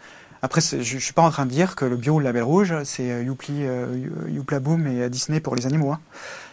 Après, 0.41 0.61
je, 0.61 0.81
je 0.81 0.97
suis 0.97 1.13
pas 1.13 1.23
en 1.23 1.31
train 1.31 1.45
de 1.45 1.51
dire 1.51 1.75
que 1.75 1.85
le 1.85 1.97
bio 1.97 2.15
ou 2.15 2.19
le 2.19 2.25
label 2.25 2.43
rouge, 2.43 2.73
c'est 2.83 3.11
euh, 3.11 4.29
Youpla 4.29 4.59
Boom 4.59 4.87
et 4.87 5.09
Disney 5.09 5.39
pour 5.39 5.55
les 5.55 5.65
animaux. 5.65 5.91
Hein. 5.91 5.99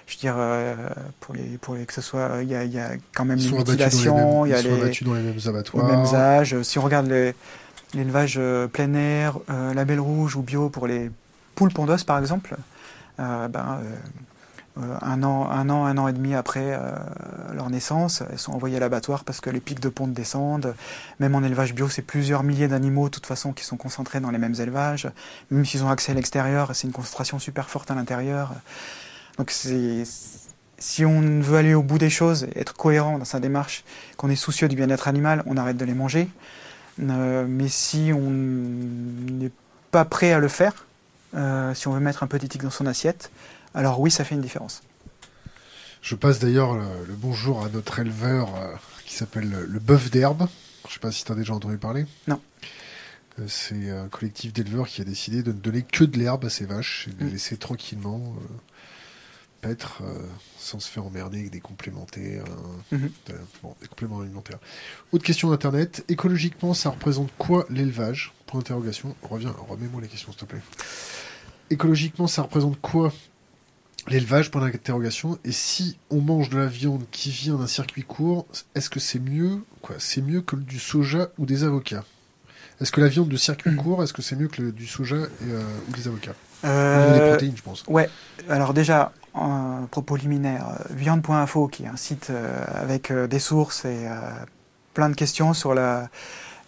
Je 0.07 0.14
veux 0.14 0.20
dire, 0.20 0.34
euh, 0.36 0.74
pour 1.20 1.34
les, 1.34 1.59
pour 1.59 1.74
les, 1.74 1.86
que 1.86 1.92
ce 1.92 2.02
soit, 2.02 2.42
il 2.42 2.48
y 2.48 2.55
a, 2.55 2.64
y 2.64 2.78
a, 2.78 2.90
quand 3.14 3.24
même 3.24 3.38
ils 3.38 3.48
une 3.48 3.57
mutilation, 3.57 4.44
il 4.44 4.50
y 4.50 4.55
a 4.55 4.61
les, 4.61 4.70
dans 5.00 5.14
les 5.14 5.22
mêmes 5.22 5.38
abattoirs, 5.46 5.84
aux 5.84 5.86
mêmes 5.86 6.14
âges. 6.14 6.61
Si 6.62 6.78
on 6.78 6.82
regarde 6.82 7.11
l'élevage 7.94 8.36
euh, 8.38 8.66
plein 8.66 8.92
air, 8.94 9.38
euh, 9.50 9.72
label 9.72 10.00
rouge 10.00 10.36
ou 10.36 10.42
bio 10.42 10.68
pour 10.68 10.86
les 10.86 11.11
poules 11.55 11.72
pondeuses 11.72 12.05
par 12.05 12.18
exemple, 12.18 12.57
euh, 13.18 13.48
ben, 13.48 13.80
un 14.76 15.22
an, 15.22 15.48
un 15.50 15.70
an, 15.70 15.84
un 15.86 15.98
an 15.98 16.09
et 16.09 16.12
demi 16.12 16.34
après 16.34 16.74
euh, 16.74 16.96
leur 17.55 17.70
naissance, 17.70 18.22
elles 18.30 18.38
sont 18.38 18.52
envoyées 18.52 18.76
à 18.76 18.80
l'abattoir 18.80 19.22
parce 19.22 19.40
que 19.40 19.48
les 19.50 19.61
pics 19.61 19.78
de 19.78 19.88
ponte 19.88 20.12
descendent. 20.12 20.74
Même 21.20 21.34
en 21.36 21.42
élevage 21.42 21.74
bio, 21.74 21.88
c'est 21.88 22.02
plusieurs 22.02 22.42
milliers 22.42 22.66
d'animaux, 22.66 23.05
de 23.05 23.14
toute 23.14 23.26
façon, 23.26 23.52
qui 23.52 23.64
sont 23.64 23.76
concentrés 23.76 24.18
dans 24.18 24.30
les 24.30 24.38
mêmes 24.38 24.57
élevages. 24.59 25.09
Même 25.50 25.64
s'ils 25.64 25.84
ont 25.84 25.90
accès 25.90 26.12
à 26.12 26.14
l'extérieur, 26.16 26.70
c'est 26.74 26.88
une 26.88 26.92
concentration 26.92 27.38
super 27.38 27.70
forte 27.70 27.90
à 27.92 27.94
l'intérieur. 27.94 28.52
Donc 29.39 29.51
si 29.51 31.05
on 31.05 31.41
veut 31.41 31.57
aller 31.57 31.74
au 31.74 31.82
bout 31.82 31.99
des 31.99 32.11
choses, 32.11 32.47
être 32.55 32.74
cohérent 32.74 33.18
dans 33.18 33.24
sa 33.24 33.41
démarche, 33.41 33.85
qu'on 34.16 34.30
est 34.30 34.37
soucieux 34.37 34.68
du 34.68 34.76
bien-être 34.76 35.09
animal, 35.09 35.43
on 35.47 35.57
arrête 35.57 35.76
de 35.76 35.85
les 35.85 35.95
manger. 35.95 36.28
Euh, 37.03 37.45
mais 37.49 37.68
si 37.68 38.12
on 38.14 38.30
n'est 38.30 39.51
pas 39.91 40.05
prêt 40.05 40.32
à 40.32 40.39
le 40.39 40.49
faire, 40.49 40.87
euh, 41.35 41.74
si 41.74 41.89
on 41.89 41.93
veut 41.93 42.01
mettre 42.01 42.22
un 42.22 42.26
peu 42.28 42.39
d'éthique 42.39 42.62
dans 42.62 42.70
son 42.70 42.87
assiette, 42.87 43.30
alors 43.74 43.99
oui, 44.01 44.11
ça 44.11 44.24
fait 44.24 44.37
une 44.37 44.41
différence. 44.41 44.82
Je 46.03 46.14
passe 46.14 46.39
d'ailleurs 46.39 46.74
le, 46.74 46.85
le, 47.09 47.14
bonjour 47.14 47.64
à 47.64 47.68
notre 47.70 47.99
éleveur 47.99 48.55
euh, 48.57 48.74
qui 49.05 49.14
s'appelle 49.14 49.51
le, 49.51 49.64
le 49.66 49.78
bœuf 49.80 50.11
d'herbe. 50.11 50.47
Je 50.87 50.95
sais 50.95 51.01
pas 51.01 51.11
si 51.11 51.24
tu 51.24 51.32
as 51.32 51.35
déjà 51.35 51.55
entendu 51.55 51.78
parler. 51.78 52.07
Non. 52.28 52.41
C'est 53.49 53.91
un 53.91 54.07
collectif 54.09 54.53
d'éleveurs 54.53 54.87
qui 54.87 55.01
a 55.01 55.05
décidé 55.05 55.43
de 55.43 55.51
ne 55.51 55.59
donner 55.59 55.82
que 55.82 56.05
de 56.05 56.16
l'herbe 56.18 56.45
à 56.45 56.51
ses 56.51 56.66
vaches 56.66 57.09
et 57.09 57.14
de 57.14 57.20
les 57.24 57.30
Mm. 57.30 57.32
laisser 57.32 57.57
tranquillement 57.57 58.22
euh, 59.64 59.68
paître 59.68 60.02
euh, 60.02 60.18
sans 60.58 60.78
se 60.80 60.88
faire 60.90 61.04
emmerder 61.06 61.38
avec 61.40 61.50
des 61.50 61.60
complémentaires, 61.60 62.44
Mhm. 62.92 63.10
bon, 63.62 63.74
des 63.80 63.88
compléments 63.88 64.20
alimentaires. 64.20 64.58
Autre 65.12 65.24
question 65.24 65.50
d'internet. 65.50 66.04
Écologiquement, 66.08 66.74
ça 66.74 66.90
représente 66.90 67.30
quoi 67.38 67.66
l'élevage? 67.70 68.32
Point 68.46 68.60
d'interrogation. 68.60 69.14
Reviens, 69.22 69.54
remets-moi 69.68 70.00
les 70.00 70.08
questions 70.08 70.32
s'il 70.32 70.40
te 70.40 70.44
plaît. 70.44 70.60
Écologiquement, 71.70 72.26
ça 72.26 72.42
représente 72.42 72.80
quoi 72.80 73.12
l'élevage? 74.08 74.50
Point 74.50 74.62
d'interrogation. 74.68 75.38
Et 75.44 75.52
si 75.52 75.98
on 76.10 76.20
mange 76.20 76.50
de 76.50 76.58
la 76.58 76.66
viande 76.66 77.04
qui 77.10 77.30
vient 77.30 77.56
d'un 77.56 77.66
circuit 77.66 78.02
court, 78.04 78.46
est-ce 78.74 78.90
que 78.90 79.00
c'est 79.00 79.18
mieux 79.18 79.60
quoi 79.82 79.96
C'est 79.98 80.22
mieux 80.22 80.40
que 80.42 80.56
du 80.56 80.78
soja 80.78 81.30
ou 81.38 81.46
des 81.46 81.64
avocats? 81.64 82.04
Est-ce 82.80 82.90
que 82.90 83.00
la 83.00 83.08
viande 83.08 83.28
de 83.28 83.36
circuit 83.36 83.70
Mhm. 83.70 83.76
court, 83.76 84.02
est-ce 84.02 84.12
que 84.12 84.20
c'est 84.22 84.34
mieux 84.36 84.48
que 84.48 84.60
le- 84.60 84.72
du 84.72 84.86
soja 84.86 85.16
et, 85.16 85.20
euh, 85.44 85.62
ou 85.88 85.92
des 85.92 86.08
avocats? 86.08 86.34
Ou 86.62 86.66
des 86.66 86.68
Euh, 86.68 87.26
protéines, 87.28 87.56
je 87.56 87.62
pense. 87.62 87.84
Ouais, 87.88 88.08
alors 88.48 88.74
déjà, 88.74 89.12
un 89.35 89.87
propos 89.91 90.16
liminaire, 90.16 90.66
viande.info, 90.91 91.68
qui 91.68 91.85
est 91.85 91.89
un 91.89 91.97
site 91.97 92.28
euh, 92.30 92.64
avec 92.74 93.11
euh, 93.11 93.26
des 93.26 93.39
sources 93.39 93.85
et 93.85 94.07
euh, 94.07 94.20
plein 94.95 95.09
de 95.09 95.14
questions 95.14 95.55
sur 95.55 95.74
la, 95.74 96.09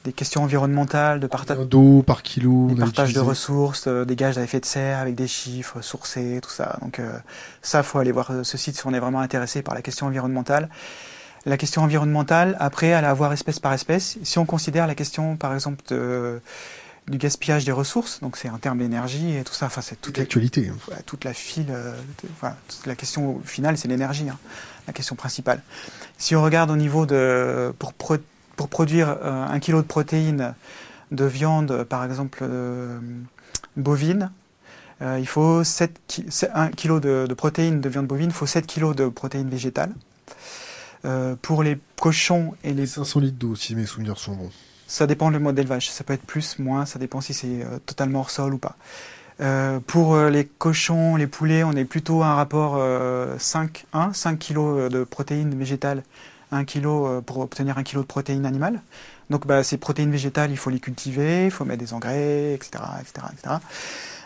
des 0.07 0.13
questions 0.13 0.45
environnementales, 0.45 1.19
de 1.19 1.27
partage, 1.27 1.59
d'eau 1.67 2.03
par 2.03 2.23
kilo 2.23 2.69
des 2.69 2.77
partages 2.77 3.13
de 3.13 3.21
ressources, 3.21 3.89
euh, 3.89 4.05
des 4.05 4.15
gages 4.15 4.37
d'effet 4.37 4.61
de 4.61 4.65
serre 4.65 5.01
avec 5.01 5.17
des 5.17 5.27
chiffres 5.27 5.81
sourcés, 5.81 6.39
tout 6.41 6.51
ça. 6.51 6.79
Donc 6.81 7.01
euh, 7.01 7.19
ça, 7.61 7.83
faut 7.83 7.99
aller 7.99 8.13
voir 8.13 8.31
ce 8.45 8.57
site 8.57 8.77
si 8.77 8.87
on 8.87 8.95
est 8.95 9.01
vraiment 9.01 9.21
intéressé 9.21 9.63
par 9.63 9.75
la 9.75 9.83
question 9.83 10.07
environnementale. 10.07 10.69
La 11.45 11.57
question 11.57 11.83
environnementale, 11.83 12.57
après, 12.61 12.93
à 12.93 13.15
voir 13.15 13.33
espèce 13.33 13.59
par 13.61 13.73
espèce. 13.73 14.19
Si 14.23 14.39
on 14.39 14.47
considère 14.47 14.87
la 14.87 14.95
question, 14.95 15.37
par 15.37 15.55
exemple, 15.55 15.83
de, 15.89 16.41
du 17.09 17.19
gaspillage 17.19 17.65
des 17.65 17.73
ressources, 17.73 18.21
donc 18.21 18.37
c'est 18.37 18.49
en 18.51 18.59
termes 18.59 18.79
d'énergie 18.79 19.37
et 19.37 19.45
tout 19.45 19.55
ça, 19.55 19.67
enfin 19.67 19.81
c'est 19.81 19.95
toute 19.95 20.03
toute 20.07 20.17
la, 20.17 20.23
l'actualité. 20.23 20.69
hein. 20.69 20.77
voilà, 20.87 21.03
toute 21.03 21.25
la 21.25 21.33
file, 21.33 21.67
euh, 21.71 21.93
de- 22.23 22.29
voilà, 22.41 22.57
toute 22.69 22.87
la 22.87 22.97
question 22.97 23.41
finale, 23.45 23.79
c'est 23.79 23.87
l'énergie, 23.89 24.29
hein, 24.29 24.39
la 24.89 24.93
question 24.93 25.15
principale. 25.15 25.63
Si 26.19 26.35
on 26.35 26.43
regarde 26.43 26.71
au 26.71 26.77
niveau 26.77 27.07
de 27.07 27.73
pour, 27.79 27.93
pro- 27.95 28.17
pour 28.57 28.69
produire 28.69 29.19
euh, 29.23 29.47
un 29.47 29.61
kilo 29.61 29.83
de 29.83 29.87
protéines 29.87 30.55
de 31.13 31.25
viande, 31.25 31.85
par 31.85 32.05
exemple, 32.05 32.41
euh, 32.43 32.99
bovine, 33.77 34.31
il 35.01 35.27
faut 35.29 35.63
7 35.63 36.01
1 36.55 36.69
kg 36.71 37.01
de, 37.01 37.27
de, 37.29 37.35
protéines 37.35 37.81
de 37.83 37.89
viande 37.91 38.07
bovine, 38.07 38.31
il 38.31 38.35
faut 38.35 38.47
7 38.47 38.67
kg 38.67 38.95
de 38.95 39.09
protéines 39.09 39.51
végétales. 39.51 39.93
pour 41.43 41.63
les 41.63 41.79
cochons 42.01 42.55
et 42.65 42.73
les... 42.73 42.87
500 42.87 43.21
litres 43.21 43.37
d'eau, 43.39 43.55
si 43.55 43.75
mes 43.77 43.87
souvenirs 43.87 44.19
sont 44.19 44.35
bons. 44.35 44.51
Ça 44.87 45.07
dépend 45.07 45.31
le 45.31 45.39
mode 45.39 45.57
d'élevage. 45.57 45.91
Ça 45.91 46.05
peut 46.05 46.13
être 46.13 46.25
plus, 46.25 46.59
moins, 46.59 46.87
ça 46.87 46.99
dépend 46.99 47.21
si 47.21 47.35
c'est 47.35 47.67
totalement 47.87 48.21
hors 48.21 48.31
sol 48.31 48.55
ou 48.55 48.59
pas. 48.59 48.77
Euh, 49.41 49.81
pour 49.87 50.17
les 50.17 50.47
cochons, 50.47 51.17
les 51.17 51.27
poulets, 51.27 51.65
on 51.65 51.73
est 51.73 51.85
plutôt 51.85 52.23
à 52.23 52.27
un 52.27 52.35
rapport 52.35 52.81
5, 53.39 53.87
1, 53.93 54.13
5 54.13 54.39
kg 54.39 54.89
de 54.89 55.05
protéines 55.05 55.55
végétales, 55.59 56.03
1 56.53 56.65
kg 56.65 57.21
pour 57.25 57.39
obtenir 57.39 57.77
1 57.79 57.83
kg 57.83 57.99
de 57.99 58.03
protéines 58.03 58.47
animales. 58.47 58.81
Donc 59.31 59.47
bah, 59.47 59.63
ces 59.65 59.77
protéines 59.77 60.11
végétales, 60.11 60.51
il 60.51 60.57
faut 60.57 60.71
les 60.71 60.81
cultiver, 60.81 61.47
il 61.47 61.51
faut 61.51 61.65
mettre 61.65 61.83
des 61.83 61.93
engrais, 61.93 62.55
etc. 62.55 62.85
etc., 63.01 63.27
etc. 63.33 63.57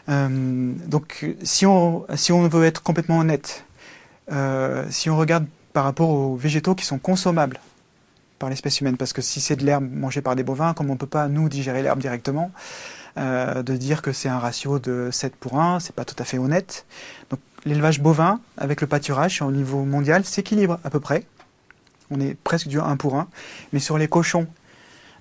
Euh, 0.08 0.72
donc 0.86 1.26
si 1.42 1.66
on, 1.66 2.06
veut 2.08 2.64
être 2.64 2.82
complètement 2.82 3.18
honnête, 3.18 3.64
euh, 4.32 4.84
si 4.90 5.08
on 5.10 5.16
regarde 5.16 5.46
par 5.72 5.84
rapport 5.84 6.10
aux 6.10 6.36
végétaux 6.36 6.74
qui 6.74 6.84
sont 6.84 6.98
consommables 6.98 7.60
par 8.40 8.48
l'espèce 8.48 8.80
humaine, 8.80 8.96
parce 8.96 9.12
que 9.12 9.22
si 9.22 9.40
c'est 9.40 9.54
de 9.54 9.64
l'herbe 9.64 9.88
mangée 9.88 10.22
par 10.22 10.34
des 10.34 10.42
bovins, 10.42 10.74
comme 10.74 10.90
on 10.90 10.94
ne 10.94 10.98
peut 10.98 11.06
pas 11.06 11.28
nous 11.28 11.48
digérer 11.48 11.82
l'herbe 11.82 12.00
directement, 12.00 12.50
euh, 13.18 13.62
de 13.62 13.76
dire 13.76 14.02
que 14.02 14.12
c'est 14.12 14.28
un 14.28 14.38
ratio 14.38 14.78
de 14.78 15.10
7 15.12 15.36
pour 15.36 15.60
1, 15.60 15.78
c'est 15.78 15.94
pas 15.94 16.04
tout 16.04 16.16
à 16.18 16.24
fait 16.24 16.38
honnête. 16.38 16.86
Donc 17.28 17.38
l'élevage 17.64 18.00
bovin 18.00 18.40
avec 18.56 18.80
le 18.80 18.86
pâturage 18.86 19.42
au 19.42 19.52
niveau 19.52 19.84
mondial 19.84 20.24
s'équilibre 20.24 20.80
à 20.84 20.90
peu 20.90 21.00
près. 21.00 21.24
On 22.10 22.18
est 22.18 22.34
presque 22.34 22.66
du 22.66 22.80
1 22.80 22.96
pour 22.96 23.16
1. 23.16 23.28
Mais 23.72 23.78
sur 23.78 23.98
les 23.98 24.08
cochons, 24.08 24.46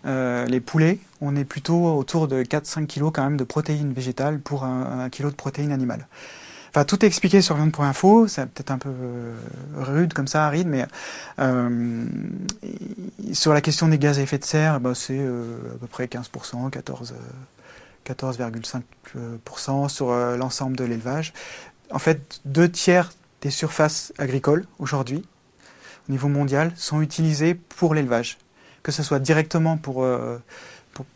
euh, 0.06 0.46
les 0.46 0.62
poulets, 0.62 1.00
on 1.20 1.36
est 1.36 1.44
plutôt 1.44 1.94
autour 1.98 2.30
de 2.30 2.42
4-5 2.44 2.88
kg 2.88 3.12
quand 3.12 3.24
même 3.24 3.38
de 3.38 3.44
protéines 3.44 3.92
végétales 3.92 4.40
pour 4.40 4.64
un, 4.64 5.02
un 5.02 5.10
kilo 5.10 5.30
de 5.30 5.36
protéines 5.36 5.74
animales. 5.74 6.08
Enfin, 6.70 6.86
tout 6.86 7.04
est 7.04 7.08
expliqué 7.08 7.42
sur 7.42 7.56
Viande.info, 7.56 8.28
c'est 8.28 8.46
peut-être 8.46 8.70
un 8.70 8.78
peu 8.78 8.90
euh, 8.90 9.36
rude 9.76 10.14
comme 10.14 10.28
ça, 10.28 10.46
aride, 10.46 10.68
mais 10.68 10.86
euh, 11.40 12.06
sur 13.34 13.54
la 13.54 13.62
question 13.62 13.88
des 13.88 13.98
gaz 13.98 14.20
à 14.20 14.22
effet 14.22 14.38
de 14.38 14.44
serre, 14.44 14.80
bah, 14.80 14.94
c'est 14.94 15.18
euh, 15.20 15.58
à 15.74 15.78
peu 15.80 15.88
près 15.88 16.06
15%, 16.06 16.70
14, 16.70 17.16
14,5% 18.06 19.90
sur 19.90 20.12
l'ensemble 20.12 20.78
de 20.78 20.84
l'élevage. 20.84 21.34
En 21.92 22.00
fait, 22.00 22.40
deux 22.46 22.70
tiers 22.70 23.12
des 23.42 23.50
surfaces 23.50 24.14
agricoles 24.20 24.66
aujourd'hui, 24.78 25.26
au 26.08 26.12
niveau 26.12 26.28
mondial, 26.28 26.72
sont 26.76 27.02
utilisées 27.02 27.56
pour 27.56 27.96
l'élevage, 27.96 28.38
que 28.84 28.92
ce 28.92 29.02
soit 29.02 29.20
directement 29.20 29.78
pour, 29.78 30.06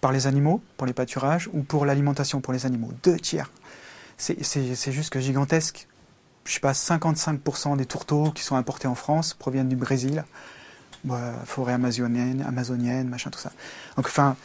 par 0.02 0.12
les 0.12 0.26
animaux, 0.26 0.62
pour 0.78 0.88
les 0.88 0.94
pâturages, 0.94 1.48
ou 1.54 1.62
pour 1.62 1.86
l'alimentation 1.86 2.42
pour 2.42 2.54
les 2.54 2.66
animaux. 2.66 2.92
Deux 3.04 3.18
tiers. 3.18 3.52
C'est 4.24 4.92
juste 4.92 5.12
que 5.12 5.20
gigantesque. 5.20 5.88
Je 6.46 6.54
sais 6.54 6.60
pas, 6.60 6.72
55% 6.72 7.78
des 7.78 7.86
tourteaux 7.86 8.32
qui 8.32 8.44
sont 8.44 8.56
importés 8.56 8.88
en 8.88 8.96
France 8.96 9.34
proviennent 9.34 9.70
du 9.70 9.76
Brésil. 9.76 10.24
Bah, 11.04 11.34
forêt 11.46 11.74
amazonienne, 11.74 12.46
amazonienne, 12.48 13.10
machin, 13.10 13.30
tout 13.30 13.40
ça. 13.40 13.52
Donc, 13.98 14.06
enfin, 14.06 14.38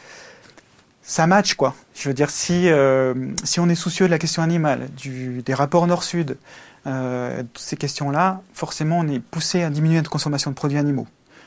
ça 1.02 1.28
match 1.28 1.54
quoi. 1.54 1.76
Je 1.94 2.08
veux 2.08 2.14
dire, 2.14 2.30
si, 2.30 2.68
euh, 2.68 3.14
on 3.58 3.68
est 3.68 3.76
soucieux 3.76 4.06
de 4.06 4.10
la 4.10 4.18
question 4.18 4.42
animale, 4.42 4.88
des 5.04 5.54
rapports 5.54 5.86
nord-sud, 5.86 6.36
euh, 6.86 7.42
toutes 7.42 7.58
ces 7.62 7.76
questions-là, 7.76 8.42
forcément 8.54 8.98
on 8.98 9.08
est 9.08 9.20
poussé 9.20 9.62
à 9.62 9.70
diminuer 9.70 9.96
notre 9.96 10.10
consommation 10.10 10.50
de 10.50 10.56
produits 10.56 10.78
animaux. 10.78 11.06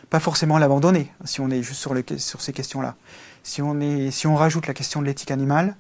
Pas 0.10 0.20
forcément 0.20 0.58
l'abandonner, 0.58 1.12
si 1.26 1.42
on 1.42 1.50
est 1.50 1.64
juste 1.64 1.82
sur, 1.82 1.94
le, 1.94 2.04
sur 2.18 2.42
ces 2.42 2.54
questions-là. 2.54 2.96
Si 3.44 3.62
si 4.12 4.28
on 4.28 4.36
rajoute 4.36 4.68
la 4.68 4.74
question 4.74 5.02
de 5.02 5.08
l'éthique 5.08 5.32
animale, 5.32 5.76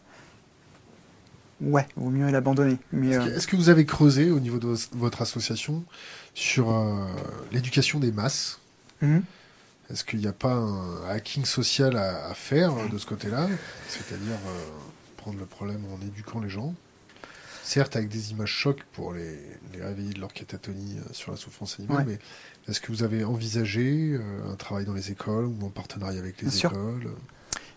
ouais, 1.61 1.87
vaut 1.95 2.09
mieux 2.09 2.29
l'abandonner. 2.29 2.77
Est-ce 2.93 3.47
que, 3.47 3.55
vous 3.55 3.69
avez 3.69 3.85
creusé 3.85 4.31
au 4.31 4.39
niveau 4.39 4.59
de 4.59 4.75
votre 4.93 5.21
association 5.21 5.83
sur 6.33 6.71
euh, 6.71 7.05
l'éducation 7.51 7.99
des 7.99 8.11
masses? 8.11 8.59
Mmh. 9.01 9.19
Est-ce 9.91 10.05
qu'il 10.05 10.19
n'y 10.19 10.27
a 10.27 10.33
pas 10.33 10.53
un 10.53 11.09
hacking 11.09 11.43
social 11.43 11.97
à, 11.97 12.33
faire 12.33 12.71
de 12.89 12.97
ce 12.97 13.05
côté-là? 13.05 13.47
C'est-à-dire 13.89 14.37
euh, 14.47 14.59
prendre 15.17 15.37
le 15.37 15.45
problème 15.45 15.81
en 15.93 16.05
éduquant 16.05 16.39
les 16.39 16.49
gens? 16.49 16.73
Certes, 17.63 17.95
avec 17.95 18.09
des 18.09 18.31
images 18.31 18.51
chocs 18.51 18.83
pour 18.93 19.13
les, 19.13 19.37
réveiller 19.79 20.13
de 20.13 20.19
leur 20.19 20.33
catatonie 20.33 20.97
euh, 20.97 21.13
sur 21.13 21.31
la 21.31 21.37
souffrance 21.37 21.77
animale, 21.79 22.05
mais 22.07 22.19
est-ce 22.67 22.79
que 22.79 22.91
vous 22.91 23.03
avez 23.03 23.23
envisagé 23.23 24.13
euh, 24.13 24.51
un 24.51 24.55
travail 24.55 24.85
dans 24.85 24.93
les 24.93 25.11
écoles 25.11 25.45
ou 25.45 25.57
en 25.65 25.69
partenariat 25.69 26.19
avec 26.19 26.41
les 26.41 26.47
Bien 26.47 26.57
écoles? 26.57 27.01
Sûr. 27.01 27.15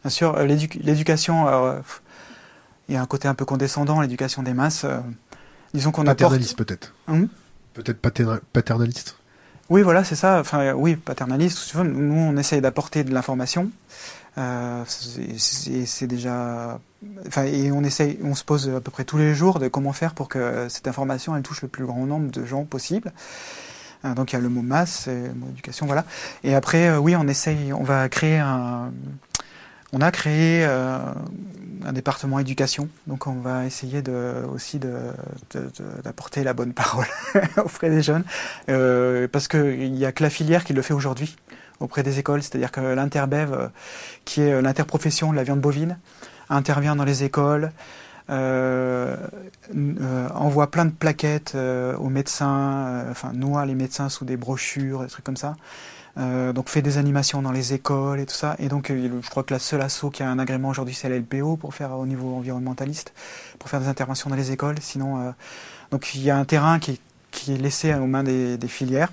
Bien 0.03 0.11
sûr, 0.11 0.39
l'éducation, 0.39 1.47
il 2.89 2.95
y 2.95 2.97
a 2.97 3.03
un 3.03 3.07
côté 3.07 3.29
un 3.29 3.35
peu 3.35 3.45
condescendant, 3.45 4.01
l'éducation 4.01 4.43
des 4.43 4.55
masses. 4.55 4.87
disons 5.73 5.91
qu'on 5.91 6.05
Paternaliste 6.05 6.57
peut-être. 6.57 6.95
Hum 7.09 7.29
peut-être 7.75 8.01
paternaliste 8.53 9.17
oui, 9.71 9.81
voilà, 9.81 10.05
c'est 10.05 10.15
ça. 10.15 10.41
Enfin, 10.41 10.75
oui, 10.75 10.95
paternaliste. 10.95 11.75
Nous, 11.75 12.15
on 12.15 12.37
essaye 12.37 12.61
d'apporter 12.61 13.03
de 13.03 13.15
l'information. 13.15 13.71
Euh, 14.37 14.85
c'est 14.87 16.07
déjà. 16.07 16.79
Enfin, 17.27 17.45
et 17.45 17.73
on 17.73 17.83
essaye, 17.83 18.19
on 18.23 18.35
se 18.35 18.45
pose 18.45 18.69
à 18.69 18.83
peu 18.83 18.91
près 18.91 19.05
tous 19.05 19.17
les 19.17 19.35
jours 19.35 19.61
de 19.61 19.69
comment 19.69 19.95
faire 19.95 20.13
pour 20.13 20.29
que 20.29 20.67
cette 20.69 20.87
information 20.87 21.35
elle 21.35 21.43
touche 21.43 21.63
le 21.63 21.69
plus 21.69 21.87
grand 21.87 22.05
nombre 22.05 22.31
de 22.31 22.45
gens 22.45 22.65
possible. 22.65 23.11
Euh, 24.05 24.13
donc 24.13 24.33
il 24.33 24.37
y 24.37 24.39
a 24.39 24.43
le 24.43 24.51
mot 24.51 24.61
masse, 24.61 25.07
le 25.07 25.33
mot 25.33 25.47
éducation, 25.49 25.87
voilà. 25.87 26.05
Et 26.43 26.55
après, 26.55 26.89
euh, 26.89 26.99
oui, 26.99 27.17
on 27.17 27.27
essaye, 27.27 27.73
on 27.73 27.85
va 27.85 28.11
créer 28.11 28.37
un. 28.37 28.93
On 29.95 30.01
a 30.01 30.11
créé 30.11 30.65
euh, 30.67 30.99
un 31.85 31.93
département 31.93 32.41
éducation. 32.41 32.89
Donc 33.07 33.29
on 33.29 33.35
va 33.35 33.65
essayer 33.65 34.03
de, 34.03 34.45
aussi 34.53 34.81
d'apporter 36.03 36.41
de, 36.41 36.45
la 36.45 36.53
bonne 36.53 36.73
parole 36.73 37.07
auprès 37.59 37.91
des 37.91 38.03
jeunes, 38.03 38.25
euh, 38.69 39.29
parce 39.29 39.47
qu'il 39.47 39.93
n'y 39.93 40.05
a 40.05 40.11
que 40.11 40.25
la 40.25 40.31
filière 40.31 40.65
qui 40.65 40.73
le 40.73 40.83
fait 40.83 40.95
aujourd'hui 40.95 41.37
auprès 41.81 42.03
des 42.03 42.19
écoles, 42.19 42.43
c'est-à-dire 42.43 42.73
que 42.73 42.81
l'Interbev, 42.81 43.53
euh, 43.53 43.69
qui 44.25 44.41
est 44.41 44.63
l'interprofession 44.63 45.31
de 45.31 45.37
la 45.37 45.45
viande 45.45 45.61
bovine, 45.61 45.99
intervient 46.49 46.97
dans 46.97 47.05
les 47.05 47.25
écoles, 47.25 47.71
euh, 48.31 49.17
envoie 50.35 50.71
plein 50.71 50.87
de 50.87 50.93
plaquettes 50.93 51.55
aux 51.55 52.09
médecins, 52.09 53.05
enfin 53.11 53.33
noie 53.33 53.67
les 53.67 53.75
médecins 53.75 54.09
sous 54.09 54.25
des 54.25 54.37
brochures, 54.37 55.03
des 55.03 55.09
trucs 55.09 55.25
comme 55.25 55.37
ça. 55.37 55.57
Euh, 56.17 56.53
donc 56.53 56.69
fait 56.69 56.83
des 56.83 56.97
animations 56.97 57.43
dans 57.43 57.51
les 57.51 57.75
écoles 57.75 58.21
et 58.21 58.27
tout 58.27 58.35
ça. 58.35 58.55
Et 58.59 58.69
donc 58.69 58.91
euh, 58.91 59.21
je 59.21 59.31
crois 59.31 59.43
que 59.43 59.53
la 59.53 59.59
seule 59.59 59.83
asso 59.83 60.11
qui 60.13 60.23
a 60.23 60.31
un 60.31 60.39
agrément 60.39 60.69
aujourd'hui 60.69 60.95
c'est 60.95 61.09
l'LPO 61.09 61.57
pour 61.57 61.75
faire 61.75 61.93
au 61.99 62.07
niveau 62.07 62.35
environnementaliste, 62.37 63.13
pour 63.59 63.69
faire 63.69 63.81
des 63.81 63.89
interventions 63.89 64.31
dans 64.31 64.37
les 64.37 64.53
écoles. 64.53 64.77
Sinon, 64.81 65.19
euh, 65.21 65.31
donc 65.91 66.15
il 66.15 66.23
y 66.23 66.31
a 66.31 66.37
un 66.37 66.45
terrain 66.45 66.79
qui, 66.79 67.01
qui 67.33 67.53
est 67.53 67.57
laissé 67.57 67.93
aux 67.95 68.07
mains 68.07 68.23
des, 68.23 68.57
des, 68.57 68.69
filières, 68.69 69.13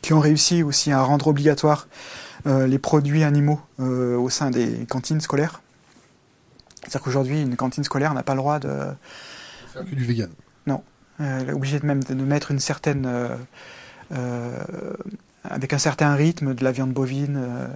qui 0.00 0.14
ont 0.14 0.20
réussi 0.20 0.62
aussi 0.62 0.92
à 0.92 1.02
rendre 1.02 1.26
obligatoire 1.26 1.88
les 2.46 2.78
produits 2.78 3.22
animaux 3.22 3.60
au 3.78 4.30
sein 4.30 4.50
des 4.50 4.86
cantines 4.88 5.20
scolaires. 5.20 5.60
C'est-à-dire 6.80 7.02
qu'aujourd'hui 7.02 7.42
une 7.42 7.54
cantine 7.54 7.84
scolaire 7.84 8.14
n'a 8.14 8.22
pas 8.22 8.32
le 8.32 8.38
droit 8.38 8.58
de 8.58 8.70
faire 9.74 9.84
que 9.84 9.94
du 9.94 10.06
vegan. 10.06 10.30
Non, 10.66 10.82
elle 11.18 11.50
est 11.50 11.52
obligée 11.52 11.78
de 11.78 11.84
même 11.84 12.02
de 12.02 12.14
mettre 12.14 12.50
une 12.50 12.58
certaine 12.58 13.06
avec 15.44 15.72
un 15.72 15.78
certain 15.78 16.14
rythme 16.14 16.54
de 16.54 16.64
la 16.64 16.72
viande 16.72 16.92
bovine. 16.92 17.36
Euh, 17.36 17.66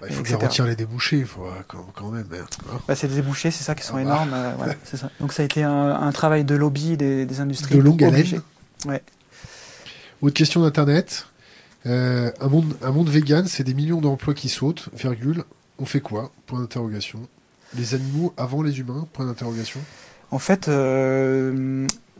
bah, 0.00 0.06
il 0.08 0.14
faut 0.14 0.22
que 0.22 0.34
retire 0.34 0.66
les 0.66 0.76
débouchés, 0.76 1.18
il 1.18 1.26
faut 1.26 1.46
quand, 1.94 2.10
même. 2.10 2.26
Hein. 2.32 2.78
Bah, 2.88 2.94
c'est 2.94 3.08
des 3.08 3.16
débouchés, 3.16 3.50
c'est 3.50 3.64
ça 3.64 3.74
qui 3.74 3.84
sont 3.84 3.96
ah, 3.96 4.02
énormes. 4.02 4.32
Euh, 4.32 4.72
ça. 4.84 5.10
Donc 5.20 5.32
ça 5.32 5.42
a 5.42 5.44
été 5.44 5.62
un, 5.62 6.12
travail 6.12 6.44
de 6.44 6.54
lobby 6.54 6.96
des, 6.96 7.40
industries. 7.40 7.76
De 7.76 7.80
longue 7.80 8.02
haleine. 8.02 8.42
Ouais. 8.86 9.02
Autre 10.22 10.34
question 10.34 10.62
d'internet. 10.62 11.26
Euh, 11.86 12.32
un 12.40 12.48
monde, 12.48 12.74
un 12.82 12.92
monde 12.92 13.10
vegan, 13.10 13.46
c'est 13.46 13.64
des 13.64 13.74
millions 13.74 14.00
d'emplois 14.00 14.34
qui 14.34 14.48
sautent. 14.48 14.88
Virgule. 14.94 15.44
On 15.78 15.84
fait 15.84 16.00
quoi? 16.00 16.32
Point 16.46 16.60
d'interrogation. 16.60 17.20
Les 17.76 17.94
animaux 17.94 18.32
avant 18.36 18.62
les 18.62 18.78
humains? 18.78 19.06
Point 19.12 19.26
d'interrogation. 19.26 19.80
En 20.30 20.38
fait, 20.38 20.68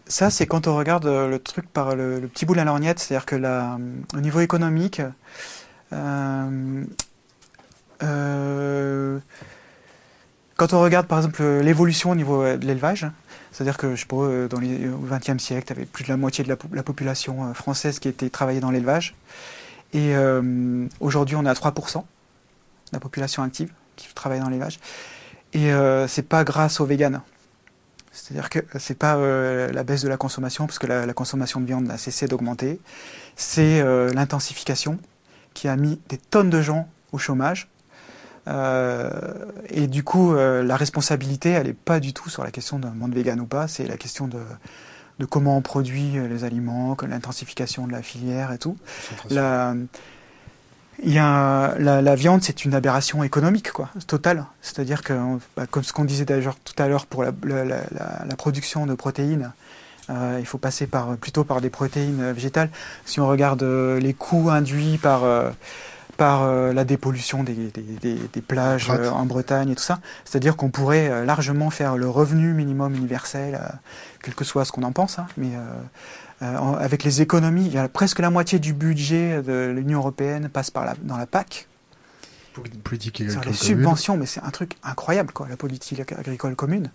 ça, 0.07 0.31
c'est 0.31 0.47
quand 0.47 0.67
on 0.67 0.77
regarde 0.77 1.07
euh, 1.07 1.29
le 1.29 1.39
truc 1.39 1.67
par 1.69 1.97
le, 1.97 2.21
petit 2.33 2.45
bout 2.45 2.53
de 2.53 2.59
la 2.59 2.65
lorgnette, 2.65 2.99
c'est-à-dire 2.99 3.27
que 3.27 3.37
la, 3.37 3.79
au 4.15 4.21
niveau 4.21 4.41
économique, 4.41 5.01
euh, 5.93 6.85
euh, 8.03 9.19
quand 10.57 10.73
on 10.75 10.81
regarde 10.81 11.07
par 11.07 11.19
exemple 11.19 11.43
l'évolution 11.43 12.11
au 12.11 12.15
niveau 12.15 12.45
de 12.45 12.67
l'élevage, 12.67 13.07
c'est-à-dire 13.51 13.79
que 13.79 13.95
je 13.95 14.07
pas, 14.07 14.49
dans 14.49 14.61
les, 14.61 14.89
au 14.89 14.99
XXe 14.99 15.43
siècle, 15.43 15.67
tu 15.67 15.73
avais 15.73 15.87
plus 15.87 16.05
de 16.05 16.11
la 16.11 16.17
moitié 16.17 16.45
de 16.45 16.49
la, 16.49 16.83
population 16.83 17.55
française 17.55 17.99
qui 17.99 18.09
était 18.09 18.31
travaillée 18.31 18.61
dans 18.61 18.71
l'élevage, 18.71 19.15
et 19.93 20.15
aujourd'hui 21.01 21.37
on 21.37 21.45
est 21.45 21.49
à 21.49 21.55
3% 21.55 21.99
de 21.99 22.03
la 22.93 23.01
population 23.01 23.43
active 23.43 23.73
qui 23.97 24.13
travaille 24.15 24.41
dans 24.41 24.49
l'élevage, 24.49 24.81
et 25.53 25.71
c'est 26.09 26.29
pas 26.29 26.45
grâce 26.45 26.81
aux 26.81 26.87
véganes. 26.87 27.21
C'est-à-dire 28.15 28.49
que 28.49 28.61
c'est 28.79 28.97
pas 28.97 29.17
euh, 29.17 29.71
la 29.73 29.83
baisse 29.83 30.03
de 30.03 30.09
la 30.09 30.17
consommation, 30.17 30.67
parce 30.67 30.79
que 30.79 30.87
la, 30.87 31.13
consommation 31.13 31.61
de 31.61 31.67
viande 31.67 31.91
a 31.91 31.99
cessé 31.99 32.27
d'augmenter. 32.27 32.81
C'est 33.37 33.81
euh, 33.81 34.13
l'intensification 34.13 34.99
qui 35.53 35.69
a 35.69 35.77
mis 35.77 36.01
des 36.09 36.17
tonnes 36.17 36.51
de 36.51 36.63
gens 36.63 36.89
au 37.13 37.19
chômage. 37.19 37.69
Euh, 38.47 39.11
et 39.69 39.89
du 39.89 40.05
coup, 40.05 40.35
la 40.35 40.77
responsabilité, 40.77 41.51
elle 41.51 41.67
n'est 41.67 41.73
pas 41.73 42.01
du 42.01 42.13
tout 42.13 42.29
sur 42.29 42.45
la 42.45 42.51
question 42.51 42.79
d'un 42.79 42.91
monde 42.91 43.15
vegan 43.15 43.41
ou 43.41 43.47
pas, 43.47 43.69
c'est 43.69 43.87
la 43.87 43.97
question 43.97 44.29
de, 44.29 44.41
de 45.19 45.25
comment 45.25 45.57
on 45.57 45.63
produit 45.63 46.13
les 46.13 46.45
aliments, 46.45 46.97
l'intensification 47.09 47.87
de 47.87 47.93
la 47.93 48.03
filière 48.03 48.53
et 48.53 48.59
tout. 48.59 48.77
La, 49.31 49.75
il 51.03 51.13
y 51.13 51.19
a, 51.19 51.75
la, 51.79 52.01
la 52.03 52.15
viande, 52.15 52.43
c'est 52.43 52.65
une 52.65 52.75
aberration 52.75 53.23
économique, 53.23 53.73
quoi, 53.73 53.89
totale. 54.07 54.47
C'est-à-dire 54.63 55.03
que, 55.03 55.13
bah, 55.57 55.67
comme 55.71 55.83
ce 55.83 55.93
qu'on 55.93 56.05
disait 56.05 56.25
d'ailleurs 56.25 56.57
tout 56.63 56.81
à 56.83 56.89
l'heure 56.89 57.07
pour 57.07 57.25
la, 57.25 57.33
la, 57.45 57.65
la, 57.65 58.37
production 58.37 58.87
de 58.87 58.95
protéines, 58.95 59.53
euh, 60.11 60.37
il 60.39 60.47
faut 60.47 60.59
passer 60.59 60.87
par, 60.87 61.17
plutôt 61.17 61.45
par 61.45 61.61
des 61.61 61.71
protéines 61.71 62.33
végétales. 62.33 62.71
Si 63.07 63.21
on 63.21 63.27
regarde 63.27 63.63
euh, 63.63 63.99
les 63.99 64.15
coûts 64.15 64.51
induits 64.51 64.99
par, 64.99 65.25
euh, 65.25 65.51
par 66.17 66.43
euh, 66.43 66.73
la 66.73 66.85
dépollution 66.85 67.43
des, 67.43 67.55
des, 67.55 67.83
des, 67.83 68.19
des 68.33 68.41
plages 68.41 68.91
en 68.91 69.27
Bretagne 69.27 69.71
et 69.71 69.75
tout 69.75 69.83
ça, 69.83 70.01
c'est-à-dire 70.25 70.57
qu'on 70.57 70.71
pourrait 70.71 71.25
largement 71.25 71.71
faire 71.71 71.97
le 71.97 72.09
revenu 72.09 72.53
minimum 72.53 72.95
universel, 72.95 73.61
quel 74.23 74.35
que 74.35 74.45
soit 74.45 74.65
ce 74.65 74.73
qu'on 74.73 74.85
en 74.85 74.93
pense, 74.93 75.19
hein, 75.19 75.27
mais 75.37 75.55
euh, 75.55 75.61
avec 76.41 77.05
les 77.05 77.23
économies, 77.23 77.67
il 77.67 77.73
y 77.73 77.79
a 77.79 77.89
presque 77.89 78.19
la 78.19 78.31
moitié 78.31 78.59
du 78.59 78.73
budget 78.73 79.43
de 79.43 79.73
l'Union 79.75 80.01
européenne 80.01 80.49
passe 80.49 80.71
par 80.71 80.85
la, 80.85 80.95
dans 81.03 81.17
la 81.17 81.27
PAC. 81.27 81.69
Politique 82.85 83.21
agricole 83.21 83.47
les 83.47 83.53
subventions, 83.53 84.17
mais 84.17 84.27
c'est 84.27 84.43
un 84.43 84.51
truc 84.51 84.77
incroyable, 84.83 85.33
quoi, 85.33 85.49
la 85.49 85.57
politique 85.57 86.01
agricole 86.01 86.55
commune. 86.55 86.91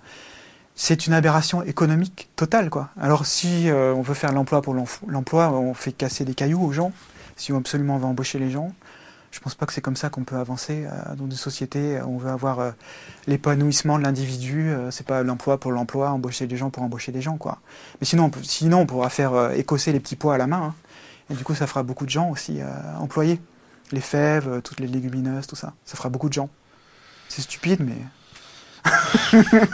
C'est 0.76 1.08
une 1.08 1.14
aberration 1.14 1.64
économique 1.64 2.30
totale, 2.38 2.70
quoi. 2.70 2.90
Alors 2.98 3.26
si 3.26 3.70
euh, 3.70 3.94
on 3.94 4.02
veut 4.02 4.14
faire 4.14 4.32
l'emploi 4.32 4.62
pour 4.62 4.74
l'emploi, 5.08 5.52
on 5.52 5.74
fait 5.74 5.92
casser 5.92 6.24
des 6.24 6.34
cailloux 6.34 6.64
aux 6.64 6.72
gens. 6.72 6.94
Si 7.36 7.52
on 7.52 7.58
absolument 7.58 7.98
veut 7.98 8.06
embaucher 8.06 8.40
les 8.40 8.50
gens, 8.50 8.74
je 9.32 9.40
pense 9.40 9.56
pas 9.56 9.66
que 9.66 9.74
c'est 9.74 9.82
comme 9.82 9.96
ça 9.96 10.10
qu'on 10.10 10.24
peut 10.24 10.38
avancer 10.38 10.86
euh, 10.86 11.16
dans 11.16 11.26
des 11.26 11.36
sociétés. 11.36 12.02
On 12.02 12.18
veut 12.18 12.32
avoir 12.32 12.60
euh, 12.60 12.72
l'épanouissement 13.28 14.00
de 14.00 14.04
l'individu. 14.04 14.70
Euh, 14.70 14.92
c'est 14.92 15.06
pas 15.06 15.22
l'emploi 15.24 15.60
pour 15.60 15.72
l'emploi, 15.72 16.10
embaucher 16.10 16.48
des 16.48 16.58
gens 16.58 16.70
pour 16.70 16.84
embaucher 16.84 17.12
des 17.12 17.22
gens, 17.22 17.38
quoi. 17.38 17.60
Mais 18.02 18.08
sinon, 18.08 18.32
on 18.36 18.44
sinon 18.44 18.82
on 18.82 18.86
pourra 18.86 19.10
faire 19.10 19.52
écosser 19.52 19.92
les 19.92 20.00
petits 20.00 20.16
pois 20.16 20.36
à 20.36 20.38
la 20.38 20.48
main. 20.48 20.64
Hein. 20.64 20.76
et 21.30 21.36
du 21.36 21.44
coup, 21.44 21.54
ça 21.54 21.68
fera 21.68 21.84
beaucoup 21.84 22.06
de 22.06 22.10
gens 22.10 22.30
aussi 22.30 22.60
employés. 23.00 23.40
Les 23.92 24.02
fèves, 24.02 24.62
toutes 24.64 24.80
les 24.80 24.88
légumineuses, 24.88 25.48
tout 25.48 25.56
ça. 25.56 25.74
Ça 25.86 25.96
fera 25.98 26.10
beaucoup 26.10 26.30
de 26.30 26.34
gens. 26.34 26.50
C'est 27.28 27.42
stupide, 27.42 27.82
mais. 27.82 27.98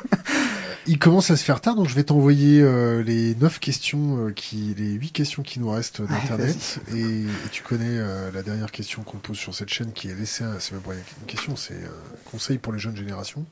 Il 0.87 0.99
commence 0.99 1.31
à 1.31 1.37
se 1.37 1.43
faire 1.43 1.61
tard, 1.61 1.75
donc 1.75 1.89
je 1.89 1.95
vais 1.95 2.03
t'envoyer 2.03 2.61
euh, 2.61 3.01
les 3.01 3.33
neuf 3.35 3.59
questions, 3.59 4.27
euh, 4.27 4.31
qui, 4.31 4.75
les 4.77 4.91
huit 4.91 5.11
questions 5.11 5.41
qui 5.41 5.59
nous 5.59 5.69
restent 5.69 6.01
d'internet. 6.03 6.79
et, 6.95 7.23
tu 7.51 7.63
connais 7.63 7.85
euh, 7.89 8.31
la 8.31 8.43
dernière 8.43 8.71
question 8.71 9.01
qu'on 9.01 9.17
pose 9.17 9.37
sur 9.37 9.55
cette 9.55 9.69
chaîne, 9.69 9.93
qui 9.93 10.09
est 10.09 10.15
laissée. 10.15 10.43
C'est 10.59 10.73
même 10.73 10.81
pas 10.81 10.93
une 10.93 11.25
question, 11.25 11.55
c'est 11.55 11.73
un 11.73 12.29
conseil 12.29 12.59
pour 12.59 12.71
les 12.71 12.79
jeunes 12.79 12.95
générations. 12.95 13.45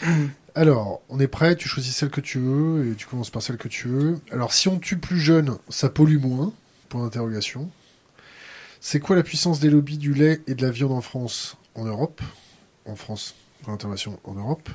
Alors, 0.54 1.02
on 1.08 1.18
est 1.18 1.26
prêt. 1.26 1.56
Tu 1.56 1.68
choisis 1.68 1.94
celle 1.94 2.10
que 2.10 2.20
tu 2.20 2.38
veux 2.38 2.90
et 2.90 2.94
tu 2.94 3.06
commences 3.06 3.30
par 3.30 3.42
celle 3.42 3.56
que 3.56 3.68
tu 3.68 3.88
veux. 3.88 4.20
Alors, 4.30 4.52
si 4.52 4.68
on 4.68 4.78
tue 4.78 4.98
plus 4.98 5.20
jeune, 5.20 5.58
ça 5.68 5.88
pollue 5.88 6.18
moins. 6.18 6.52
Point 6.88 7.02
d'interrogation. 7.02 7.68
C'est 8.80 9.00
quoi 9.00 9.16
la 9.16 9.24
puissance 9.24 9.58
des 9.58 9.68
lobbies 9.68 9.98
du 9.98 10.14
lait 10.14 10.40
et 10.46 10.54
de 10.54 10.62
la 10.62 10.70
viande 10.70 10.92
en 10.92 11.00
France, 11.00 11.56
en 11.74 11.84
Europe, 11.84 12.22
en 12.84 12.94
France, 12.94 13.34
point 13.62 13.74
d'interrogation, 13.74 14.20
en 14.22 14.34
Europe? 14.34 14.70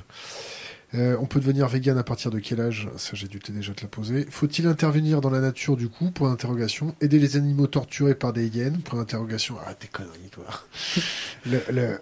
Euh, 0.94 1.16
on 1.20 1.26
peut 1.26 1.40
devenir 1.40 1.68
vegan 1.68 1.96
à 1.96 2.02
partir 2.02 2.30
de 2.30 2.38
quel 2.38 2.60
âge? 2.60 2.88
Ça, 2.96 3.12
j'ai 3.14 3.28
dû 3.28 3.38
déjà 3.38 3.72
te 3.72 3.82
la 3.82 3.88
poser. 3.88 4.26
Faut-il 4.30 4.66
intervenir 4.66 5.20
dans 5.20 5.30
la 5.30 5.40
nature 5.40 5.76
du 5.76 5.88
coup 5.88 6.10
Point 6.10 6.30
d'interrogation? 6.30 6.94
Aider 7.00 7.18
les 7.18 7.36
animaux 7.36 7.66
torturés 7.66 8.14
par 8.14 8.32
des 8.32 8.46
hyènes? 8.46 8.78
Point 8.78 8.98
d'interrogation. 8.98 9.56
Ah, 9.66 9.74
tes 9.74 9.88
conneries, 9.88 10.30
toi. 10.30 10.44
le, 11.46 11.98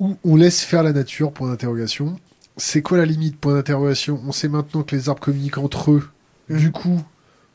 Ou 0.00 0.16
on 0.24 0.36
laisse 0.36 0.62
faire 0.62 0.82
la 0.82 0.92
nature? 0.92 1.32
Point 1.32 1.50
d'interrogation. 1.50 2.18
C'est 2.56 2.82
quoi 2.82 2.98
la 2.98 3.06
limite? 3.06 3.38
Point 3.38 3.54
d'interrogation. 3.54 4.20
On 4.26 4.32
sait 4.32 4.48
maintenant 4.48 4.82
que 4.82 4.96
les 4.96 5.08
arbres 5.08 5.22
communiquent 5.22 5.58
entre 5.58 5.92
eux. 5.92 6.08
Mmh. 6.48 6.58
Du 6.58 6.72
coup, 6.72 7.00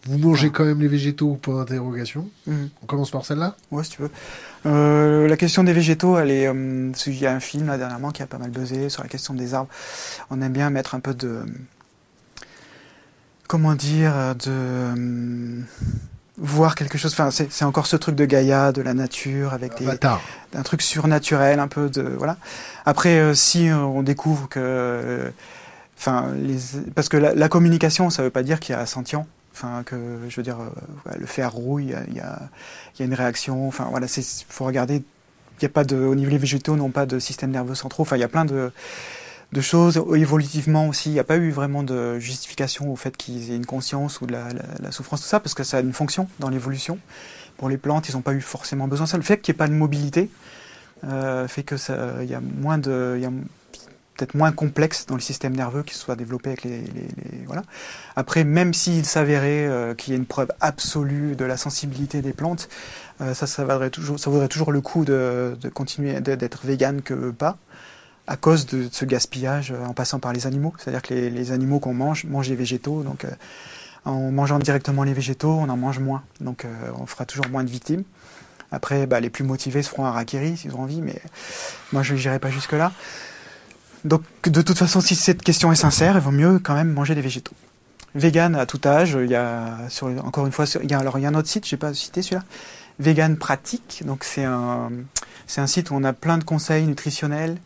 vous 0.05 0.17
mangez 0.17 0.47
ah. 0.47 0.55
quand 0.55 0.65
même 0.65 0.79
les 0.79 0.87
végétaux 0.87 1.37
Point 1.41 1.57
d'interrogation. 1.57 2.29
Mmh. 2.47 2.53
On 2.83 2.85
commence 2.85 3.11
par 3.11 3.25
celle-là 3.25 3.55
Ouais, 3.71 3.83
si 3.83 3.91
tu 3.91 4.01
veux. 4.01 4.11
Euh, 4.65 5.27
la 5.27 5.37
question 5.37 5.63
des 5.63 5.73
végétaux, 5.73 6.17
elle 6.17 6.31
est. 6.31 6.47
Euh, 6.47 6.91
il 7.07 7.19
y 7.19 7.25
a 7.25 7.33
un 7.33 7.39
film 7.39 7.67
là 7.67 7.77
dernièrement 7.77 8.11
qui 8.11 8.23
a 8.23 8.27
pas 8.27 8.37
mal 8.37 8.49
buzzé 8.49 8.89
sur 8.89 9.03
la 9.03 9.09
question 9.09 9.33
des 9.33 9.53
arbres. 9.53 9.69
On 10.29 10.41
aime 10.41 10.53
bien 10.53 10.69
mettre 10.69 10.95
un 10.95 10.99
peu 10.99 11.13
de. 11.13 11.43
Comment 13.47 13.75
dire 13.75 14.35
De. 14.35 14.49
Euh, 14.49 15.61
voir 16.37 16.75
quelque 16.75 16.97
chose. 16.97 17.11
Enfin, 17.11 17.29
c'est 17.31 17.65
encore 17.65 17.85
ce 17.85 17.97
truc 17.97 18.15
de 18.15 18.23
Gaïa, 18.23 18.71
de 18.71 18.81
la 18.81 18.93
nature, 18.93 19.53
avec 19.53 19.77
des, 19.77 19.87
un 20.55 20.63
truc 20.63 20.81
surnaturel, 20.81 21.59
un 21.59 21.67
peu 21.67 21.89
de 21.89 22.01
voilà. 22.01 22.37
Après, 22.85 23.35
si 23.35 23.69
on 23.69 24.03
découvre 24.03 24.47
que, 24.47 25.33
enfin, 25.97 26.31
les, 26.37 26.55
parce 26.95 27.09
que 27.09 27.17
la, 27.17 27.35
la 27.35 27.49
communication, 27.49 28.09
ça 28.09 28.23
veut 28.23 28.29
pas 28.29 28.43
dire 28.43 28.61
qu'il 28.61 28.73
y 28.73 28.77
a 28.77 28.85
sentient. 28.85 29.27
Enfin, 29.61 29.83
que 29.83 30.19
je 30.29 30.35
veux 30.37 30.43
dire, 30.43 30.57
euh, 30.61 31.11
le 31.19 31.25
fer 31.25 31.51
rouille, 31.51 31.93
il 32.07 32.15
y 32.15 32.21
a, 32.21 32.49
une 32.99 33.13
réaction. 33.13 33.67
Enfin, 33.67 33.87
voilà, 33.91 34.07
il 34.15 34.23
faut 34.47 34.63
regarder. 34.63 35.03
Il 35.59 35.63
y 35.63 35.65
a 35.65 35.69
pas 35.69 35.83
de, 35.83 35.97
au 35.97 36.15
niveau 36.15 36.31
des 36.31 36.37
végétaux, 36.37 36.77
n'ont 36.77 36.91
pas 36.91 37.05
de 37.05 37.19
système 37.19 37.51
nerveux 37.51 37.75
centraux. 37.75 38.03
Enfin, 38.03 38.15
il 38.15 38.21
y 38.21 38.23
a 38.23 38.29
plein 38.29 38.45
de, 38.45 38.71
de 39.51 39.61
choses. 39.61 40.01
Évolutivement 40.15 40.87
aussi, 40.87 41.09
il 41.09 41.13
n'y 41.13 41.19
a 41.19 41.25
pas 41.25 41.35
eu 41.35 41.51
vraiment 41.51 41.83
de 41.83 42.19
justification 42.19 42.89
au 42.89 42.95
fait 42.95 43.17
qu'ils 43.17 43.51
aient 43.51 43.57
une 43.57 43.65
conscience 43.65 44.21
ou 44.21 44.27
de 44.27 44.31
la, 44.31 44.91
souffrance, 44.91 45.23
tout 45.23 45.27
ça, 45.27 45.41
parce 45.41 45.55
que 45.55 45.63
ça 45.63 45.77
a 45.77 45.79
une 45.81 45.91
fonction 45.91 46.29
dans 46.39 46.49
l'évolution. 46.49 46.97
Pour 47.57 47.67
les 47.67 47.77
plantes, 47.77 48.07
ils 48.07 48.15
n'ont 48.15 48.21
pas 48.21 48.33
eu 48.33 48.41
forcément 48.41 48.87
besoin 48.87 49.07
de 49.07 49.09
ça. 49.09 49.17
Le 49.17 49.23
fait 49.23 49.39
qu'il 49.41 49.51
n'y 49.51 49.57
ait 49.57 49.59
pas 49.59 49.67
de 49.67 49.73
mobilité 49.73 50.29
euh, 51.03 51.49
fait 51.49 51.63
que 51.63 51.75
il 52.23 52.29
y 52.29 52.33
a 52.33 52.39
moins 52.39 52.77
de, 52.77 53.17
y 53.21 53.25
a 53.25 53.31
peut-être 54.19 54.35
moins 54.35 54.51
complexe 54.51 55.05
dans 55.05 55.15
le 55.15 55.21
système 55.21 55.55
nerveux 55.55 55.83
qui 55.83 55.95
soit 55.95 56.17
développé 56.17 56.49
avec 56.49 56.63
les, 56.63 56.83
voilà. 57.45 57.63
Après, 58.17 58.43
même 58.43 58.73
s'il 58.73 59.05
s'avérait 59.05 59.65
euh, 59.65 59.95
qu'il 59.95 60.13
y 60.13 60.15
ait 60.15 60.19
une 60.19 60.25
preuve 60.25 60.49
absolue 60.59 61.35
de 61.35 61.45
la 61.45 61.55
sensibilité 61.55 62.21
des 62.21 62.33
plantes, 62.33 62.67
euh, 63.21 63.33
ça, 63.33 63.47
ça 63.47 63.63
vaudrait 63.63 63.89
toujours, 63.89 64.19
ça 64.19 64.29
vaudrait 64.29 64.49
toujours 64.49 64.73
le 64.73 64.81
coup 64.81 65.05
de, 65.05 65.57
continuer 65.73 66.19
d'être 66.19 66.65
vegan 66.65 67.01
que 67.01 67.31
pas, 67.31 67.57
à 68.27 68.35
cause 68.35 68.65
de 68.65 68.89
ce 68.91 69.05
gaspillage 69.05 69.71
euh, 69.71 69.85
en 69.85 69.93
passant 69.93 70.19
par 70.19 70.33
les 70.33 70.47
animaux. 70.47 70.73
C'est-à-dire 70.77 71.01
que 71.01 71.13
les, 71.13 71.51
animaux 71.53 71.79
qu'on 71.79 71.93
mange 71.93 72.25
mangent 72.25 72.49
les 72.49 72.55
végétaux, 72.55 73.03
donc 73.03 73.25
en 74.03 74.31
mangeant 74.31 74.59
directement 74.59 75.03
les 75.03 75.13
végétaux, 75.13 75.51
on 75.51 75.69
en 75.69 75.77
mange 75.77 75.99
moins, 75.99 76.23
donc 76.41 76.65
on 76.97 77.05
fera 77.05 77.25
toujours 77.25 77.47
moins 77.49 77.63
de 77.63 77.69
victimes. 77.69 78.03
Après, 78.71 79.07
bah, 79.07 79.19
les 79.19 79.29
plus 79.29 79.43
motivés 79.43 79.81
se 79.81 79.89
feront 79.89 80.05
un 80.05 80.11
rakiri 80.11 80.57
s'ils 80.57 80.75
ont 80.75 80.81
envie, 80.81 81.01
mais 81.01 81.19
moi 81.91 82.03
je 82.03 82.13
n'irai 82.13 82.39
pas 82.39 82.49
jusque 82.49 82.73
là. 82.73 82.91
Donc, 84.05 84.23
de 84.43 84.61
toute 84.61 84.77
façon, 84.77 85.01
si 85.01 85.15
cette 85.15 85.41
question 85.41 85.71
est 85.71 85.75
sincère, 85.75 86.15
il 86.15 86.21
vaut 86.21 86.31
mieux 86.31 86.59
quand 86.59 86.75
même 86.75 86.91
manger 86.91 87.15
des 87.15 87.21
végétaux. 87.21 87.55
Vegan 88.15 88.55
à 88.55 88.65
tout 88.65 88.81
âge, 88.85 89.17
il 89.21 89.29
y 89.29 89.35
a, 89.35 89.77
encore 90.23 90.45
une 90.45 90.51
fois, 90.51 90.65
il 90.81 90.89
y 90.89 90.93
a, 90.93 90.99
alors 90.99 91.19
il 91.19 91.21
y 91.21 91.25
a 91.25 91.29
un 91.29 91.35
autre 91.35 91.47
site, 91.47 91.67
je 91.67 91.75
n'ai 91.75 91.79
pas 91.79 91.93
cité 91.93 92.21
celui-là, 92.21 92.43
Vegan 92.99 93.37
Pratique. 93.37 94.03
Donc, 94.05 94.23
c'est 94.23 94.45
un, 94.45 94.89
c'est 95.49 95.61
un 95.61 95.67
site 95.67 95.89
où 95.89 95.95
on 95.95 96.03
a 96.03 96.13
plein 96.13 96.37
de 96.37 96.43
conseils 96.43 96.85
nutritionnels 96.85 97.57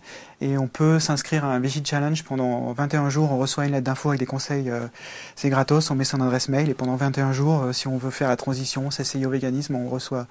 et 0.41 0.57
on 0.57 0.67
peut 0.67 0.99
s'inscrire 0.99 1.45
à 1.45 1.53
un 1.53 1.59
Veggie 1.59 1.83
Challenge 1.85 2.23
pendant 2.23 2.71
21 2.73 3.09
jours. 3.09 3.31
On 3.31 3.37
reçoit 3.37 3.65
une 3.65 3.71
lettre 3.71 3.83
d'info 3.83 4.09
avec 4.09 4.19
des 4.19 4.25
conseils, 4.25 4.69
euh, 4.69 4.87
c'est 5.35 5.49
gratos, 5.49 5.91
on 5.91 5.95
met 5.95 6.03
son 6.03 6.21
adresse 6.21 6.49
mail 6.49 6.69
et 6.69 6.73
pendant 6.73 6.95
21 6.95 7.33
jours, 7.33 7.63
euh, 7.63 7.73
si 7.73 7.87
on 7.87 7.97
veut 7.97 8.09
faire 8.09 8.29
la 8.29 8.37
transition, 8.37 8.89
s'essayer 8.91 9.25
au 9.25 9.29
véganisme, 9.29 9.75
on 9.75 9.89
reçoit 9.89 10.27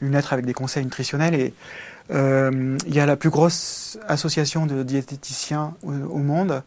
une 0.00 0.12
lettre 0.12 0.32
avec 0.32 0.44
des 0.44 0.54
conseils 0.54 0.84
nutritionnels 0.84 1.34
et 1.34 1.54
il 2.10 2.94
y 2.94 3.00
a 3.00 3.06
la 3.06 3.16
plus 3.16 3.30
grosse 3.30 3.98
association 4.08 4.66
de 4.66 4.82
diététiciens 4.82 5.74
au, 5.82 6.18
monde 6.18 6.62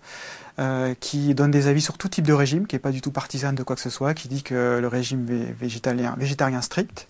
euh, 0.60 0.94
qui 1.00 1.34
donne 1.34 1.50
des 1.50 1.68
avis 1.68 1.82
sur 1.82 1.98
tout 1.98 2.10
type 2.10 2.28
de 2.28 2.34
régime, 2.34 2.68
qui 2.68 2.76
n'est 2.76 2.80
pas 2.80 2.92
du 2.92 3.02
tout 3.02 3.12
partisane 3.12 3.56
de 3.56 3.64
quoi 3.64 3.76
que 3.76 3.82
ce 3.82 3.90
soit, 3.90 4.14
qui 4.14 4.28
dit 4.28 4.44
que 4.44 4.80
le 4.80 4.88
régime 4.88 5.26
végétalien, 5.60 6.16
végétarien 6.18 6.62
strict, 6.62 7.08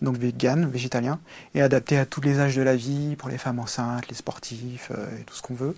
donc 0.00 0.16
vegan, 0.16 0.66
végétalien, 0.66 1.18
est 1.54 1.60
adapté 1.60 1.98
à 1.98 2.06
tous 2.06 2.20
les 2.20 2.40
âges 2.40 2.56
de 2.56 2.62
la 2.62 2.76
vie, 2.76 3.16
pour 3.16 3.28
les 3.28 3.36
femmes 3.38 3.58
enceintes, 3.58 4.08
les 4.08 4.14
sportifs 4.14 4.90
euh, 4.92 5.20
et 5.20 5.24
tout 5.24 5.34
ce 5.34 5.42
qu'on 5.42 5.54
veut. 5.54 5.74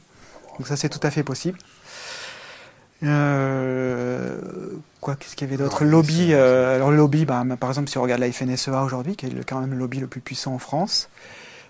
Donc 0.58 0.68
ça 0.68 0.76
c'est 0.76 0.88
tout 0.88 1.00
à 1.02 1.10
fait 1.10 1.22
possible. 1.22 1.58
Euh, 3.02 4.38
quoi, 5.00 5.16
qu'est-ce 5.16 5.36
qu'il 5.36 5.46
y 5.46 5.50
avait 5.50 5.62
d'autre? 5.62 5.84
Lobby. 5.84 6.32
Euh, 6.32 6.76
alors 6.76 6.90
le 6.90 6.96
lobby, 6.96 7.24
bah, 7.24 7.44
par 7.58 7.70
exemple, 7.70 7.90
si 7.90 7.98
on 7.98 8.02
regarde 8.02 8.20
la 8.20 8.30
FNSEA 8.30 8.82
aujourd'hui, 8.82 9.16
qui 9.16 9.26
est 9.26 9.44
quand 9.46 9.60
même 9.60 9.72
le 9.72 9.78
lobby 9.78 10.00
le 10.00 10.06
plus 10.06 10.20
puissant 10.20 10.54
en 10.54 10.58
France, 10.58 11.08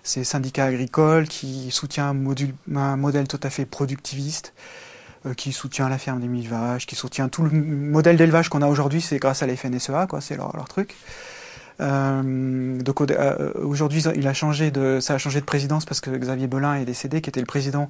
c'est 0.07 0.23
syndicat 0.23 0.65
agricole 0.65 1.27
qui 1.27 1.69
soutient 1.69 2.07
un, 2.07 2.95
modèle 2.95 3.27
tout 3.27 3.39
à 3.43 3.49
fait 3.49 3.65
productiviste, 3.65 4.53
euh, 5.25 5.33
qui 5.33 5.51
soutient 5.51 5.89
la 5.89 5.97
ferme 5.97 6.21
des 6.21 6.29
mille 6.29 6.47
vaches, 6.47 6.85
qui 6.85 6.95
soutient 6.95 7.27
tout 7.27 7.43
le 7.43 7.49
modèle 7.49 8.15
d'élevage 8.15 8.47
qu'on 8.47 8.61
a 8.61 8.67
aujourd'hui, 8.67 9.01
c'est 9.01 9.17
grâce 9.17 9.43
à 9.43 9.47
la 9.47 9.55
FNSEA, 9.55 10.07
quoi, 10.07 10.21
c'est 10.21 10.37
leur, 10.37 10.53
truc. 10.69 10.95
Euh, 11.81 12.81
donc 12.81 13.01
euh, 13.01 13.51
aujourd'hui, 13.55 14.01
il 14.15 14.27
a 14.27 14.33
changé 14.33 14.71
de, 14.71 14.99
ça 15.01 15.15
a 15.15 15.17
changé 15.17 15.41
de 15.41 15.45
présidence 15.45 15.85
parce 15.85 15.99
que 15.99 16.09
Xavier 16.09 16.47
Belin 16.47 16.75
est 16.75 16.85
décédé, 16.85 17.19
qui 17.21 17.29
était 17.29 17.41
le 17.41 17.45
président 17.45 17.89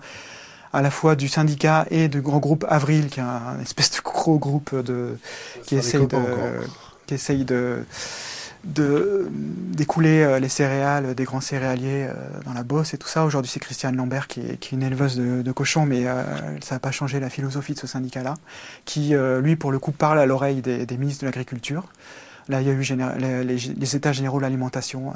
à 0.74 0.82
la 0.82 0.90
fois 0.90 1.16
du 1.16 1.28
syndicat 1.28 1.86
et 1.92 2.08
du 2.08 2.22
grand 2.22 2.40
groupe 2.40 2.66
Avril, 2.68 3.08
qui 3.10 3.20
est 3.20 3.24
un, 3.24 3.60
espèce 3.62 3.92
de 3.92 4.02
gros 4.04 4.40
groupe 4.40 4.76
de 4.76 5.18
qui 5.64 5.76
essaye 5.76 6.08
de, 6.08 6.18
qui 7.06 7.14
essaye 7.14 7.46
de 7.46 7.86
de 7.86 7.86
d'écouler 8.64 10.40
les 10.40 10.50
céréales 10.50 11.16
des 11.16 11.24
grands 11.24 11.42
céréaliers 11.42 12.08
dans 12.46 12.54
la 12.54 12.64
bosse 12.64 12.94
et 12.94 12.98
tout 12.98 13.08
ça. 13.08 13.26
Aujourd'hui, 13.26 13.52
c'est 13.52 13.60
Christiane 13.60 13.96
Lambert 13.96 14.28
qui 14.28 14.42
est, 14.42 14.72
une 14.72 14.84
éleveuse 14.84 15.18
de, 15.18 15.52
cochons, 15.52 15.86
mais 15.86 16.06
ça 16.62 16.76
n'a 16.76 16.80
pas 16.80 16.92
changé 16.92 17.20
la 17.20 17.30
philosophie 17.30 17.74
de 17.74 17.80
ce 17.80 17.88
syndicat-là, 17.88 18.34
qui, 18.86 19.14
lui, 19.42 19.56
pour 19.56 19.72
le 19.72 19.80
coup, 19.80 19.92
parle 19.92 20.20
à 20.20 20.26
l'oreille 20.26 20.62
des, 20.62 20.98
ministres 20.98 21.24
de 21.24 21.28
l'Agriculture. 21.28 21.86
Là, 22.50 22.62
il 22.62 22.68
y 22.68 22.70
a 22.70 22.74
eu 22.74 22.84
les, 23.46 23.96
États 23.96 24.12
généraux 24.12 24.38
de 24.38 24.44
l'alimentation 24.44 25.14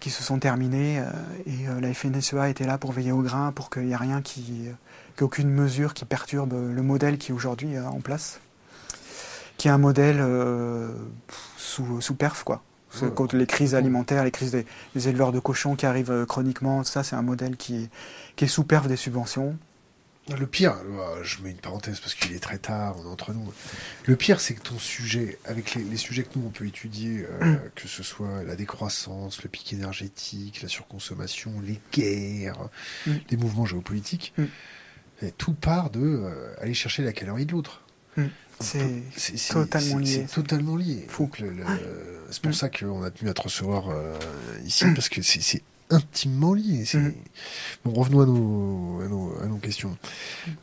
qui 0.00 0.10
se 0.10 0.22
sont 0.22 0.38
terminés 0.38 1.00
et 1.46 1.66
la 1.80 1.94
FNSEA 1.94 2.48
était 2.48 2.66
là 2.66 2.78
pour 2.78 2.92
veiller 2.92 3.12
au 3.12 3.22
grain, 3.22 3.52
pour 3.52 3.70
qu'il 3.70 3.84
n'y 3.84 3.92
ait 3.92 3.96
rien 3.96 4.22
qui 4.22 4.68
qu'aucune 5.16 5.48
mesure 5.50 5.94
qui 5.94 6.04
perturbe 6.04 6.52
le 6.52 6.82
modèle 6.82 7.18
qui 7.18 7.32
est 7.32 7.34
aujourd'hui 7.34 7.78
en 7.78 8.00
place, 8.00 8.40
qui 9.56 9.68
est 9.68 9.70
un 9.70 9.78
modèle 9.78 10.18
euh, 10.20 10.88
sous, 11.56 12.00
sous, 12.00 12.14
perf, 12.14 12.44
quoi. 12.44 12.62
Contre 13.14 13.36
les 13.36 13.46
crises 13.46 13.74
alimentaires, 13.74 14.24
les 14.24 14.30
crises 14.30 14.52
des, 14.52 15.08
éleveurs 15.08 15.30
de 15.30 15.38
cochons 15.38 15.76
qui 15.76 15.84
arrivent 15.84 16.10
euh, 16.10 16.24
chroniquement, 16.24 16.82
ça 16.82 17.02
c'est 17.02 17.14
un 17.14 17.20
modèle 17.20 17.58
qui 17.58 17.76
est, 17.76 17.90
qui 18.36 18.46
est 18.46 18.48
sous 18.48 18.64
perf 18.64 18.88
des 18.88 18.96
subventions. 18.96 19.58
Le 20.34 20.46
pire, 20.46 20.72
euh, 20.72 21.22
je 21.22 21.42
mets 21.42 21.50
une 21.50 21.58
parenthèse 21.58 22.00
parce 22.00 22.14
qu'il 22.14 22.32
est 22.32 22.40
très 22.40 22.56
tard, 22.56 22.96
on 22.98 23.04
est 23.04 23.12
entre 23.12 23.34
nous. 23.34 23.52
Le 24.06 24.16
pire, 24.16 24.40
c'est 24.40 24.54
que 24.54 24.62
ton 24.62 24.78
sujet, 24.78 25.38
avec 25.44 25.74
les, 25.74 25.96
sujets 25.98 26.22
que 26.22 26.38
nous 26.38 26.46
on 26.46 26.50
peut 26.50 26.66
étudier, 26.66 27.26
mm. 27.42 27.56
que 27.74 27.86
ce 27.86 28.02
soit 28.02 28.42
la 28.44 28.56
décroissance, 28.56 29.42
le 29.42 29.50
pic 29.50 29.74
énergétique, 29.74 30.62
la 30.62 30.68
surconsommation, 30.68 31.52
les 31.62 31.78
guerres, 31.92 32.70
mm. 33.06 33.12
les 33.28 33.36
mouvements 33.36 33.66
géopolitiques, 33.66 34.32
mm 34.38 34.44
tout 35.38 35.54
part 35.54 35.90
de 35.90 36.00
euh, 36.00 36.54
aller 36.60 36.74
chercher 36.74 37.02
la 37.02 37.12
calorie 37.12 37.46
de 37.46 37.52
l'autre. 37.52 37.82
C'est 38.60 39.52
totalement 39.52 39.98
lié. 39.98 40.26
C'est 40.28 40.34
totalement 40.34 40.76
lié. 40.76 41.06
C'est 42.30 42.42
pour 42.42 42.54
ça 42.54 42.68
qu'on 42.68 43.02
a 43.02 43.10
tenu 43.10 43.30
à 43.30 43.34
te 43.34 43.42
recevoir 43.42 43.90
euh, 43.90 44.18
ici, 44.64 44.84
hmm. 44.84 44.94
parce 44.94 45.08
que 45.08 45.22
c'est 45.22 45.62
intimement 45.90 46.54
lié. 46.54 46.84
Bon, 47.84 47.92
revenons 47.92 48.20
à 48.20 48.26
nos, 48.26 49.36
à 49.42 49.46
nos, 49.46 49.58
questions. 49.58 49.96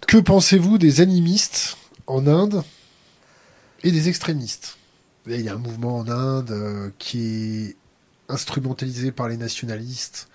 Que 0.07 0.17
pensez-vous 0.17 0.77
des 0.77 1.01
animistes 1.01 1.77
en 2.07 2.27
Inde 2.27 2.63
et 3.83 3.91
des 3.91 4.09
extrémistes? 4.09 4.77
Il 5.25 5.39
y 5.39 5.47
a 5.47 5.53
un 5.53 5.57
mouvement 5.57 5.97
en 5.97 6.09
Inde 6.09 6.51
euh, 6.51 6.89
qui 6.99 7.19
est 7.19 7.75
instrumentalisé 8.27 9.11
par 9.11 9.29
les 9.29 9.37
nationalistes 9.37 10.27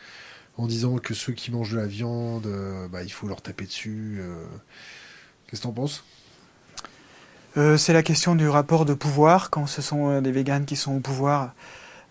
en 0.57 0.67
disant 0.67 0.99
que 0.99 1.15
ceux 1.15 1.33
qui 1.33 1.51
mangent 1.51 1.73
de 1.73 1.77
la 1.77 1.87
viande, 1.87 2.47
euh, 2.47 2.89
bah, 2.89 3.03
il 3.03 3.13
faut 3.13 3.29
leur 3.29 3.43
taper 3.43 3.65
dessus. 3.65 4.19
Euh. 4.21 4.45
Qu'est-ce 5.47 5.63
que 5.63 5.67
t'en 5.67 5.73
penses? 5.73 6.05
Euh, 7.59 7.77
C'est 7.77 7.93
la 7.93 8.03
question 8.03 8.35
du 8.35 8.49
rapport 8.49 8.85
de 8.85 8.95
pouvoir, 8.95 9.51
quand 9.51 9.67
ce 9.67 9.83
sont 9.83 10.21
des 10.21 10.33
véganes 10.33 10.65
qui 10.65 10.77
sont 10.77 10.97
au 10.97 11.01
pouvoir. 11.01 11.55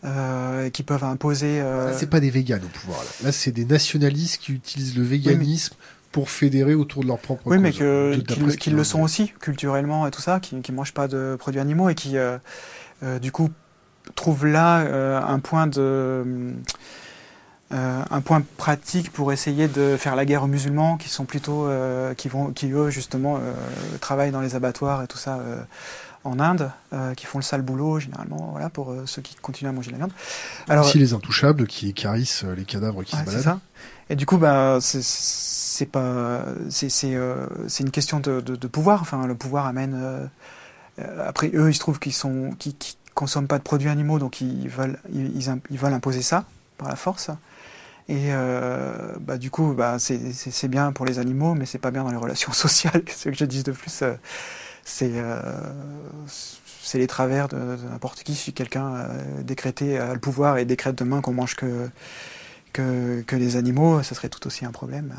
et 0.04 0.72
qui 0.72 0.84
peuvent 0.84 1.04
imposer. 1.04 1.60
Là, 1.60 1.94
c'est 1.94 2.10
pas 2.10 2.20
des 2.20 2.30
véganes 2.30 2.64
au 2.64 2.80
pouvoir. 2.80 3.00
Là, 3.24 3.32
c'est 3.32 3.52
des 3.52 3.66
nationalistes 3.66 4.42
qui 4.42 4.54
utilisent 4.54 4.96
le 4.96 5.04
véganisme 5.04 5.76
pour 6.12 6.30
fédérer 6.30 6.76
autour 6.76 7.04
de 7.04 7.08
leur 7.08 7.18
propre 7.18 7.44
Oui, 7.46 7.58
mais 7.58 7.72
qu'ils 7.72 8.76
le 8.76 8.84
sont 8.84 9.02
aussi, 9.02 9.34
culturellement 9.40 10.08
et 10.08 10.12
tout 10.12 10.22
ça, 10.22 10.40
qui 10.40 10.56
ne 10.56 10.76
mangent 10.76 10.94
pas 10.94 11.08
de 11.08 11.36
produits 11.38 11.60
animaux 11.60 11.90
et 11.90 11.96
qui, 11.96 12.16
du 13.22 13.32
coup, 13.32 13.50
trouvent 14.16 14.46
là 14.46 15.22
un 15.28 15.40
point 15.40 15.68
de 15.68 16.54
euh, 17.74 18.02
un 18.10 18.22
point 18.22 18.42
pratique 18.56 19.12
pour 19.12 19.34
essayer 19.34 19.68
de 19.68 19.98
faire 19.98 20.16
la 20.16 20.24
guerre 20.24 20.44
aux 20.44 20.48
musulmans 20.48 20.96
qui 20.96 21.10
sont 21.10 21.26
plutôt 21.26 21.68
euh, 21.68 22.14
qui 22.14 22.30
vont 22.30 22.54
qui 22.54 22.72
eux 22.72 22.90
justement 22.90 23.36
euh, 23.36 23.54
travaillent 24.00 24.32
dans 24.32 24.40
les 24.40 24.56
abattoirs 24.56 25.04
et 25.04 25.08
tout 25.08 25.18
ça 25.18 25.42
en 26.24 26.40
Inde 26.40 26.72
qui 27.18 27.26
font 27.26 27.40
le 27.40 27.44
sale 27.44 27.64
boulot 27.64 28.00
généralement 28.00 28.52
voilà 28.52 28.70
pour 28.70 28.96
ceux 29.06 29.22
qui 29.22 29.36
continuent 29.36 29.68
à 29.68 29.74
manger 29.74 29.92
la 29.92 29.98
viande. 29.98 30.14
Alors 30.70 30.86
aussi 30.86 30.98
les 30.98 31.14
intouchables 31.14 31.68
qui 31.68 31.90
écarissent 31.90 32.46
les 32.56 32.64
cadavres 32.64 33.04
qui 33.04 33.18
se 33.18 33.24
baladent. 33.26 33.44
ça. 33.44 33.60
et 34.10 34.16
du 34.16 34.26
coup 34.26 34.38
bah 34.38 34.78
c'est 34.82 35.86
pas 35.92 36.46
c'est 36.70 36.90
c'est 36.90 37.84
une 37.84 37.92
question 37.92 38.22
de, 38.22 38.40
de, 38.40 38.68
pouvoir. 38.68 39.02
Enfin 39.02 39.28
le 39.28 39.36
pouvoir 39.36 39.66
amène 39.66 40.30
après 41.20 41.52
eux 41.54 41.70
il 41.70 41.74
se 41.74 41.80
trouve 41.80 42.00
qu'ils 42.00 42.14
sont 42.14 42.52
qui, 42.58 42.76
qui 42.76 42.96
consomment 43.14 43.48
pas 43.48 43.58
de 43.58 43.64
produits 43.64 43.90
animaux 43.90 44.20
donc 44.20 44.40
ils 44.40 44.70
veulent 44.70 45.00
ils, 45.12 45.60
ils 45.70 45.78
veulent 45.78 45.94
imposer 45.94 46.22
ça 46.22 46.46
par 46.78 46.88
la 46.88 46.96
force 46.96 47.30
et 48.10 48.32
euh, 48.32 49.16
bah, 49.20 49.38
du 49.38 49.52
coup, 49.52 49.74
bah, 49.74 49.98
c'est 50.00 50.68
bien 50.70 50.94
pour 50.94 51.06
les 51.06 51.20
animaux, 51.20 51.56
mais 51.56 51.66
c'est 51.66 51.78
pas 51.78 51.92
bien 51.92 52.04
dans 52.04 52.12
les 52.12 52.18
relations 52.18 52.52
sociales. 52.54 53.04
Ce 53.14 53.30
que 53.30 53.36
je 53.36 53.46
dis 53.46 53.64
de 53.64 53.72
plus, 53.74 54.02
euh, 54.02 54.14
c'est 54.84 55.12
euh, 55.16 55.42
c'est 56.28 57.00
les 57.00 57.08
travers 57.08 57.50
de, 57.50 57.58
n'importe 57.90 58.24
qui. 58.24 58.34
Si 58.34 58.54
quelqu'un 58.54 59.10
décrété 59.42 59.98
a 59.98 60.14
le 60.14 60.20
pouvoir 60.20 60.58
et 60.58 60.64
décrète 60.64 60.96
demain 60.98 61.20
qu'on 61.20 61.34
mange 61.34 61.56
que, 61.56 61.90
que, 62.72 63.22
que 63.28 63.36
les 63.36 63.58
animaux, 63.58 64.02
ça 64.04 64.16
serait 64.16 64.30
tout 64.30 64.48
aussi 64.48 64.64
un 64.64 64.72
problème. 64.72 65.14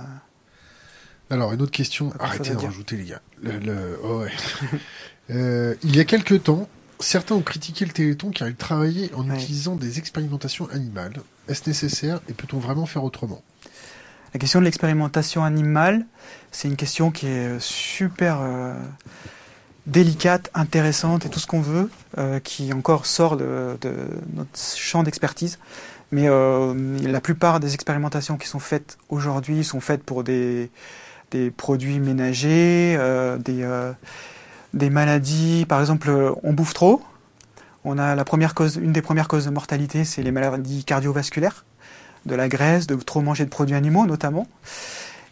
Alors, 1.29 1.53
une 1.53 1.61
autre 1.61 1.73
question. 1.73 2.11
Arrêtez 2.19 2.55
de 2.55 2.57
rajouter, 2.57 2.97
les 2.97 3.05
gars. 3.05 3.21
Le, 3.43 3.59
le... 3.59 4.01
Oh, 4.03 4.23
ouais. 4.23 5.77
il 5.85 5.95
y 5.95 6.01
a 6.01 6.05
quelques 6.07 6.45
temps, 6.45 6.67
certains 7.01 7.35
ont 7.35 7.43
critiqué 7.43 7.85
le 7.85 7.93
Téléthon 7.93 8.31
car 8.31 8.49
il 8.49 8.55
travaillait 8.57 9.13
en 9.13 9.29
utilisant 9.31 9.77
des 9.77 9.99
expérimentations 9.99 10.71
animales. 10.71 11.21
Est-ce 11.49 11.69
nécessaire 11.69 12.21
et 12.29 12.35
peut-on 12.35 12.59
vraiment 12.59 12.87
faire 12.87 13.05
autrement? 13.05 13.43
La 14.35 14.41
question 14.41 14.61
de 14.61 14.67
l'expérimentation 14.67 15.43
animale, 15.43 16.05
c'est 16.53 16.69
une 16.69 16.77
question 16.77 17.11
qui 17.11 17.27
est 17.27 17.59
super 17.59 18.41
euh, 18.43 18.75
délicate, 19.87 20.51
intéressante 20.55 21.25
et 21.25 21.31
tout 21.31 21.39
ce 21.39 21.47
qu'on 21.47 21.63
veut, 21.63 21.91
euh, 22.19 22.39
qui 22.39 22.73
encore 22.75 23.07
sort 23.07 23.39
de, 23.39 23.79
notre 24.35 24.59
champ 24.77 25.03
d'expertise. 25.03 25.59
Mais 26.13 26.29
euh, 26.29 26.75
la 27.01 27.21
plupart 27.23 27.61
des 27.61 27.73
expérimentations 27.73 28.37
qui 28.37 28.47
sont 28.47 28.59
faites 28.59 28.99
aujourd'hui 29.09 29.65
sont 29.65 29.81
faites 29.81 30.03
pour 30.03 30.25
des, 30.25 30.71
produits 31.57 31.99
ménagers, 31.99 32.99
des 33.39 34.91
maladies, 34.91 35.65
par 35.67 35.81
exemple, 35.81 36.35
on 36.43 36.53
bouffe 36.53 36.75
trop. 36.75 37.03
On 37.85 37.99
a 37.99 38.15
la 38.15 38.25
première 38.25 38.55
cause, 38.55 38.77
une 38.77 38.93
des 38.93 39.03
premières 39.03 39.29
causes 39.29 39.45
de 39.45 39.51
mortalité, 39.51 40.05
c'est 40.05 40.23
les 40.23 40.33
maladies 40.33 40.85
cardiovasculaires, 40.85 41.65
de 42.27 42.35
la 42.35 42.49
graisse, 42.49 42.87
de 42.87 42.97
trop 42.97 43.21
manger 43.21 43.45
de 43.45 43.51
produits 43.51 43.77
animaux 43.77 44.07
notamment. 44.07 44.47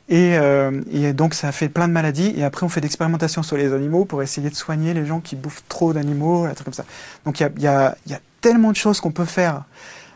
Et, 0.09 0.39
euh, 0.39 1.13
donc 1.13 1.35
ça 1.35 1.51
fait 1.53 1.69
plein 1.69 1.89
de 1.89 1.93
maladies. 1.93 2.33
Et 2.37 2.45
après, 2.45 2.65
on 2.65 2.69
fait 2.69 2.81
d'expérimentations 2.81 3.43
sur 3.43 3.57
les 3.57 3.73
animaux 3.73 4.05
pour 4.05 4.23
essayer 4.23 4.51
de 4.51 4.55
soigner 4.55 4.95
les 4.95 5.05
gens 5.05 5.21
qui 5.21 5.37
bouffent 5.37 5.65
trop 5.69 5.93
d'animaux, 5.93 6.45
un 6.45 6.55
truc 6.55 6.67
comme 6.67 6.75
ça. 6.75 6.85
Donc 7.25 7.41
il 7.41 7.63
y 7.63 7.67
a, 7.67 7.97
tellement 8.41 8.71
de 8.71 8.77
choses 8.77 9.01
qu'on 9.01 9.11
peut 9.11 9.25
faire. 9.25 9.65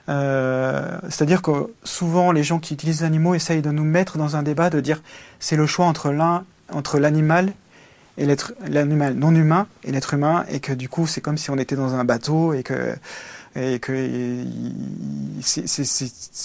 Euh, 0.09 0.99
C'est-à-dire 1.09 1.43
que 1.43 1.73
souvent, 1.83 2.31
les 2.31 2.45
gens 2.45 2.61
qui 2.61 2.75
utilisent 2.75 3.01
les 3.01 3.07
animaux 3.07 3.35
essayent 3.35 3.63
de 3.63 3.73
nous 3.73 3.85
mettre 3.85 4.19
dans 4.19 4.37
un 4.37 4.45
débat 4.45 4.71
de 4.71 4.79
dire 4.81 5.03
c'est 5.41 5.57
le 5.57 5.67
choix 5.67 5.87
entre 5.87 6.13
l'un, 6.13 6.45
entre 6.73 6.99
l'animal 6.99 7.53
et 8.21 8.27
l'être 8.27 8.53
l'animal 8.69 9.15
non 9.15 9.35
humain 9.35 9.67
et 9.83 9.93
l'être 9.93 10.13
humain 10.15 10.45
et 10.51 10.61
que 10.61 10.73
du 10.73 10.89
coup 10.89 11.07
c'est 11.07 11.23
comme 11.23 11.39
si 11.39 11.51
on 11.51 11.57
était 11.57 11.75
dans 11.75 11.95
un 11.95 12.05
bateau 12.05 12.53
et 12.53 12.63
que 12.63 12.95
et 13.57 13.81
que 13.81 14.45
c'est 15.41 15.65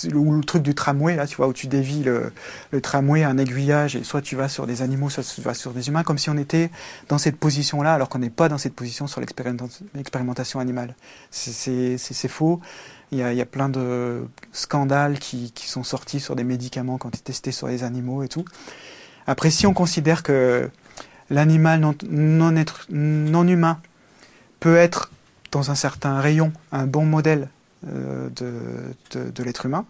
le, 0.09 0.41
truc 0.41 0.63
du 0.63 0.73
tramway 0.73 1.15
là 1.15 1.27
tu 1.27 1.35
vois 1.35 1.47
où 1.47 1.53
tu 1.53 1.67
dévis 1.67 2.01
le, 2.01 2.31
le 2.71 2.81
tramway 2.81 3.23
un 3.23 3.37
aiguillage 3.37 3.95
et 3.95 4.03
soit 4.03 4.21
tu 4.21 4.35
vas 4.35 4.47
sur 4.47 4.65
des 4.65 4.81
animaux 4.81 5.09
soit 5.09 5.21
tu 5.23 5.41
vas 5.41 5.53
sur 5.53 5.71
des 5.71 5.87
humains 5.89 6.03
comme 6.03 6.17
si 6.17 6.29
on 6.29 6.37
était 6.37 6.71
dans 7.09 7.19
cette 7.19 7.35
position 7.35 7.83
là 7.83 7.93
alors 7.93 8.09
qu'on 8.09 8.19
n'est 8.19 8.31
pas 8.31 8.49
dans 8.49 8.57
cette 8.57 8.73
position 8.73 9.05
sur 9.05 9.21
l'expérimentation 9.21 10.59
animale. 10.59 10.95
C'est 11.29 12.27
faux. 12.27 12.59
Il 13.11 13.19
y, 13.19 13.21
a, 13.23 13.31
il 13.31 13.37
y 13.37 13.41
a 13.41 13.45
plein 13.45 13.69
de 13.69 14.27
scandales 14.51 15.19
qui, 15.19 15.51
qui 15.51 15.67
sont 15.69 15.83
sortis 15.83 16.19
sur 16.19 16.35
des 16.35 16.43
médicaments 16.43 16.97
ont 17.03 17.09
été 17.09 17.19
testés 17.19 17.51
sur 17.51 17.67
les 17.67 17.83
animaux 17.83 18.23
et 18.23 18.27
tout. 18.27 18.45
Après 19.27 19.51
si 19.51 19.67
on 19.67 19.73
considère 19.73 20.23
que 20.23 20.69
l'animal 21.29 21.81
non, 22.09 23.47
humain 23.47 23.79
peut 24.59 24.77
être, 24.77 25.11
dans 25.51 25.71
un 25.71 25.75
certain 25.75 26.19
rayon, 26.19 26.51
un 26.71 26.85
bon 26.85 27.05
modèle 27.05 27.49
euh, 27.87 28.29
de, 28.35 29.43
l'être 29.43 29.65
humain, 29.65 29.85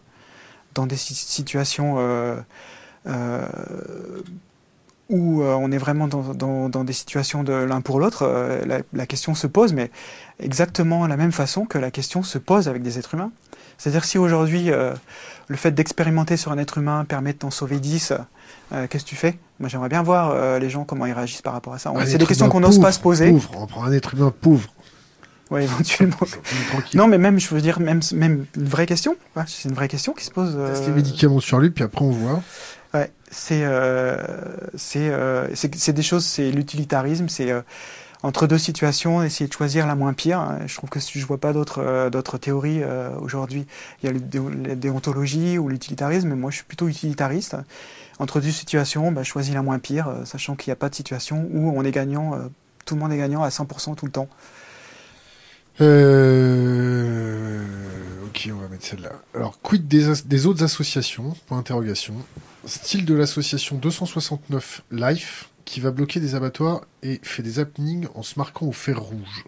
dans 0.74 0.86
des 0.86 0.98
situations 0.98 1.96
euh, 1.98 2.36
euh, 3.08 3.48
où 5.10 5.44
on 5.44 5.72
est 5.72 5.78
vraiment 5.78 6.08
dans, 6.08 6.84
des 6.84 6.94
situations 6.94 7.44
de 7.44 7.54
l'un 7.54 7.82
pour 7.82 8.00
l'autre, 8.00 8.28
la, 8.92 9.06
question 9.06 9.36
se 9.36 9.48
pose, 9.48 9.72
mais 9.72 9.92
exactement 10.40 11.06
la 11.08 11.16
même 11.16 11.32
façon 11.32 11.66
que 11.66 11.78
la 11.78 11.92
question 11.92 12.24
se 12.24 12.38
pose 12.38 12.68
avec 12.68 12.82
des 12.82 12.98
êtres 12.98 13.14
humains. 13.14 13.32
C'est-à-dire 13.78 14.04
si 14.04 14.18
aujourd'hui 14.18 14.72
le 15.48 15.56
fait 15.56 15.72
d'expérimenter 15.72 16.38
sur 16.38 16.52
un 16.52 16.58
être 16.58 16.80
humain 16.80 17.06
permet 17.06 17.34
de 17.34 17.38
t'en 17.38 17.52
sauver 17.52 17.80
10, 17.80 18.14
euh, 18.74 18.88
qu'est-ce 18.90 19.04
que 19.04 19.10
tu 19.10 19.16
fais? 19.16 19.38
Moi, 19.60 19.70
j'aimerais 19.70 19.90
bien 19.90 20.04
voir 20.04 20.32
euh, 20.32 20.60
les 20.60 20.70
gens 20.70 20.84
comment 20.84 21.06
ils 21.06 21.14
réagissent 21.14 21.42
par 21.42 21.54
rapport 21.54 21.74
à 21.74 21.80
ça. 21.80 21.94
C'est 22.06 22.18
des 22.18 22.26
questions 22.26 22.50
qu'on 22.50 22.60
n'ose 22.60 22.80
pas 22.80 22.92
se 22.92 23.00
poser. 23.00 23.32
Pauvre. 23.32 23.52
On 23.58 23.68
prend 23.68 23.84
un 23.84 23.92
être 23.92 24.14
humain 24.14 24.34
pauvre. 24.40 24.70
Ouais, 25.52 25.64
éventuellement. 25.64 26.18
non, 26.96 27.08
mais 27.08 27.20
même, 27.20 27.40
je 27.40 27.54
veux 27.54 27.62
dire, 27.62 27.80
même, 27.80 28.02
même 28.14 28.46
une 28.56 28.66
vraie 28.66 28.88
question. 28.88 29.16
Ouais, 29.36 29.44
c'est 29.46 29.70
une 29.70 29.76
vraie 29.76 29.88
question 29.88 30.14
qui 30.14 30.26
se 30.26 30.32
pose. 30.32 30.56
Euh... 30.58 30.88
Les 30.88 30.94
médicaments 30.94 31.40
sur 31.40 31.60
lui, 31.60 31.70
puis 31.70 31.84
après 31.84 32.04
on 32.04 32.10
voit. 32.10 32.42
Ouais, 32.96 33.12
c'est 33.30 33.62
euh, 33.64 34.18
c'est 34.76 35.94
des 35.94 36.02
choses, 36.02 36.26
c'est 36.26 36.50
l'utilitarisme, 36.50 37.30
c'est 37.30 37.54
entre 38.24 38.48
deux 38.48 38.58
situations, 38.58 39.22
essayer 39.22 39.48
de 39.48 39.54
choisir 39.54 39.86
la 39.86 39.94
moins 39.94 40.14
pire. 40.14 40.58
Je 40.66 40.74
trouve 40.74 40.90
que 40.90 41.00
si 41.00 41.20
je 41.20 41.28
vois 41.28 41.38
pas 41.38 41.54
d'autres 41.54 42.10
d'autres 42.10 42.40
théories 42.40 42.82
aujourd'hui, 43.22 43.68
il 44.02 44.08
y 44.08 44.10
a 44.10 44.14
la 44.14 44.76
déontologie 44.76 45.60
ou 45.60 45.70
l'utilitarisme, 45.70 46.30
mais 46.30 46.36
moi 46.36 46.50
je 46.50 46.56
suis 46.56 46.66
plutôt 46.66 46.88
utilitariste. 46.88 47.56
Entre 48.20 48.40
deux 48.40 48.52
situations, 48.52 49.12
bah, 49.12 49.24
je 49.24 49.30
choisis 49.30 49.54
la 49.54 49.62
moins 49.62 49.80
pire, 49.80 50.10
sachant 50.26 50.56
qu'il 50.56 50.70
n'y 50.70 50.74
a 50.74 50.78
pas 50.78 50.90
de 50.90 50.96
situation 50.96 51.48
où 51.52 51.78
on 51.78 51.84
est 51.84 51.92
gagnant, 51.92 52.32
tout 52.86 52.96
le 52.96 53.02
monde 53.02 53.12
est 53.12 53.18
gagnant 53.18 53.44
à 53.44 53.50
100% 53.50 53.96
tout 53.96 54.06
le 54.06 54.12
temps. 54.12 54.30
Euh... 55.82 57.62
Ok, 58.26 58.50
on 58.52 58.58
va 58.58 58.68
mettre 58.68 58.86
celle-là. 58.86 59.12
Alors, 59.34 59.60
quid 59.62 59.88
des, 59.88 60.14
des 60.26 60.46
autres 60.46 60.64
associations? 60.64 61.36
Point 61.48 61.58
interrogation. 61.60 62.14
Style 62.66 63.06
de 63.06 63.14
l'association 63.14 63.76
269 63.78 64.82
Life 64.92 65.50
qui 65.66 65.80
va 65.80 65.92
bloquer 65.92 66.20
des 66.20 66.36
abattoirs 66.36 66.82
et 67.04 67.20
fait 67.24 67.44
des 67.44 67.60
happenings 67.60 68.08
en 68.16 68.24
se 68.24 68.38
marquant 68.38 68.68
au 68.68 68.72
fer 68.72 69.00
rouge. 69.00 69.46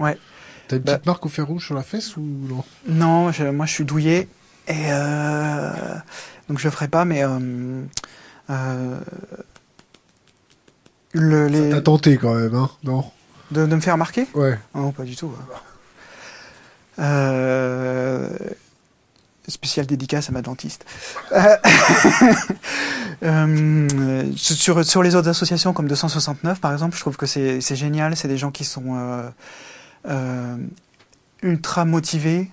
Ouais. 0.00 0.18
T'as 0.66 0.76
une 0.76 0.82
petite 0.82 0.98
bah- 1.04 1.12
marque 1.12 1.26
au 1.26 1.28
fer 1.28 1.46
rouge 1.46 1.66
sur 1.66 1.74
la 1.74 1.82
fesse 1.82 2.16
ou 2.16 2.22
non? 2.22 2.64
Non, 2.86 3.30
moi 3.52 3.66
je 3.66 3.72
suis 3.72 3.84
douillé 3.84 4.28
et 4.66 4.86
euh, 4.90 5.70
donc 6.48 6.58
je 6.58 6.64
le 6.64 6.70
ferai 6.70 6.88
pas, 6.88 7.04
mais 7.04 7.22
euh, 7.22 7.82
euh, 8.50 8.98
le, 11.12 11.46
les... 11.48 11.70
T'as 11.70 11.80
tenté 11.80 12.16
quand 12.16 12.34
même, 12.34 12.54
hein 12.54 12.70
Non 12.84 13.04
de, 13.50 13.64
de, 13.64 13.74
me 13.74 13.80
faire 13.80 13.96
marquer 13.96 14.26
Ouais. 14.34 14.58
non, 14.74 14.92
pas 14.92 15.04
du 15.04 15.16
tout. 15.16 15.32
Euh, 16.98 18.28
spécial 19.48 19.86
dédicace 19.86 20.28
à 20.28 20.32
ma 20.32 20.42
dentiste. 20.42 20.84
Euh, 23.24 24.30
sur, 24.36 24.84
sur 24.84 25.02
les 25.02 25.16
autres 25.16 25.28
associations 25.28 25.72
comme 25.72 25.88
269 25.88 26.60
par 26.60 26.72
exemple, 26.72 26.94
je 26.94 27.00
trouve 27.00 27.16
que 27.16 27.26
c'est 27.26 27.60
génial. 27.74 28.14
C'est 28.14 28.28
des 28.28 28.38
gens 28.38 28.52
qui 28.52 28.64
sont 28.64 28.94
euh, 28.94 29.28
euh, 30.08 30.56
ultra 31.42 31.84
motivés, 31.84 32.48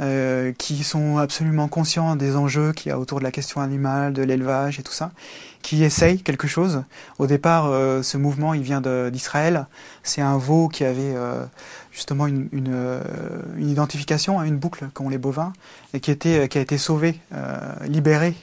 euh, 0.00 0.52
qui 0.56 0.82
sont 0.84 1.18
absolument 1.18 1.68
conscients 1.68 2.16
des 2.16 2.34
enjeux 2.34 2.72
qu'il 2.72 2.88
y 2.88 2.92
a 2.92 2.98
autour 2.98 3.18
de 3.18 3.24
la 3.24 3.30
question 3.30 3.60
animale, 3.60 4.14
de 4.14 4.22
l'élevage 4.22 4.80
et 4.80 4.82
tout 4.82 4.92
ça, 4.92 5.12
qui 5.60 5.84
essayent 5.84 6.22
quelque 6.22 6.48
chose. 6.48 6.82
Au 7.18 7.26
départ, 7.26 7.66
euh, 7.66 8.02
ce 8.02 8.16
mouvement, 8.16 8.54
il 8.54 8.62
vient 8.62 8.80
d'Israël. 9.10 9.66
C'est 10.02 10.22
un 10.22 10.38
veau 10.38 10.68
qui 10.68 10.84
avait 10.84 11.14
euh, 11.14 11.44
justement 11.92 12.26
une, 12.26 12.48
une, 12.52 13.00
une, 13.58 13.68
identification 13.68 14.40
à 14.40 14.46
une 14.46 14.56
boucle, 14.56 14.88
comme 14.94 15.10
les 15.10 15.18
bovins, 15.18 15.52
et 15.92 16.00
qui, 16.00 16.10
était, 16.10 16.48
qui 16.48 16.56
a 16.56 16.62
été 16.62 16.78
sauvé, 16.78 17.20
libéré 17.84 18.34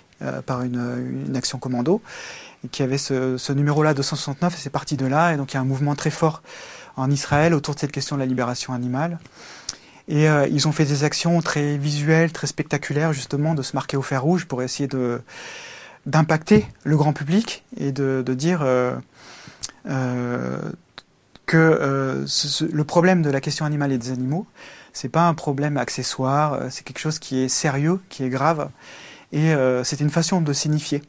par 0.45 0.61
une, 0.61 1.25
une, 1.27 1.35
action 1.35 1.57
commando, 1.57 2.01
et 2.63 2.67
qui 2.67 2.83
avait 2.83 2.99
ce, 2.99 3.37
ce 3.37 3.53
numéro-là 3.53 3.95
269, 3.95 4.53
et 4.53 4.57
c'est 4.57 4.69
parti 4.69 4.97
de 4.97 5.07
là. 5.07 5.33
Et 5.33 5.37
donc 5.37 5.51
il 5.51 5.55
y 5.55 5.57
a 5.57 5.61
un 5.61 5.65
mouvement 5.65 5.95
très 5.95 6.11
fort 6.11 6.43
en 6.95 7.09
Israël 7.09 7.53
autour 7.53 7.75
de 7.75 7.79
cette 7.79 7.91
question 7.91 8.15
de 8.17 8.21
la 8.21 8.27
libération 8.27 8.73
animale. 8.73 9.19
Et 10.09 10.27
euh, 10.27 10.47
ils 10.47 10.67
ont 10.67 10.71
fait 10.71 10.85
des 10.85 11.03
actions 11.03 11.39
très 11.41 11.77
visuelles, 11.77 12.31
très 12.31 12.47
spectaculaires, 12.47 13.13
justement, 13.13 13.53
de 13.53 13.61
se 13.61 13.75
marquer 13.75 13.95
au 13.95 14.01
fer 14.01 14.21
rouge 14.21 14.45
pour 14.45 14.61
essayer 14.63 14.87
de 14.87 15.21
d'impacter 16.05 16.65
le 16.83 16.97
grand 16.97 17.13
public 17.13 17.63
et 17.77 17.91
de, 17.91 18.23
de 18.25 18.33
dire 18.33 18.61
euh, 18.63 18.95
euh, 19.87 20.57
que 21.45 21.57
euh, 21.57 22.25
ce, 22.25 22.65
le 22.65 22.83
problème 22.83 23.21
de 23.21 23.29
la 23.29 23.41
question 23.41 23.65
animale 23.65 23.91
et 23.91 23.97
des 23.97 24.11
animaux, 24.11 24.47
c'est 24.93 25.09
pas 25.09 25.27
un 25.27 25.33
problème 25.33 25.77
accessoire, 25.77 26.53
euh, 26.53 26.67
c'est 26.69 26.83
quelque 26.83 26.99
chose 26.99 27.19
qui 27.19 27.39
est 27.39 27.47
sérieux, 27.47 27.99
qui 28.09 28.23
est 28.23 28.29
grave, 28.29 28.69
et 29.31 29.53
euh, 29.53 29.83
c'était 29.83 30.03
une 30.03 30.09
façon 30.09 30.41
de 30.41 30.53
signifier, 30.53 31.03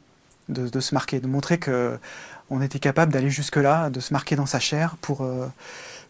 de, 0.49 0.67
de, 0.67 0.79
se 0.79 0.93
marquer, 0.93 1.19
de 1.19 1.27
montrer 1.27 1.57
que 1.57 1.97
on 2.49 2.61
était 2.61 2.79
capable 2.79 3.13
d'aller 3.13 3.29
jusque 3.29 3.55
là, 3.55 3.89
de 3.89 3.99
se 3.99 4.13
marquer 4.13 4.35
dans 4.35 4.45
sa 4.45 4.59
chair 4.59 4.97
pour 4.99 5.25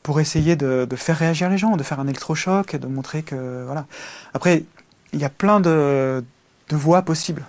pour 0.03 0.19
essayer 0.19 0.55
de, 0.55 0.87
faire 0.95 1.17
réagir 1.17 1.49
les 1.49 1.57
gens, 1.57 1.77
de 1.77 1.83
faire 1.83 1.99
un 1.99 2.07
électrochoc 2.07 2.75
de 2.75 2.87
montrer 2.87 3.23
que 3.23 3.63
voilà. 3.65 3.85
Après, 4.33 4.63
il 5.13 5.19
y 5.19 5.25
a 5.25 5.29
plein 5.29 5.59
de, 5.59 6.23
voies 6.71 7.01
possibles. 7.01 7.43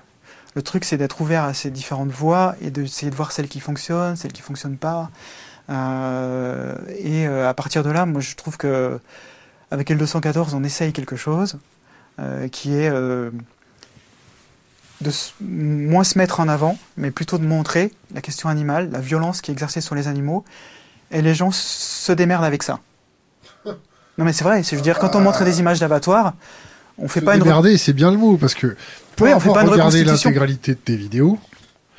Le 0.54 0.62
truc, 0.62 0.84
c'est 0.84 0.98
d'être 0.98 1.20
ouvert 1.20 1.44
à 1.44 1.54
ces 1.54 1.70
différentes 1.70 2.10
voies 2.10 2.56
et 2.60 2.70
d'essayer 2.70 3.10
de 3.10 3.16
voir 3.16 3.32
celles 3.32 3.48
qui 3.48 3.60
fonctionnent, 3.60 4.16
celles 4.16 4.32
qui 4.32 4.42
fonctionnent 4.42 4.76
pas. 4.76 5.10
Euh, 5.70 6.76
et 6.98 7.26
euh, 7.26 7.48
à 7.48 7.54
partir 7.54 7.82
de 7.82 7.90
là, 7.90 8.04
moi, 8.04 8.20
je 8.20 8.34
trouve 8.34 8.58
que 8.58 9.00
avec 9.70 9.90
L214, 9.90 10.54
on 10.54 10.64
essaye 10.64 10.92
quelque 10.92 11.16
chose 11.16 11.58
euh, 12.18 12.48
qui 12.48 12.74
est 12.74 12.90
de 12.90 13.32
moins 15.40 16.04
se 16.04 16.18
mettre 16.18 16.40
en 16.40 16.48
avant, 16.48 16.78
mais 16.96 17.10
plutôt 17.10 17.38
de 17.38 17.46
montrer 17.46 17.90
la 18.14 18.20
question 18.20 18.48
animale, 18.48 18.90
la 18.90 19.00
violence 19.00 19.40
qui 19.40 19.50
est 19.50 19.54
exercée 19.54 19.80
sur 19.80 19.94
les 19.94 20.06
animaux, 20.06 20.44
et 21.12 21.22
les 21.22 21.34
gens 21.34 21.51
se 21.52 22.12
démerdent 22.12 22.44
avec 22.44 22.62
ça. 22.62 22.80
Non 24.18 24.24
mais 24.24 24.32
c'est 24.32 24.44
vrai, 24.44 24.62
je 24.62 24.76
veux 24.76 24.82
dire, 24.82 24.98
quand 24.98 25.14
on 25.14 25.20
montre 25.20 25.44
des 25.44 25.60
images 25.60 25.80
d'abattoirs, 25.80 26.34
on 26.98 27.09
fait 27.09 27.20
se 27.20 27.24
pas 27.24 27.39
démerder, 27.39 27.78
c'est 27.78 27.94
bien 27.94 28.10
le 28.10 28.18
mot, 28.18 28.36
parce 28.36 28.55
que 28.55 28.76
pour 29.16 29.26
oui, 29.26 29.32
on 29.34 29.40
fait 29.40 29.52
pas 29.52 29.62
regarder 29.62 30.05
l'intégralité 30.05 30.72
de 30.72 30.78
tes 30.78 30.97
vidéos, 30.97 31.39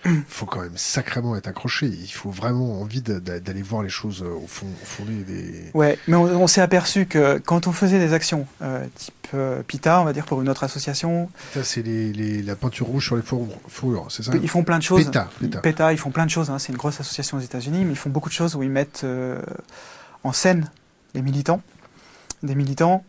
faut 0.27 0.45
quand 0.45 0.61
même 0.61 0.77
sacrément 0.77 1.35
être 1.35 1.47
accroché. 1.47 1.87
Il 1.87 2.11
faut 2.11 2.29
vraiment 2.29 2.81
envie 2.81 3.01
d'aller 3.01 3.61
voir 3.61 3.83
les 3.83 3.89
choses 3.89 4.23
au 4.23 4.47
fond, 4.47 4.67
au 4.67 4.85
fond 4.85 5.03
des. 5.05 5.71
Ouais, 5.73 5.97
mais 6.07 6.15
on, 6.15 6.23
on 6.23 6.47
s'est 6.47 6.61
aperçu 6.61 7.05
que 7.05 7.37
quand 7.39 7.67
on 7.67 7.71
faisait 7.71 7.99
des 7.99 8.13
actions 8.13 8.47
euh, 8.61 8.85
type 8.95 9.13
euh, 9.33 9.63
PITA, 9.63 10.01
on 10.01 10.03
va 10.03 10.13
dire 10.13 10.25
pour 10.25 10.41
une 10.41 10.49
autre 10.49 10.63
association. 10.63 11.29
PITA, 11.53 11.63
c'est 11.63 11.81
les, 11.81 12.13
les, 12.13 12.41
la 12.41 12.55
peinture 12.55 12.87
rouge 12.87 13.05
sur 13.05 13.15
les 13.15 13.21
fourrures, 13.21 14.07
c'est 14.09 14.23
ça 14.23 14.31
Ils 14.41 14.49
font 14.49 14.63
plein 14.63 14.77
de 14.77 14.83
choses. 14.83 15.05
PETA, 15.05 15.29
PETA. 15.39 15.61
PETA 15.61 15.93
ils 15.93 15.97
font 15.97 16.11
plein 16.11 16.25
de 16.25 16.31
choses. 16.31 16.49
Hein. 16.49 16.59
C'est 16.59 16.71
une 16.71 16.77
grosse 16.77 16.99
association 16.99 17.37
aux 17.37 17.41
États-Unis, 17.41 17.85
mais 17.85 17.91
ils 17.93 17.97
font 17.97 18.09
beaucoup 18.09 18.29
de 18.29 18.33
choses 18.33 18.55
où 18.55 18.63
ils 18.63 18.69
mettent 18.69 19.01
euh, 19.03 19.41
en 20.23 20.33
scène 20.33 20.69
les 21.13 21.21
militants, 21.21 21.61
des 22.41 22.55
militants 22.55 23.03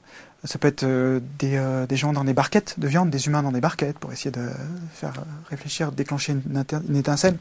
ça 0.44 0.58
peut 0.58 0.68
être 0.68 0.84
euh, 0.84 1.20
des, 1.38 1.56
euh, 1.56 1.86
des, 1.86 1.96
gens 1.96 2.12
dans 2.12 2.24
des 2.24 2.34
barquettes 2.34 2.74
de 2.78 2.86
viande, 2.86 3.10
des 3.10 3.26
humains 3.26 3.42
dans 3.42 3.52
des 3.52 3.60
barquettes, 3.60 3.98
pour 3.98 4.12
essayer 4.12 4.30
de 4.30 4.46
faire 4.92 5.14
réfléchir, 5.48 5.90
déclencher 5.90 6.32
une, 6.32 6.96
étincelle. 6.96 7.38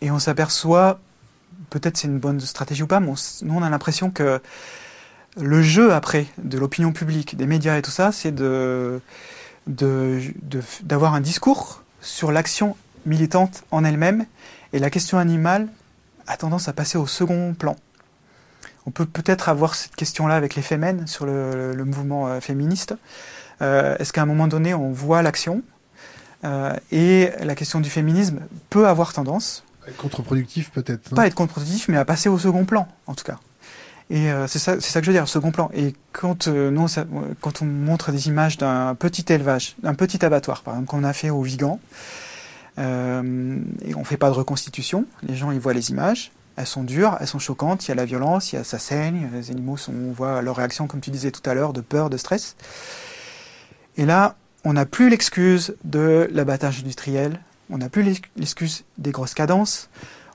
Et 0.00 0.10
on 0.10 0.18
s'aperçoit, 0.18 1.00
peut-être 1.70 1.96
c'est 1.96 2.06
une 2.06 2.18
bonne 2.18 2.40
stratégie 2.40 2.84
ou 2.84 2.86
pas, 2.86 3.00
mais 3.00 3.12
nous 3.42 3.54
on 3.54 3.62
a 3.62 3.70
l'impression 3.70 4.10
que 4.10 4.40
le 5.38 5.62
jeu 5.62 5.92
après 5.92 6.26
de 6.38 6.58
l'opinion 6.58 6.92
publique, 6.92 7.36
des 7.36 7.46
médias 7.46 7.76
et 7.76 7.82
tout 7.82 7.90
ça, 7.90 8.12
c'est 8.12 8.34
d'avoir 9.66 11.14
un 11.14 11.20
discours 11.20 11.82
sur 12.00 12.30
l'action 12.30 12.76
militante 13.06 13.64
en 13.70 13.84
elle-même, 13.84 14.26
et 14.72 14.78
la 14.78 14.90
question 14.90 15.18
animale 15.18 15.68
a 16.26 16.36
tendance 16.36 16.68
à 16.68 16.72
passer 16.72 16.98
au 16.98 17.06
second 17.06 17.54
plan. 17.54 17.76
On 18.86 18.90
peut 18.90 19.06
peut-être 19.06 19.48
avoir 19.48 19.74
cette 19.74 19.96
question-là 19.96 20.36
avec 20.36 20.54
les 20.54 20.62
Femen 20.62 21.06
sur 21.06 21.26
le, 21.26 21.74
le 21.74 21.84
mouvement 21.84 22.28
euh, 22.28 22.40
féministe. 22.40 22.94
Euh, 23.60 23.96
Est-ce 23.98 24.12
qu'à 24.12 24.22
un 24.22 24.26
moment 24.26 24.48
donné, 24.48 24.74
on 24.74 24.92
voit 24.92 25.22
l'action 25.22 25.62
euh, 26.44 26.72
et 26.92 27.30
la 27.42 27.54
question 27.54 27.80
du 27.80 27.90
féminisme 27.90 28.40
peut 28.70 28.86
avoir 28.86 29.12
tendance. 29.12 29.64
Être 29.88 29.96
contre-productif 29.96 30.70
peut-être. 30.70 31.14
Pas 31.14 31.26
être 31.26 31.34
contre-productif, 31.34 31.88
mais 31.88 31.96
à 31.96 32.04
passer 32.04 32.28
au 32.28 32.38
second 32.38 32.64
plan, 32.64 32.88
en 33.06 33.14
tout 33.14 33.24
cas. 33.24 33.38
Et 34.08 34.30
euh, 34.30 34.46
c'est 34.46 34.60
ça, 34.60 34.76
que 34.76 34.80
je 34.82 35.10
veux 35.10 35.12
dire, 35.12 35.26
second 35.26 35.50
plan. 35.50 35.70
Et 35.74 35.94
quand, 36.12 36.46
euh, 36.46 36.70
non, 36.70 36.86
ça, 36.86 37.04
quand 37.40 37.62
on 37.62 37.64
montre 37.64 38.12
des 38.12 38.28
images 38.28 38.56
d'un 38.56 38.94
petit 38.94 39.24
élevage, 39.32 39.74
d'un 39.82 39.94
petit 39.94 40.24
abattoir, 40.24 40.62
par 40.62 40.74
exemple, 40.74 40.90
qu'on 40.90 41.02
a 41.04 41.12
fait 41.12 41.30
au 41.30 41.42
Vigan, 41.42 41.80
euh, 42.78 43.58
et 43.84 43.94
on 43.96 44.04
fait 44.04 44.16
pas 44.16 44.28
de 44.28 44.34
reconstitution, 44.34 45.06
les 45.22 45.34
gens 45.34 45.50
ils 45.50 45.58
voient 45.58 45.74
les 45.74 45.90
images, 45.90 46.30
elles 46.56 46.66
sont 46.66 46.84
dures, 46.84 47.16
elles 47.20 47.26
sont 47.26 47.38
choquantes, 47.38 47.86
il 47.86 47.88
y 47.88 47.92
a 47.92 47.94
la 47.94 48.04
violence, 48.04 48.52
il 48.52 48.56
y 48.56 48.58
a 48.58 48.64
ça 48.64 48.78
saigne, 48.78 49.28
les 49.34 49.50
animaux 49.50 49.76
sont, 49.76 49.92
on 49.92 50.12
voit 50.12 50.42
leur 50.42 50.56
réaction, 50.56 50.86
comme 50.86 51.00
tu 51.00 51.10
disais 51.10 51.30
tout 51.30 51.48
à 51.48 51.54
l'heure, 51.54 51.72
de 51.72 51.80
peur, 51.80 52.10
de 52.10 52.16
stress. 52.16 52.56
Et 53.96 54.06
là, 54.06 54.36
on 54.64 54.72
n'a 54.72 54.86
plus 54.86 55.08
l'excuse 55.08 55.76
de 55.84 56.28
l'abattage 56.32 56.80
industriel, 56.80 57.40
on 57.70 57.78
n'a 57.78 57.88
plus 57.88 58.02
l'excuse 58.36 58.84
des 58.98 59.10
grosses 59.10 59.34
cadences, 59.34 59.88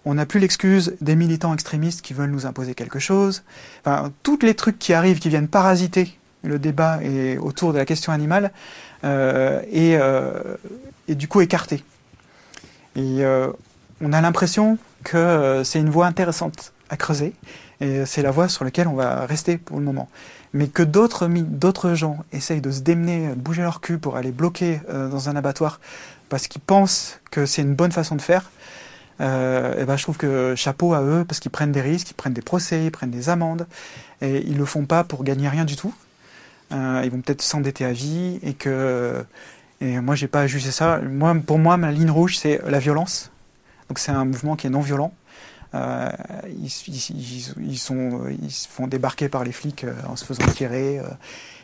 on 0.05 0.15
n'a 0.15 0.25
plus 0.25 0.39
l'excuse 0.39 0.95
des 1.01 1.15
militants 1.15 1.53
extrémistes 1.53 2.01
qui 2.01 2.13
veulent 2.13 2.31
nous 2.31 2.45
imposer 2.45 2.73
quelque 2.73 2.99
chose. 2.99 3.43
Enfin, 3.81 4.11
tous 4.23 4.39
les 4.41 4.55
trucs 4.55 4.79
qui 4.79 4.93
arrivent, 4.93 5.19
qui 5.19 5.29
viennent 5.29 5.47
parasiter 5.47 6.17
le 6.43 6.57
débat 6.57 7.03
et 7.03 7.37
autour 7.37 7.71
de 7.71 7.77
la 7.77 7.85
question 7.85 8.11
animale, 8.11 8.51
euh, 9.03 9.61
et, 9.71 9.95
euh, 9.97 10.55
du 11.07 11.27
coup 11.27 11.41
écartés. 11.41 11.83
Et 12.95 13.23
euh, 13.23 13.51
on 14.01 14.13
a 14.13 14.21
l'impression 14.21 14.77
que 15.03 15.17
euh, 15.17 15.63
c'est 15.63 15.79
une 15.79 15.89
voie 15.89 16.07
intéressante 16.07 16.73
à 16.89 16.97
creuser 16.97 17.33
et 17.79 18.05
c'est 18.05 18.21
la 18.21 18.31
voie 18.31 18.47
sur 18.47 18.63
laquelle 18.63 18.87
on 18.87 18.93
va 18.93 19.25
rester 19.25 19.57
pour 19.57 19.79
le 19.79 19.83
moment. 19.83 20.09
Mais 20.53 20.67
que 20.67 20.83
d'autres 20.83 21.27
d'autres 21.27 21.93
gens 21.93 22.17
essayent 22.33 22.61
de 22.61 22.71
se 22.71 22.81
démener, 22.81 23.29
de 23.29 23.35
bouger 23.35 23.61
leur 23.61 23.81
cul 23.81 23.97
pour 23.97 24.17
aller 24.17 24.31
bloquer 24.31 24.81
euh, 24.89 25.09
dans 25.09 25.29
un 25.29 25.35
abattoir 25.35 25.79
parce 26.29 26.47
qu'ils 26.47 26.61
pensent 26.61 27.19
que 27.31 27.45
c'est 27.45 27.61
une 27.61 27.73
bonne 27.73 27.91
façon 27.91 28.15
de 28.15 28.21
faire, 28.21 28.49
euh, 29.21 29.81
et 29.81 29.85
ben 29.85 29.97
je 29.97 30.03
trouve 30.03 30.17
que 30.17 30.55
chapeau 30.55 30.93
à 30.93 31.01
eux 31.01 31.25
parce 31.27 31.39
qu'ils 31.39 31.51
prennent 31.51 31.71
des 31.71 31.81
risques, 31.81 32.11
ils 32.11 32.15
prennent 32.15 32.33
des 32.33 32.41
procès, 32.41 32.85
ils 32.85 32.91
prennent 32.91 33.11
des 33.11 33.29
amendes 33.29 33.67
et 34.21 34.43
ils 34.47 34.57
le 34.57 34.65
font 34.65 34.85
pas 34.85 35.03
pour 35.03 35.23
gagner 35.23 35.47
rien 35.49 35.65
du 35.65 35.75
tout. 35.75 35.93
Euh, 36.71 37.01
ils 37.03 37.11
vont 37.11 37.21
peut-être 37.21 37.41
s'endetter 37.41 37.85
à 37.85 37.91
vie 37.91 38.39
et 38.43 38.53
que 38.53 39.23
et 39.81 39.99
moi 39.99 40.15
j'ai 40.15 40.27
pas 40.27 40.41
à 40.41 40.47
juger 40.47 40.71
ça. 40.71 40.99
Moi 40.99 41.35
pour 41.45 41.59
moi 41.59 41.77
ma 41.77 41.91
ligne 41.91 42.11
rouge 42.11 42.37
c'est 42.37 42.61
la 42.67 42.79
violence 42.79 43.30
donc 43.91 43.99
c'est 43.99 44.13
un 44.13 44.23
mouvement 44.23 44.55
qui 44.55 44.67
est 44.67 44.69
non 44.69 44.79
violent. 44.79 45.13
Euh, 45.73 46.09
ils, 46.47 46.71
ils, 46.87 47.53
ils, 47.59 47.77
sont, 47.77 48.21
ils 48.41 48.51
se 48.51 48.69
font 48.69 48.87
débarquer 48.87 49.27
par 49.27 49.43
les 49.43 49.51
flics 49.51 49.85
en 50.07 50.15
se 50.15 50.23
faisant 50.23 50.45
tirer. 50.47 51.01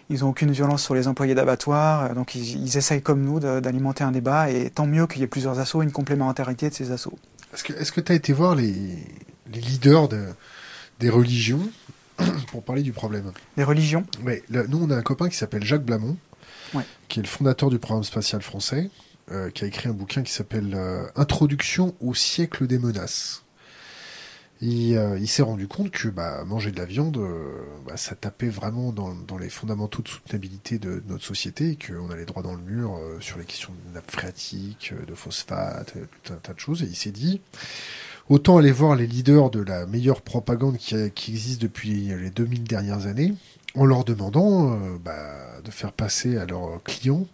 ils 0.09 0.19
n'ont 0.19 0.31
aucune 0.31 0.51
violence 0.51 0.83
sur 0.83 0.93
les 0.93 1.07
employés 1.07 1.35
d'abattoirs. 1.35 2.13
donc 2.15 2.35
ils, 2.35 2.61
ils, 2.61 2.75
essayent 2.75 3.01
comme 3.01 3.23
nous 3.23 3.39
d'alimenter 3.39 4.03
un 4.03 4.11
débat. 4.11 4.51
Et 4.51 4.69
tant 4.71 4.87
mieux 4.87 5.07
qu'il 5.07 5.21
y 5.21 5.23
ait 5.23 5.27
plusieurs 5.27 5.59
assauts, 5.59 5.81
une 5.81 5.93
complémentarité 5.93 6.69
de 6.69 6.73
ces 6.73 6.91
assauts. 6.91 7.17
Est-ce 7.53 7.93
que 7.93 8.01
tu 8.01 8.11
as 8.11 8.15
été 8.15 8.33
voir 8.33 8.55
les, 8.55 8.75
les 9.53 9.61
leaders 9.61 10.09
de, 10.09 10.25
des 10.99 11.09
religions 11.09 11.61
pour 12.51 12.61
parler 12.61 12.81
du 12.81 12.91
problème? 12.91 13.31
Les 13.55 13.63
religions? 13.63 14.05
Oui. 14.25 14.41
Nous, 14.49 14.83
on 14.83 14.91
a 14.91 14.97
un 14.97 15.01
copain 15.01 15.29
qui 15.29 15.37
s'appelle 15.37 15.63
Jacques 15.63 15.85
Blamont, 15.85 16.17
qui 17.07 17.21
est 17.21 17.23
le 17.23 17.29
fondateur 17.29 17.69
du 17.69 17.79
programme 17.79 18.03
spatial 18.03 18.41
français, 18.41 18.89
euh, 19.29 19.49
qui 19.49 19.65
a 19.65 19.67
écrit 19.67 19.89
un 19.89 19.93
bouquin 19.93 20.23
qui 20.23 20.31
s'appelle 20.31 20.73
euh, 20.73 21.05
Introduction 21.17 21.93
au 21.99 22.13
siècle 22.13 22.65
des 22.65 22.79
menaces. 22.79 23.43
Euh, 24.63 25.17
il 25.19 25.27
s'est 25.27 25.41
rendu 25.41 25.67
compte 25.67 25.91
que 25.91 26.07
bah, 26.07 26.45
manger 26.45 26.71
de 26.71 26.77
la 26.77 26.85
viande, 26.85 27.19
bah, 27.85 27.97
ça 27.97 28.15
tapait 28.15 28.47
vraiment 28.47 28.93
dans, 28.93 29.37
les 29.37 29.49
fondamentaux 29.49 30.01
de 30.01 30.07
soutenabilité 30.07 30.79
de, 30.79 31.03
notre 31.09 31.25
société, 31.25 31.71
et 31.71 31.75
qu'on 31.77 32.09
allait 32.09 32.23
droit 32.23 32.41
dans 32.41 32.53
le 32.53 32.61
mur 32.61 32.97
sur 33.19 33.37
les 33.37 33.43
questions 33.43 33.73
de 33.89 33.95
nappe 33.95 34.09
phréatique, 34.09 34.93
de 35.05 35.13
phosphate, 35.13 35.93
tout 36.23 36.33
un 36.33 36.37
tas 36.37 36.53
de 36.53 36.59
choses. 36.59 36.81
Et 36.83 36.85
il 36.85 36.95
s'est 36.95 37.11
dit, 37.11 37.41
autant 38.29 38.57
aller 38.57 38.71
voir 38.71 38.95
les 38.95 39.07
leaders 39.07 39.49
de 39.49 39.59
la 39.59 39.85
meilleure 39.85 40.21
propagande 40.21 40.77
qui, 40.77 40.95
qui 41.11 41.31
existe 41.31 41.61
depuis 41.61 42.07
les 42.07 42.29
2000 42.29 42.63
dernières 42.63 43.07
années, 43.07 43.33
en 43.75 43.83
leur 43.83 44.05
demandant 44.05 44.79
bah, 45.03 45.59
de 45.65 45.69
faire 45.69 45.91
passer 45.91 46.37
à 46.37 46.45
leurs 46.45 46.81
clients 46.83 47.27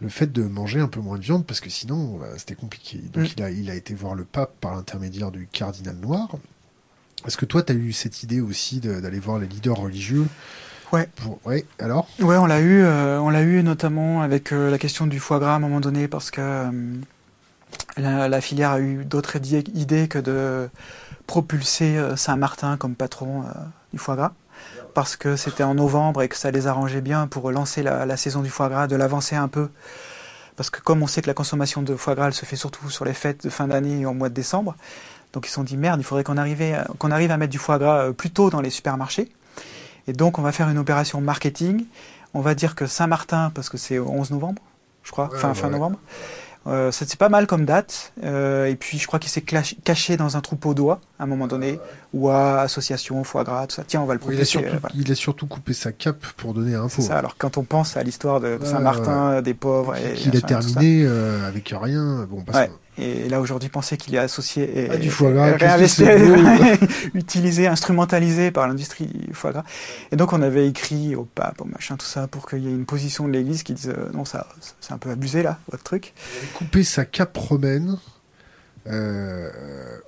le 0.00 0.08
fait 0.08 0.30
de 0.32 0.42
manger 0.42 0.80
un 0.80 0.88
peu 0.88 1.00
moins 1.00 1.18
de 1.18 1.22
viande 1.22 1.44
parce 1.44 1.60
que 1.60 1.70
sinon 1.70 2.18
bah, 2.18 2.26
c'était 2.36 2.54
compliqué. 2.54 2.98
Donc 3.12 3.24
mm. 3.24 3.32
il, 3.36 3.42
a, 3.42 3.50
il 3.50 3.70
a 3.70 3.74
été 3.74 3.94
voir 3.94 4.14
le 4.14 4.24
pape 4.24 4.52
par 4.60 4.74
l'intermédiaire 4.74 5.30
du 5.30 5.48
cardinal 5.50 5.96
noir. 5.96 6.36
Est-ce 7.26 7.36
que 7.36 7.46
toi 7.46 7.62
tu 7.62 7.72
as 7.72 7.76
eu 7.76 7.92
cette 7.92 8.22
idée 8.22 8.40
aussi 8.40 8.80
d'aller 8.80 9.18
voir 9.18 9.38
les 9.38 9.46
leaders 9.46 9.76
religieux 9.76 10.26
Ouais. 10.92 11.08
Ouais. 11.44 11.66
Alors. 11.78 12.08
Ouais, 12.18 12.36
on 12.36 12.46
l'a 12.46 12.60
eu. 12.60 12.82
Euh, 12.82 13.20
on 13.20 13.30
l'a 13.30 13.42
eu 13.42 13.62
notamment 13.62 14.22
avec 14.22 14.52
euh, 14.52 14.70
la 14.70 14.78
question 14.78 15.06
du 15.06 15.20
foie 15.20 15.38
gras 15.38 15.52
à 15.52 15.56
un 15.56 15.58
moment 15.58 15.80
donné 15.80 16.08
parce 16.08 16.30
que 16.30 16.40
euh, 16.40 16.70
la, 17.98 18.40
filière 18.40 18.70
a 18.70 18.80
eu 18.80 19.04
d'autres 19.04 19.36
idées 19.36 20.08
que 20.08 20.18
de 20.18 20.68
propulser 21.26 22.00
Saint-Martin 22.16 22.78
comme 22.78 22.94
patron 22.94 23.44
du 23.92 23.98
foie 23.98 24.16
gras 24.16 24.32
parce 24.94 25.16
que 25.16 25.36
c'était 25.36 25.62
en 25.62 25.74
novembre 25.74 26.22
et 26.22 26.28
que 26.28 26.36
ça 26.36 26.50
les 26.50 26.66
arrangeait 26.66 27.00
bien 27.00 27.26
pour 27.26 27.50
lancer 27.50 27.82
la, 27.82 28.16
saison 28.16 28.42
du 28.42 28.50
foie 28.50 28.68
gras, 28.68 28.86
de 28.86 28.96
l'avancer 28.96 29.36
un 29.36 29.48
peu. 29.48 29.68
Parce 30.56 30.70
que 30.70 30.80
comme 30.80 31.02
on 31.02 31.06
sait 31.06 31.22
que 31.22 31.26
la 31.26 31.34
consommation 31.34 31.82
de 31.82 31.94
foie 31.94 32.14
gras 32.14 32.26
elle 32.26 32.34
se 32.34 32.44
fait 32.44 32.56
surtout 32.56 32.90
sur 32.90 33.04
les 33.04 33.12
fêtes 33.12 33.44
de 33.44 33.50
fin 33.50 33.68
d'année 33.68 34.00
et 34.00 34.06
au 34.06 34.12
mois 34.12 34.28
de 34.28 34.34
décembre, 34.34 34.74
donc 35.32 35.46
ils 35.46 35.50
se 35.50 35.54
sont 35.54 35.62
dit 35.62 35.76
merde, 35.76 36.00
il 36.00 36.04
faudrait 36.04 36.24
qu'on 36.24 36.36
arrive, 36.36 36.84
qu'on 36.98 37.10
arrive 37.10 37.30
à 37.30 37.36
mettre 37.36 37.52
du 37.52 37.58
foie 37.58 37.78
gras 37.78 38.06
euh, 38.06 38.12
plus 38.12 38.30
tôt 38.30 38.50
dans 38.50 38.60
les 38.60 38.70
supermarchés. 38.70 39.30
Et 40.06 40.12
donc 40.12 40.38
on 40.38 40.42
va 40.42 40.52
faire 40.52 40.68
une 40.68 40.78
opération 40.78 41.20
marketing. 41.20 41.84
On 42.34 42.40
va 42.40 42.54
dire 42.54 42.74
que 42.74 42.86
Saint-Martin, 42.86 43.50
parce 43.54 43.68
que 43.68 43.76
c'est 43.76 43.98
11 43.98 44.30
novembre, 44.32 44.62
je 45.02 45.12
crois, 45.12 45.30
fin, 45.34 45.54
fin 45.54 45.70
novembre. 45.70 45.98
Euh, 46.66 46.90
c'est 46.90 47.16
pas 47.16 47.28
mal 47.28 47.46
comme 47.46 47.64
date. 47.64 48.12
Euh, 48.24 48.66
et 48.66 48.76
puis 48.76 48.98
je 48.98 49.06
crois 49.06 49.18
qu'il 49.18 49.30
s'est 49.30 49.42
caché 49.42 50.16
dans 50.16 50.36
un 50.36 50.40
troupeau 50.40 50.74
d'oies 50.74 51.00
à 51.18 51.24
un 51.24 51.26
moment 51.26 51.46
donné, 51.46 51.80
ou 52.12 52.28
à 52.28 52.60
association, 52.60 53.24
foie 53.24 53.44
gras, 53.44 53.66
tout 53.66 53.76
ça. 53.76 53.84
Tiens, 53.86 54.02
on 54.02 54.06
va 54.06 54.14
le 54.14 54.20
proposer. 54.20 54.44
Il, 54.94 55.10
a 55.10 55.14
surtout 55.14 55.46
coupé 55.46 55.72
sa 55.72 55.92
cape 55.92 56.26
pour 56.36 56.54
donner 56.54 56.74
un 56.74 56.88
C'est 56.88 57.02
ça. 57.02 57.18
Alors 57.18 57.36
quand 57.36 57.56
on 57.58 57.64
pense 57.64 57.96
à 57.96 58.02
l'histoire 58.02 58.40
de 58.40 58.58
Saint-Martin, 58.62 59.42
des 59.42 59.54
pauvres, 59.54 59.96
et 59.96 60.14
qu'il 60.14 60.36
a 60.36 60.40
terminé 60.40 61.04
euh, 61.04 61.46
avec 61.46 61.74
rien. 61.78 62.26
Bon, 62.28 62.44
ouais. 62.54 62.70
Et 62.98 63.28
là 63.28 63.40
aujourd'hui, 63.40 63.68
penser 63.68 63.96
qu'il 63.96 64.14
est 64.14 64.18
associé 64.18 64.86
et, 64.86 64.90
ah, 64.90 64.96
du 64.96 65.10
foie 65.10 65.30
gras, 65.30 65.78
utilisé, 67.14 67.68
instrumentalisé 67.68 68.50
par 68.50 68.66
l'industrie 68.66 69.06
du 69.06 69.32
foie 69.32 69.52
gras. 69.52 69.64
Et 70.10 70.16
donc 70.16 70.32
on 70.32 70.42
avait 70.42 70.66
écrit 70.66 71.14
au 71.14 71.24
pape, 71.24 71.60
au 71.60 71.64
machin, 71.64 71.96
tout 71.96 72.06
ça, 72.06 72.26
pour 72.26 72.48
qu'il 72.48 72.64
y 72.64 72.66
ait 72.66 72.72
une 72.72 72.86
position 72.86 73.28
de 73.28 73.32
l'Église 73.32 73.62
qui 73.62 73.74
dise 73.74 73.92
euh, 73.96 74.10
non, 74.12 74.24
ça, 74.24 74.48
c'est 74.80 74.92
un 74.92 74.98
peu 74.98 75.10
abusé 75.10 75.42
là, 75.42 75.58
votre 75.70 75.84
truc. 75.84 76.12
Il 76.42 76.48
a 76.48 76.58
coupé 76.58 76.82
sa 76.82 77.04
cape 77.04 77.36
romaine. 77.36 77.98
Euh, 78.88 79.50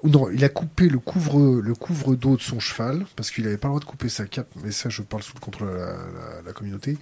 non, 0.02 0.30
il 0.30 0.42
a 0.42 0.48
coupé 0.48 0.88
le 0.88 0.98
couvre 0.98 1.60
le 1.60 1.74
couvre 1.74 2.14
d'eau 2.14 2.36
de 2.36 2.40
son 2.40 2.60
cheval 2.60 3.04
parce 3.14 3.30
qu'il 3.30 3.44
n'avait 3.44 3.58
pas 3.58 3.68
le 3.68 3.72
droit 3.72 3.80
de 3.80 3.84
couper 3.84 4.08
sa 4.08 4.24
cape. 4.24 4.48
Mais 4.64 4.72
ça, 4.72 4.88
je 4.88 5.02
parle 5.02 5.22
sous 5.22 5.34
le 5.34 5.40
contrôle 5.40 5.68
de 5.68 5.74
la, 5.74 5.94
la 6.46 6.52
communauté. 6.52 6.96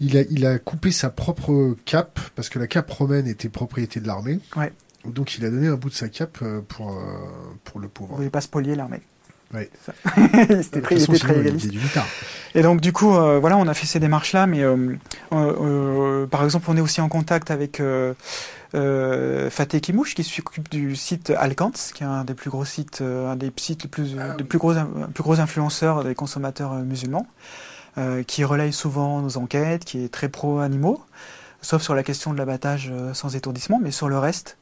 Il 0.00 0.16
a, 0.16 0.22
il 0.30 0.46
a 0.46 0.58
coupé 0.58 0.92
sa 0.92 1.10
propre 1.10 1.76
cape, 1.84 2.20
parce 2.36 2.48
que 2.48 2.58
la 2.58 2.66
cape 2.68 2.90
romaine 2.90 3.26
était 3.26 3.48
propriété 3.48 4.00
de 4.00 4.06
l'armée. 4.06 4.38
Ouais. 4.56 4.72
Donc 5.04 5.36
il 5.36 5.44
a 5.44 5.50
donné 5.50 5.68
un 5.68 5.74
bout 5.74 5.90
de 5.90 5.94
sa 5.94 6.08
cape 6.08 6.38
euh, 6.42 6.60
pour, 6.66 6.90
euh, 6.90 7.02
pour 7.64 7.80
le 7.80 7.88
pauvre. 7.88 8.10
Vous 8.10 8.16
voulez 8.16 8.30
pas 8.30 8.40
spolier 8.40 8.74
l'armée? 8.74 9.00
Ouais. 9.54 9.70
c'était 10.62 10.82
très, 10.82 10.96
il 10.96 11.02
était 11.02 11.18
très 11.18 11.40
égaliste. 11.40 11.72
Et 12.54 12.62
donc 12.62 12.80
du 12.80 12.92
coup, 12.92 13.14
euh, 13.14 13.38
voilà, 13.38 13.56
on 13.56 13.66
a 13.66 13.74
fait 13.74 13.86
ces 13.86 14.00
démarches-là, 14.00 14.46
mais 14.46 14.62
par 15.30 16.44
exemple, 16.44 16.66
on 16.68 16.76
est 16.76 16.80
aussi 16.80 17.00
en 17.00 17.08
contact 17.08 17.50
avec 17.50 17.80
Fateh 18.72 19.80
Kimouche, 19.80 20.14
qui 20.14 20.24
s'occupe 20.24 20.68
du 20.68 20.96
site 20.96 21.30
Alcance, 21.30 21.92
qui 21.94 22.02
est 22.02 22.06
un 22.06 22.24
des 22.24 22.34
plus 22.34 22.50
gros 22.50 22.66
sites, 22.66 23.00
un 23.00 23.36
des 23.36 23.50
sites 23.56 23.84
les 23.84 23.88
plus, 23.88 24.16
ah 24.20 24.34
des 24.34 24.44
plus 24.44 24.58
gros, 24.58 24.74
plus 25.14 25.22
gros 25.22 25.40
influenceurs 25.40 26.04
des 26.04 26.14
consommateurs 26.14 26.74
musulmans. 26.74 27.26
Euh, 27.98 28.22
qui 28.22 28.44
relaye 28.44 28.72
souvent 28.72 29.20
nos 29.22 29.38
enquêtes, 29.38 29.84
qui 29.84 30.04
est 30.04 30.08
très 30.08 30.28
pro-animaux, 30.28 31.02
sauf 31.62 31.82
sur 31.82 31.96
la 31.96 32.04
question 32.04 32.32
de 32.32 32.38
l'abattage 32.38 32.90
euh, 32.92 33.12
sans 33.12 33.34
étourdissement, 33.34 33.80
mais 33.82 33.90
sur 33.90 34.08
le 34.08 34.16
reste, 34.20 34.56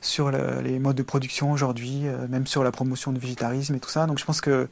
sur 0.00 0.30
les 0.30 0.78
modes 0.78 0.94
de 0.94 1.02
production 1.02 1.50
aujourd'hui, 1.50 2.02
euh, 2.04 2.28
même 2.28 2.46
sur 2.46 2.62
la 2.62 2.70
promotion 2.70 3.10
du 3.10 3.18
végétarisme 3.18 3.74
et 3.74 3.80
tout 3.80 3.88
ça. 3.88 4.06
Donc 4.06 4.20
je 4.20 4.24
pense 4.24 4.40
qu'il 4.40 4.68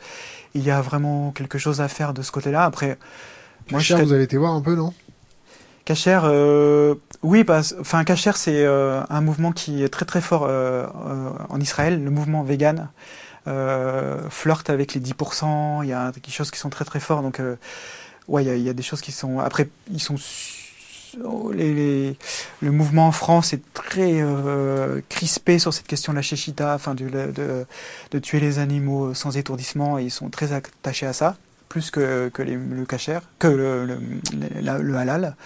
y 0.54 0.70
a 0.70 0.80
vraiment 0.80 1.32
quelque 1.32 1.58
chose 1.58 1.80
à 1.80 1.88
faire 1.88 2.14
de 2.14 2.22
ce 2.22 2.30
côté-là. 2.30 2.64
Après, 2.64 2.98
moi, 3.72 3.80
je 3.80 3.96
vous 3.96 4.12
avez 4.12 4.22
été 4.22 4.36
voir 4.36 4.52
un 4.52 4.60
peu, 4.60 4.76
non? 4.76 4.92
Cacher, 5.84 6.20
oui, 7.22 7.42
parce, 7.42 7.74
enfin 7.80 8.04
Cacher, 8.04 8.32
c'est 8.36 8.64
un 8.64 9.20
mouvement 9.22 9.50
qui 9.50 9.82
est 9.82 9.88
très 9.88 10.06
très 10.06 10.20
fort 10.20 10.48
en 11.48 11.60
Israël, 11.60 12.02
le 12.02 12.10
mouvement 12.10 12.42
vegan. 12.42 12.88
flirte 14.30 14.70
avec 14.70 14.94
les 14.94 15.00
10%, 15.00 15.82
il 15.82 15.88
y 15.88 15.92
a 15.92 16.12
des 16.12 16.30
choses 16.30 16.50
qui 16.50 16.58
sont 16.58 16.70
très 16.70 16.84
très 16.84 17.00
forts, 17.00 17.22
donc 17.22 17.40
ouais, 18.28 18.44
il 18.44 18.62
y, 18.62 18.68
a 18.68 18.72
des 18.72 18.82
choses 18.82 19.00
qui 19.00 19.12
sont. 19.12 19.38
Après, 19.38 19.68
ils 19.92 20.00
sont. 20.00 20.16
Les, 21.52 22.16
le 22.60 22.72
mouvement 22.72 23.06
en 23.06 23.12
France 23.12 23.52
est 23.52 23.62
très 23.72 24.20
euh, 24.20 25.00
crispé 25.08 25.60
sur 25.60 25.72
cette 25.72 25.86
question 25.86 26.12
de 26.12 26.16
la 26.16 26.22
chéchita, 26.22 26.74
enfin 26.74 26.96
de, 26.96 27.08
de, 28.10 28.18
tuer 28.18 28.40
les 28.40 28.58
animaux 28.58 29.14
sans 29.14 29.36
étourdissement, 29.36 29.96
et 29.96 30.02
ils 30.02 30.10
sont 30.10 30.28
très 30.28 30.52
attachés 30.52 31.06
à 31.06 31.12
ça, 31.12 31.36
plus 31.68 31.92
que, 31.92 32.30
que 32.34 32.42
le 32.42 32.84
que 33.38 33.46
le, 33.46 34.96
halal. 34.96 35.36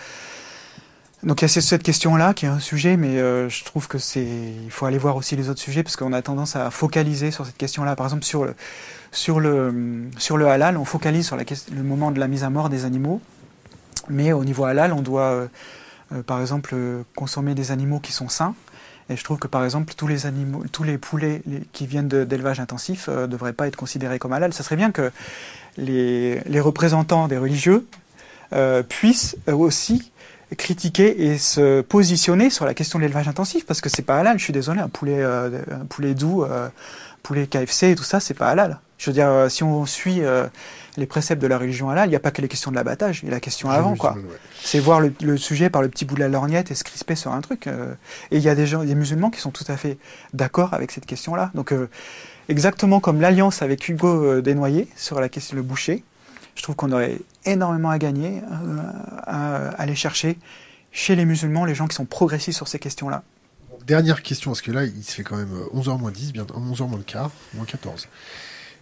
Donc 1.23 1.43
il 1.43 1.45
y 1.45 1.47
a 1.47 1.49
cette 1.49 1.83
question-là 1.83 2.33
qui 2.33 2.47
est 2.47 2.49
un 2.49 2.61
sujet, 2.61 2.97
mais 2.97 3.19
euh, 3.19 3.51
je 3.51 3.65
trouve 3.65 3.89
que 3.89 3.99
c'est, 3.99 4.25
il 4.25 4.71
faut 4.71 4.87
aller 4.87 4.99
voir 4.99 5.17
aussi 5.17 5.37
les 5.37 5.51
autres 5.51 5.61
sujets 5.61 5.83
parce 5.83 5.97
qu'on 5.97 6.15
a 6.15 6.23
tendance 6.23 6.57
à 6.57 6.71
focaliser 6.71 7.31
sur 7.31 7.45
cette 7.45 7.59
question-là. 7.59 7.95
Par 7.95 8.07
exemple 8.07 8.25
sur 8.25 8.45
le, 8.45 8.55
sur 9.13 9.41
le, 9.41 10.09
sur 10.19 10.37
le 10.37 10.47
halal, 10.49 10.77
on 10.77 10.85
focalise 10.85 11.27
sur 11.27 11.37
le 11.37 11.83
moment 11.83 12.11
de 12.11 12.21
la 12.21 12.29
mise 12.29 12.45
à 12.45 12.51
mort 12.51 12.69
des 12.69 12.85
animaux, 12.85 13.21
mais 14.09 14.33
au 14.33 14.45
niveau 14.45 14.65
halal, 14.65 14.93
on 14.93 15.03
doit, 15.03 15.31
euh, 15.31 15.47
euh, 16.13 16.23
par 16.23 16.41
exemple, 16.41 16.75
consommer 17.17 17.55
des 17.55 17.71
animaux 17.71 18.01
qui 18.01 18.13
sont 18.13 18.29
sains. 18.29 18.55
Et 19.11 19.17
je 19.17 19.25
trouve 19.25 19.39
que 19.39 19.47
par 19.47 19.65
exemple 19.65 19.95
tous 19.97 20.07
les 20.07 20.27
animaux, 20.27 20.65
tous 20.71 20.83
les 20.83 20.99
poulets 20.99 21.43
qui 21.73 21.87
viennent 21.87 22.09
d'élevage 22.09 22.61
intensif 22.61 23.09
ne 23.09 23.25
devraient 23.25 23.55
pas 23.55 23.67
être 23.67 23.77
considérés 23.77 24.19
comme 24.19 24.35
halal. 24.35 24.53
Ça 24.53 24.63
serait 24.63 24.77
bien 24.77 24.91
que 24.91 25.11
les, 25.79 26.41
les 26.41 26.61
représentants 26.61 27.27
des 27.27 27.39
religieux 27.39 27.87
puissent 28.91 29.39
aussi 29.47 30.13
critiquer 30.57 31.27
et 31.27 31.39
se 31.39 31.83
positionner 31.83 32.49
sur 32.51 32.65
la 32.65 32.75
question 32.75 32.99
de 32.99 33.05
l'élevage 33.05 33.29
intensif 33.29 33.67
parce 33.67 33.81
que 33.81 33.89
c'est 33.89 34.03
pas 34.03 34.19
halal. 34.19 34.39
Je 34.39 34.45
suis 34.45 34.53
désolé, 34.53 34.81
un 34.81 34.89
poulet, 34.89 35.19
euh, 35.19 35.63
un 35.71 35.85
poulet 35.85 36.15
doux, 36.15 36.43
euh, 36.43 36.69
poulet 37.29 37.47
KFC 37.47 37.91
et 37.91 37.95
tout 37.95 38.05
ça, 38.05 38.21
c'est 38.21 38.35
pas 38.35 38.49
halal. 38.49 38.81
Je 38.99 39.11
veux 39.11 39.15
dire, 39.15 39.29
euh, 39.29 39.49
si 39.49 39.63
on 39.63 39.87
suit 39.87 40.23
les 40.97 41.07
préceptes 41.07 41.41
de 41.41 41.47
la 41.47 41.59
religion 41.59 41.89
halal, 41.91 42.09
il 42.09 42.11
n'y 42.11 42.17
a 42.17 42.21
pas 42.21 42.33
que 42.33 42.43
les 42.43 42.49
questions 42.49 42.71
de 42.73 42.77
l'abattage, 42.77 43.21
il 43.23 43.27
y 43.27 43.29
a 43.29 43.35
la 43.35 43.41
question 43.41 43.71
avant, 43.71 43.95
quoi. 43.95 44.17
C'est 44.63 44.81
voir 44.81 45.01
le, 45.01 45.37
sujet 45.37 45.71
par 45.71 45.83
le 45.83 45.89
petit 45.89 46.05
bout 46.05 46.17
de 46.17 46.21
la 46.21 46.29
lorgnette 46.29 46.73
et 46.73 46.75
se 46.75 46.83
crisper 46.83 47.15
sur 47.15 47.33
un 47.33 47.41
truc. 47.41 47.69
et 47.69 48.37
il 48.37 48.43
y 48.43 48.49
a 48.49 48.57
des 48.57 48.67
gens, 48.67 48.83
des 48.83 48.97
musulmans 48.97 49.31
qui 49.31 49.41
sont 49.41 49.51
tout 49.51 49.65
à 49.69 49.77
fait 49.77 49.99
d'accord 50.33 50.75
avec 50.75 50.91
cette 50.91 51.07
question-là. 51.07 51.53
Donc, 51.55 51.73
exactement 52.49 52.99
comme 52.99 53.21
l'alliance 53.21 53.63
avec 53.63 53.89
Hugo 53.89 54.41
Desnoyers 54.41 54.89
sur 54.97 55.21
la 55.21 55.29
question 55.29 55.55
le 55.55 55.63
boucher, 55.63 56.03
je 56.59 56.63
trouve 56.65 56.75
qu'on 56.75 56.91
aurait 56.91 57.19
énormément 57.45 57.91
à 57.91 57.99
gagner 57.99 58.43
euh, 58.51 58.83
à 59.27 59.69
aller 59.81 59.95
chercher 59.95 60.39
chez 60.91 61.15
les 61.15 61.25
musulmans 61.25 61.65
les 61.65 61.75
gens 61.75 61.87
qui 61.87 61.95
sont 61.95 62.05
progressistes 62.05 62.57
sur 62.57 62.69
ces 62.69 62.81
questions-là. 62.81 63.23
Dernière 63.89 64.23
question, 64.23 64.51
parce 64.51 64.61
que 64.61 64.71
là, 64.71 64.85
il 64.85 65.03
se 65.03 65.13
fait 65.13 65.23
quand 65.23 65.37
même 65.37 65.55
11h 65.75 65.99
moins 65.99 66.11
10, 66.11 66.33
bientôt 66.33 66.55
11h 66.55 66.89
moins 66.89 66.99
le 66.99 67.05
quart, 67.05 67.31
moins 67.55 67.65
14. 67.65 68.07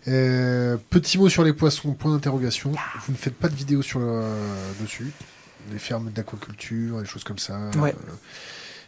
Euh, 0.09 0.77
petit 0.91 1.16
mot 1.16 1.28
sur 1.28 1.45
les 1.45 1.53
poissons, 1.53 1.93
point 1.93 2.12
d'interrogation. 2.12 2.73
Vous 3.07 3.12
ne 3.12 3.16
faites 3.16 3.35
pas 3.35 3.49
de 3.49 3.55
vidéo 3.55 3.83
sur 3.83 4.01
le, 4.01 4.24
dessus, 4.81 5.12
les 5.73 5.78
fermes 5.78 6.11
d'aquaculture, 6.11 7.01
des 7.01 7.07
choses 7.07 7.23
comme 7.23 7.39
ça. 7.39 7.57
Ouais. 7.78 7.95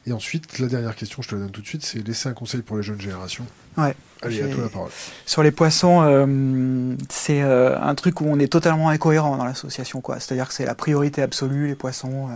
Et 0.08 0.12
ensuite, 0.12 0.58
la 0.58 0.68
dernière 0.68 0.96
question, 0.96 1.22
je 1.22 1.28
te 1.28 1.34
la 1.34 1.42
donne 1.42 1.50
tout 1.50 1.60
de 1.60 1.66
suite, 1.66 1.84
c'est 1.84 2.06
laisser 2.06 2.28
un 2.28 2.32
conseil 2.32 2.62
pour 2.62 2.76
les 2.76 2.82
jeunes 2.82 3.00
générations. 3.00 3.46
Ouais. 3.76 3.94
Allez, 4.22 4.42
à 4.42 4.48
toi 4.48 4.64
la 4.64 4.68
parole. 4.70 4.90
Sur 5.26 5.42
les 5.42 5.52
poissons, 5.52 6.02
euh, 6.02 6.96
c'est 7.08 7.42
euh, 7.42 7.78
un 7.78 7.94
truc 7.94 8.20
où 8.20 8.26
on 8.26 8.38
est 8.38 8.50
totalement 8.50 8.88
incohérent 8.88 9.36
dans 9.36 9.44
l'association, 9.44 10.00
quoi. 10.00 10.18
C'est-à-dire 10.18 10.48
que 10.48 10.54
c'est 10.54 10.66
la 10.66 10.74
priorité 10.74 11.22
absolue, 11.22 11.68
les 11.68 11.74
poissons. 11.76 12.28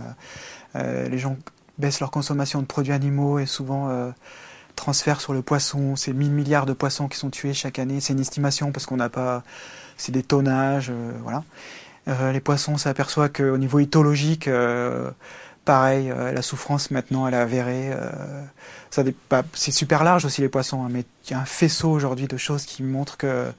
Euh, 0.75 1.09
les 1.09 1.19
gens 1.19 1.37
baissent 1.77 1.99
leur 1.99 2.11
consommation 2.11 2.61
de 2.61 2.65
produits 2.65 2.93
animaux 2.93 3.39
et 3.39 3.45
souvent 3.45 4.13
transfèrent 4.75 5.21
sur 5.21 5.33
le 5.33 5.41
poisson. 5.41 5.95
C'est 5.95 6.13
1000 6.13 6.31
milliards 6.31 6.65
de 6.65 6.73
poissons 6.73 7.07
qui 7.07 7.17
sont 7.17 7.29
tués 7.29 7.53
chaque 7.53 7.79
année. 7.79 7.99
C'est 7.99 8.13
une 8.13 8.19
estimation 8.19 8.71
parce 8.71 8.85
qu'on 8.85 8.97
n'a 8.97 9.09
pas. 9.09 9.43
C'est 9.97 10.11
des 10.11 10.23
tonnages, 10.23 10.91
voilà. 11.21 11.43
les 12.31 12.41
poissons, 12.41 12.77
s'aperçoit 12.77 13.29
qu'au 13.29 13.57
niveau 13.57 13.79
éthologique, 13.79 14.49
pareil, 15.65 16.09
la 16.09 16.41
souffrance 16.41 16.91
maintenant, 16.91 17.27
elle 17.27 17.33
est 17.33 17.37
avérée 17.37 17.91
c'est 19.53 19.71
super 19.71 20.03
large 20.03 20.25
aussi 20.25 20.41
les 20.41 20.49
poissons, 20.49 20.83
hein, 20.83 20.89
mais 20.91 21.05
il 21.25 21.31
y 21.31 21.33
a 21.33 21.39
un 21.39 21.45
faisceau 21.45 21.89
aujourd'hui 21.89 22.27
de 22.27 22.37
choses 22.37 22.65
qui 22.65 22.83
montrent 22.83 23.17
que 23.17 23.51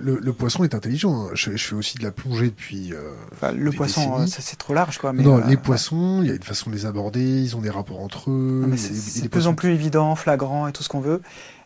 le, 0.00 0.32
poisson 0.32 0.64
est 0.64 0.74
intelligent. 0.74 1.26
Hein. 1.26 1.30
Je, 1.34 1.56
fais 1.56 1.74
aussi 1.74 1.98
de 1.98 2.04
la 2.04 2.10
plongée 2.10 2.46
depuis. 2.46 2.92
Euh, 2.92 3.12
le 3.52 3.70
poisson, 3.72 4.26
c'est 4.26 4.56
trop 4.56 4.74
large, 4.74 4.98
quoi. 4.98 5.12
Mais 5.12 5.22
non, 5.22 5.38
les 5.46 5.56
poissons, 5.56 6.20
il 6.22 6.28
y 6.28 6.30
a 6.30 6.34
une 6.34 6.42
façon 6.42 6.70
de 6.70 6.74
les 6.74 6.86
aborder. 6.86 7.20
Ils 7.20 7.56
ont 7.56 7.60
des 7.60 7.70
rapports 7.70 8.00
entre 8.00 8.30
eux. 8.30 8.70
C'est 8.76 9.22
de 9.22 9.28
plus 9.28 9.46
en 9.46 9.54
plus 9.54 9.70
évident, 9.70 10.14
flagrant 10.14 10.68
et 10.68 10.72
tout 10.72 10.82
ce 10.82 10.88
qu'on 10.88 11.00
veut. 11.00 11.20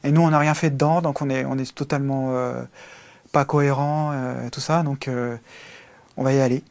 Et 0.05 0.11
nous, 0.11 0.23
on 0.23 0.31
n'a 0.31 0.39
rien 0.39 0.55
fait 0.55 0.71
dedans, 0.71 1.01
donc 1.01 1.23
on 1.23 1.31
est, 1.31 1.45
on 1.45 1.59
est 1.59 1.75
totalement 1.75 2.31
euh, 2.31 2.63
pas 3.31 3.45
cohérent, 3.45 4.11
euh, 4.13 4.49
tout 4.51 4.61
ça. 4.61 4.83
Donc, 4.83 5.09
on 6.17 6.25
va 6.25 6.33
y 6.33 6.41
aller. 6.41 6.65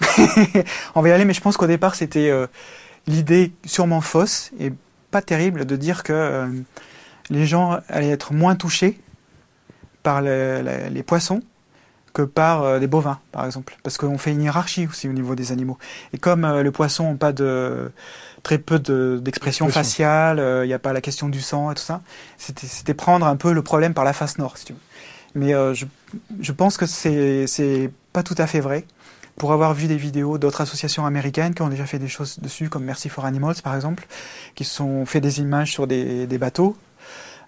on 0.94 1.02
va 1.02 1.08
y 1.08 1.12
aller, 1.12 1.24
mais 1.24 1.34
je 1.34 1.40
pense 1.40 1.56
qu'au 1.56 1.66
départ, 1.66 1.94
c'était 1.94 2.30
l'idée 3.06 3.52
sûrement 3.64 4.00
fausse 4.00 4.50
et 4.58 4.72
pas 5.10 5.22
terrible 5.22 5.64
de 5.64 5.76
dire 5.76 6.02
que 6.02 6.12
euh, 6.12 6.48
les 7.30 7.46
gens 7.46 7.78
allaient 7.88 8.10
être 8.10 8.32
moins 8.32 8.56
touchés 8.56 9.00
par 10.02 10.22
les 10.22 11.02
poissons 11.04 11.40
que 12.12 12.22
par 12.22 12.62
euh, 12.62 12.78
les 12.78 12.86
bovins, 12.86 13.18
par 13.30 13.44
exemple. 13.44 13.76
Parce 13.82 13.98
qu'on 13.98 14.16
fait 14.16 14.32
une 14.32 14.42
hiérarchie 14.42 14.86
aussi 14.86 15.08
au 15.08 15.12
niveau 15.12 15.34
des 15.34 15.52
animaux. 15.52 15.76
Et 16.14 16.18
comme 16.18 16.44
euh, 16.44 16.62
les 16.62 16.70
poissons 16.70 17.04
n'ont 17.04 17.16
pas 17.16 17.32
de 17.32 17.90
très 18.42 18.58
peu 18.58 18.78
d'expression 19.18 19.68
faciale, 19.68 20.38
il 20.62 20.68
n'y 20.68 20.72
a 20.72 20.78
pas 20.78 20.92
la 20.92 21.00
question 21.00 21.28
du 21.28 21.40
sang 21.40 21.72
et 21.72 21.74
tout 21.74 21.82
ça, 21.82 22.00
c'était 22.38 22.94
prendre 22.94 23.26
un 23.26 23.34
peu 23.34 23.52
le 23.52 23.62
problème 23.62 23.92
par 23.92 24.04
la 24.04 24.12
face 24.12 24.38
nord, 24.38 24.56
si 24.56 24.66
tu 24.66 24.72
veux. 24.72 24.78
Mais 25.34 25.52
je, 25.74 25.84
je 26.40 26.52
pense 26.52 26.76
que 26.76 26.86
c'est 26.86 27.90
pas 28.12 28.22
tout 28.22 28.36
à 28.38 28.46
fait 28.46 28.60
vrai 28.60 28.84
pour 29.36 29.52
avoir 29.52 29.74
vu 29.74 29.86
des 29.86 29.96
vidéos 29.96 30.38
d'autres 30.38 30.62
associations 30.62 31.06
américaines 31.06 31.54
qui 31.54 31.62
ont 31.62 31.68
déjà 31.68 31.86
fait 31.86 31.98
des 31.98 32.08
choses 32.08 32.38
dessus, 32.40 32.68
comme 32.68 32.84
Mercy 32.84 33.08
for 33.08 33.24
Animals 33.24 33.56
par 33.62 33.74
exemple, 33.74 34.06
qui 34.54 34.64
sont 34.64 35.04
fait 35.06 35.20
des 35.20 35.40
images 35.40 35.72
sur 35.72 35.86
des, 35.86 36.26
bateaux. 36.38 36.76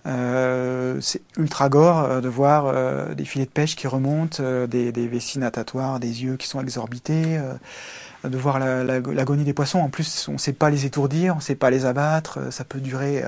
Euh, 0.07 0.99
c'est 1.01 1.23
ultra 1.37 1.69
gore 1.69 1.99
euh, 1.99 2.21
de 2.21 2.29
voir 2.29 2.67
euh, 2.67 3.15
des 3.15 3.25
filets 3.25 3.47
de 3.47 3.51
pêche 3.51 3.75
qui 3.75 3.87
remontent, 3.87 4.43
des, 4.67 4.93
des, 4.93 5.09
vessies 5.09 5.39
natatoires, 5.39 5.99
des 5.99 6.23
yeux 6.23 6.37
qui 6.37 6.47
sont 6.47 6.61
exorbités, 6.61 7.41
de 8.25 8.37
voir 8.37 8.59
l'agonie 8.59 9.45
des 9.45 9.55
poissons. 9.55 9.81
En 9.81 9.89
plus, 9.89 10.29
on 10.29 10.35
ne 10.35 10.39
sait 10.39 10.53
pas 10.53 10.71
les 10.71 10.85
étourdir, 10.85 11.35
on 11.35 11.39
ne 11.39 11.43
sait 11.43 11.55
pas 11.55 11.71
les 11.71 11.87
abattre, 11.87 12.53
ça 12.53 12.65
peut 12.65 12.81
durer. 12.81 13.25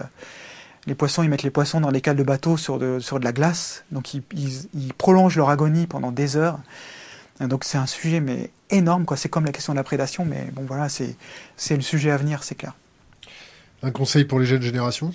les 0.86 0.94
poissons, 0.94 1.22
ils 1.22 1.30
mettent 1.30 1.42
les 1.42 1.50
poissons 1.50 1.80
dans 1.80 1.92
des 1.92 2.02
cales 2.02 2.16
de 2.16 2.22
bateau 2.22 2.58
sur 2.58 2.78
de, 2.78 2.98
sur 3.00 3.18
de 3.20 3.24
la 3.24 3.32
glace, 3.32 3.84
donc 3.90 4.12
ils, 4.14 4.22
ils 4.74 4.92
prolongent 4.94 5.36
leur 5.36 5.48
agonie 5.48 5.86
pendant 5.86 6.12
des 6.12 6.36
heures. 6.36 6.58
Donc 7.40 7.64
c'est 7.64 7.78
un 7.78 7.86
sujet 7.86 8.20
mais 8.20 8.50
énorme, 8.70 9.04
quoi. 9.04 9.16
C'est 9.16 9.28
comme 9.28 9.44
la 9.44 9.52
question 9.52 9.72
de 9.72 9.78
la 9.78 9.84
prédation, 9.84 10.24
mais 10.24 10.48
bon 10.52 10.64
voilà, 10.66 10.88
c'est 10.88 11.16
c'est 11.56 11.76
le 11.76 11.82
sujet 11.82 12.10
à 12.10 12.16
venir, 12.16 12.42
c'est 12.42 12.54
clair. 12.54 12.74
Un 13.82 13.90
conseil 13.90 14.24
pour 14.24 14.38
les 14.38 14.46
jeunes 14.46 14.62
générations? 14.62 15.14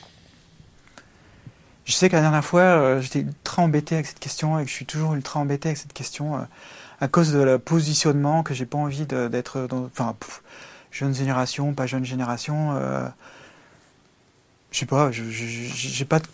Je 1.85 1.93
sais 1.93 2.10
qu'à 2.10 2.18
la 2.18 2.23
dernière 2.23 2.43
fois, 2.43 2.61
euh, 2.61 3.02
j'étais 3.02 3.19
ultra 3.19 3.61
embêté 3.61 3.93
avec 3.93 4.07
cette 4.07 4.19
question 4.19 4.60
et 4.60 4.64
que 4.64 4.69
je 4.69 4.73
suis 4.73 4.88
toujours 4.88 5.14
ultra 5.14 5.39
embêté 5.39 5.69
avec 5.69 5.77
cette 5.77 5.93
question 5.93 6.35
euh, 6.35 6.39
à 6.99 7.07
cause 7.07 7.31
de 7.31 7.39
le 7.39 7.60
positionnement 7.60 8.41
que 8.41 8.56
j'ai 8.56 8.65
pas 8.65 8.80
envie 8.80 9.06
d'être 9.06 9.68
dans. 9.68 9.85
Enfin, 9.85 10.15
jeune 10.91 11.14
génération, 11.14 11.73
pas 11.73 11.85
jeune 11.85 12.06
génération. 12.06 12.76
Euh, 12.76 13.07
je 14.72 14.80
sais 14.80 14.85
pas, 14.88 15.11
j'ai 15.11 16.06
pas 16.06 16.19
de 16.19 16.26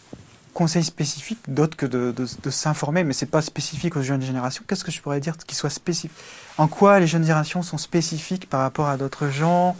conseils 0.53 0.83
spécifiques 0.83 1.39
d'autres 1.47 1.77
que 1.77 1.85
de, 1.85 2.49
s'informer, 2.49 3.03
mais 3.03 3.13
c'est 3.13 3.25
pas 3.25 3.41
spécifique 3.41 3.95
aux 3.95 4.01
jeunes 4.01 4.21
générations. 4.21 4.63
Qu'est-ce 4.67 4.83
que 4.83 4.91
je 4.91 5.01
pourrais 5.01 5.19
dire 5.19 5.37
qui 5.37 5.55
soit 5.55 5.69
spécifique? 5.69 6.17
En 6.57 6.67
quoi 6.67 6.99
les 6.99 7.07
jeunes 7.07 7.23
générations 7.23 7.61
sont 7.63 7.77
spécifiques 7.77 8.49
par 8.49 8.61
rapport 8.61 8.87
à 8.87 8.97
d'autres 8.97 9.29
gens? 9.29 9.75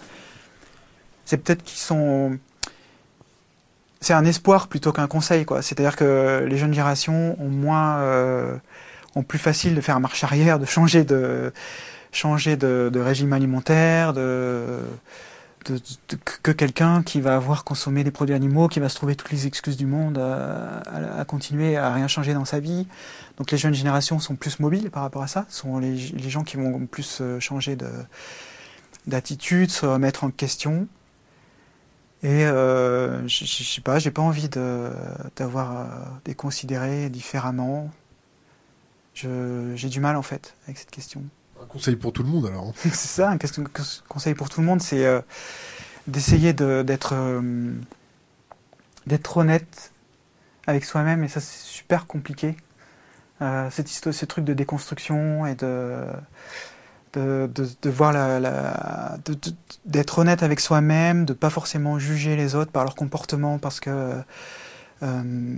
C'est 1.25 1.37
peut-être 1.37 1.63
qu'ils 1.63 1.79
sont. 1.79 2.37
C'est 3.99 4.13
un 4.13 4.25
espoir 4.25 4.67
plutôt 4.67 4.91
qu'un 4.91 5.07
conseil, 5.07 5.45
quoi. 5.45 5.61
C'est-à-dire 5.61 5.95
que 5.95 6.45
les 6.47 6.57
jeunes 6.57 6.73
générations 6.73 7.39
ont 7.39 7.49
moins, 7.49 7.97
euh, 7.97 8.57
ont 9.15 9.23
plus 9.23 9.37
facile 9.37 9.75
de 9.75 9.81
faire 9.81 9.99
marche 9.99 10.23
arrière, 10.23 10.57
de 10.57 10.65
changer 10.65 11.03
de, 11.03 11.53
changer 12.11 12.55
de 12.55 12.99
régime 12.99 13.33
alimentaire, 13.33 14.13
de 14.13 14.79
que 15.63 16.51
quelqu'un 16.51 17.03
qui 17.03 17.21
va 17.21 17.35
avoir 17.35 17.63
consommé 17.63 18.03
des 18.03 18.11
produits 18.11 18.35
animaux, 18.35 18.67
qui 18.67 18.79
va 18.79 18.89
se 18.89 18.95
trouver 18.95 19.15
toutes 19.15 19.31
les 19.31 19.47
excuses 19.47 19.77
du 19.77 19.85
monde 19.85 20.17
à, 20.17 21.23
continuer 21.25 21.77
à 21.77 21.93
rien 21.93 22.07
changer 22.07 22.33
dans 22.33 22.45
sa 22.45 22.59
vie. 22.59 22.87
Donc 23.37 23.51
les 23.51 23.57
jeunes 23.57 23.73
générations 23.73 24.19
sont 24.19 24.35
plus 24.35 24.59
mobiles 24.59 24.89
par 24.89 25.03
rapport 25.03 25.23
à 25.23 25.27
ça, 25.27 25.45
sont 25.49 25.79
les, 25.79 25.97
gens 25.97 26.43
qui 26.43 26.57
vont 26.57 26.85
plus 26.85 27.19
euh, 27.21 27.39
changer 27.39 27.77
d'attitude, 29.07 29.69
se 29.69 29.85
remettre 29.85 30.23
en 30.23 30.31
question. 30.31 30.87
Et 32.23 32.45
euh, 32.45 33.27
je, 33.27 33.45
sais 33.45 33.81
pas, 33.81 33.97
j'ai 33.97 34.11
pas 34.11 34.21
envie 34.21 34.47
d'avoir 34.49 35.77
euh, 35.77 35.85
des 36.25 36.35
considérés 36.35 37.09
différemment. 37.09 37.89
J'ai 39.13 39.89
du 39.89 39.99
mal 39.99 40.15
en 40.15 40.21
fait 40.21 40.55
avec 40.65 40.77
cette 40.77 40.91
question. 40.91 41.23
Un 41.61 41.65
conseil 41.65 41.95
pour 41.95 42.13
tout 42.13 42.23
le 42.23 42.29
monde 42.29 42.47
alors. 42.47 42.67
Hein. 42.67 42.73
c'est 42.83 42.93
ça, 42.93 43.29
un 43.29 43.37
conseil 44.07 44.33
pour 44.33 44.49
tout 44.49 44.61
le 44.61 44.67
monde, 44.67 44.81
c'est 44.81 45.05
euh, 45.05 45.21
d'essayer 46.07 46.53
d'être 46.53 47.13
euh, 47.13 47.73
d'être 49.07 49.37
honnête 49.37 49.91
avec 50.67 50.85
soi-même, 50.85 51.23
et 51.23 51.27
ça 51.27 51.39
c'est 51.39 51.59
super 51.59 52.07
compliqué. 52.07 52.55
Euh, 53.41 53.69
cette 53.71 53.87
ce 53.87 54.25
truc 54.25 54.45
de 54.45 54.53
déconstruction 54.53 55.45
et 55.45 55.55
de 55.55 56.05
de, 57.13 57.89
voir 57.89 58.13
la, 58.13 58.39
la 58.39 59.17
d'être 59.85 60.19
honnête 60.19 60.43
avec 60.43 60.59
soi-même, 60.59 61.25
de 61.25 61.33
pas 61.33 61.49
forcément 61.49 61.99
juger 61.99 62.35
les 62.35 62.55
autres 62.55 62.71
par 62.71 62.83
leur 62.83 62.95
comportement 62.95 63.57
parce 63.57 63.79
que 63.79 64.21
euh, 65.03 65.57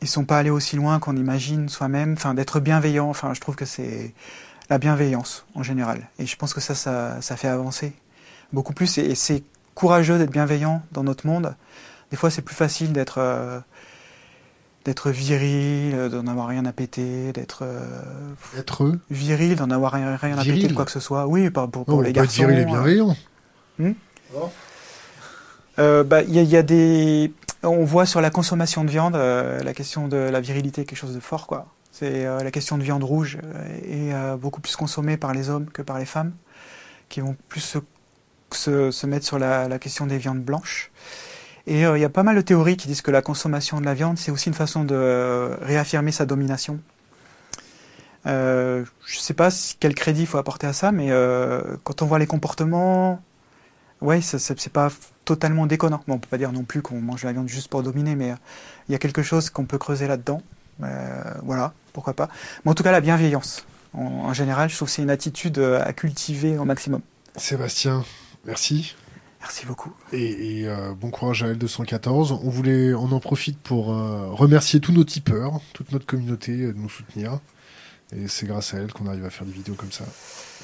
ils 0.00 0.08
sont 0.08 0.24
pas 0.24 0.38
allés 0.38 0.50
aussi 0.50 0.76
loin 0.76 0.98
qu'on 0.98 1.16
imagine 1.16 1.68
soi-même. 1.68 2.12
Enfin, 2.12 2.34
d'être 2.34 2.60
bienveillant. 2.60 3.08
Enfin, 3.08 3.34
je 3.34 3.40
trouve 3.40 3.56
que 3.56 3.64
c'est 3.64 4.14
la 4.70 4.78
bienveillance 4.78 5.46
en 5.54 5.62
général. 5.62 6.08
Et 6.18 6.26
je 6.26 6.36
pense 6.36 6.54
que 6.54 6.60
ça, 6.60 6.74
ça, 6.74 7.36
fait 7.36 7.48
avancer 7.48 7.92
beaucoup 8.52 8.72
plus. 8.72 8.98
Et, 8.98 9.14
c'est 9.14 9.42
courageux 9.74 10.18
d'être 10.18 10.30
bienveillant 10.30 10.82
dans 10.92 11.04
notre 11.04 11.26
monde. 11.26 11.54
Des 12.10 12.16
fois, 12.16 12.30
c'est 12.30 12.42
plus 12.42 12.56
facile 12.56 12.92
d'être 12.92 13.18
euh, 13.18 13.60
d'être 14.84 15.10
viril, 15.10 16.08
d'en 16.10 16.26
avoir 16.26 16.46
rien 16.48 16.64
à 16.64 16.72
péter, 16.72 17.32
d'être 17.32 17.64
être 18.56 18.92
viril, 19.10 19.56
d'en 19.56 19.70
avoir 19.70 19.92
rien, 19.92 20.14
à 20.14 20.44
péter 20.44 20.68
de 20.68 20.72
quoi 20.72 20.84
que 20.84 20.90
ce 20.90 21.00
soit. 21.00 21.26
Oui, 21.26 21.50
pour, 21.50 21.70
pour, 21.70 21.84
pour 21.84 22.02
les 22.02 22.12
garçons. 22.12 22.42
Être 22.42 22.48
viril 22.48 22.62
et 22.62 22.64
bienveillant. 22.64 23.16
Hmm 23.78 23.92
euh, 25.78 26.02
bah, 26.02 26.22
il 26.22 26.34
y, 26.34 26.56
a 26.56 26.62
des, 26.62 27.32
on 27.62 27.84
voit 27.84 28.06
sur 28.06 28.20
la 28.20 28.30
consommation 28.30 28.84
de 28.84 28.90
viande 28.90 29.14
euh, 29.14 29.60
la 29.62 29.72
question 29.72 30.08
de 30.08 30.16
la 30.16 30.40
virilité 30.40 30.84
quelque 30.84 30.98
chose 30.98 31.14
de 31.14 31.20
fort, 31.20 31.46
quoi. 31.46 31.66
C'est 31.92 32.26
euh, 32.26 32.42
la 32.42 32.50
question 32.50 32.78
de 32.78 32.82
viande 32.82 33.02
rouge 33.02 33.38
est 33.82 34.12
euh, 34.12 34.36
beaucoup 34.36 34.60
plus 34.60 34.76
consommée 34.76 35.16
par 35.16 35.32
les 35.32 35.50
hommes 35.50 35.66
que 35.66 35.82
par 35.82 35.98
les 35.98 36.04
femmes, 36.04 36.32
qui 37.08 37.20
vont 37.20 37.36
plus 37.48 37.78
se, 38.52 39.06
mettre 39.06 39.26
sur 39.26 39.38
la, 39.38 39.78
question 39.78 40.06
des 40.06 40.18
viandes 40.18 40.42
blanches. 40.42 40.90
Et 41.66 41.84
euh, 41.84 41.98
il 41.98 42.00
y 42.00 42.04
a 42.04 42.08
pas 42.08 42.22
mal 42.22 42.36
de 42.36 42.40
théories 42.40 42.76
qui 42.76 42.88
disent 42.88 43.02
que 43.02 43.10
la 43.10 43.22
consommation 43.22 43.80
de 43.80 43.84
la 43.84 43.94
viande, 43.94 44.18
c'est 44.18 44.30
aussi 44.30 44.48
une 44.48 44.54
façon 44.54 44.84
de 44.84 45.56
réaffirmer 45.60 46.12
sa 46.12 46.24
domination. 46.24 46.80
Euh, 48.26 48.84
je 49.06 49.18
sais 49.18 49.34
pas 49.34 49.48
quel 49.80 49.94
crédit 49.94 50.22
il 50.22 50.26
faut 50.26 50.38
apporter 50.38 50.66
à 50.66 50.72
ça, 50.72 50.92
mais 50.92 51.10
quand 51.84 52.02
on 52.02 52.06
voit 52.06 52.18
les 52.18 52.26
comportements, 52.26 53.22
ouais, 54.00 54.20
c'est 54.20 54.72
pas 54.72 54.90
totalement 55.24 55.66
déconnant. 55.66 56.02
Bon, 56.06 56.14
on 56.14 56.18
peut 56.18 56.28
pas 56.28 56.38
dire 56.38 56.52
non 56.52 56.64
plus 56.64 56.80
qu'on 56.80 57.00
mange 57.00 57.24
la 57.24 57.32
viande 57.32 57.48
juste 57.48 57.68
pour 57.68 57.82
dominer, 57.82 58.14
mais 58.14 58.34
il 58.88 58.92
y 58.92 58.94
a 58.94 58.98
quelque 58.98 59.22
chose 59.22 59.50
qu'on 59.50 59.64
peut 59.64 59.78
creuser 59.78 60.06
là-dedans. 60.06 60.42
Voilà 61.42 61.72
pourquoi 61.92 62.14
pas. 62.14 62.28
Mais 62.64 62.70
en 62.70 62.74
tout 62.74 62.82
cas, 62.82 62.92
la 62.92 63.00
bienveillance. 63.00 63.66
En, 63.94 64.32
général, 64.32 64.68
je 64.68 64.76
trouve 64.76 64.86
que 64.88 64.94
c'est 64.94 65.02
une 65.02 65.10
attitude 65.10 65.58
euh, 65.58 65.82
à 65.84 65.92
cultiver 65.92 66.58
au 66.58 66.64
maximum. 66.64 67.00
Sébastien, 67.36 68.04
merci. 68.44 68.94
Merci 69.40 69.66
beaucoup. 69.66 69.92
Et, 70.12 70.64
euh, 70.66 70.92
bon 70.94 71.10
courage 71.10 71.42
à 71.42 71.52
L214. 71.52 72.38
On 72.42 72.50
voulait, 72.50 72.92
on 72.92 73.10
en 73.12 73.20
profite 73.20 73.58
pour 73.58 73.92
euh, 73.92 74.28
remercier 74.30 74.80
tous 74.80 74.92
nos 74.92 75.04
tipeurs, 75.04 75.60
toute 75.72 75.90
notre 75.92 76.06
communauté 76.06 76.56
de 76.56 76.72
nous 76.72 76.88
soutenir. 76.88 77.40
Et 78.16 78.26
c'est 78.26 78.46
grâce 78.46 78.72
à 78.72 78.78
elle 78.78 78.92
qu'on 78.92 79.06
arrive 79.06 79.24
à 79.24 79.30
faire 79.30 79.46
des 79.46 79.52
vidéos 79.52 79.74
comme 79.74 79.92
ça. 79.92 80.04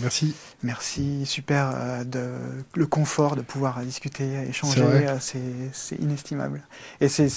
Merci. 0.00 0.34
Merci, 0.62 1.26
super. 1.26 1.72
euh, 1.74 2.04
de, 2.04 2.30
le 2.74 2.86
confort 2.86 3.36
de 3.36 3.42
pouvoir 3.42 3.80
discuter, 3.80 4.48
échanger, 4.48 4.80
C'est 4.80 5.08
euh, 5.08 5.18
c'est 5.20 5.70
c'est 5.72 5.96
inestimable. 5.96 6.62
Et 7.00 7.08
c'est 7.08 7.28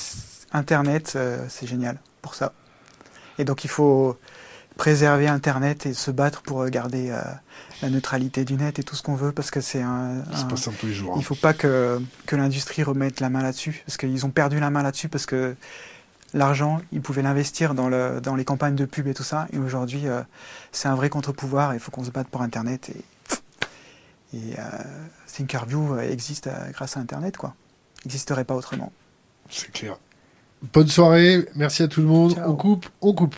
Internet, 0.53 1.13
euh, 1.15 1.45
c'est 1.49 1.67
génial 1.67 1.99
pour 2.21 2.35
ça. 2.35 2.53
Et 3.39 3.45
donc 3.45 3.63
il 3.63 3.69
faut 3.69 4.17
préserver 4.77 5.27
Internet 5.27 5.85
et 5.87 5.93
se 5.93 6.11
battre 6.11 6.41
pour 6.43 6.61
euh, 6.61 6.69
garder 6.69 7.09
euh, 7.09 7.21
la 7.81 7.89
neutralité 7.89 8.45
du 8.45 8.53
net 8.55 8.77
et 8.79 8.83
tout 8.83 8.95
ce 8.95 9.01
qu'on 9.01 9.15
veut 9.15 9.31
parce 9.31 9.49
que 9.49 9.59
c'est 9.61 9.81
un, 9.81 10.23
C'est 10.33 10.41
un- 10.41 10.45
pas 10.45 10.55
simple 10.55 10.77
tous 10.79 10.85
les 10.87 10.93
jours. 10.93 11.13
hein. 11.13 11.17
il 11.17 11.23
faut 11.25 11.33
pas 11.35 11.53
que, 11.53 11.99
que 12.27 12.35
l'industrie 12.35 12.83
remette 12.83 13.19
la 13.19 13.29
main 13.31 13.41
là-dessus, 13.41 13.81
parce 13.85 13.97
qu'ils 13.97 14.23
ont 14.25 14.29
perdu 14.29 14.59
la 14.59 14.69
main 14.69 14.83
là-dessus, 14.83 15.09
parce 15.09 15.25
que 15.25 15.55
l'argent, 16.35 16.79
ils 16.91 17.01
pouvaient 17.01 17.23
l'investir 17.23 17.73
dans, 17.73 17.89
le, 17.89 18.19
dans 18.21 18.35
les 18.35 18.45
campagnes 18.45 18.75
de 18.75 18.85
pub 18.85 19.07
et 19.07 19.13
tout 19.15 19.23
ça, 19.23 19.47
et 19.51 19.57
aujourd'hui, 19.57 20.07
euh, 20.07 20.21
c'est 20.71 20.87
un 20.89 20.95
vrai 20.95 21.09
contre-pouvoir, 21.09 21.71
et 21.73 21.77
il 21.77 21.79
faut 21.79 21.89
qu'on 21.89 22.03
se 22.03 22.11
batte 22.11 22.27
pour 22.27 22.41
Internet, 22.43 22.89
et, 22.89 24.37
et 24.37 24.59
euh, 24.59 24.61
Thinkerview 25.33 25.97
existe 25.99 26.49
grâce 26.73 26.97
à 26.97 26.99
Internet, 26.99 27.37
quoi. 27.37 27.55
Il 28.05 28.09
n'existerait 28.09 28.43
pas 28.45 28.53
autrement. 28.55 28.91
C'est 29.49 29.71
clair. 29.71 29.97
Bonne 30.73 30.87
soirée. 30.87 31.45
Merci 31.55 31.83
à 31.83 31.87
tout 31.87 32.01
le 32.01 32.07
monde. 32.07 32.33
Ciao. 32.33 32.51
On 32.51 32.55
coupe, 32.55 32.85
on 33.01 33.13
coupe. 33.13 33.35